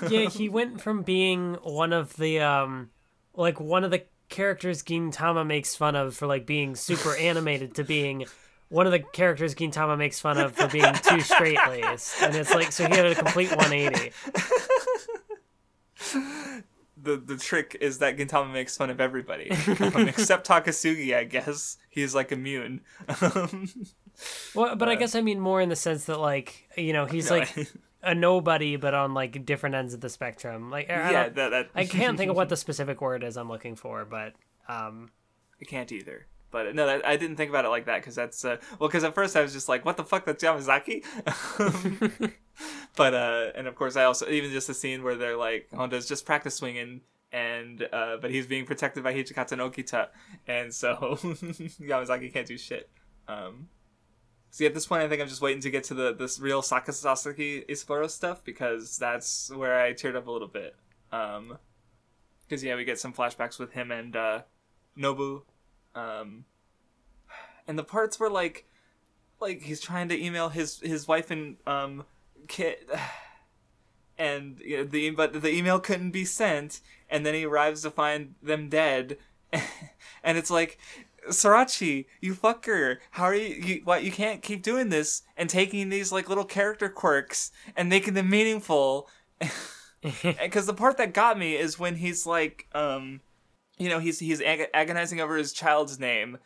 yeah, 0.08 0.28
he 0.28 0.48
went 0.48 0.80
from 0.80 1.02
being 1.02 1.54
one 1.62 1.92
of 1.92 2.16
the 2.16 2.40
um 2.40 2.90
like 3.34 3.60
one 3.60 3.84
of 3.84 3.90
the 3.90 4.04
characters 4.28 4.82
Gintama 4.82 5.46
makes 5.46 5.74
fun 5.74 5.94
of 5.94 6.16
for 6.16 6.26
like 6.26 6.46
being 6.46 6.74
super 6.74 7.14
animated 7.16 7.76
to 7.76 7.84
being 7.84 8.26
one 8.68 8.86
of 8.86 8.92
the 8.92 8.98
characters 8.98 9.54
Gintama 9.54 9.96
makes 9.96 10.18
fun 10.18 10.38
of 10.38 10.52
for 10.52 10.66
being 10.68 10.92
too 10.94 11.20
straight 11.20 11.58
laced. 11.68 12.20
And 12.22 12.34
it's 12.34 12.52
like 12.52 12.72
so 12.72 12.86
he 12.86 12.96
had 12.96 13.06
a 13.06 13.14
complete 13.14 13.50
180. 13.50 14.12
The 17.00 17.16
the 17.16 17.36
trick 17.36 17.76
is 17.80 17.98
that 17.98 18.16
Gintama 18.16 18.52
makes 18.52 18.76
fun 18.76 18.90
of 18.90 19.00
everybody, 19.00 19.50
um, 19.80 20.08
except 20.08 20.46
Takasugi. 20.46 21.14
I 21.16 21.24
guess 21.24 21.76
he's 21.88 22.14
like 22.14 22.32
immune. 22.32 22.80
Um, 23.20 23.70
Well, 24.54 24.76
but 24.76 24.88
I 24.88 24.94
guess 24.94 25.14
I 25.14 25.20
mean 25.20 25.40
more 25.40 25.60
in 25.60 25.68
the 25.68 25.76
sense 25.76 26.06
that 26.06 26.18
like, 26.18 26.68
you 26.76 26.92
know, 26.92 27.04
he's 27.04 27.30
no, 27.30 27.36
like 27.36 27.68
a 28.02 28.14
nobody 28.14 28.76
but 28.76 28.94
on 28.94 29.14
like 29.14 29.44
different 29.44 29.74
ends 29.74 29.94
of 29.94 30.00
the 30.00 30.08
spectrum. 30.08 30.70
Like 30.70 30.88
I, 30.88 31.10
yeah, 31.10 31.28
that, 31.28 31.50
that 31.50 31.68
I 31.74 31.84
can't 31.84 32.16
think 32.16 32.30
of 32.30 32.36
what 32.36 32.48
the 32.48 32.56
specific 32.56 33.00
word 33.00 33.22
is 33.22 33.36
I'm 33.36 33.48
looking 33.48 33.76
for, 33.76 34.04
but 34.04 34.32
um 34.68 35.10
I 35.60 35.64
can't 35.64 35.90
either. 35.92 36.26
But 36.50 36.74
no, 36.74 36.86
that, 36.86 37.06
I 37.06 37.16
didn't 37.16 37.36
think 37.36 37.50
about 37.50 37.64
it 37.64 37.68
like 37.68 37.86
that 37.86 38.00
because 38.00 38.14
that's 38.14 38.44
uh, 38.44 38.56
well. 38.78 38.88
Because 38.88 39.04
at 39.04 39.14
first 39.14 39.36
I 39.36 39.42
was 39.42 39.52
just 39.52 39.68
like, 39.68 39.84
"What 39.84 39.96
the 39.96 40.04
fuck? 40.04 40.24
That's 40.24 40.42
Yamazaki." 40.42 41.04
but 42.96 43.14
uh, 43.14 43.50
and 43.54 43.66
of 43.66 43.74
course 43.74 43.96
I 43.96 44.04
also 44.04 44.28
even 44.28 44.50
just 44.50 44.68
the 44.68 44.74
scene 44.74 45.02
where 45.02 45.16
they're 45.16 45.36
like, 45.36 45.68
Honda's 45.74 46.06
just 46.06 46.24
practice 46.24 46.54
swinging, 46.54 47.00
and 47.32 47.86
uh, 47.92 48.18
but 48.20 48.30
he's 48.30 48.46
being 48.46 48.64
protected 48.64 49.02
by 49.02 49.12
Hijikata 49.12 49.52
and 49.52 49.60
Okita, 49.60 50.08
and 50.46 50.72
so 50.72 50.96
Yamazaki 51.20 52.32
can't 52.32 52.46
do 52.46 52.56
shit. 52.56 52.88
Um, 53.26 53.68
see, 54.50 54.66
at 54.66 54.74
this 54.74 54.86
point, 54.86 55.02
I 55.02 55.08
think 55.08 55.20
I'm 55.20 55.28
just 55.28 55.42
waiting 55.42 55.62
to 55.62 55.70
get 55.70 55.84
to 55.84 55.94
the 55.94 56.14
this 56.14 56.38
real 56.38 56.62
Saka 56.62 56.92
Sasaki 56.92 57.64
Isaburo 57.68 58.08
stuff 58.08 58.44
because 58.44 58.96
that's 58.98 59.50
where 59.50 59.78
I 59.80 59.92
teared 59.92 60.16
up 60.16 60.28
a 60.28 60.30
little 60.30 60.48
bit. 60.48 60.76
Um, 61.10 61.58
because 62.42 62.62
yeah, 62.62 62.76
we 62.76 62.84
get 62.84 63.00
some 63.00 63.12
flashbacks 63.12 63.58
with 63.58 63.72
him 63.72 63.90
and 63.90 64.14
uh, 64.14 64.42
Nobu 64.96 65.42
um 65.96 66.44
and 67.66 67.78
the 67.78 67.84
parts 67.84 68.20
where 68.20 68.30
like 68.30 68.66
like 69.40 69.62
he's 69.62 69.80
trying 69.80 70.08
to 70.08 70.24
email 70.24 70.50
his 70.50 70.80
his 70.80 71.08
wife 71.08 71.30
and 71.30 71.56
um 71.66 72.04
kid 72.46 72.76
and 74.18 74.60
you 74.60 74.78
know, 74.78 74.84
the 74.84 75.10
but 75.10 75.42
the 75.42 75.52
email 75.52 75.80
couldn't 75.80 76.10
be 76.10 76.24
sent 76.24 76.80
and 77.10 77.26
then 77.26 77.34
he 77.34 77.44
arrives 77.44 77.82
to 77.82 77.90
find 77.90 78.34
them 78.42 78.68
dead 78.68 79.18
and 80.22 80.38
it's 80.38 80.50
like 80.50 80.78
Sorachi, 81.28 82.06
you 82.20 82.34
fucker! 82.34 82.98
How 83.12 83.24
are 83.24 83.34
you? 83.34 83.54
you 83.54 83.80
what? 83.84 84.04
You 84.04 84.12
can't 84.12 84.42
keep 84.42 84.62
doing 84.62 84.90
this 84.90 85.22
and 85.36 85.50
taking 85.50 85.88
these 85.88 86.12
like 86.12 86.28
little 86.28 86.44
character 86.44 86.88
quirks 86.88 87.50
and 87.76 87.88
making 87.88 88.14
them 88.14 88.30
meaningful. 88.30 89.08
Because 90.22 90.66
the 90.66 90.74
part 90.74 90.98
that 90.98 91.14
got 91.14 91.36
me 91.36 91.56
is 91.56 91.80
when 91.80 91.96
he's 91.96 92.26
like, 92.26 92.68
um, 92.72 93.22
you 93.78 93.88
know, 93.88 93.98
he's 93.98 94.18
he's 94.18 94.40
ag- 94.40 94.70
agonizing 94.72 95.20
over 95.20 95.36
his 95.36 95.52
child's 95.52 95.98
name, 95.98 96.38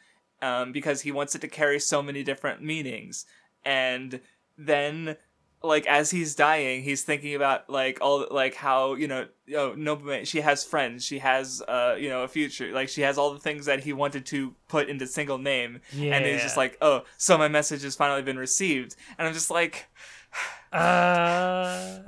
um, 0.42 0.72
because 0.72 1.02
he 1.02 1.12
wants 1.12 1.34
it 1.34 1.40
to 1.40 1.48
carry 1.48 1.78
so 1.80 2.02
many 2.02 2.22
different 2.22 2.62
meanings, 2.62 3.26
and 3.64 4.20
then 4.56 5.16
like 5.62 5.86
as 5.86 6.10
he's 6.10 6.34
dying, 6.34 6.82
he's 6.82 7.02
thinking 7.02 7.34
about 7.34 7.68
like 7.68 7.98
all 8.00 8.26
like 8.30 8.54
how 8.54 8.94
you 8.94 9.06
know, 9.06 9.26
oh 9.54 9.74
no, 9.76 10.24
she 10.24 10.40
has 10.40 10.64
friends, 10.64 11.04
she 11.04 11.18
has 11.18 11.62
uh 11.68 11.96
you 11.98 12.08
know 12.08 12.22
a 12.22 12.28
future, 12.28 12.72
like 12.72 12.88
she 12.88 13.02
has 13.02 13.18
all 13.18 13.32
the 13.32 13.40
things 13.40 13.66
that 13.66 13.80
he 13.80 13.92
wanted 13.92 14.24
to 14.26 14.54
put 14.68 14.88
into 14.88 15.06
single 15.06 15.38
name, 15.38 15.80
yeah. 15.92 16.16
and 16.16 16.24
he's 16.24 16.42
just 16.42 16.56
like, 16.56 16.78
oh, 16.80 17.02
so 17.18 17.36
my 17.36 17.48
message 17.48 17.82
has 17.82 17.94
finally 17.94 18.22
been 18.22 18.38
received, 18.38 18.96
and 19.18 19.28
I'm 19.28 19.34
just 19.34 19.50
like, 19.50 19.88
uh 20.72 21.98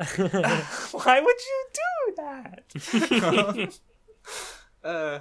why 0.93 1.21
would 1.21 1.37
you 1.51 1.67
do 1.75 2.15
that? 2.17 3.79
uh, 4.85 5.21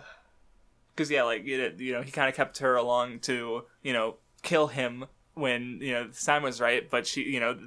because 0.93 1.09
yeah, 1.09 1.23
like 1.23 1.45
you 1.45 1.93
know, 1.93 2.01
he 2.01 2.11
kind 2.11 2.29
of 2.29 2.35
kept 2.35 2.59
her 2.59 2.75
along 2.75 3.19
to 3.21 3.63
you 3.81 3.93
know 3.93 4.15
kill 4.43 4.67
him 4.67 5.05
when 5.33 5.79
you 5.81 5.93
know 5.93 6.07
the 6.07 6.25
time 6.25 6.43
was 6.43 6.59
right, 6.61 6.89
but 6.89 7.07
she, 7.07 7.23
you 7.23 7.39
know, 7.39 7.57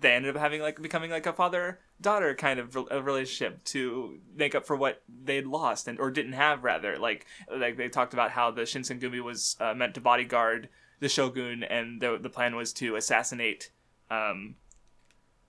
they 0.00 0.12
ended 0.12 0.36
up 0.36 0.40
having 0.40 0.60
like 0.60 0.80
becoming 0.80 1.10
like 1.10 1.26
a 1.26 1.32
father 1.32 1.80
daughter 2.00 2.34
kind 2.34 2.60
of 2.60 2.76
a 2.90 3.00
relationship 3.00 3.62
to 3.64 4.18
make 4.36 4.54
up 4.54 4.66
for 4.66 4.76
what 4.76 5.02
they'd 5.24 5.46
lost 5.46 5.88
and 5.88 5.98
or 5.98 6.10
didn't 6.10 6.32
have 6.32 6.64
rather. 6.64 6.98
Like 6.98 7.26
like 7.50 7.76
they 7.76 7.88
talked 7.88 8.12
about 8.12 8.30
how 8.30 8.50
the 8.50 8.62
Shinsengumi 8.62 9.22
was 9.22 9.56
uh, 9.60 9.74
meant 9.74 9.94
to 9.94 10.00
bodyguard 10.00 10.68
the 11.00 11.08
shogun, 11.08 11.62
and 11.64 12.00
the 12.00 12.18
the 12.20 12.30
plan 12.30 12.56
was 12.56 12.72
to 12.74 12.96
assassinate. 12.96 13.70
Um, 14.10 14.56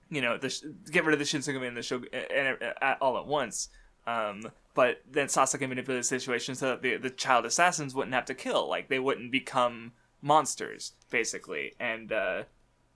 you 0.08 0.20
know, 0.20 0.38
the 0.38 0.74
get 0.90 1.04
rid 1.04 1.12
of 1.12 1.18
the 1.18 1.24
Shinsengumi 1.24 1.68
and 1.68 1.76
the 1.76 1.82
shogun 1.82 2.08
and, 2.12 2.56
and, 2.60 2.96
all 3.00 3.18
at 3.18 3.26
once. 3.26 3.68
Um, 4.06 4.42
but 4.76 5.00
then 5.10 5.28
Sasaki 5.28 5.66
manipulated 5.66 6.04
the 6.04 6.06
situation 6.06 6.54
so 6.54 6.66
that 6.66 6.82
the, 6.82 6.98
the 6.98 7.08
child 7.08 7.46
assassins 7.46 7.94
wouldn't 7.94 8.14
have 8.14 8.26
to 8.26 8.34
kill, 8.34 8.68
like 8.68 8.88
they 8.88 8.98
wouldn't 8.98 9.32
become 9.32 9.92
monsters, 10.20 10.92
basically. 11.10 11.72
And 11.80 12.12
uh, 12.12 12.42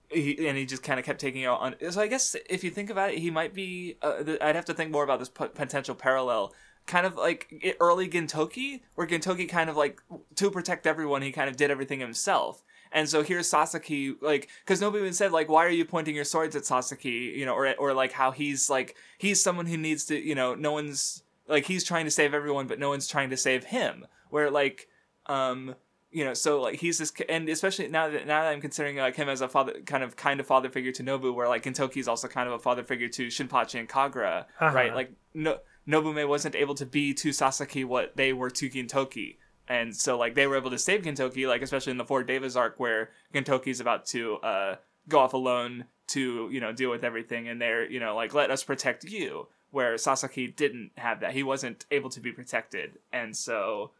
he 0.09 0.47
and 0.47 0.57
he 0.57 0.65
just 0.67 0.83
kind 0.83 0.99
of 0.99 1.05
kept 1.05 1.19
taking 1.19 1.43
out 1.43 1.59
on. 1.59 1.75
So 1.89 1.99
I 1.99 2.07
guess 2.07 2.35
if 2.47 2.63
you 2.63 2.69
think 2.69 2.91
about 2.91 3.11
it, 3.11 3.17
he 3.17 3.31
might 3.31 3.55
be. 3.55 3.97
Uh, 4.01 4.23
I'd 4.39 4.55
have 4.55 4.65
to 4.65 4.75
think 4.75 4.91
more 4.91 5.03
about 5.03 5.17
this 5.17 5.29
p- 5.29 5.47
potential 5.47 5.95
parallel. 5.95 6.53
Kind 6.85 7.07
of 7.07 7.15
like 7.15 7.75
early 7.79 8.07
Gintoki, 8.07 8.81
where 8.93 9.07
Gintoki 9.07 9.49
kind 9.49 9.69
of 9.69 9.75
like 9.75 10.01
to 10.35 10.51
protect 10.51 10.85
everyone, 10.85 11.23
he 11.23 11.31
kind 11.31 11.49
of 11.49 11.57
did 11.57 11.71
everything 11.71 11.99
himself. 11.99 12.63
And 12.91 13.09
so 13.09 13.23
here's 13.23 13.47
Sasaki, 13.47 14.15
like, 14.21 14.49
because 14.65 14.81
nobody 14.81 15.01
even 15.01 15.13
said 15.13 15.31
like, 15.31 15.47
why 15.47 15.65
are 15.65 15.69
you 15.69 15.85
pointing 15.85 16.13
your 16.13 16.25
swords 16.25 16.55
at 16.55 16.65
Sasaki, 16.65 17.33
you 17.35 17.45
know, 17.45 17.55
or 17.55 17.73
or 17.75 17.93
like 17.93 18.11
how 18.11 18.29
he's 18.29 18.69
like 18.69 18.95
he's 19.17 19.41
someone 19.41 19.65
who 19.65 19.77
needs 19.77 20.05
to, 20.05 20.19
you 20.19 20.35
know, 20.35 20.53
no 20.53 20.73
one's 20.73 21.23
like 21.51 21.65
he's 21.65 21.83
trying 21.83 22.05
to 22.05 22.11
save 22.11 22.33
everyone, 22.33 22.67
but 22.67 22.79
no 22.79 22.89
one's 22.89 23.07
trying 23.07 23.29
to 23.29 23.37
save 23.37 23.65
him. 23.65 24.07
Where 24.29 24.49
like, 24.49 24.87
um, 25.27 25.75
you 26.11 26.23
know, 26.25 26.33
so 26.33 26.61
like 26.61 26.79
he's 26.79 26.97
this, 26.97 27.13
and 27.29 27.47
especially 27.49 27.87
now 27.89 28.09
that 28.09 28.25
now 28.25 28.43
that 28.43 28.51
I'm 28.51 28.61
considering 28.61 28.97
like 28.97 29.15
him 29.15 29.29
as 29.29 29.41
a 29.41 29.47
father, 29.47 29.73
kind 29.85 30.03
of 30.03 30.15
kind 30.15 30.39
of 30.39 30.47
father 30.47 30.69
figure 30.69 30.91
to 30.93 31.03
Nobu, 31.03 31.33
where 31.33 31.47
like 31.47 31.67
is 31.67 32.07
also 32.07 32.27
kind 32.27 32.47
of 32.47 32.53
a 32.53 32.59
father 32.59 32.83
figure 32.83 33.09
to 33.09 33.27
Shinpachi 33.27 33.79
and 33.79 33.87
Kagura, 33.87 34.45
uh-huh. 34.59 34.75
right? 34.75 34.95
Like 34.95 35.11
no, 35.33 35.59
Nobume 35.87 36.27
wasn't 36.27 36.55
able 36.55 36.75
to 36.75 36.85
be 36.85 37.13
to 37.15 37.31
Sasaki 37.31 37.83
what 37.83 38.15
they 38.15 38.33
were 38.33 38.49
to 38.49 38.69
Gintoki, 38.69 39.37
and 39.67 39.95
so 39.95 40.17
like 40.17 40.35
they 40.35 40.47
were 40.47 40.57
able 40.57 40.71
to 40.71 40.79
save 40.79 41.03
Gintoki, 41.03 41.47
like 41.47 41.61
especially 41.61 41.91
in 41.91 41.97
the 41.97 42.05
Four 42.05 42.23
Devas 42.23 42.55
arc 42.55 42.79
where 42.79 43.11
Gintoki's 43.33 43.79
about 43.79 44.05
to 44.07 44.35
uh, 44.37 44.75
go 45.07 45.19
off 45.19 45.33
alone 45.33 45.85
to 46.07 46.49
you 46.51 46.59
know 46.59 46.71
deal 46.71 46.89
with 46.89 47.03
everything, 47.03 47.47
and 47.47 47.61
they're 47.61 47.89
you 47.89 47.99
know 47.99 48.15
like 48.15 48.33
let 48.33 48.51
us 48.51 48.63
protect 48.63 49.03
you, 49.03 49.47
where 49.71 49.97
Sasaki 49.97 50.47
didn't 50.47 50.91
have 50.97 51.19
that, 51.21 51.33
he 51.33 51.43
wasn't 51.43 51.85
able 51.91 52.09
to 52.09 52.19
be 52.19 52.31
protected, 52.31 52.99
and 53.11 53.35
so. 53.35 53.91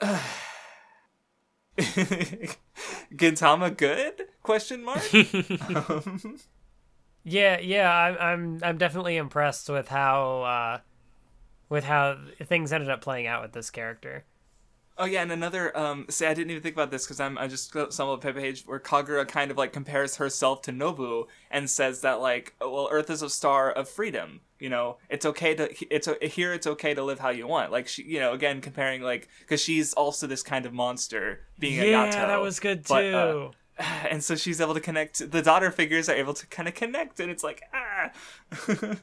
Uh, 0.00 0.20
Gintama 3.14 3.76
good? 3.76 4.26
Question 4.42 4.84
mark. 4.84 5.02
um. 5.14 6.38
Yeah, 7.28 7.58
yeah, 7.58 7.92
I'm, 7.92 8.16
I'm, 8.20 8.60
I'm 8.62 8.78
definitely 8.78 9.16
impressed 9.16 9.68
with 9.68 9.88
how, 9.88 10.42
uh, 10.42 10.78
with 11.68 11.82
how 11.82 12.18
things 12.44 12.72
ended 12.72 12.88
up 12.88 13.00
playing 13.00 13.26
out 13.26 13.42
with 13.42 13.50
this 13.50 13.68
character. 13.68 14.24
Oh 14.98 15.04
yeah, 15.04 15.22
and 15.22 15.30
another 15.30 15.76
um 15.76 16.06
say 16.08 16.26
I 16.26 16.34
didn't 16.34 16.50
even 16.50 16.62
think 16.62 16.74
about 16.74 16.90
this 16.90 17.04
because 17.04 17.20
I'm 17.20 17.36
I 17.36 17.48
just 17.48 17.68
stumbled 17.68 18.18
upon 18.18 18.30
a 18.30 18.34
page 18.34 18.64
where 18.64 18.80
Kagura 18.80 19.28
kind 19.28 19.50
of 19.50 19.58
like 19.58 19.72
compares 19.72 20.16
herself 20.16 20.62
to 20.62 20.72
Nobu 20.72 21.26
and 21.50 21.68
says 21.68 22.00
that 22.00 22.20
like 22.20 22.54
oh, 22.60 22.72
well 22.72 22.88
Earth 22.90 23.10
is 23.10 23.22
a 23.22 23.28
star 23.28 23.70
of 23.70 23.88
freedom. 23.88 24.40
You 24.58 24.70
know, 24.70 24.96
it's 25.10 25.26
okay 25.26 25.54
to 25.54 25.94
it's 25.94 26.08
here 26.22 26.54
it's 26.54 26.66
okay 26.66 26.94
to 26.94 27.02
live 27.02 27.18
how 27.18 27.28
you 27.28 27.46
want. 27.46 27.72
Like 27.72 27.88
she, 27.88 28.04
you 28.04 28.20
know, 28.20 28.32
again 28.32 28.62
comparing 28.62 29.02
like 29.02 29.28
because 29.40 29.60
she's 29.60 29.92
also 29.92 30.26
this 30.26 30.42
kind 30.42 30.64
of 30.64 30.72
monster 30.72 31.40
being 31.58 31.74
yeah, 31.74 32.04
a 32.04 32.08
Yato. 32.08 32.12
that 32.12 32.40
was 32.40 32.58
good 32.58 32.86
too. 32.86 32.94
But, 32.94 33.14
uh, 33.14 33.50
and 34.10 34.24
so 34.24 34.34
she's 34.34 34.60
able 34.62 34.74
to 34.74 34.80
connect. 34.80 35.30
The 35.30 35.42
daughter 35.42 35.70
figures 35.70 36.08
are 36.08 36.14
able 36.14 36.32
to 36.32 36.46
kind 36.46 36.68
of 36.68 36.74
connect, 36.74 37.20
and 37.20 37.30
it's 37.30 37.44
like 37.44 37.62
ah. 37.74 38.10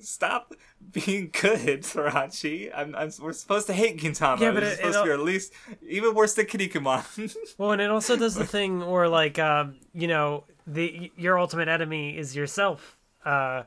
Stop 0.00 0.54
being 0.92 1.30
good, 1.32 1.82
Sorachi. 1.82 2.70
I'm, 2.74 2.94
I'm, 2.94 3.10
we're 3.20 3.32
supposed 3.32 3.66
to 3.68 3.72
hate 3.72 3.98
Gintama. 3.98 4.40
Yeah, 4.40 4.52
but 4.52 4.62
it's 4.62 4.76
supposed 4.76 4.96
it, 4.96 5.00
to 5.00 5.06
be 5.06 5.12
at 5.12 5.20
least 5.20 5.52
even 5.86 6.14
worse 6.14 6.34
than 6.34 6.46
Kinnikuman. 6.46 7.36
well, 7.58 7.72
and 7.72 7.80
it 7.80 7.90
also 7.90 8.16
does 8.16 8.34
the 8.34 8.46
thing 8.46 8.84
where, 8.84 9.08
like, 9.08 9.38
um, 9.38 9.76
you 9.92 10.08
know, 10.08 10.44
the 10.66 11.12
your 11.16 11.38
ultimate 11.38 11.68
enemy 11.68 12.16
is 12.16 12.34
yourself. 12.34 12.96
Because, 13.22 13.64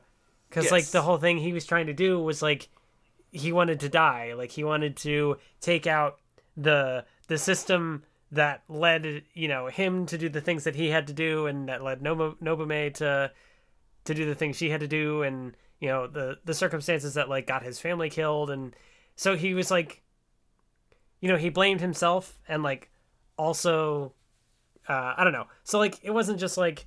uh, 0.56 0.60
yes. 0.60 0.72
like, 0.72 0.86
the 0.86 1.02
whole 1.02 1.18
thing 1.18 1.38
he 1.38 1.52
was 1.52 1.64
trying 1.64 1.86
to 1.86 1.94
do 1.94 2.20
was, 2.20 2.42
like, 2.42 2.68
he 3.32 3.52
wanted 3.52 3.80
to 3.80 3.88
die. 3.88 4.34
Like, 4.34 4.50
he 4.50 4.64
wanted 4.64 4.96
to 4.98 5.38
take 5.60 5.86
out 5.86 6.18
the 6.56 7.04
the 7.28 7.38
system 7.38 8.02
that 8.32 8.62
led, 8.68 9.22
you 9.34 9.48
know, 9.48 9.68
him 9.68 10.06
to 10.06 10.18
do 10.18 10.28
the 10.28 10.40
things 10.40 10.64
that 10.64 10.74
he 10.74 10.88
had 10.90 11.06
to 11.06 11.12
do 11.12 11.46
and 11.46 11.68
that 11.68 11.82
led 11.82 12.02
Nobu, 12.02 12.36
Nobume 12.42 12.92
to 12.94 13.30
to 14.04 14.14
do 14.14 14.26
the 14.26 14.34
things 14.34 14.56
she 14.56 14.70
had 14.70 14.80
to 14.80 14.88
do 14.88 15.22
and 15.22 15.54
you 15.80 15.88
know 15.88 16.06
the 16.06 16.38
the 16.44 16.54
circumstances 16.54 17.14
that 17.14 17.28
like 17.28 17.46
got 17.46 17.62
his 17.62 17.80
family 17.80 18.10
killed. 18.10 18.50
And 18.50 18.74
so 19.16 19.36
he 19.36 19.54
was 19.54 19.70
like 19.70 20.02
you 21.20 21.28
know 21.28 21.36
he 21.36 21.48
blamed 21.48 21.80
himself 21.80 22.38
and 22.48 22.62
like 22.62 22.90
also 23.36 24.12
uh, 24.88 25.14
i 25.16 25.24
don't 25.24 25.32
know. 25.32 25.46
So 25.64 25.78
like 25.78 25.98
it 26.02 26.10
wasn't 26.10 26.40
just 26.40 26.56
like 26.56 26.86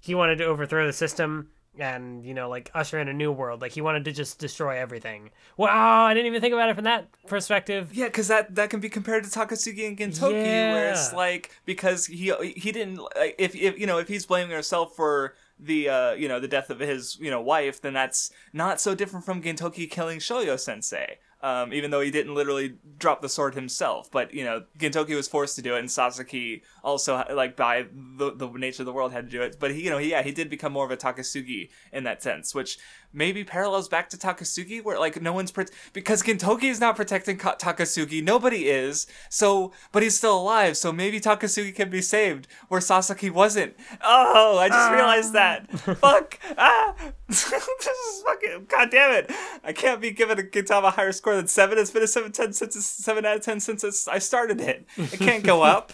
he 0.00 0.14
wanted 0.14 0.38
to 0.38 0.44
overthrow 0.44 0.86
the 0.86 0.92
system 0.92 1.50
and 1.78 2.24
you 2.24 2.32
know 2.32 2.48
like 2.48 2.70
usher 2.74 2.98
in 2.98 3.08
a 3.08 3.12
new 3.12 3.30
world. 3.30 3.60
Like 3.60 3.72
he 3.72 3.80
wanted 3.80 4.04
to 4.06 4.12
just 4.12 4.38
destroy 4.38 4.78
everything. 4.78 5.30
Wow 5.56 6.04
i 6.04 6.14
didn't 6.14 6.26
even 6.26 6.40
think 6.40 6.54
about 6.54 6.68
it 6.68 6.74
from 6.74 6.84
that 6.84 7.08
perspective. 7.26 7.90
Yeah 7.92 8.06
because 8.06 8.28
that 8.28 8.54
that 8.54 8.70
can 8.70 8.80
be 8.80 8.88
compared 8.88 9.24
to 9.24 9.30
takasugi 9.30 9.86
and 9.86 9.96
gintoki 9.96 10.44
yeah. 10.44 10.72
where 10.72 10.90
it's 10.90 11.12
like 11.12 11.50
because 11.64 12.06
he 12.06 12.32
he 12.56 12.72
didn't 12.72 13.00
if, 13.38 13.54
if 13.54 13.78
you 13.78 13.86
know 13.86 13.98
if 13.98 14.08
he's 14.08 14.26
blaming 14.26 14.52
himself 14.52 14.96
for 14.96 15.34
the 15.58 15.88
uh, 15.88 16.12
you 16.12 16.28
know 16.28 16.40
the 16.40 16.48
death 16.48 16.70
of 16.70 16.80
his 16.80 17.18
you 17.20 17.30
know 17.30 17.40
wife, 17.40 17.80
then 17.80 17.94
that's 17.94 18.30
not 18.52 18.80
so 18.80 18.94
different 18.94 19.24
from 19.24 19.42
Gintoki 19.42 19.90
killing 19.90 20.18
Shoyo 20.18 20.58
Sensei 20.58 21.18
um, 21.42 21.72
even 21.72 21.90
though 21.90 22.00
he 22.00 22.10
didn't 22.10 22.34
literally 22.34 22.74
drop 22.98 23.20
the 23.20 23.28
sword 23.28 23.54
himself. 23.54 24.10
But 24.10 24.32
you 24.32 24.44
know, 24.44 24.64
Gintoki 24.78 25.14
was 25.14 25.28
forced 25.28 25.54
to 25.56 25.62
do 25.62 25.76
it, 25.76 25.80
and 25.80 25.90
Sasaki 25.90 26.62
also, 26.82 27.22
like 27.32 27.56
by 27.56 27.86
the, 27.92 28.32
the 28.34 28.48
nature 28.48 28.82
of 28.82 28.86
the 28.86 28.92
world, 28.92 29.12
had 29.12 29.26
to 29.26 29.30
do 29.30 29.42
it. 29.42 29.56
But 29.60 29.72
he, 29.72 29.84
you 29.84 29.90
know, 29.90 29.98
he, 29.98 30.10
yeah, 30.10 30.22
he 30.22 30.32
did 30.32 30.48
become 30.48 30.72
more 30.72 30.84
of 30.84 30.90
a 30.90 30.96
Takasugi 30.96 31.68
in 31.92 32.04
that 32.04 32.22
sense, 32.22 32.54
which 32.54 32.78
maybe 33.12 33.44
parallels 33.44 33.88
back 33.88 34.08
to 34.10 34.16
Takasugi, 34.16 34.82
where 34.82 34.98
like 34.98 35.20
no 35.20 35.32
one's 35.32 35.50
pro- 35.50 35.64
because 35.92 36.22
Gintoki 36.22 36.64
is 36.64 36.80
not 36.80 36.96
protecting 36.96 37.36
Ka- 37.38 37.56
Takasugi, 37.56 38.22
nobody 38.22 38.68
is. 38.68 39.06
So, 39.30 39.72
but 39.92 40.02
he's 40.02 40.16
still 40.16 40.38
alive, 40.38 40.76
so 40.76 40.92
maybe 40.92 41.20
Takasugi 41.20 41.74
can 41.74 41.90
be 41.90 42.02
saved, 42.02 42.46
where 42.68 42.80
Sasaki 42.80 43.30
wasn't. 43.30 43.74
Oh, 44.02 44.58
I 44.58 44.68
just 44.68 44.92
realized 44.92 45.32
that. 45.32 45.70
Fuck. 45.98 46.38
Ah, 46.58 46.94
this 47.28 47.52
is 47.52 48.22
fucking. 48.24 48.66
God 48.68 48.90
damn 48.90 49.12
it! 49.12 49.30
I 49.64 49.72
can't 49.72 50.00
be 50.00 50.10
given 50.10 50.38
a 50.38 50.42
Gintama 50.42 50.92
higher 50.92 51.12
score 51.12 51.36
than 51.36 51.48
seven. 51.48 51.78
It's 51.78 51.90
been 51.90 52.02
a 52.02 52.06
seven 52.06 52.32
ten 52.32 52.52
since 52.52 52.76
it's 52.76 52.86
seven 52.86 53.24
out 53.24 53.36
of 53.36 53.42
ten 53.42 53.60
since 53.60 54.06
I 54.08 54.18
started 54.18 54.60
it. 54.60 54.86
It 54.96 55.18
can't 55.18 55.44
go 55.44 55.62
up. 55.62 55.92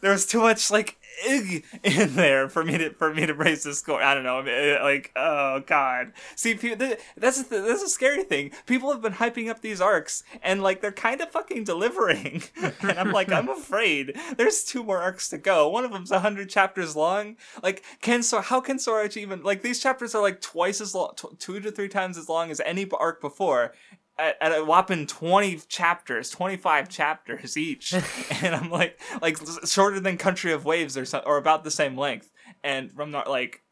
there 0.00 0.10
was 0.12 0.26
too 0.26 0.40
much 0.40 0.70
like 0.70 0.96
ig 1.26 1.64
in 1.82 2.14
there 2.14 2.48
for 2.48 2.64
me 2.64 2.78
to 2.78 2.90
for 2.94 3.12
me 3.12 3.26
to 3.26 3.34
raise 3.34 3.62
the 3.62 3.74
score. 3.74 4.02
I 4.02 4.14
don't 4.14 4.24
know, 4.24 4.40
eh, 4.40 4.82
like 4.82 5.12
oh 5.16 5.62
god. 5.66 6.12
See, 6.36 6.54
people, 6.54 6.96
that's 7.16 7.42
that's 7.42 7.82
a 7.82 7.88
scary 7.88 8.24
thing. 8.24 8.52
People 8.66 8.92
have 8.92 9.02
been 9.02 9.14
hyping 9.14 9.48
up 9.48 9.60
these 9.60 9.80
arcs, 9.80 10.22
and 10.42 10.62
like 10.62 10.80
they're 10.80 10.92
kind 10.92 11.20
of 11.20 11.30
fucking 11.30 11.64
delivering. 11.64 12.42
and 12.80 12.98
I'm 12.98 13.12
like, 13.12 13.30
I'm 13.30 13.48
afraid. 13.48 14.18
There's 14.36 14.64
two 14.64 14.82
more 14.82 14.98
arcs 14.98 15.28
to 15.30 15.38
go. 15.38 15.68
One 15.68 15.84
of 15.84 15.92
them's 15.92 16.10
hundred 16.10 16.48
chapters 16.48 16.96
long. 16.96 17.36
Like, 17.62 17.84
can 18.00 18.22
so 18.22 18.40
how 18.40 18.60
can 18.60 18.78
Sorachi 18.78 19.18
even 19.18 19.42
like 19.42 19.62
these 19.62 19.80
chapters 19.80 20.14
are 20.14 20.22
like 20.22 20.40
twice 20.40 20.80
as 20.80 20.94
long, 20.94 21.12
t- 21.16 21.28
two 21.38 21.60
to 21.60 21.70
three 21.70 21.88
times 21.88 22.16
as 22.16 22.28
long 22.28 22.50
as 22.50 22.60
any 22.60 22.84
arc 22.98 23.20
before, 23.20 23.72
at, 24.18 24.36
at, 24.40 24.52
a 24.52 24.64
whopping 24.64 25.06
20 25.06 25.60
chapters 25.68 26.30
25 26.30 26.88
chapters 26.88 27.56
each. 27.56 27.94
And 28.42 28.54
i'm 28.54 28.70
like 28.70 29.00
like 29.22 29.38
shorter 29.64 30.00
than 30.00 30.16
country 30.16 30.52
of 30.52 30.64
waves 30.64 30.96
or 30.96 31.04
so, 31.04 31.18
or 31.20 31.36
about 31.36 31.64
the 31.64 31.70
same 31.70 31.96
length. 31.96 32.30
And 32.62 32.90
i'm 32.98 33.10
not 33.10 33.28
like 33.28 33.62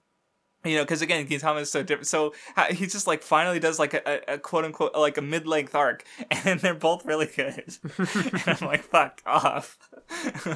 you 0.64 0.76
know 0.76 0.82
because 0.82 1.02
again 1.02 1.26
Gintama 1.26 1.60
is 1.60 1.70
so 1.70 1.82
different. 1.82 2.06
So 2.06 2.34
he 2.70 2.86
just 2.86 3.06
like 3.06 3.22
finally 3.22 3.58
does 3.58 3.78
like 3.78 3.94
a, 3.94 4.34
a, 4.34 4.38
quote 4.38 4.64
unquote 4.64 4.94
like 4.94 5.18
a 5.18 5.22
mid-length 5.22 5.74
arc. 5.74 6.04
And 6.44 6.60
they're 6.60 6.74
both 6.74 7.04
really 7.04 7.26
good. 7.26 7.76
And 7.98 8.60
i'm 8.60 8.66
like 8.66 8.82
fuck 8.82 9.22
off. 9.26 9.78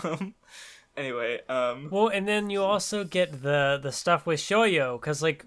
Um, 0.05 0.35
anyway 0.97 1.39
um 1.49 1.89
well 1.91 2.09
and 2.09 2.27
then 2.27 2.49
you 2.49 2.63
also 2.63 3.05
get 3.05 3.43
the 3.43 3.79
the 3.83 3.93
stuff 3.93 4.25
with 4.25 4.41
shoyo 4.41 4.99
because 4.99 5.23
like 5.23 5.45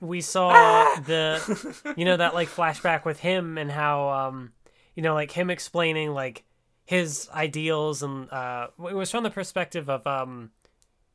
we 0.00 0.20
saw 0.20 0.50
ah! 0.52 1.02
the 1.04 1.94
you 1.96 2.04
know 2.04 2.16
that 2.16 2.34
like 2.34 2.48
flashback 2.48 3.04
with 3.04 3.20
him 3.20 3.58
and 3.58 3.70
how 3.70 4.08
um 4.08 4.52
you 4.94 5.02
know 5.02 5.14
like 5.14 5.32
him 5.32 5.50
explaining 5.50 6.12
like 6.12 6.44
his 6.84 7.28
ideals 7.34 8.02
and 8.02 8.30
uh 8.30 8.68
it 8.88 8.94
was 8.94 9.10
from 9.10 9.24
the 9.24 9.30
perspective 9.30 9.88
of 9.90 10.06
um 10.06 10.50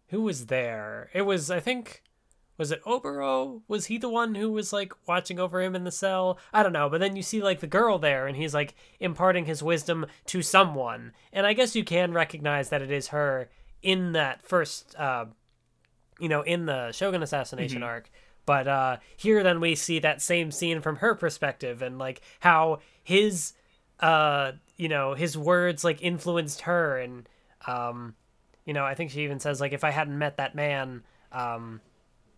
who 0.07 0.21
was 0.21 0.45
there? 0.45 1.09
It 1.13 1.23
was 1.23 1.49
i 1.49 1.59
think 1.59 2.03
was 2.55 2.71
it 2.71 2.83
Oboro? 2.83 3.63
Was 3.67 3.87
he 3.87 3.97
the 3.97 4.09
one 4.09 4.35
who 4.35 4.51
was 4.51 4.71
like 4.71 4.93
watching 5.07 5.39
over 5.39 5.59
him 5.59 5.75
in 5.75 5.85
the 5.85 5.91
cell? 5.91 6.37
I 6.53 6.61
don't 6.61 6.73
know 6.73 6.89
but 6.89 6.99
then 6.99 7.15
you 7.15 7.23
see 7.23 7.41
like 7.41 7.61
the 7.61 7.67
girl 7.67 7.99
there 7.99 8.27
and 8.27 8.35
he's 8.35 8.53
like 8.53 8.75
imparting 8.99 9.45
his 9.45 9.63
wisdom 9.63 10.05
to 10.27 10.41
someone. 10.41 11.13
And 11.31 11.47
i 11.47 11.53
guess 11.53 11.75
you 11.75 11.83
can 11.83 12.13
recognize 12.13 12.69
that 12.69 12.81
it 12.81 12.91
is 12.91 13.07
her 13.07 13.49
in 13.81 14.11
that 14.11 14.43
first 14.43 14.95
uh 14.97 15.25
you 16.19 16.29
know 16.29 16.41
in 16.41 16.65
the 16.65 16.91
shogun 16.91 17.23
assassination 17.23 17.79
mm-hmm. 17.79 17.89
arc 17.89 18.09
But 18.45 18.67
uh, 18.67 18.97
here, 19.15 19.43
then 19.43 19.59
we 19.59 19.75
see 19.75 19.99
that 19.99 20.21
same 20.21 20.51
scene 20.51 20.81
from 20.81 20.97
her 20.97 21.15
perspective, 21.15 21.81
and 21.81 21.97
like 21.97 22.21
how 22.41 22.79
his, 23.03 23.53
uh, 23.99 24.53
you 24.77 24.89
know, 24.89 25.13
his 25.13 25.37
words 25.37 25.83
like 25.83 26.01
influenced 26.01 26.61
her, 26.61 26.97
and 26.97 27.27
um, 27.67 28.15
you 28.65 28.73
know, 28.73 28.85
I 28.85 28.95
think 28.95 29.11
she 29.11 29.23
even 29.23 29.39
says 29.39 29.61
like, 29.61 29.71
if 29.71 29.83
I 29.83 29.91
hadn't 29.91 30.17
met 30.17 30.37
that 30.37 30.55
man, 30.55 31.03
um, 31.31 31.79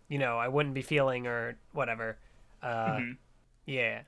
you 0.08 0.18
know, 0.18 0.38
I 0.38 0.48
wouldn't 0.48 0.74
be 0.74 0.82
feeling 0.82 1.26
or 1.26 1.56
whatever. 1.72 2.18
Uh, 2.62 3.00
yeah. 3.66 4.02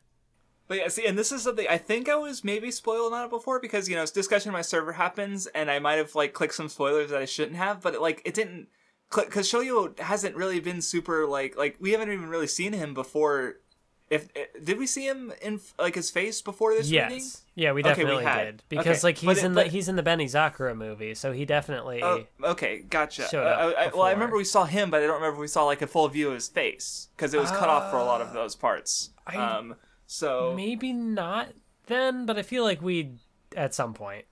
But 0.69 0.77
yeah, 0.77 0.89
see, 0.89 1.07
and 1.07 1.19
this 1.19 1.33
is 1.33 1.43
something 1.43 1.67
I 1.69 1.79
think 1.79 2.09
I 2.09 2.17
was 2.17 2.45
maybe 2.45 2.71
spoiled 2.71 3.15
on 3.15 3.25
it 3.25 3.31
before 3.31 3.59
because 3.59 3.89
you 3.89 3.97
know 3.97 4.05
discussion 4.05 4.51
on 4.51 4.53
my 4.53 4.63
server 4.63 4.93
happens, 4.93 5.47
and 5.47 5.71
I 5.71 5.79
might 5.79 5.97
have 5.97 6.15
like 6.15 6.35
clicked 6.35 6.55
some 6.55 6.69
spoilers 6.69 7.11
that 7.11 7.21
I 7.21 7.25
shouldn't 7.25 7.57
have, 7.57 7.81
but 7.81 7.95
it, 7.95 8.03
like 8.03 8.21
it 8.27 8.35
didn't 8.35 8.69
because 9.15 9.51
Shoyo 9.51 9.99
hasn't 9.99 10.37
really 10.37 10.61
been 10.61 10.83
super 10.83 11.27
like 11.27 11.57
like 11.57 11.77
we 11.81 11.93
haven't 11.93 12.11
even 12.13 12.29
really 12.29 12.47
seen 12.47 12.73
him 12.73 12.95
before. 12.95 13.57
If 14.11 14.29
eh, 14.35 14.47
did 14.65 14.79
we 14.79 14.87
see 14.87 15.07
him 15.07 15.35
in 15.43 15.61
like 15.79 15.95
his 15.95 16.11
face 16.11 16.41
before 16.41 16.73
this 16.75 16.89
Yes. 16.91 17.11
reading? 17.11 17.27
Yeah, 17.55 17.73
we 17.73 17.83
Okay, 17.83 17.91
we 17.91 17.95
definitely 17.95 18.25
had. 18.25 18.45
did 18.45 18.63
because 18.71 18.99
Okay, 19.05 19.09
like 19.09 19.19
he's 19.19 19.39
it- 19.39 19.45
in 19.45 19.53
the 19.53 19.61
but- 19.65 19.67
he's 19.67 19.89
in 19.89 19.97
the 19.97 20.03
Benizakura 20.03 20.75
movie, 20.75 21.15
so 21.15 21.33
he 21.33 21.45
definitely. 21.45 22.03
Oh, 22.03 22.25
okay, 22.43 22.79
gotcha. 22.89 23.27
Uh, 23.39 23.75
I, 23.77 23.85
I- 23.85 23.89
well, 23.89 24.03
I 24.05 24.13
remember 24.13 24.37
we 24.39 24.45
saw 24.45 24.65
him, 24.65 24.91
but 24.91 25.03
I 25.03 25.07
don't 25.07 25.17
remember 25.17 25.35
if 25.37 25.41
we 25.41 25.47
saw 25.49 25.65
like 25.65 25.83
a 25.83 25.87
full 25.87 26.09
view 26.09 26.29
of 26.29 26.35
his 26.35 26.49
face 26.49 27.09
because 27.17 27.35
it 27.35 27.41
was 27.41 27.51
cut 27.51 27.69
off 27.69 27.91
for 27.91 27.99
a 27.99 28.05
lot 28.05 28.23
of 28.23 28.33
those 28.33 28.57
parts. 28.57 29.11
I- 29.27 29.37
um, 29.37 29.75
so 30.07 30.55
Maybe 30.57 30.95
not 30.95 31.49
then, 31.87 32.25
but 32.25 32.39
I 32.39 32.43
feel 32.43 32.63
like 32.65 32.81
we 32.81 33.17
at 33.55 33.75
some 33.75 33.93
point 33.93 34.25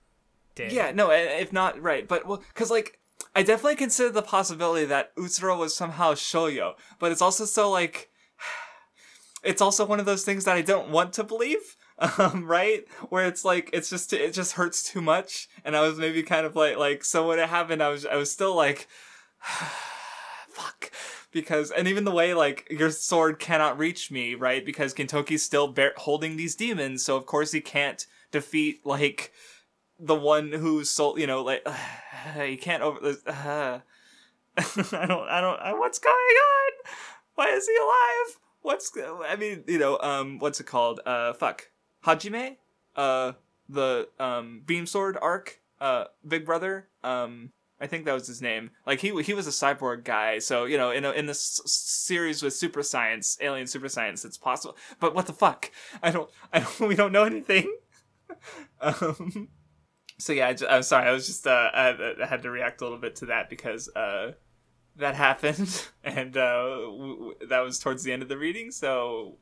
did. 0.55 0.71
Yeah, 0.71 0.91
no, 0.91 1.11
if 1.11 1.53
not, 1.53 1.79
right. 1.79 2.07
But, 2.07 2.25
well, 2.25 2.37
because, 2.53 2.71
like, 2.71 2.99
I 3.35 3.43
definitely 3.43 3.75
consider 3.75 4.09
the 4.09 4.21
possibility 4.21 4.85
that 4.85 5.15
Utsuro 5.15 5.57
was 5.59 5.75
somehow 5.75 6.13
Shoyo, 6.13 6.73
but 6.99 7.11
it's 7.11 7.21
also 7.21 7.45
so, 7.45 7.69
like, 7.69 8.09
it's 9.43 9.61
also 9.61 9.85
one 9.85 9.99
of 9.99 10.05
those 10.05 10.25
things 10.25 10.45
that 10.45 10.55
I 10.55 10.61
don't 10.61 10.89
want 10.89 11.13
to 11.13 11.23
believe, 11.23 11.75
um, 12.17 12.45
right? 12.45 12.85
Where 13.09 13.27
it's 13.27 13.45
like, 13.45 13.69
it's 13.73 13.89
just, 13.89 14.11
it 14.13 14.33
just 14.33 14.53
hurts 14.53 14.83
too 14.83 15.01
much, 15.01 15.49
and 15.63 15.75
I 15.75 15.81
was 15.81 15.97
maybe 15.97 16.23
kind 16.23 16.45
of 16.45 16.55
like, 16.55 16.77
like, 16.77 17.03
so 17.03 17.27
when 17.27 17.39
it 17.39 17.49
happened, 17.49 17.83
I 17.83 17.89
was, 17.89 18.05
I 18.05 18.15
was 18.15 18.31
still 18.31 18.55
like, 18.55 18.87
fuck. 20.49 20.91
Because, 21.31 21.69
and 21.71 21.87
even 21.87 22.05
the 22.05 22.11
way, 22.11 22.33
like, 22.33 22.67
your 22.71 22.89
sword 22.89 23.37
cannot 23.37 23.77
reach 23.77 24.09
me, 24.09 24.33
right? 24.33 24.65
Because 24.65 24.93
Gintoki's 24.93 25.43
still 25.43 25.67
bear- 25.67 25.93
holding 25.97 26.37
these 26.37 26.55
demons, 26.55 27.03
so 27.03 27.15
of 27.15 27.25
course 27.25 27.51
he 27.51 27.61
can't 27.61 28.07
defeat, 28.31 28.85
like, 28.85 29.31
the 29.99 30.15
one 30.15 30.51
who's 30.51 30.89
sold, 30.89 31.19
you 31.19 31.27
know, 31.27 31.43
like 31.43 31.67
you 32.37 32.57
can't 32.57 32.83
over. 32.83 33.15
Uh, 33.27 33.79
I 34.57 35.05
don't, 35.05 35.29
I 35.29 35.39
don't. 35.39 35.59
Uh, 35.59 35.73
what's 35.75 35.99
going 35.99 36.13
on? 36.15 36.71
Why 37.35 37.49
is 37.49 37.67
he 37.67 37.75
alive? 37.75 38.39
What's? 38.63 38.91
I 38.97 39.35
mean, 39.35 39.63
you 39.67 39.77
know, 39.77 39.99
um, 39.99 40.39
what's 40.39 40.59
it 40.59 40.65
called? 40.65 40.99
Uh, 41.05 41.33
fuck, 41.33 41.69
Hajime, 42.03 42.57
uh, 42.95 43.33
the 43.69 44.09
um 44.19 44.63
beam 44.65 44.87
sword 44.87 45.15
arc, 45.21 45.61
uh, 45.79 46.05
Big 46.27 46.45
Brother, 46.45 46.87
um. 47.03 47.51
I 47.79 47.85
think 47.85 48.05
that 48.05 48.13
was 48.13 48.25
his 48.25 48.41
name. 48.41 48.71
Like 48.87 49.01
he 49.01 49.21
he 49.21 49.35
was 49.35 49.45
a 49.45 49.51
cyborg 49.51 50.03
guy, 50.03 50.39
so 50.39 50.65
you 50.65 50.79
know 50.79 50.89
in 50.89 51.05
a, 51.05 51.11
in 51.11 51.27
this 51.27 51.61
series 51.65 52.41
with 52.41 52.55
super 52.55 52.81
science, 52.81 53.37
alien 53.39 53.67
super 53.67 53.87
science, 53.87 54.25
it's 54.25 54.35
possible. 54.35 54.75
But 54.99 55.13
what 55.13 55.27
the 55.27 55.33
fuck? 55.33 55.69
I 56.01 56.09
don't 56.09 56.27
I 56.51 56.61
don't 56.61 56.79
we 56.87 56.95
don't 56.95 57.11
know 57.11 57.25
anything. 57.25 57.71
um, 58.81 59.49
so 60.17 60.33
yeah, 60.33 60.47
I 60.47 60.75
I'm 60.75 60.83
sorry. 60.83 61.07
I 61.07 61.11
was 61.11 61.27
just 61.27 61.45
uh, 61.47 61.69
I, 61.73 62.13
I 62.23 62.25
had 62.25 62.43
to 62.43 62.49
react 62.51 62.81
a 62.81 62.83
little 62.85 62.99
bit 62.99 63.15
to 63.17 63.27
that 63.27 63.49
because 63.49 63.87
uh, 63.95 64.31
that 64.95 65.15
happened, 65.15 65.85
and 66.03 66.35
uh, 66.35 66.63
w- 66.85 67.15
w- 67.17 67.33
that 67.49 67.59
was 67.59 67.79
towards 67.79 68.03
the 68.03 68.11
end 68.13 68.21
of 68.23 68.29
the 68.29 68.37
reading. 68.37 68.71
So 68.71 69.37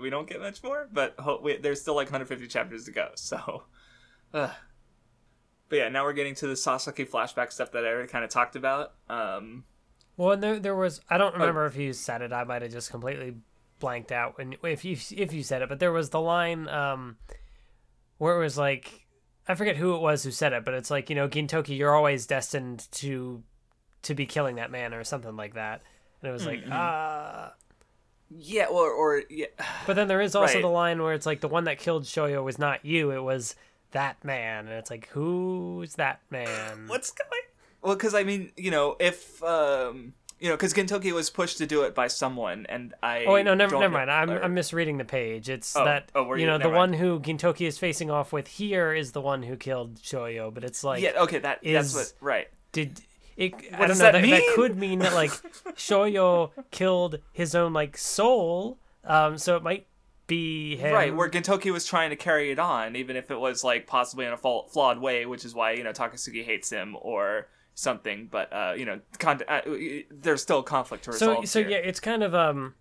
we 0.00 0.10
don't 0.10 0.28
get 0.28 0.40
much 0.40 0.62
more, 0.62 0.88
but 0.92 1.14
ho- 1.18 1.40
we, 1.42 1.56
there's 1.56 1.80
still 1.80 1.94
like 1.94 2.06
150 2.08 2.46
chapters 2.48 2.84
to 2.84 2.90
go. 2.92 3.08
So, 3.16 3.64
uh. 4.34 4.50
but 5.68 5.76
yeah, 5.76 5.88
now 5.88 6.04
we're 6.04 6.12
getting 6.14 6.34
to 6.36 6.46
the 6.46 6.56
Sasaki 6.56 7.04
flashback 7.04 7.52
stuff 7.52 7.72
that 7.72 7.84
I 7.84 7.88
already 7.88 8.08
kind 8.08 8.24
of 8.24 8.30
talked 8.30 8.56
about. 8.56 8.92
Um, 9.08 9.64
Well, 10.16 10.32
and 10.32 10.42
there 10.42 10.58
there 10.58 10.74
was 10.76 11.00
I 11.08 11.14
Oh. 11.14 11.18
don't 11.18 11.34
remember 11.34 11.64
if 11.66 11.76
you 11.76 11.92
said 11.92 12.22
it. 12.22 12.32
I 12.32 12.44
might 12.44 12.62
have 12.62 12.72
just 12.72 12.90
completely 12.90 13.36
blanked 13.78 14.10
out 14.12 14.36
when 14.36 14.56
if 14.64 14.84
you 14.84 14.92
if 15.16 15.32
you 15.32 15.42
said 15.42 15.62
it. 15.62 15.68
But 15.68 15.78
there 15.78 15.92
was 15.92 16.10
the 16.10 16.20
line 16.20 16.68
um 16.68 17.16
where 18.18 18.36
it 18.36 18.40
was 18.40 18.58
like 18.58 19.06
I 19.48 19.54
forget 19.54 19.76
who 19.76 19.94
it 19.94 20.00
was 20.02 20.22
who 20.22 20.30
said 20.30 20.52
it, 20.52 20.64
but 20.64 20.74
it's 20.74 20.90
like 20.90 21.08
you 21.10 21.16
know 21.16 21.28
Gintoki, 21.28 21.76
you're 21.76 21.94
always 21.94 22.26
destined 22.26 22.86
to 22.92 23.42
to 24.02 24.14
be 24.14 24.26
killing 24.26 24.56
that 24.56 24.70
man 24.70 24.92
or 24.94 25.02
something 25.04 25.36
like 25.36 25.54
that. 25.54 25.82
And 26.22 26.28
it 26.28 26.32
was 26.32 26.46
like 26.46 26.60
Mm-hmm. 26.60 26.70
ah. 26.72 27.52
yeah, 28.30 28.66
or 28.66 28.90
or 28.90 29.22
yeah, 29.30 29.46
But 29.86 29.96
then 29.96 30.06
there 30.08 30.20
is 30.20 30.34
also 30.34 30.54
Right. 30.54 30.62
the 30.62 30.68
line 30.68 31.02
where 31.02 31.14
it's 31.14 31.26
like 31.26 31.40
the 31.40 31.48
one 31.48 31.64
that 31.64 31.78
killed 31.78 32.04
Shoyo 32.04 32.44
was 32.44 32.58
not 32.58 32.84
you, 32.84 33.10
it 33.10 33.22
was 33.22 33.54
that 33.92 34.22
man, 34.24 34.66
and 34.66 34.74
it's 34.76 34.90
like 34.90 35.08
who's 35.08 35.94
that 35.94 36.20
man? 36.30 36.86
what's 36.88 37.10
going? 37.10 37.28
Well, 37.80 37.94
because 37.96 38.14
I 38.14 38.24
mean, 38.24 38.52
you 38.56 38.70
know, 38.70 38.96
if 39.00 39.42
um, 39.42 40.12
you 40.40 40.48
know, 40.48 40.56
because 40.56 40.72
Gintoki 40.74 41.12
was 41.12 41.30
pushed 41.30 41.58
to 41.58 41.66
do 41.66 41.82
it 41.82 41.94
by 41.94 42.06
someone, 42.08 42.66
and 42.68 42.94
I. 43.02 43.24
Oh 43.24 43.32
wait, 43.34 43.44
no, 43.44 43.54
never, 43.54 43.78
never 43.78 43.92
mind. 43.92 44.10
I'm, 44.10 44.30
I'm 44.30 44.54
misreading 44.54 44.98
the 44.98 45.04
page. 45.04 45.48
It's 45.48 45.74
Oh, 45.76 45.84
that 45.84 46.10
oh, 46.14 46.32
you 46.34 46.42
you? 46.42 46.46
know 46.46 46.58
the 46.58 46.64
Never 46.64 46.76
one 46.76 46.92
who 46.92 47.20
Gintoki 47.20 47.66
is 47.66 47.78
facing 47.78 48.10
off 48.10 48.32
with 48.32 48.46
here 48.48 48.92
is 48.94 49.12
the 49.12 49.20
one 49.20 49.42
who 49.42 49.56
killed 49.56 49.96
Shoyo, 49.96 50.52
but 50.52 50.64
it's 50.64 50.84
like 50.84 51.02
yeah, 51.02 51.12
okay, 51.18 51.38
that 51.38 51.60
that's 51.62 51.94
what 51.94 52.12
right. 52.20 52.48
did 52.72 53.00
it? 53.36 53.52
I 53.72 53.78
What 53.78 53.78
don't 53.78 53.88
does 53.88 53.98
know. 54.00 54.04
that 54.12 54.12
That, 54.20 54.28
that 54.30 54.52
could 54.56 54.76
mean 54.76 54.98
that 55.00 55.14
like 55.14 55.30
Shoyo 55.76 56.50
killed 56.70 57.18
his 57.32 57.54
own 57.54 57.72
like 57.72 57.96
soul. 57.96 58.78
Um, 59.04 59.38
so 59.38 59.56
it 59.56 59.62
might 59.62 59.86
be 60.26 60.76
him. 60.76 60.92
Right, 60.92 61.14
where 61.14 61.28
Gintoki 61.30 61.72
was 61.72 61.86
trying 61.86 62.10
to 62.10 62.16
carry 62.16 62.50
it 62.50 62.58
on, 62.58 62.96
even 62.96 63.16
if 63.16 63.30
it 63.30 63.38
was 63.40 63.64
like 63.64 63.86
possibly 63.86 64.26
in 64.26 64.32
a 64.32 64.36
flawed 64.36 64.98
way, 65.00 65.24
which 65.24 65.44
is 65.44 65.54
why 65.54 65.72
you 65.72 65.84
know 65.84 65.92
Takasugi 65.92 66.44
hates 66.44 66.70
him 66.70 66.96
or 67.00 67.46
something. 67.78 68.28
But 68.30 68.52
uh, 68.52 68.74
you 68.76 68.84
know, 68.84 69.00
con- 69.18 69.42
uh, 69.46 69.60
there's 70.10 70.42
still 70.42 70.62
conflict 70.62 71.04
to 71.04 71.12
so 71.12 71.44
so 71.44 71.60
here. 71.60 71.70
yeah, 71.70 71.76
it's 71.76 72.00
kind 72.00 72.22
of 72.22 72.34
um 72.34 72.74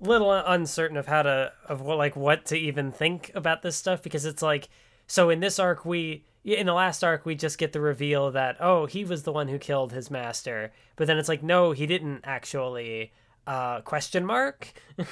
little 0.00 0.32
uncertain 0.32 0.96
of 0.96 1.06
how 1.06 1.22
to 1.22 1.52
of 1.68 1.80
what 1.80 1.96
like 1.96 2.16
what 2.16 2.44
to 2.46 2.56
even 2.56 2.92
think 2.92 3.30
about 3.34 3.62
this 3.62 3.76
stuff 3.76 4.02
because 4.02 4.26
it's 4.26 4.42
like 4.42 4.68
so 5.06 5.30
in 5.30 5.40
this 5.40 5.58
arc 5.58 5.86
we 5.86 6.24
in 6.44 6.66
the 6.66 6.74
last 6.74 7.02
arc 7.02 7.24
we 7.24 7.34
just 7.34 7.56
get 7.56 7.72
the 7.72 7.80
reveal 7.80 8.30
that 8.30 8.56
oh 8.60 8.84
he 8.84 9.04
was 9.04 9.22
the 9.22 9.32
one 9.32 9.48
who 9.48 9.58
killed 9.58 9.92
his 9.92 10.10
master 10.10 10.70
but 10.96 11.06
then 11.06 11.16
it's 11.16 11.30
like 11.30 11.42
no 11.42 11.72
he 11.72 11.86
didn't 11.86 12.20
actually 12.24 13.10
uh 13.46 13.80
question 13.80 14.26
mark 14.26 14.74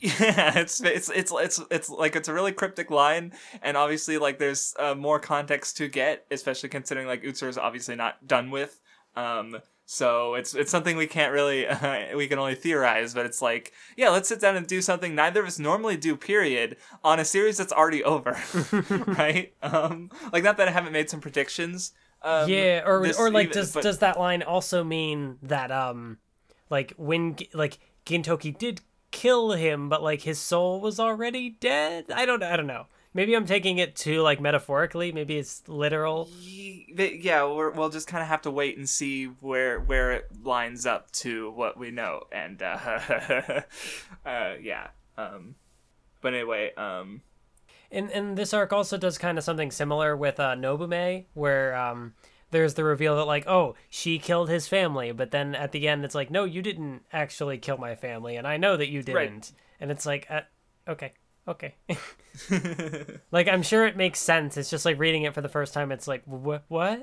Yeah, 0.00 0.58
it's 0.58 0.80
it's 0.80 1.10
it's 1.10 1.32
it's 1.32 1.60
it's 1.70 1.90
like 1.90 2.16
it's 2.16 2.28
a 2.28 2.34
really 2.34 2.52
cryptic 2.52 2.90
line, 2.90 3.32
and 3.62 3.76
obviously 3.76 4.18
like 4.18 4.38
there's 4.38 4.74
uh, 4.78 4.94
more 4.94 5.18
context 5.18 5.76
to 5.78 5.88
get, 5.88 6.24
especially 6.30 6.68
considering 6.68 7.06
like 7.06 7.22
Utsuro 7.22 7.48
is 7.48 7.58
obviously 7.58 7.96
not 7.96 8.26
done 8.26 8.50
with. 8.50 8.80
Um, 9.16 9.58
so 9.86 10.34
it's 10.34 10.54
it's 10.54 10.70
something 10.70 10.96
we 10.96 11.06
can't 11.06 11.32
really 11.32 11.66
uh, 11.66 12.14
we 12.16 12.28
can 12.28 12.38
only 12.38 12.54
theorize, 12.54 13.14
but 13.14 13.26
it's 13.26 13.42
like 13.42 13.72
yeah, 13.96 14.10
let's 14.10 14.28
sit 14.28 14.40
down 14.40 14.54
and 14.54 14.66
do 14.66 14.80
something 14.82 15.14
neither 15.14 15.40
of 15.40 15.46
us 15.46 15.58
normally 15.58 15.96
do. 15.96 16.14
Period 16.14 16.76
on 17.02 17.18
a 17.18 17.24
series 17.24 17.56
that's 17.56 17.72
already 17.72 18.04
over, 18.04 18.38
right? 19.06 19.54
Um, 19.62 20.10
like 20.32 20.44
not 20.44 20.56
that 20.58 20.68
I 20.68 20.70
haven't 20.70 20.92
made 20.92 21.10
some 21.10 21.20
predictions. 21.20 21.92
Um, 22.20 22.48
yeah 22.50 22.82
or 22.84 23.06
or 23.18 23.30
like 23.30 23.46
even- 23.48 23.54
does 23.54 23.72
but- 23.72 23.82
does 23.82 23.98
that 23.98 24.18
line 24.18 24.42
also 24.42 24.82
mean 24.84 25.38
that 25.42 25.70
um 25.70 26.18
like 26.68 26.92
when 26.96 27.36
like 27.54 27.78
Gintoki 28.06 28.56
did 28.56 28.80
kill 29.10 29.52
him 29.52 29.88
but 29.88 30.02
like 30.02 30.22
his 30.22 30.38
soul 30.38 30.80
was 30.80 31.00
already 31.00 31.50
dead? 31.50 32.06
I 32.14 32.26
don't 32.26 32.42
i 32.42 32.56
don't 32.56 32.66
know. 32.66 32.86
Maybe 33.14 33.34
i'm 33.34 33.46
taking 33.46 33.78
it 33.78 33.96
too 33.96 34.22
like 34.22 34.40
metaphorically. 34.40 35.12
Maybe 35.12 35.38
it's 35.38 35.62
literal. 35.66 36.28
Yeah, 36.38 37.44
we're, 37.46 37.70
we'll 37.70 37.90
just 37.90 38.06
kind 38.06 38.22
of 38.22 38.28
have 38.28 38.42
to 38.42 38.50
wait 38.50 38.76
and 38.76 38.88
see 38.88 39.26
where 39.26 39.80
where 39.80 40.12
it 40.12 40.28
lines 40.42 40.86
up 40.86 41.10
to 41.12 41.50
what 41.52 41.78
we 41.78 41.90
know, 41.90 42.24
and 42.32 42.62
uh, 42.62 42.78
uh, 44.26 44.54
yeah. 44.60 44.88
Um, 45.16 45.54
but 46.20 46.34
anyway, 46.34 46.74
um, 46.74 47.22
and 47.90 48.10
and 48.10 48.36
this 48.36 48.52
arc 48.52 48.72
also 48.72 48.96
does 48.96 49.18
kind 49.18 49.38
of 49.38 49.44
something 49.44 49.70
similar 49.70 50.16
with 50.16 50.38
uh 50.40 50.54
nobume 50.54 51.24
where 51.34 51.74
um 51.74 52.14
there's 52.50 52.74
the 52.74 52.84
reveal 52.84 53.16
that 53.16 53.24
like 53.24 53.46
oh 53.46 53.74
she 53.88 54.18
killed 54.18 54.48
his 54.48 54.66
family 54.68 55.12
but 55.12 55.30
then 55.30 55.54
at 55.54 55.72
the 55.72 55.86
end 55.88 56.04
it's 56.04 56.14
like 56.14 56.30
no 56.30 56.44
you 56.44 56.62
didn't 56.62 57.02
actually 57.12 57.58
kill 57.58 57.76
my 57.78 57.94
family 57.94 58.36
and 58.36 58.46
i 58.46 58.56
know 58.56 58.76
that 58.76 58.88
you 58.88 59.02
didn't 59.02 59.14
Right. 59.16 59.52
and 59.80 59.90
it's 59.90 60.06
like 60.06 60.26
uh, 60.30 60.40
okay 60.88 61.12
okay 61.46 61.74
like 63.30 63.48
i'm 63.48 63.62
sure 63.62 63.86
it 63.86 63.96
makes 63.96 64.18
sense 64.20 64.56
it's 64.56 64.70
just 64.70 64.84
like 64.84 64.98
reading 64.98 65.22
it 65.24 65.34
for 65.34 65.40
the 65.40 65.48
first 65.48 65.74
time 65.74 65.92
it's 65.92 66.08
like 66.08 66.22
what 66.24 66.64
what 66.68 67.02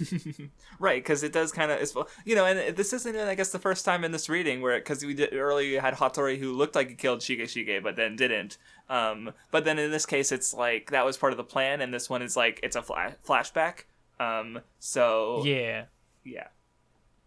right, 0.80 1.02
because 1.02 1.22
it 1.22 1.32
does 1.32 1.52
kind 1.52 1.70
of, 1.70 1.80
it's 1.80 1.94
you 2.24 2.34
know, 2.34 2.44
and 2.44 2.76
this 2.76 2.92
isn't 2.92 3.16
I 3.16 3.36
guess 3.36 3.50
the 3.50 3.60
first 3.60 3.84
time 3.84 4.02
in 4.02 4.10
this 4.10 4.28
reading 4.28 4.60
where 4.60 4.78
because 4.80 5.04
we 5.04 5.14
did 5.14 5.32
earlier 5.32 5.68
you 5.68 5.78
had 5.80 5.94
Hattori 5.94 6.38
who 6.38 6.52
looked 6.52 6.74
like 6.74 6.88
he 6.88 6.96
killed 6.96 7.20
Shige 7.20 7.42
Shige 7.42 7.80
but 7.84 7.94
then 7.94 8.16
didn't. 8.16 8.58
Um, 8.88 9.32
but 9.52 9.64
then 9.64 9.78
in 9.78 9.92
this 9.92 10.04
case 10.04 10.32
it's 10.32 10.52
like 10.52 10.90
that 10.90 11.04
was 11.04 11.16
part 11.16 11.32
of 11.32 11.36
the 11.36 11.44
plan, 11.44 11.80
and 11.80 11.94
this 11.94 12.10
one 12.10 12.20
is 12.20 12.36
like 12.36 12.58
it's 12.64 12.74
a 12.74 12.82
fla- 12.82 13.14
flashback. 13.24 13.84
Um, 14.18 14.60
so 14.78 15.42
yeah 15.44 15.84
yeah 16.24 16.48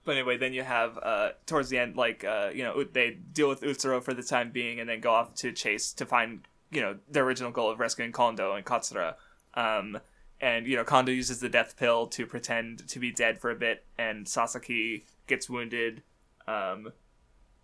But 0.05 0.13
anyway, 0.17 0.37
then 0.37 0.53
you 0.53 0.63
have 0.63 0.97
uh, 0.97 1.29
towards 1.45 1.69
the 1.69 1.77
end, 1.77 1.95
like 1.95 2.23
uh, 2.23 2.49
you 2.53 2.63
know, 2.63 2.83
they 2.83 3.11
deal 3.11 3.49
with 3.49 3.61
Utsuro 3.61 4.01
for 4.01 4.13
the 4.13 4.23
time 4.23 4.51
being, 4.51 4.79
and 4.79 4.89
then 4.89 4.99
go 5.01 5.11
off 5.11 5.35
to 5.35 5.51
chase 5.51 5.93
to 5.93 6.05
find 6.05 6.41
you 6.71 6.81
know 6.81 6.97
their 7.09 7.23
original 7.23 7.51
goal 7.51 7.69
of 7.69 7.79
rescuing 7.79 8.11
Kondo 8.11 8.53
and 8.53 8.65
Katsura. 8.65 9.15
Um, 9.53 9.99
and 10.41 10.65
you 10.65 10.75
know, 10.77 10.83
Kondo 10.83 11.11
uses 11.11 11.39
the 11.39 11.49
death 11.49 11.75
pill 11.77 12.07
to 12.07 12.25
pretend 12.25 12.87
to 12.87 12.99
be 12.99 13.11
dead 13.11 13.39
for 13.39 13.51
a 13.51 13.55
bit, 13.55 13.85
and 13.97 14.27
Sasaki 14.27 15.05
gets 15.27 15.49
wounded. 15.49 16.01
Um, 16.47 16.93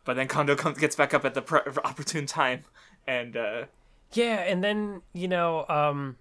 but 0.03 0.15
then 0.15 0.27
Kondo 0.27 0.55
comes 0.55 0.77
gets 0.77 0.95
back 0.95 1.13
up 1.13 1.25
at 1.25 1.33
the 1.33 1.41
pr- 1.41 1.67
opportune 1.83 2.25
time, 2.27 2.63
and 3.07 3.35
uh, 3.35 3.65
Yeah, 4.13 4.41
and 4.41 4.63
then 4.63 5.01
you 5.13 5.27
know, 5.27 5.65
um, 5.67 6.17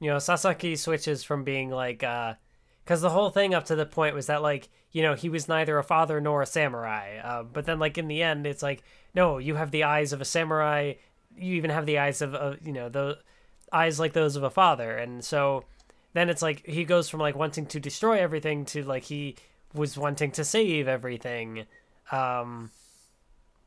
you 0.00 0.08
know, 0.10 0.18
Sasaki 0.18 0.76
switches 0.76 1.22
from 1.24 1.44
being 1.44 1.70
like, 1.70 2.02
uh, 2.02 2.34
because 2.86 3.00
the 3.00 3.10
whole 3.10 3.30
thing 3.30 3.52
up 3.52 3.64
to 3.64 3.74
the 3.74 3.84
point 3.84 4.14
was 4.14 4.28
that 4.28 4.42
like, 4.42 4.68
you 4.92 5.02
know, 5.02 5.14
he 5.14 5.28
was 5.28 5.48
neither 5.48 5.76
a 5.76 5.82
father 5.82 6.20
nor 6.20 6.40
a 6.40 6.46
samurai. 6.46 7.18
Uh, 7.18 7.42
but 7.42 7.66
then 7.66 7.80
like 7.80 7.98
in 7.98 8.06
the 8.06 8.22
end, 8.22 8.46
it's 8.46 8.62
like, 8.62 8.84
no, 9.12 9.38
you 9.38 9.56
have 9.56 9.72
the 9.72 9.82
eyes 9.82 10.12
of 10.12 10.20
a 10.20 10.24
samurai. 10.24 10.92
You 11.36 11.54
even 11.54 11.70
have 11.70 11.84
the 11.84 11.98
eyes 11.98 12.22
of, 12.22 12.32
of 12.36 12.64
you 12.64 12.72
know, 12.72 12.88
the 12.88 13.18
eyes 13.72 13.98
like 13.98 14.12
those 14.12 14.36
of 14.36 14.44
a 14.44 14.50
father, 14.50 14.96
and 14.96 15.22
so 15.24 15.64
then 16.14 16.30
it's 16.30 16.40
like 16.40 16.64
he 16.64 16.84
goes 16.84 17.08
from 17.10 17.20
like 17.20 17.34
wanting 17.34 17.66
to 17.66 17.80
destroy 17.80 18.20
everything 18.20 18.64
to 18.66 18.84
like 18.84 19.02
he 19.02 19.34
was 19.74 19.98
wanting 19.98 20.30
to 20.30 20.44
save 20.44 20.86
everything. 20.86 21.66
Um, 22.12 22.70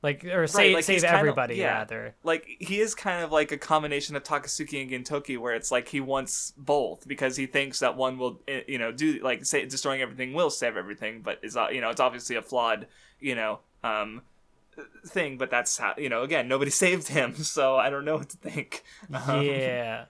like 0.02 0.24
or 0.24 0.48
save 0.48 0.76
like, 0.76 0.84
save 0.86 1.04
everybody 1.04 1.56
yeah. 1.56 1.80
rather. 1.80 2.16
like 2.24 2.48
he 2.60 2.80
is 2.80 2.96
kind 2.96 3.24
of 3.24 3.32
like 3.32 3.52
a 3.52 3.58
combination 3.58 4.16
of 4.16 4.24
Takasugi 4.24 4.82
and 4.82 5.06
Gintoki, 5.06 5.38
where 5.38 5.54
it's 5.54 5.72
like 5.72 5.90
he 5.90 6.00
wants 6.00 6.54
both 6.58 7.06
because 7.08 7.36
he 7.36 7.46
thinks 7.46 7.80
that 7.80 7.98
one 7.98 8.18
will, 8.18 8.42
eh, 8.48 8.62
you 8.68 8.78
know, 8.78 8.94
do 8.94 9.20
like 9.22 9.44
say 9.46 9.66
destroying 9.66 10.02
everything 10.02 10.34
will 10.34 10.50
save 10.50 10.78
everything, 10.78 11.22
but 11.22 11.40
is 11.44 11.58
uh, 11.58 11.68
you 11.70 11.82
know 11.82 11.90
it's 11.90 12.00
obviously 12.00 12.38
a 12.38 12.42
flawed, 12.42 12.88
you 13.20 13.36
know, 13.36 13.60
um, 13.84 14.22
thing. 15.06 15.38
But 15.38 15.52
that's 15.52 15.78
how 15.78 15.96
you 15.98 16.08
know 16.08 16.24
again 16.24 16.48
nobody 16.48 16.72
saved 16.86 17.10
him, 17.10 17.36
so 17.36 17.76
I 17.76 17.90
don't 17.90 18.06
know 18.06 18.18
what 18.18 18.30
to 18.30 18.38
think. 18.38 18.84
Um, 19.14 19.42
Yeah. 19.44 20.06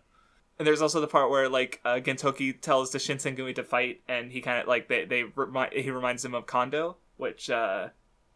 And 0.60 0.68
there's 0.68 0.82
also 0.82 1.00
the 1.00 1.08
part 1.08 1.32
where 1.32 1.48
like 1.48 1.80
uh, 1.86 1.96
Gintoki 2.02 2.60
tells 2.60 2.92
the 2.92 3.00
Shinsengumi 3.00 3.56
to 3.56 3.64
fight, 3.64 4.02
and 4.10 4.30
he 4.30 4.42
kind 4.42 4.62
of 4.62 4.68
like 4.68 4.88
they 4.88 5.06
they 5.06 5.24
remind 5.24 5.74
he 5.74 5.90
reminds 5.90 6.24
him 6.24 6.36
of 6.36 6.46
Kondo, 6.46 6.98
which 7.16 7.50
uh, 7.50 7.88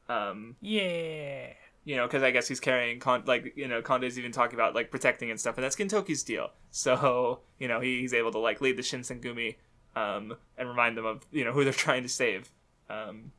um, 0.10 0.56
Yeah. 0.62 1.54
you 1.86 1.96
know, 1.96 2.08
because 2.08 2.24
I 2.24 2.32
guess 2.32 2.48
he's 2.48 2.60
carrying 2.60 3.00
Kon- 3.00 3.24
like 3.26 3.54
you 3.56 3.68
know 3.68 3.82
Kondo's 3.82 4.18
even 4.20 4.32
talking 4.32 4.56
about 4.56 4.76
like 4.76 4.92
protecting 4.92 5.30
and 5.32 5.40
stuff, 5.40 5.58
and 5.58 5.64
that's 5.64 5.76
Gintoki's 5.76 6.24
deal. 6.24 6.50
So 6.72 7.42
you 7.60 7.68
know 7.68 7.80
he, 7.80 8.00
he's 8.02 8.14
able 8.14 8.32
to 8.32 8.40
like 8.40 8.60
lead 8.62 8.78
the 8.78 8.82
Shinsengumi 8.84 9.56
um, 9.96 10.36
and 10.58 10.68
remind 10.68 10.98
them 10.98 11.06
of 11.06 11.26
you 11.32 11.44
know 11.46 11.52
who 11.54 11.64
they're 11.64 11.74
trying 11.88 12.04
to 12.04 12.10
save. 12.10 12.52
Um, 12.90 13.32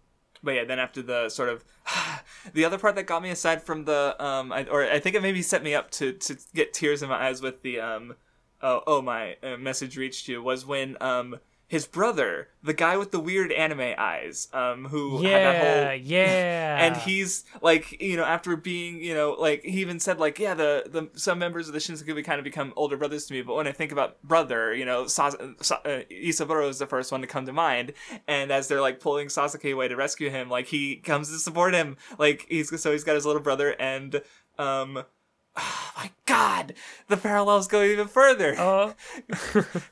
but 0.43 0.53
yeah, 0.53 0.65
then 0.65 0.79
after 0.79 1.03
the 1.03 1.29
sort 1.31 1.49
of 1.49 1.65
the 2.53 2.65
other 2.65 2.79
part 2.79 2.95
that 2.97 3.07
got 3.07 3.23
me 3.23 3.31
aside 3.31 3.63
from 3.63 3.85
the 3.87 4.15
um, 4.25 4.53
I, 4.53 4.65
or 4.67 4.85
I 4.85 5.01
think 5.01 5.17
it 5.17 5.23
maybe 5.23 5.43
set 5.43 5.63
me 5.63 5.75
up 5.75 5.91
to 5.93 6.13
to 6.13 6.37
get 6.55 6.73
tears 6.73 7.03
in 7.03 7.09
my 7.09 7.27
eyes 7.29 7.43
with 7.43 7.63
the 7.63 7.81
um, 7.81 8.15
oh 8.63 8.83
oh 8.87 9.03
my 9.03 9.37
uh, 9.43 9.57
message 9.57 9.97
reached 9.97 10.29
you 10.29 10.43
was 10.43 10.65
when 10.67 10.97
um. 11.01 11.39
His 11.67 11.87
brother, 11.87 12.49
the 12.63 12.75
guy 12.75 12.97
with 12.99 13.11
the 13.11 13.19
weird 13.19 13.51
anime 13.51 13.95
eyes, 13.99 14.49
um, 14.53 14.85
who 14.87 15.17
had 15.17 15.43
that 15.45 15.57
Yeah, 15.57 15.89
whole 15.89 15.99
yeah. 16.05 16.85
and 16.85 16.97
he's 16.99 17.45
like 17.63 18.01
you 18.03 18.17
know 18.17 18.25
after 18.25 18.55
being 18.55 19.01
you 19.03 19.15
know 19.15 19.33
like 19.33 19.63
he 19.63 19.81
even 19.81 19.99
said 19.99 20.19
like 20.21 20.39
yeah 20.39 20.55
the 20.55 20.85
the 20.87 21.09
some 21.19 21.39
members 21.39 21.67
of 21.67 21.73
the 21.73 21.81
Shinsengumi 21.81 22.25
kind 22.25 22.39
of 22.39 22.45
become 22.45 22.73
older 22.77 22.97
brothers 22.97 23.27
to 23.27 23.33
me 23.35 23.43
but 23.43 23.55
when 23.57 23.67
I 23.67 23.73
think 23.73 23.93
about 23.93 24.23
brother 24.23 24.75
you 24.75 24.85
know 24.85 25.07
Sas- 25.07 25.37
Sa- 25.63 25.81
uh, 25.85 26.03
Isaburo 26.11 26.69
is 26.69 26.79
the 26.79 26.87
first 26.87 27.11
one 27.11 27.23
to 27.23 27.27
come 27.27 27.47
to 27.47 27.53
mind 27.53 27.93
and 28.29 28.51
as 28.51 28.69
they're 28.69 28.81
like 28.83 29.01
pulling 29.01 29.29
Sasaki 29.29 29.71
away 29.71 29.89
to 29.89 29.97
rescue 29.97 30.31
him 30.31 30.49
like 30.51 30.67
he 30.67 30.97
comes 30.97 31.31
to 31.31 31.39
support 31.39 31.73
him 31.75 31.97
like 32.19 32.45
he's 32.49 32.79
so 32.81 32.93
he's 32.93 33.05
got 33.05 33.15
his 33.15 33.25
little 33.27 33.43
brother 33.43 33.71
and 33.81 34.21
um 34.59 35.05
oh 35.57 35.93
my 35.97 36.11
god 36.27 36.75
the 37.09 37.17
parallels 37.17 37.69
go 37.69 37.83
even 37.83 38.09
further. 38.09 38.55
Oh, 38.59 38.95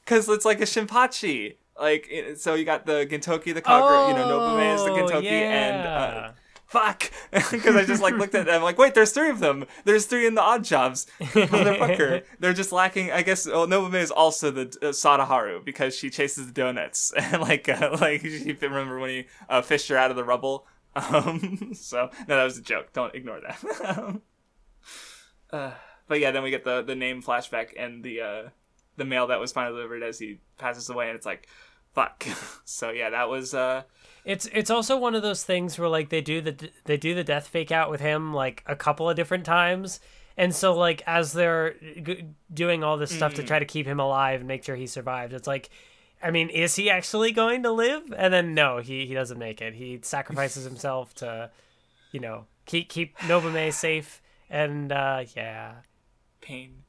because 0.04 0.28
it's 0.28 0.44
like 0.44 0.60
a 0.60 0.64
Shinpachi 0.64 1.56
like 1.80 2.08
so 2.36 2.54
you 2.54 2.64
got 2.64 2.86
the 2.86 3.06
Gintoki 3.06 3.52
the 3.54 3.62
Kagura 3.62 4.08
you 4.08 4.14
know 4.14 4.26
Nobume 4.28 4.74
is 4.74 4.84
the 4.84 4.90
Oh, 4.90 4.96
Gintoki 4.96 5.24
and 5.30 5.86
uh, 5.86 6.32
fuck. 6.66 7.10
Because 7.50 7.76
i 7.76 7.84
just 7.84 8.02
like 8.02 8.14
looked 8.14 8.34
at 8.34 8.46
them 8.46 8.62
like 8.62 8.78
wait 8.78 8.94
there's 8.94 9.12
three 9.12 9.30
of 9.30 9.40
them. 9.40 9.64
There's 9.84 10.06
three 10.06 10.26
in 10.26 10.34
the 10.34 10.42
odd 10.42 10.64
jobs. 10.64 11.06
Motherfucker 11.20 12.24
they're 12.40 12.52
just 12.52 12.72
lacking 12.72 13.10
i 13.10 13.22
guess 13.22 13.46
oh 13.46 13.66
nobume 13.66 13.94
is 13.94 14.10
also 14.10 14.50
the 14.50 14.62
uh, 14.82 14.86
sadaharu 14.92 15.64
because 15.64 15.94
she 15.96 16.10
chases 16.10 16.46
the 16.46 16.52
donuts. 16.52 17.12
And 17.16 17.40
like 17.42 17.68
uh, 17.68 17.96
like 18.00 18.20
she 18.22 18.52
remember 18.60 18.98
when 18.98 19.10
he 19.10 19.26
uh, 19.48 19.62
fished 19.62 19.88
her 19.88 19.96
out 19.96 20.10
of 20.10 20.16
the 20.16 20.24
rubble? 20.24 20.66
Um 20.94 21.72
so 21.74 22.10
no 22.28 22.36
that 22.36 22.44
was 22.44 22.58
a 22.58 22.62
joke. 22.62 22.92
Don't 22.92 23.14
ignore 23.14 23.40
that. 23.40 24.20
Uh, 25.50 25.72
but 26.08 26.18
yeah 26.20 26.30
then 26.30 26.42
we 26.42 26.50
get 26.50 26.64
the 26.64 26.82
the 26.82 26.94
name 26.94 27.22
flashback 27.22 27.68
and 27.78 28.02
the 28.02 28.20
uh 28.20 28.42
the 28.96 29.04
mail 29.04 29.26
that 29.28 29.40
was 29.40 29.52
finally 29.52 29.74
delivered 29.76 30.02
as 30.02 30.18
he 30.18 30.38
passes 30.58 30.88
away 30.90 31.08
and 31.08 31.16
it's 31.16 31.26
like 31.26 31.48
fuck 31.94 32.26
so 32.64 32.90
yeah 32.90 33.10
that 33.10 33.28
was 33.28 33.54
uh 33.54 33.82
it's 34.24 34.46
it's 34.52 34.70
also 34.70 34.96
one 34.96 35.14
of 35.14 35.22
those 35.22 35.42
things 35.44 35.78
where 35.78 35.88
like 35.88 36.08
they 36.10 36.20
do 36.20 36.40
the 36.40 36.70
they 36.84 36.96
do 36.96 37.14
the 37.14 37.24
death 37.24 37.48
fake 37.48 37.72
out 37.72 37.90
with 37.90 38.00
him 38.00 38.32
like 38.32 38.62
a 38.66 38.76
couple 38.76 39.10
of 39.10 39.16
different 39.16 39.44
times, 39.44 39.98
and 40.36 40.54
so 40.54 40.74
like 40.74 41.02
as 41.08 41.32
they're 41.32 41.74
g- 42.02 42.26
doing 42.54 42.84
all 42.84 42.96
this 42.96 43.10
stuff 43.10 43.32
Mm. 43.32 43.36
to 43.36 43.42
try 43.42 43.58
to 43.58 43.64
keep 43.64 43.84
him 43.84 43.98
alive 43.98 44.38
and 44.40 44.46
make 44.48 44.62
sure 44.64 44.76
he 44.76 44.86
survives, 44.86 45.34
it's 45.34 45.48
like. 45.48 45.70
I 46.24 46.30
mean, 46.30 46.50
is 46.50 46.76
he 46.76 46.88
actually 46.88 47.32
going 47.32 47.64
to 47.64 47.72
live? 47.72 48.14
And 48.16 48.32
then 48.32 48.54
no, 48.54 48.78
he, 48.78 49.06
he 49.06 49.12
doesn't 49.12 49.40
make 49.40 49.60
it. 49.60 49.74
He 49.74 49.98
sacrifices 50.02 50.62
himself 50.64 51.12
to, 51.16 51.50
you 52.12 52.20
know, 52.20 52.46
keep 52.64 52.88
keep 52.88 53.18
Nobume 53.18 53.72
safe. 53.72 54.22
And 54.48 54.92
uh, 54.92 55.24
yeah, 55.34 55.72
pain. 56.40 56.81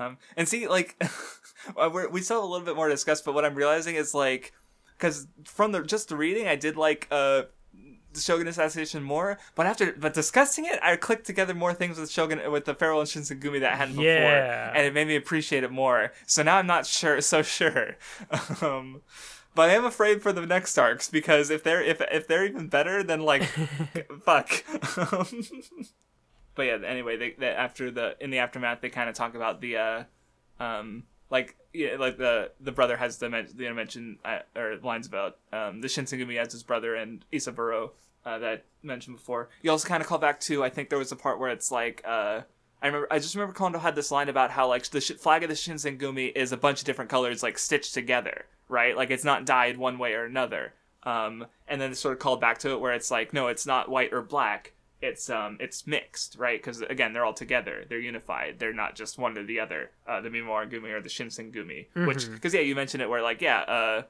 Um, 0.00 0.16
and 0.36 0.48
see, 0.48 0.66
like, 0.66 0.96
uh, 1.76 1.90
we're, 1.92 2.08
we 2.08 2.22
still 2.22 2.38
have 2.40 2.44
a 2.44 2.52
little 2.52 2.64
bit 2.66 2.74
more 2.76 2.88
to 2.88 2.94
discuss, 2.94 3.20
but 3.20 3.34
what 3.34 3.44
I'm 3.44 3.54
realizing 3.54 3.94
is 3.96 4.14
like, 4.14 4.52
because 4.96 5.26
from 5.44 5.72
the 5.72 5.82
just 5.82 6.08
the 6.08 6.16
reading, 6.16 6.46
I 6.48 6.56
did 6.56 6.76
like 6.76 7.06
uh, 7.10 7.42
the 8.12 8.20
Shogun 8.20 8.48
Assassination 8.48 9.02
more, 9.02 9.38
but 9.54 9.66
after 9.66 9.92
but 9.92 10.14
discussing 10.14 10.64
it, 10.66 10.78
I 10.82 10.96
clicked 10.96 11.26
together 11.26 11.54
more 11.54 11.72
things 11.74 11.98
with 11.98 12.10
Shogun 12.10 12.40
with 12.50 12.64
the 12.64 12.74
Farewell 12.74 13.04
Shinsengumi 13.04 13.60
that 13.60 13.72
I 13.74 13.76
hadn't 13.76 13.98
Yeah. 14.00 14.14
before, 14.16 14.76
and 14.76 14.86
it 14.86 14.94
made 14.94 15.06
me 15.06 15.16
appreciate 15.16 15.64
it 15.64 15.70
more. 15.70 16.12
So 16.26 16.42
now 16.42 16.56
I'm 16.56 16.66
not 16.66 16.86
sure, 16.86 17.20
so 17.20 17.42
sure. 17.42 17.96
um, 18.62 19.02
but 19.54 19.70
I 19.70 19.74
am 19.74 19.84
afraid 19.84 20.22
for 20.22 20.32
the 20.32 20.44
next 20.46 20.76
arcs 20.78 21.08
because 21.10 21.50
if 21.50 21.62
they're 21.62 21.82
if 21.82 22.00
if 22.10 22.26
they're 22.26 22.44
even 22.46 22.68
better, 22.68 23.02
then 23.02 23.20
like, 23.20 23.44
fuck. 24.24 24.64
But 26.60 26.66
yeah, 26.66 26.86
anyway, 26.86 27.16
they, 27.16 27.30
they 27.38 27.46
after 27.46 27.90
the 27.90 28.16
in 28.20 28.28
the 28.28 28.36
aftermath, 28.36 28.82
they 28.82 28.90
kind 28.90 29.08
of 29.08 29.14
talk 29.14 29.34
about 29.34 29.62
the 29.62 29.78
uh, 29.78 30.04
um, 30.62 31.04
like 31.30 31.56
yeah, 31.72 31.96
like 31.98 32.18
the 32.18 32.50
the 32.60 32.70
brother 32.70 32.98
has 32.98 33.16
the 33.16 33.30
the 33.54 33.72
mention 33.72 34.18
uh, 34.26 34.40
or 34.54 34.76
lines 34.82 35.06
about 35.06 35.38
um 35.54 35.80
the 35.80 35.88
Shinsengumi 35.88 36.36
as 36.36 36.52
his 36.52 36.62
brother 36.62 36.96
and 36.96 37.24
Isaburo 37.32 37.92
uh, 38.26 38.38
that 38.40 38.58
I 38.84 38.86
mentioned 38.86 39.16
before. 39.16 39.48
You 39.62 39.70
also 39.70 39.88
kind 39.88 40.02
of 40.02 40.06
call 40.06 40.18
back 40.18 40.38
to 40.40 40.62
I 40.62 40.68
think 40.68 40.90
there 40.90 40.98
was 40.98 41.12
a 41.12 41.16
part 41.16 41.40
where 41.40 41.48
it's 41.48 41.72
like 41.72 42.02
uh. 42.06 42.42
I 42.82 42.86
remember. 42.88 43.08
I 43.10 43.20
just 43.20 43.34
remember 43.34 43.54
Kondo 43.54 43.78
had 43.78 43.94
this 43.94 44.10
line 44.10 44.28
about 44.28 44.50
how 44.50 44.68
like 44.68 44.86
the 44.90 45.00
sh- 45.00 45.12
flag 45.12 45.42
of 45.42 45.48
the 45.48 45.54
Shinsengumi 45.54 46.30
is 46.36 46.52
a 46.52 46.58
bunch 46.58 46.80
of 46.80 46.84
different 46.84 47.10
colors 47.10 47.42
like 47.42 47.56
stitched 47.56 47.94
together, 47.94 48.44
right? 48.68 48.94
Like 48.94 49.10
it's 49.10 49.24
not 49.24 49.46
dyed 49.46 49.78
one 49.78 49.98
way 49.98 50.12
or 50.12 50.26
another. 50.26 50.74
Um, 51.04 51.46
and 51.66 51.80
then 51.80 51.92
it 51.92 51.96
sort 51.96 52.12
of 52.12 52.18
called 52.18 52.42
back 52.42 52.58
to 52.58 52.72
it 52.72 52.80
where 52.80 52.92
it's 52.92 53.10
like, 53.10 53.32
no, 53.32 53.48
it's 53.48 53.64
not 53.64 53.88
white 53.88 54.12
or 54.12 54.20
black. 54.20 54.74
It's 55.02 55.30
um, 55.30 55.56
it's 55.60 55.86
mixed, 55.86 56.36
right? 56.38 56.60
Because 56.60 56.82
again, 56.82 57.12
they're 57.12 57.24
all 57.24 57.32
together. 57.32 57.84
They're 57.88 57.98
unified. 57.98 58.58
They're 58.58 58.74
not 58.74 58.94
just 58.94 59.18
one 59.18 59.38
or 59.38 59.44
the 59.44 59.60
other. 59.60 59.90
Uh, 60.06 60.20
the 60.20 60.28
Mimawarigumi 60.28 60.92
or 60.92 61.00
the 61.00 61.08
Shinsengumi. 61.08 61.86
Which, 62.06 62.30
because 62.30 62.52
yeah, 62.52 62.60
you 62.60 62.74
mentioned 62.74 63.02
it 63.02 63.08
where 63.08 63.22
like 63.22 63.40
yeah, 63.40 63.60
uh, 63.60 64.02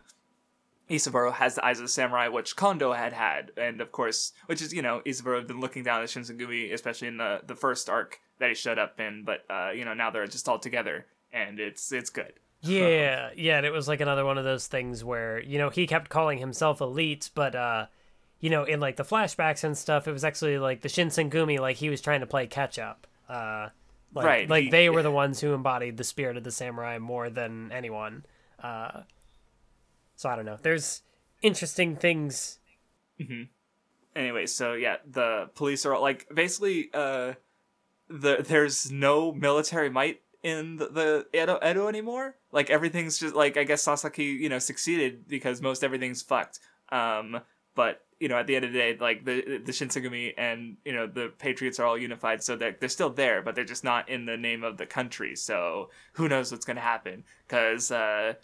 Isaburo 0.90 1.32
has 1.32 1.54
the 1.54 1.64
eyes 1.64 1.78
of 1.78 1.84
the 1.84 1.88
samurai, 1.88 2.26
which 2.26 2.56
Kondo 2.56 2.92
had 2.92 3.12
had, 3.12 3.52
and 3.56 3.80
of 3.80 3.92
course, 3.92 4.32
which 4.46 4.60
is 4.60 4.72
you 4.72 4.82
know 4.82 5.00
Isaburo 5.06 5.36
had 5.36 5.46
been 5.46 5.60
looking 5.60 5.84
down 5.84 6.02
at 6.02 6.08
the 6.08 6.20
Shinsengumi, 6.20 6.72
especially 6.72 7.08
in 7.08 7.18
the 7.18 7.40
the 7.46 7.54
first 7.54 7.88
arc 7.88 8.18
that 8.40 8.48
he 8.48 8.54
showed 8.56 8.78
up 8.78 8.98
in. 8.98 9.24
But 9.24 9.44
uh, 9.48 9.70
you 9.70 9.84
know 9.84 9.94
now 9.94 10.10
they're 10.10 10.26
just 10.26 10.48
all 10.48 10.58
together, 10.58 11.06
and 11.32 11.60
it's 11.60 11.92
it's 11.92 12.10
good. 12.10 12.32
Yeah, 12.62 13.30
yeah, 13.36 13.56
and 13.56 13.64
it 13.64 13.72
was 13.72 13.88
like 13.88 14.00
another 14.00 14.24
one 14.24 14.36
of 14.36 14.44
those 14.44 14.66
things 14.66 15.02
where, 15.02 15.40
you 15.40 15.56
know, 15.56 15.70
he 15.70 15.86
kept 15.86 16.10
calling 16.10 16.38
himself 16.38 16.82
elite, 16.82 17.30
but 17.34 17.54
uh 17.54 17.86
you 18.40 18.50
know, 18.50 18.64
in 18.64 18.80
like 18.80 18.96
the 18.96 19.04
flashbacks 19.04 19.64
and 19.64 19.76
stuff, 19.76 20.08
it 20.08 20.12
was 20.12 20.24
actually 20.24 20.58
like 20.58 20.80
the 20.80 20.88
Shinsengumi 20.88 21.58
like 21.58 21.76
he 21.76 21.88
was 21.90 22.00
trying 22.00 22.20
to 22.20 22.26
play 22.26 22.46
catch 22.46 22.78
up. 22.78 23.06
Uh 23.28 23.68
like, 24.12 24.26
Right, 24.26 24.48
like 24.50 24.64
he- 24.64 24.70
they 24.70 24.90
were 24.90 25.02
the 25.04 25.10
ones 25.12 25.40
who 25.40 25.54
embodied 25.54 25.96
the 25.96 26.04
spirit 26.04 26.36
of 26.36 26.42
the 26.44 26.50
samurai 26.50 26.98
more 26.98 27.30
than 27.30 27.70
anyone. 27.72 28.24
Uh 28.62 29.02
so 30.16 30.28
I 30.28 30.36
don't 30.36 30.44
know. 30.44 30.58
There's 30.60 31.02
interesting 31.42 31.96
things 31.96 32.58
anyway, 34.16 34.46
so 34.46 34.72
yeah, 34.74 34.96
the 35.10 35.50
police 35.54 35.84
are 35.86 35.94
all, 35.94 36.02
like 36.02 36.26
basically 36.34 36.90
uh 36.94 37.34
the 38.08 38.44
there's 38.46 38.90
no 38.90 39.32
military 39.32 39.90
might 39.90 40.20
in 40.42 40.76
the, 40.76 40.86
the 40.88 41.26
Edo, 41.42 41.58
Edo 41.64 41.86
anymore. 41.86 42.34
Like 42.50 42.70
everything's 42.70 43.18
just 43.18 43.34
like 43.34 43.56
I 43.56 43.64
guess 43.64 43.82
Sasaki, 43.82 44.24
you 44.24 44.48
know, 44.48 44.58
succeeded 44.58 45.28
because 45.28 45.60
most 45.62 45.84
everything's 45.84 46.22
fucked. 46.22 46.58
Um 46.90 47.40
but 47.74 48.00
you 48.20 48.28
know, 48.28 48.36
at 48.36 48.46
the 48.46 48.54
end 48.54 48.66
of 48.66 48.72
the 48.72 48.78
day, 48.78 48.96
like 49.00 49.24
the 49.24 49.58
the 49.64 49.72
Shinsengumi 49.72 50.34
and 50.36 50.76
you 50.84 50.92
know 50.92 51.06
the 51.06 51.32
Patriots 51.38 51.80
are 51.80 51.86
all 51.86 51.96
unified, 51.96 52.42
so 52.42 52.54
they're 52.54 52.76
they're 52.78 52.88
still 52.90 53.10
there, 53.10 53.40
but 53.40 53.54
they're 53.54 53.64
just 53.64 53.82
not 53.82 54.08
in 54.10 54.26
the 54.26 54.36
name 54.36 54.62
of 54.62 54.76
the 54.76 54.86
country. 54.86 55.34
So 55.34 55.88
who 56.12 56.28
knows 56.28 56.52
what's 56.52 56.66
gonna 56.66 56.82
happen? 56.82 57.24
Because 57.48 57.90
uh, 57.90 58.34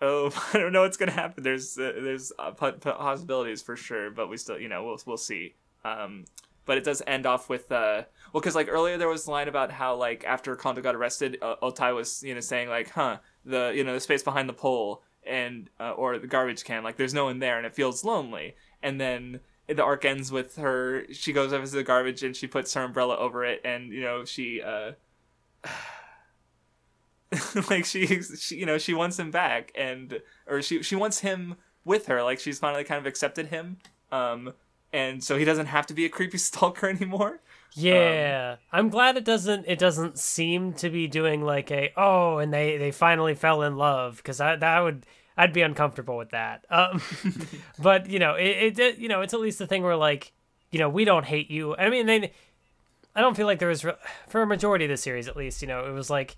oh, 0.00 0.30
I 0.54 0.58
don't 0.58 0.72
know 0.72 0.82
what's 0.82 0.96
gonna 0.96 1.10
happen. 1.10 1.42
There's 1.42 1.76
uh, 1.76 1.92
there's 2.00 2.32
uh, 2.38 2.52
possibilities 2.52 3.62
for 3.62 3.76
sure, 3.76 4.10
but 4.10 4.28
we 4.28 4.36
still 4.36 4.58
you 4.58 4.68
know 4.68 4.84
we'll 4.84 5.00
we'll 5.04 5.16
see. 5.16 5.54
Um, 5.84 6.24
but 6.64 6.78
it 6.78 6.84
does 6.84 7.02
end 7.06 7.26
off 7.26 7.48
with 7.48 7.72
uh 7.72 8.02
well 8.32 8.40
because 8.40 8.54
like 8.54 8.68
earlier 8.70 8.96
there 8.96 9.08
was 9.08 9.26
a 9.26 9.30
line 9.30 9.48
about 9.48 9.72
how 9.72 9.96
like 9.96 10.24
after 10.24 10.54
Kondo 10.54 10.80
got 10.80 10.94
arrested, 10.94 11.38
uh, 11.42 11.56
Otae 11.62 11.92
was 11.92 12.22
you 12.22 12.32
know 12.32 12.40
saying 12.40 12.68
like 12.68 12.90
huh 12.90 13.18
the 13.44 13.72
you 13.74 13.82
know 13.82 13.94
the 13.94 14.00
space 14.00 14.22
behind 14.22 14.48
the 14.48 14.52
pole 14.52 15.02
and 15.26 15.68
uh, 15.78 15.92
or 15.92 16.18
the 16.18 16.26
garbage 16.26 16.64
can 16.64 16.82
like 16.82 16.96
there's 16.96 17.14
no 17.14 17.24
one 17.24 17.38
there 17.38 17.58
and 17.58 17.66
it 17.66 17.74
feels 17.74 18.04
lonely 18.04 18.54
and 18.82 19.00
then 19.00 19.40
the 19.68 19.82
arc 19.82 20.04
ends 20.04 20.32
with 20.32 20.56
her 20.56 21.04
she 21.12 21.32
goes 21.32 21.52
over 21.52 21.64
to 21.64 21.72
the 21.72 21.82
garbage 21.82 22.22
and 22.22 22.34
she 22.34 22.46
puts 22.46 22.74
her 22.74 22.82
umbrella 22.82 23.16
over 23.16 23.44
it 23.44 23.60
and 23.64 23.92
you 23.92 24.00
know 24.00 24.24
she 24.24 24.60
uh 24.60 24.92
like 27.70 27.84
she, 27.84 28.22
she 28.22 28.56
you 28.56 28.66
know 28.66 28.78
she 28.78 28.92
wants 28.94 29.18
him 29.18 29.30
back 29.30 29.70
and 29.76 30.20
or 30.48 30.60
she 30.60 30.82
she 30.82 30.96
wants 30.96 31.20
him 31.20 31.54
with 31.84 32.06
her 32.06 32.22
like 32.22 32.40
she's 32.40 32.58
finally 32.58 32.84
kind 32.84 32.98
of 32.98 33.06
accepted 33.06 33.46
him 33.46 33.78
um 34.10 34.52
and 34.92 35.22
so 35.22 35.38
he 35.38 35.44
doesn't 35.44 35.66
have 35.66 35.86
to 35.86 35.94
be 35.94 36.04
a 36.04 36.08
creepy 36.08 36.38
stalker 36.38 36.88
anymore 36.88 37.40
yeah, 37.74 38.56
um, 38.72 38.80
I'm 38.80 38.88
glad 38.88 39.16
it 39.16 39.24
doesn't. 39.24 39.66
It 39.68 39.78
doesn't 39.78 40.18
seem 40.18 40.72
to 40.74 40.90
be 40.90 41.06
doing 41.06 41.42
like 41.42 41.70
a 41.70 41.92
oh, 41.96 42.38
and 42.38 42.52
they 42.52 42.78
they 42.78 42.90
finally 42.90 43.34
fell 43.34 43.62
in 43.62 43.76
love 43.76 44.16
because 44.16 44.38
that 44.38 44.80
would 44.80 45.06
I'd 45.40 45.54
be 45.54 45.62
uncomfortable 45.62 46.18
with 46.18 46.30
that. 46.30 46.66
Um, 46.68 47.00
but 47.78 48.10
you 48.10 48.18
know, 48.18 48.34
it, 48.34 48.78
it 48.78 48.98
you 48.98 49.08
know 49.08 49.22
it's 49.22 49.32
at 49.32 49.40
least 49.40 49.58
the 49.58 49.66
thing 49.66 49.82
where 49.82 49.96
like 49.96 50.32
you 50.70 50.78
know 50.78 50.90
we 50.90 51.06
don't 51.06 51.24
hate 51.24 51.50
you. 51.50 51.74
I 51.76 51.88
mean, 51.88 52.04
they 52.04 52.32
I 53.16 53.22
don't 53.22 53.34
feel 53.34 53.46
like 53.46 53.58
there 53.58 53.68
was 53.68 53.86
for 54.28 54.42
a 54.42 54.46
majority 54.46 54.84
of 54.84 54.90
the 54.90 54.98
series 54.98 55.28
at 55.28 55.36
least. 55.36 55.62
You 55.62 55.68
know, 55.68 55.86
it 55.86 55.92
was 55.92 56.10
like 56.10 56.36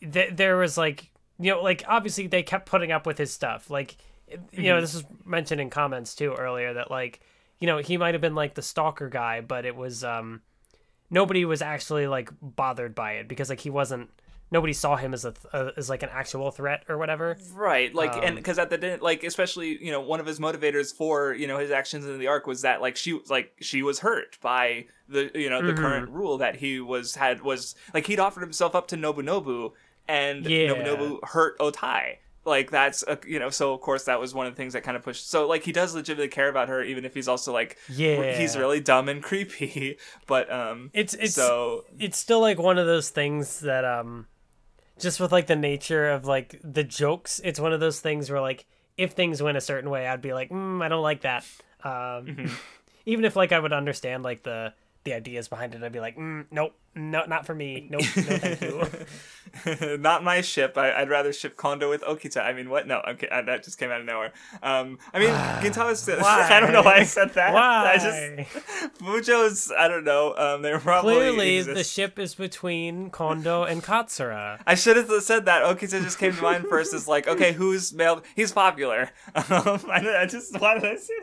th- 0.00 0.36
there 0.36 0.56
was 0.56 0.76
like 0.76 1.10
you 1.38 1.50
know 1.50 1.62
like 1.62 1.82
obviously 1.88 2.26
they 2.26 2.42
kept 2.42 2.66
putting 2.66 2.92
up 2.92 3.06
with 3.06 3.16
his 3.16 3.32
stuff. 3.32 3.70
Like 3.70 3.96
you 4.28 4.36
mm-hmm. 4.36 4.62
know 4.64 4.80
this 4.82 4.94
was 4.94 5.04
mentioned 5.24 5.62
in 5.62 5.70
comments 5.70 6.14
too 6.14 6.34
earlier 6.34 6.74
that 6.74 6.90
like 6.90 7.20
you 7.58 7.66
know 7.66 7.78
he 7.78 7.96
might 7.96 8.12
have 8.12 8.20
been 8.20 8.34
like 8.34 8.52
the 8.52 8.62
stalker 8.62 9.08
guy, 9.08 9.40
but 9.40 9.64
it 9.64 9.76
was 9.76 10.04
um 10.04 10.42
nobody 11.08 11.46
was 11.46 11.62
actually 11.62 12.06
like 12.06 12.28
bothered 12.42 12.94
by 12.94 13.12
it 13.12 13.28
because 13.28 13.48
like 13.48 13.60
he 13.60 13.70
wasn't 13.70 14.10
nobody 14.54 14.72
saw 14.72 14.94
him 14.96 15.12
as 15.12 15.24
a, 15.24 15.34
a 15.52 15.72
as 15.76 15.90
like 15.90 16.04
an 16.04 16.08
actual 16.12 16.50
threat 16.52 16.84
or 16.88 16.96
whatever. 16.96 17.36
Right. 17.52 17.92
Like, 17.92 18.12
um, 18.12 18.20
and 18.22 18.36
because 18.36 18.58
at 18.58 18.70
the 18.70 18.98
like, 19.02 19.24
especially 19.24 19.84
you 19.84 19.90
know, 19.90 20.00
one 20.00 20.20
of 20.20 20.26
his 20.26 20.38
motivators 20.38 20.94
for 20.94 21.34
you 21.34 21.46
know 21.46 21.58
his 21.58 21.70
actions 21.70 22.06
in 22.06 22.18
the 22.18 22.28
arc 22.28 22.46
was 22.46 22.62
that 22.62 22.80
like 22.80 22.96
she 22.96 23.20
like 23.28 23.52
she 23.60 23.82
was 23.82 23.98
hurt 23.98 24.38
by 24.40 24.86
the 25.08 25.30
you 25.34 25.50
know 25.50 25.60
the 25.60 25.72
mm-hmm. 25.72 25.82
current 25.82 26.08
rule 26.08 26.38
that 26.38 26.56
he 26.56 26.80
was 26.80 27.16
had 27.16 27.42
was 27.42 27.74
like 27.92 28.06
he'd 28.06 28.20
offered 28.20 28.42
himself 28.42 28.74
up 28.74 28.86
to 28.88 28.96
Nobunobu 28.96 29.72
and 30.08 30.46
yeah. 30.46 30.68
Nobunobu 30.68 31.18
hurt 31.24 31.58
Otae 31.58 32.18
like 32.46 32.70
that's 32.70 33.02
a, 33.08 33.18
you 33.26 33.38
know 33.38 33.50
so 33.50 33.72
of 33.72 33.80
course 33.80 34.04
that 34.04 34.20
was 34.20 34.34
one 34.34 34.46
of 34.46 34.52
the 34.52 34.56
things 34.56 34.74
that 34.74 34.82
kind 34.82 34.96
of 34.96 35.02
pushed 35.02 35.28
so 35.28 35.46
like 35.46 35.62
he 35.64 35.72
does 35.72 35.94
legitimately 35.94 36.28
care 36.28 36.48
about 36.48 36.68
her 36.68 36.82
even 36.82 37.04
if 37.04 37.14
he's 37.14 37.28
also 37.28 37.52
like 37.52 37.78
yeah 37.88 38.36
he's 38.36 38.56
really 38.56 38.80
dumb 38.80 39.08
and 39.08 39.22
creepy 39.22 39.96
but 40.26 40.50
um 40.52 40.90
it's 40.92 41.14
it's 41.14 41.34
so 41.34 41.84
it's 41.98 42.18
still 42.18 42.40
like 42.40 42.58
one 42.58 42.78
of 42.78 42.86
those 42.86 43.08
things 43.10 43.60
that 43.60 43.84
um 43.84 44.26
just 44.98 45.20
with 45.20 45.32
like 45.32 45.46
the 45.46 45.56
nature 45.56 46.10
of 46.10 46.26
like 46.26 46.60
the 46.62 46.84
jokes 46.84 47.40
it's 47.44 47.60
one 47.60 47.72
of 47.72 47.80
those 47.80 48.00
things 48.00 48.30
where 48.30 48.40
like 48.40 48.66
if 48.96 49.12
things 49.12 49.42
went 49.42 49.56
a 49.56 49.60
certain 49.60 49.90
way 49.90 50.06
i'd 50.06 50.22
be 50.22 50.32
like 50.32 50.50
mm, 50.50 50.82
i 50.82 50.88
don't 50.88 51.02
like 51.02 51.22
that 51.22 51.44
um 51.82 51.92
mm-hmm. 52.26 52.54
even 53.06 53.24
if 53.24 53.36
like 53.36 53.52
i 53.52 53.58
would 53.58 53.72
understand 53.72 54.22
like 54.22 54.42
the 54.42 54.72
the 55.04 55.12
ideas 55.12 55.48
behind 55.48 55.74
it, 55.74 55.82
I'd 55.82 55.92
be 55.92 56.00
like, 56.00 56.16
mm, 56.16 56.46
nope, 56.50 56.74
no, 56.94 57.24
not 57.26 57.44
for 57.44 57.54
me. 57.54 57.86
Nope, 57.90 58.02
no, 58.16 58.22
thank 58.22 58.60
you. 58.62 59.96
not 59.98 60.24
my 60.24 60.40
ship. 60.40 60.78
I, 60.78 61.00
would 61.00 61.10
rather 61.10 61.32
ship 61.32 61.56
Kondo 61.58 61.90
with 61.90 62.02
Okita. 62.02 62.42
I 62.42 62.54
mean, 62.54 62.70
what? 62.70 62.86
No, 62.86 63.02
okay, 63.08 63.28
uh, 63.28 63.42
that 63.42 63.64
just 63.64 63.78
came 63.78 63.90
out 63.90 64.00
of 64.00 64.06
nowhere. 64.06 64.32
Um, 64.62 64.98
I 65.12 65.18
mean, 65.18 65.28
Gintama. 65.60 65.94
I 66.24 66.60
don't 66.60 66.72
know 66.72 66.82
why 66.82 66.96
I 66.96 67.04
said 67.04 67.34
that. 67.34 67.52
Why? 67.52 67.92
I 67.92 67.98
just 67.98 68.98
Fujo's. 68.98 69.72
I 69.76 69.88
don't 69.88 70.04
know. 70.04 70.34
Um, 70.36 70.62
they're 70.62 70.78
probably 70.78 71.14
clearly 71.14 71.58
exist. 71.58 71.76
the 71.76 71.84
ship 71.84 72.18
is 72.18 72.34
between 72.34 73.10
Kondo 73.10 73.64
and 73.64 73.82
Katsura. 73.82 74.60
I 74.66 74.74
should 74.74 74.96
have 74.96 75.10
said 75.22 75.44
that. 75.44 75.64
Okita 75.64 76.02
just 76.02 76.18
came 76.18 76.34
to 76.34 76.42
mind 76.42 76.66
first. 76.68 76.94
Is 76.94 77.06
like, 77.06 77.28
okay, 77.28 77.52
who's 77.52 77.92
male? 77.92 78.22
He's 78.34 78.52
popular. 78.52 79.10
Um, 79.34 79.80
I, 79.90 80.20
I 80.20 80.26
just 80.26 80.58
why 80.58 80.78
did 80.78 80.84
I 80.84 80.96
say 80.96 81.14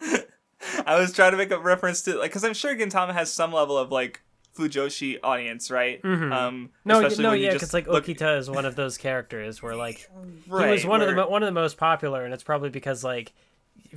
that? 0.00 0.24
I 0.86 0.98
was 0.98 1.12
trying 1.12 1.32
to 1.32 1.36
make 1.36 1.50
a 1.50 1.58
reference 1.58 2.02
to 2.02 2.16
like 2.16 2.30
because 2.30 2.44
I'm 2.44 2.54
sure 2.54 2.74
Gintama 2.74 3.12
has 3.12 3.32
some 3.32 3.52
level 3.52 3.76
of 3.76 3.90
like 3.90 4.22
Fujoshi 4.56 5.18
audience, 5.22 5.70
right? 5.70 6.00
Mm-hmm. 6.02 6.32
Um, 6.32 6.70
no, 6.84 7.00
no, 7.18 7.32
yeah, 7.32 7.52
because 7.52 7.74
like 7.74 7.86
look... 7.86 8.06
Okita 8.06 8.38
is 8.38 8.48
one 8.48 8.64
of 8.64 8.76
those 8.76 8.96
characters 8.96 9.62
where 9.62 9.74
like 9.74 10.08
right, 10.48 10.66
he 10.66 10.72
was 10.72 10.86
one 10.86 11.00
where... 11.00 11.10
of 11.10 11.16
the 11.16 11.26
one 11.26 11.42
of 11.42 11.46
the 11.46 11.52
most 11.52 11.76
popular, 11.76 12.24
and 12.24 12.32
it's 12.32 12.44
probably 12.44 12.70
because 12.70 13.02
like 13.02 13.32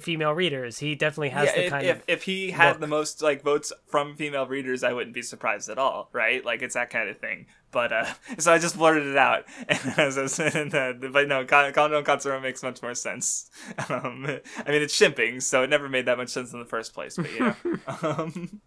female 0.02 0.34
readers. 0.34 0.80
He 0.80 0.96
definitely 0.96 1.30
has 1.30 1.48
yeah, 1.48 1.56
the 1.56 1.64
if, 1.66 1.70
kind 1.72 1.86
if, 1.86 1.98
of. 1.98 2.04
If 2.08 2.24
he 2.24 2.52
had 2.52 2.72
look. 2.72 2.80
the 2.82 2.88
most 2.88 3.22
like 3.22 3.42
votes 3.42 3.72
from 3.88 4.16
female 4.16 4.48
readers, 4.48 4.84
I 4.84 4.94
wouldn't 4.94 5.14
be 5.14 5.22
surprised 5.22 5.70
at 5.70 5.78
all, 5.78 6.10
right? 6.14 6.44
Like 6.44 6.62
it's 6.62 6.76
that 6.76 6.90
kind 6.90 7.10
of 7.10 7.18
thing. 7.18 7.48
But 7.72 7.92
uh, 7.92 8.06
so 8.38 8.54
I 8.54 8.58
just 8.58 8.78
blurted 8.78 9.08
it 9.08 9.18
out, 9.18 9.46
and 9.68 9.80
as 9.98 10.18
I 10.18 10.24
was 10.24 10.34
saying, 10.34 10.74
uh, 10.76 10.94
but 11.12 11.28
no, 11.28 11.46
Kondo 11.46 11.98
and 11.98 12.06
Katsura 12.06 12.42
makes 12.42 12.64
much 12.64 12.82
more 12.82 12.96
sense. 12.96 13.50
Um, 13.90 14.26
I 14.26 14.72
mean, 14.72 14.82
it's 14.82 14.94
shimping, 14.94 15.40
so 15.40 15.64
it 15.64 15.70
never 15.70 15.90
made 15.90 16.06
that 16.06 16.18
much 16.18 16.30
sense 16.30 16.54
in 16.54 16.60
the 16.60 16.66
first 16.66 16.94
place. 16.94 17.16
But 17.16 17.34
yeah, 17.34 17.56
um, 18.02 18.62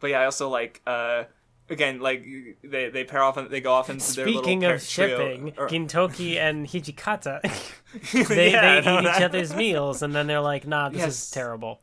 but 0.00 0.10
yeah, 0.10 0.20
I 0.20 0.24
also 0.26 0.48
like. 0.48 0.82
Uh, 0.86 1.24
again, 1.68 2.00
like 2.00 2.24
they 2.62 2.90
they 2.90 3.04
pair 3.04 3.22
off 3.22 3.36
and 3.36 3.50
they 3.50 3.60
go 3.60 3.72
off 3.72 3.90
into. 3.90 4.02
Speaking 4.02 4.60
their 4.60 4.74
of 4.74 4.82
shipping, 4.82 5.54
or... 5.56 5.68
Gintoki 5.68 6.36
and 6.36 6.66
Hijikata, 6.66 7.40
they 8.28 8.52
yeah, 8.52 8.80
they 8.80 8.86
no, 8.86 9.00
eat 9.00 9.04
that... 9.04 9.16
each 9.16 9.22
other's 9.22 9.54
meals, 9.54 10.02
and 10.02 10.14
then 10.14 10.26
they're 10.26 10.40
like, 10.40 10.66
"Nah, 10.66 10.88
this 10.88 10.98
yes. 10.98 11.24
is 11.24 11.30
terrible." 11.30 11.80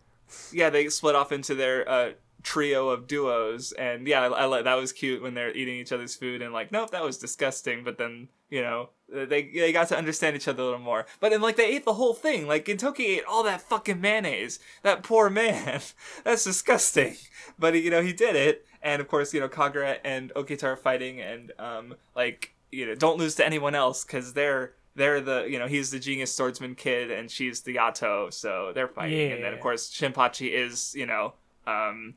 Yeah, 0.51 0.69
they 0.69 0.87
split 0.89 1.15
off 1.15 1.31
into 1.31 1.55
their 1.55 1.87
uh, 1.89 2.11
trio 2.43 2.89
of 2.89 3.07
duos, 3.07 3.71
and 3.73 4.07
yeah, 4.07 4.21
I, 4.27 4.57
I, 4.57 4.61
that 4.61 4.75
was 4.75 4.91
cute 4.91 5.21
when 5.21 5.33
they're 5.33 5.51
eating 5.51 5.75
each 5.75 5.91
other's 5.91 6.15
food, 6.15 6.41
and 6.41 6.53
like, 6.53 6.71
nope, 6.71 6.91
that 6.91 7.03
was 7.03 7.17
disgusting. 7.17 7.83
But 7.83 7.97
then 7.97 8.29
you 8.49 8.61
know 8.61 8.89
they 9.09 9.43
they 9.43 9.71
got 9.71 9.87
to 9.89 9.97
understand 9.97 10.35
each 10.35 10.47
other 10.47 10.61
a 10.61 10.65
little 10.65 10.79
more. 10.79 11.05
But 11.19 11.31
then 11.31 11.41
like 11.41 11.55
they 11.55 11.75
ate 11.75 11.85
the 11.85 11.93
whole 11.93 12.13
thing. 12.13 12.47
Like 12.47 12.65
Gintoki 12.65 13.17
ate 13.17 13.25
all 13.25 13.43
that 13.43 13.61
fucking 13.61 13.99
mayonnaise. 13.99 14.59
That 14.83 15.03
poor 15.03 15.29
man. 15.29 15.81
That's 16.23 16.43
disgusting. 16.43 17.15
But 17.59 17.75
you 17.75 17.89
know 17.89 18.01
he 18.01 18.13
did 18.13 18.35
it 18.35 18.65
and 18.81 19.01
of 19.01 19.07
course 19.07 19.33
you 19.33 19.39
know 19.39 19.49
Kagura 19.49 19.97
and 20.03 20.31
Okita 20.35 20.63
are 20.63 20.75
fighting, 20.75 21.21
and 21.21 21.51
um, 21.59 21.95
like 22.15 22.53
you 22.71 22.85
know 22.85 22.95
don't 22.95 23.17
lose 23.17 23.35
to 23.35 23.45
anyone 23.45 23.75
else 23.75 24.03
because 24.03 24.33
they're 24.33 24.73
they're 24.95 25.21
the 25.21 25.45
you 25.49 25.59
know 25.59 25.67
he's 25.67 25.91
the 25.91 25.99
genius 25.99 26.33
swordsman 26.33 26.75
kid 26.75 27.11
and 27.11 27.29
she's 27.29 27.61
the 27.61 27.75
Yato, 27.75 28.31
so 28.33 28.71
they're 28.73 28.87
fighting, 28.87 29.29
yeah. 29.29 29.35
and 29.35 29.43
then 29.43 29.53
of 29.53 29.59
course 29.59 29.89
Shinpachi 29.89 30.51
is 30.51 30.93
you 30.95 31.05
know 31.05 31.33
um, 31.65 32.15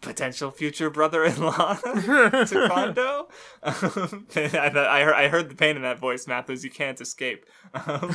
potential 0.00 0.50
future 0.50 0.90
brother-in-law 0.90 1.74
to 1.74 2.68
Kondo. 2.70 3.28
Um, 3.62 4.26
I, 4.36 4.72
I, 4.74 5.02
heard, 5.02 5.14
I 5.14 5.28
heard 5.28 5.50
the 5.50 5.54
pain 5.56 5.76
in 5.76 5.82
that 5.82 5.98
voice, 5.98 6.26
Mathwiz. 6.26 6.64
You 6.64 6.70
can't 6.70 7.00
escape. 7.00 7.46
Um, 7.74 8.14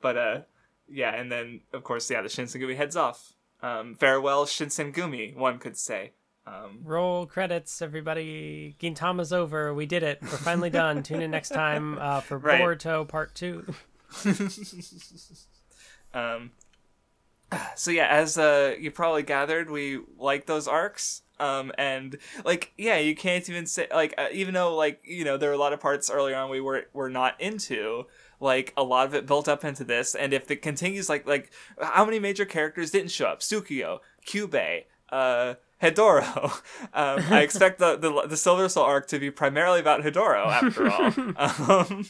but 0.00 0.16
uh, 0.16 0.40
yeah, 0.88 1.14
and 1.14 1.30
then 1.30 1.60
of 1.72 1.84
course, 1.84 2.10
yeah, 2.10 2.22
the 2.22 2.28
Shinsengumi 2.28 2.76
heads 2.76 2.96
off. 2.96 3.32
Um, 3.62 3.94
farewell, 3.94 4.46
Shinsengumi, 4.46 5.34
one 5.36 5.58
could 5.58 5.76
say. 5.76 6.12
Um, 6.46 6.78
Roll 6.84 7.26
credits, 7.26 7.82
everybody. 7.82 8.76
Gintama's 8.80 9.32
over. 9.32 9.74
We 9.74 9.86
did 9.86 10.02
it. 10.02 10.20
We're 10.22 10.28
finally 10.28 10.70
done. 10.70 11.02
Tune 11.02 11.20
in 11.20 11.30
next 11.30 11.48
time 11.48 11.98
uh, 11.98 12.20
for 12.20 12.38
right. 12.38 12.60
Boruto 12.60 13.06
Part 13.06 13.34
2. 13.34 13.64
um, 16.14 16.52
so, 17.74 17.90
yeah, 17.90 18.06
as 18.06 18.38
uh, 18.38 18.76
you 18.78 18.92
probably 18.92 19.24
gathered, 19.24 19.70
we 19.70 20.00
like 20.18 20.46
those 20.46 20.68
arcs. 20.68 21.22
Um, 21.38 21.72
and 21.76 22.16
like, 22.44 22.72
yeah, 22.78 22.98
you 22.98 23.16
can't 23.16 23.48
even 23.50 23.66
say 23.66 23.88
like, 23.92 24.14
uh, 24.16 24.28
even 24.32 24.54
though 24.54 24.74
like 24.74 25.02
you 25.04 25.22
know 25.22 25.36
there 25.36 25.50
were 25.50 25.54
a 25.54 25.58
lot 25.58 25.74
of 25.74 25.80
parts 25.80 26.08
earlier 26.08 26.34
on 26.34 26.48
we 26.48 26.62
were 26.62 26.86
were 26.94 27.10
not 27.10 27.38
into, 27.38 28.04
like 28.40 28.72
a 28.74 28.82
lot 28.82 29.06
of 29.06 29.14
it 29.14 29.26
built 29.26 29.46
up 29.46 29.62
into 29.62 29.84
this. 29.84 30.14
And 30.14 30.32
if 30.32 30.50
it 30.50 30.62
continues, 30.62 31.10
like 31.10 31.26
like 31.26 31.52
how 31.78 32.06
many 32.06 32.18
major 32.18 32.46
characters 32.46 32.90
didn't 32.90 33.10
show 33.10 33.26
up? 33.26 33.40
Tsukuyo, 33.40 33.98
Kyubey, 34.26 34.84
uh, 35.10 35.54
Hedoro. 35.82 36.60
Um, 36.94 37.22
I 37.30 37.42
expect 37.42 37.78
the, 37.78 37.96
the, 37.96 38.26
the 38.26 38.36
Silver 38.36 38.68
Soul 38.68 38.84
arc 38.84 39.08
to 39.08 39.18
be 39.18 39.30
primarily 39.30 39.80
about 39.80 40.02
Hedoro, 40.02 40.46
after 40.46 40.88
all. 40.88 41.06
um, 41.90 42.06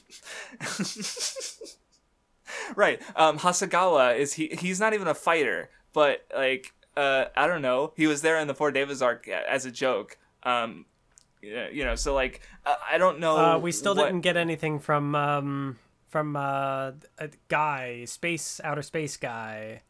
right. 2.76 3.02
Um, 3.16 3.38
Hasegawa 3.38 4.16
is 4.16 4.34
he? 4.34 4.48
He's 4.48 4.78
not 4.78 4.94
even 4.94 5.08
a 5.08 5.14
fighter, 5.14 5.70
but 5.92 6.24
like 6.36 6.72
uh, 6.96 7.26
I 7.36 7.46
don't 7.46 7.62
know. 7.62 7.92
He 7.96 8.06
was 8.06 8.22
there 8.22 8.38
in 8.38 8.48
the 8.48 8.54
Four 8.54 8.70
Devas 8.70 9.02
arc 9.02 9.28
as 9.28 9.66
a 9.66 9.70
joke. 9.70 10.18
Um, 10.42 10.86
you 11.42 11.84
know, 11.84 11.94
so 11.94 12.14
like 12.14 12.40
I 12.64 12.98
don't 12.98 13.20
know. 13.20 13.36
Uh, 13.36 13.58
we 13.58 13.72
still 13.72 13.94
what... 13.94 14.06
didn't 14.06 14.22
get 14.22 14.36
anything 14.36 14.78
from 14.78 15.14
um, 15.14 15.78
from 16.08 16.36
uh, 16.36 16.92
a 17.18 17.30
guy, 17.48 18.04
space 18.04 18.60
outer 18.64 18.82
space 18.82 19.16
guy. 19.16 19.82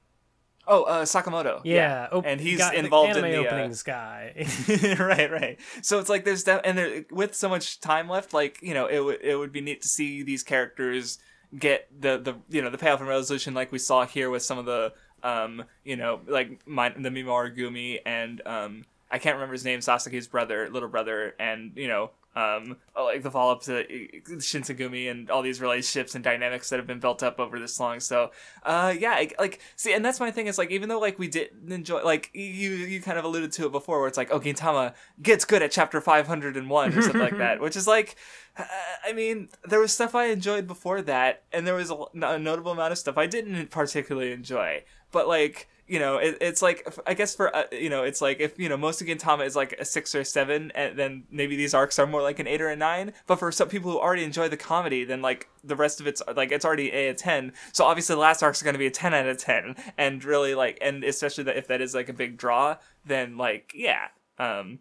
Oh, 0.68 0.82
uh, 0.82 1.04
Sakamoto. 1.04 1.60
Yeah, 1.64 2.08
op- 2.10 2.26
and 2.26 2.40
he's 2.40 2.58
guy- 2.58 2.72
the 2.72 2.78
involved 2.78 3.16
in 3.16 3.24
anime 3.24 3.30
the 3.30 3.48
uh, 3.48 3.52
openings 3.52 3.82
guy. 3.82 4.46
right, 4.98 5.30
right. 5.30 5.60
So 5.82 5.98
it's 5.98 6.08
like 6.08 6.24
there's 6.24 6.44
that, 6.44 6.62
and 6.64 6.76
there, 6.76 7.04
with 7.10 7.34
so 7.34 7.48
much 7.48 7.80
time 7.80 8.08
left, 8.08 8.34
like 8.34 8.58
you 8.62 8.74
know, 8.74 8.86
it 8.86 9.00
would 9.00 9.20
it 9.22 9.36
would 9.36 9.52
be 9.52 9.60
neat 9.60 9.82
to 9.82 9.88
see 9.88 10.22
these 10.22 10.42
characters 10.42 11.18
get 11.56 11.88
the 12.00 12.18
the 12.18 12.34
you 12.48 12.60
know 12.60 12.70
the 12.70 12.78
payoff 12.78 13.00
and 13.00 13.08
resolution 13.08 13.54
like 13.54 13.70
we 13.70 13.78
saw 13.78 14.04
here 14.04 14.28
with 14.30 14.42
some 14.42 14.58
of 14.58 14.66
the 14.66 14.92
um 15.22 15.64
you 15.84 15.96
know 15.96 16.20
like 16.26 16.60
my, 16.66 16.88
the 16.88 17.08
Mimawarigumi 17.08 18.00
and 18.04 18.42
um 18.44 18.84
I 19.10 19.18
can't 19.18 19.36
remember 19.36 19.52
his 19.52 19.64
name 19.64 19.78
Sasaki's 19.80 20.26
brother 20.26 20.68
little 20.68 20.88
brother 20.88 21.34
and 21.38 21.72
you 21.76 21.86
know 21.88 22.10
um 22.36 22.76
like 22.94 23.22
the 23.22 23.30
follow 23.30 23.52
up 23.52 23.62
to 23.62 23.84
Shinsengumi 24.26 25.10
and 25.10 25.30
all 25.30 25.40
these 25.40 25.60
relationships 25.60 26.14
and 26.14 26.22
dynamics 26.22 26.68
that 26.68 26.76
have 26.78 26.86
been 26.86 27.00
built 27.00 27.22
up 27.22 27.40
over 27.40 27.58
this 27.58 27.80
long. 27.80 27.98
So 27.98 28.30
uh 28.62 28.94
yeah 28.96 29.24
like 29.38 29.60
see 29.74 29.94
and 29.94 30.04
that's 30.04 30.20
my 30.20 30.30
thing 30.30 30.46
is 30.46 30.58
like 30.58 30.70
even 30.70 30.90
though 30.90 31.00
like 31.00 31.18
we 31.18 31.28
didn't 31.28 31.72
enjoy 31.72 32.02
like 32.02 32.30
you 32.34 32.70
you 32.70 33.00
kind 33.00 33.18
of 33.18 33.24
alluded 33.24 33.52
to 33.52 33.66
it 33.66 33.72
before 33.72 34.00
where 34.00 34.08
it's 34.08 34.18
like 34.18 34.30
oh 34.30 34.38
Gintama 34.38 34.92
gets 35.22 35.46
good 35.46 35.62
at 35.62 35.70
chapter 35.70 36.00
501 36.00 36.98
or 36.98 37.02
something 37.02 37.20
like 37.20 37.38
that 37.38 37.60
which 37.62 37.74
is 37.74 37.86
like 37.86 38.16
uh, 38.58 38.64
I 39.04 39.14
mean 39.14 39.48
there 39.64 39.80
was 39.80 39.92
stuff 39.92 40.14
I 40.14 40.26
enjoyed 40.26 40.66
before 40.66 41.00
that 41.02 41.42
and 41.52 41.66
there 41.66 41.74
was 41.74 41.90
a, 41.90 41.96
a 42.22 42.38
notable 42.38 42.72
amount 42.72 42.92
of 42.92 42.98
stuff 42.98 43.16
I 43.16 43.26
didn't 43.26 43.70
particularly 43.70 44.32
enjoy 44.32 44.84
but 45.10 45.26
like 45.26 45.68
you 45.86 45.98
know 45.98 46.16
it, 46.16 46.36
it's 46.40 46.62
like 46.62 46.86
I 47.06 47.14
guess 47.14 47.34
for 47.34 47.54
uh, 47.54 47.64
you 47.72 47.88
know 47.88 48.02
it's 48.02 48.20
like 48.20 48.40
if 48.40 48.58
you 48.58 48.68
know 48.68 48.76
most 48.76 49.00
of 49.00 49.06
Gintama 49.06 49.46
is 49.46 49.54
like 49.54 49.72
a 49.74 49.84
six 49.84 50.14
or 50.14 50.20
a 50.20 50.24
seven 50.24 50.72
and 50.74 50.98
then 50.98 51.24
maybe 51.30 51.56
these 51.56 51.74
arcs 51.74 51.98
are 51.98 52.06
more 52.06 52.22
like 52.22 52.38
an 52.38 52.46
eight 52.46 52.60
or 52.60 52.68
a 52.68 52.76
nine 52.76 53.12
but 53.26 53.36
for 53.36 53.52
some 53.52 53.68
people 53.68 53.90
who 53.90 53.98
already 53.98 54.24
enjoy 54.24 54.48
the 54.48 54.56
comedy 54.56 55.04
then 55.04 55.22
like 55.22 55.48
the 55.62 55.76
rest 55.76 56.00
of 56.00 56.06
it's 56.06 56.22
like 56.34 56.50
it's 56.50 56.64
already 56.64 56.90
a, 56.92 57.08
a 57.10 57.14
10 57.14 57.52
so 57.72 57.84
obviously 57.84 58.14
the 58.14 58.20
last 58.20 58.42
arc's 58.42 58.62
are 58.62 58.64
going 58.64 58.74
to 58.74 58.78
be 58.78 58.86
a 58.86 58.90
10 58.90 59.14
out 59.14 59.26
of 59.26 59.38
10 59.38 59.76
and 59.96 60.24
really 60.24 60.54
like 60.54 60.78
and 60.80 61.04
especially 61.04 61.44
that 61.44 61.56
if 61.56 61.68
that 61.68 61.80
is 61.80 61.94
like 61.94 62.08
a 62.08 62.12
big 62.12 62.36
draw 62.36 62.76
then 63.04 63.36
like 63.36 63.72
yeah 63.74 64.08
um 64.38 64.80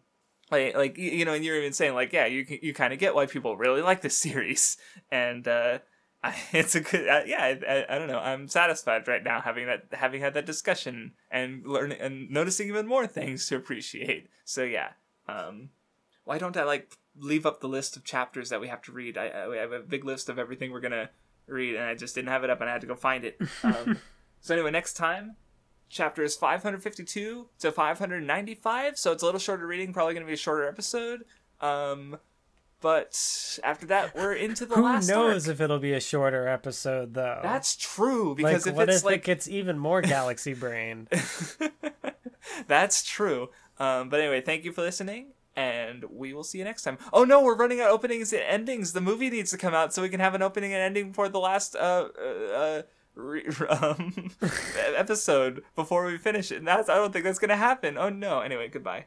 like 0.52 0.76
like 0.76 0.98
you 0.98 1.26
know 1.26 1.34
and 1.34 1.46
you're 1.46 1.58
even 1.58 1.74
saying 1.74 1.94
like 1.94 2.14
yeah 2.14 2.26
you 2.26 2.46
you 2.62 2.74
kind 2.74 2.94
of 2.94 3.00
get 3.00 3.16
why 3.16 3.26
people 3.26 3.58
really 3.58 3.82
like 3.82 4.02
this 4.02 4.18
series 4.26 4.78
and 5.12 5.48
uh 5.48 5.80
it's 6.52 6.76
a 6.76 6.82
good 6.82 7.08
uh, 7.08 7.22
yeah 7.26 7.44
I, 7.44 7.60
I, 7.68 7.86
I 7.96 8.00
don't 8.00 8.08
know. 8.08 8.20
I'm 8.20 8.48
satisfied 8.48 9.08
right 9.08 9.24
now 9.24 9.42
having 9.42 9.66
that 9.68 9.86
having 9.92 10.22
had 10.22 10.34
that 10.34 10.46
discussion 10.46 11.14
and 11.30 11.66
learning 11.66 12.00
and 12.00 12.30
noticing 12.30 12.68
even 12.68 12.88
more 12.88 13.08
things 13.08 13.48
to 13.48 13.56
appreciate. 13.56 14.28
So 14.44 14.64
yeah 14.64 14.90
um 15.28 15.70
why 16.24 16.38
don't 16.38 16.58
i 16.58 16.64
like 16.64 16.98
leave 17.18 17.46
up 17.46 17.60
the 17.62 17.68
list 17.68 17.96
of 17.96 18.04
chapters 18.04 18.50
that 18.50 18.62
we 18.62 18.68
have 18.68 18.82
to 18.84 18.92
read? 18.92 19.18
I, 19.18 19.28
I 19.30 19.58
have 19.58 19.72
a 19.72 19.80
big 19.80 20.06
list 20.06 20.30
of 20.30 20.38
everything 20.38 20.72
we're 20.72 20.82
gonna 20.82 21.10
read 21.48 21.76
and 21.76 21.86
i 21.86 21.96
just 21.96 22.16
didn't 22.16 22.30
have 22.30 22.44
it 22.44 22.50
up 22.50 22.62
and 22.62 22.70
i 22.70 22.74
had 22.74 22.82
to 22.82 22.88
go 22.88 22.96
find 22.96 23.26
it. 23.26 23.40
Um, 23.64 24.00
so 24.42 24.54
anyway 24.54 24.72
next 24.72 24.94
time 24.94 25.36
chapters 25.90 26.36
552 26.36 27.50
to 27.60 27.72
595 27.72 28.98
so 28.98 29.12
it's 29.12 29.24
a 29.24 29.26
little 29.26 29.40
shorter 29.40 29.66
reading 29.66 29.94
probably 29.94 30.14
going 30.14 30.26
to 30.26 30.28
be 30.28 30.34
a 30.34 30.38
shorter 30.38 30.68
episode. 30.68 31.24
Um 31.62 32.18
but 32.86 33.60
after 33.64 33.88
that 33.88 34.14
we're 34.14 34.34
into 34.34 34.64
the 34.64 34.76
Who 34.76 34.84
last 34.84 35.10
knows 35.10 35.48
arc. 35.48 35.56
if 35.56 35.62
it'll 35.62 35.80
be 35.80 35.94
a 35.94 36.00
shorter 36.00 36.48
episode 36.48 37.16
though? 37.16 37.40
that's 37.42 37.76
true 37.76 38.28
like 38.28 38.38
because 38.38 38.68
if 38.68 38.76
what 38.76 38.90
it's 38.90 39.00
if 39.00 39.06
like 39.06 39.16
it 39.16 39.24
gets 39.24 39.48
even 39.48 39.80
more 39.80 40.02
galaxy 40.04 40.54
brain? 40.54 41.08
that's 42.68 43.02
true 43.02 43.50
um 43.80 44.10
but 44.10 44.20
anyway 44.20 44.40
thank 44.40 44.66
you 44.66 44.72
for 44.72 44.84
listening 44.84 45.32
and 45.56 46.04
we 46.12 46.36
will 46.36 46.44
see 46.44 46.58
you 46.58 46.64
next 46.66 46.84
time. 46.84 46.98
Oh 47.14 47.24
no, 47.24 47.42
we're 47.42 47.56
running 47.56 47.80
out 47.80 47.90
openings 47.90 48.34
and 48.34 48.42
endings. 48.42 48.92
The 48.92 49.00
movie 49.00 49.30
needs 49.30 49.52
to 49.52 49.58
come 49.58 49.74
out 49.74 49.94
so 49.94 50.02
we 50.02 50.10
can 50.10 50.20
have 50.20 50.36
an 50.36 50.42
opening 50.42 50.74
and 50.74 50.82
ending 50.82 51.14
for 51.14 51.30
the 51.30 51.40
last 51.40 51.78
uh 51.78 52.10
uh, 52.20 52.54
uh 52.54 52.82
re- 53.16 53.46
um, 53.70 54.32
episode 54.98 55.64
before 55.74 56.06
we 56.06 56.18
finish 56.18 56.52
it. 56.52 56.58
And 56.58 56.68
that's 56.68 56.90
I 56.90 56.96
don't 56.96 57.14
think 57.14 57.24
that's 57.24 57.40
gonna 57.40 57.56
happen. 57.56 57.98
Oh 57.98 58.10
no. 58.10 58.42
Anyway, 58.42 58.68
goodbye. 58.68 59.06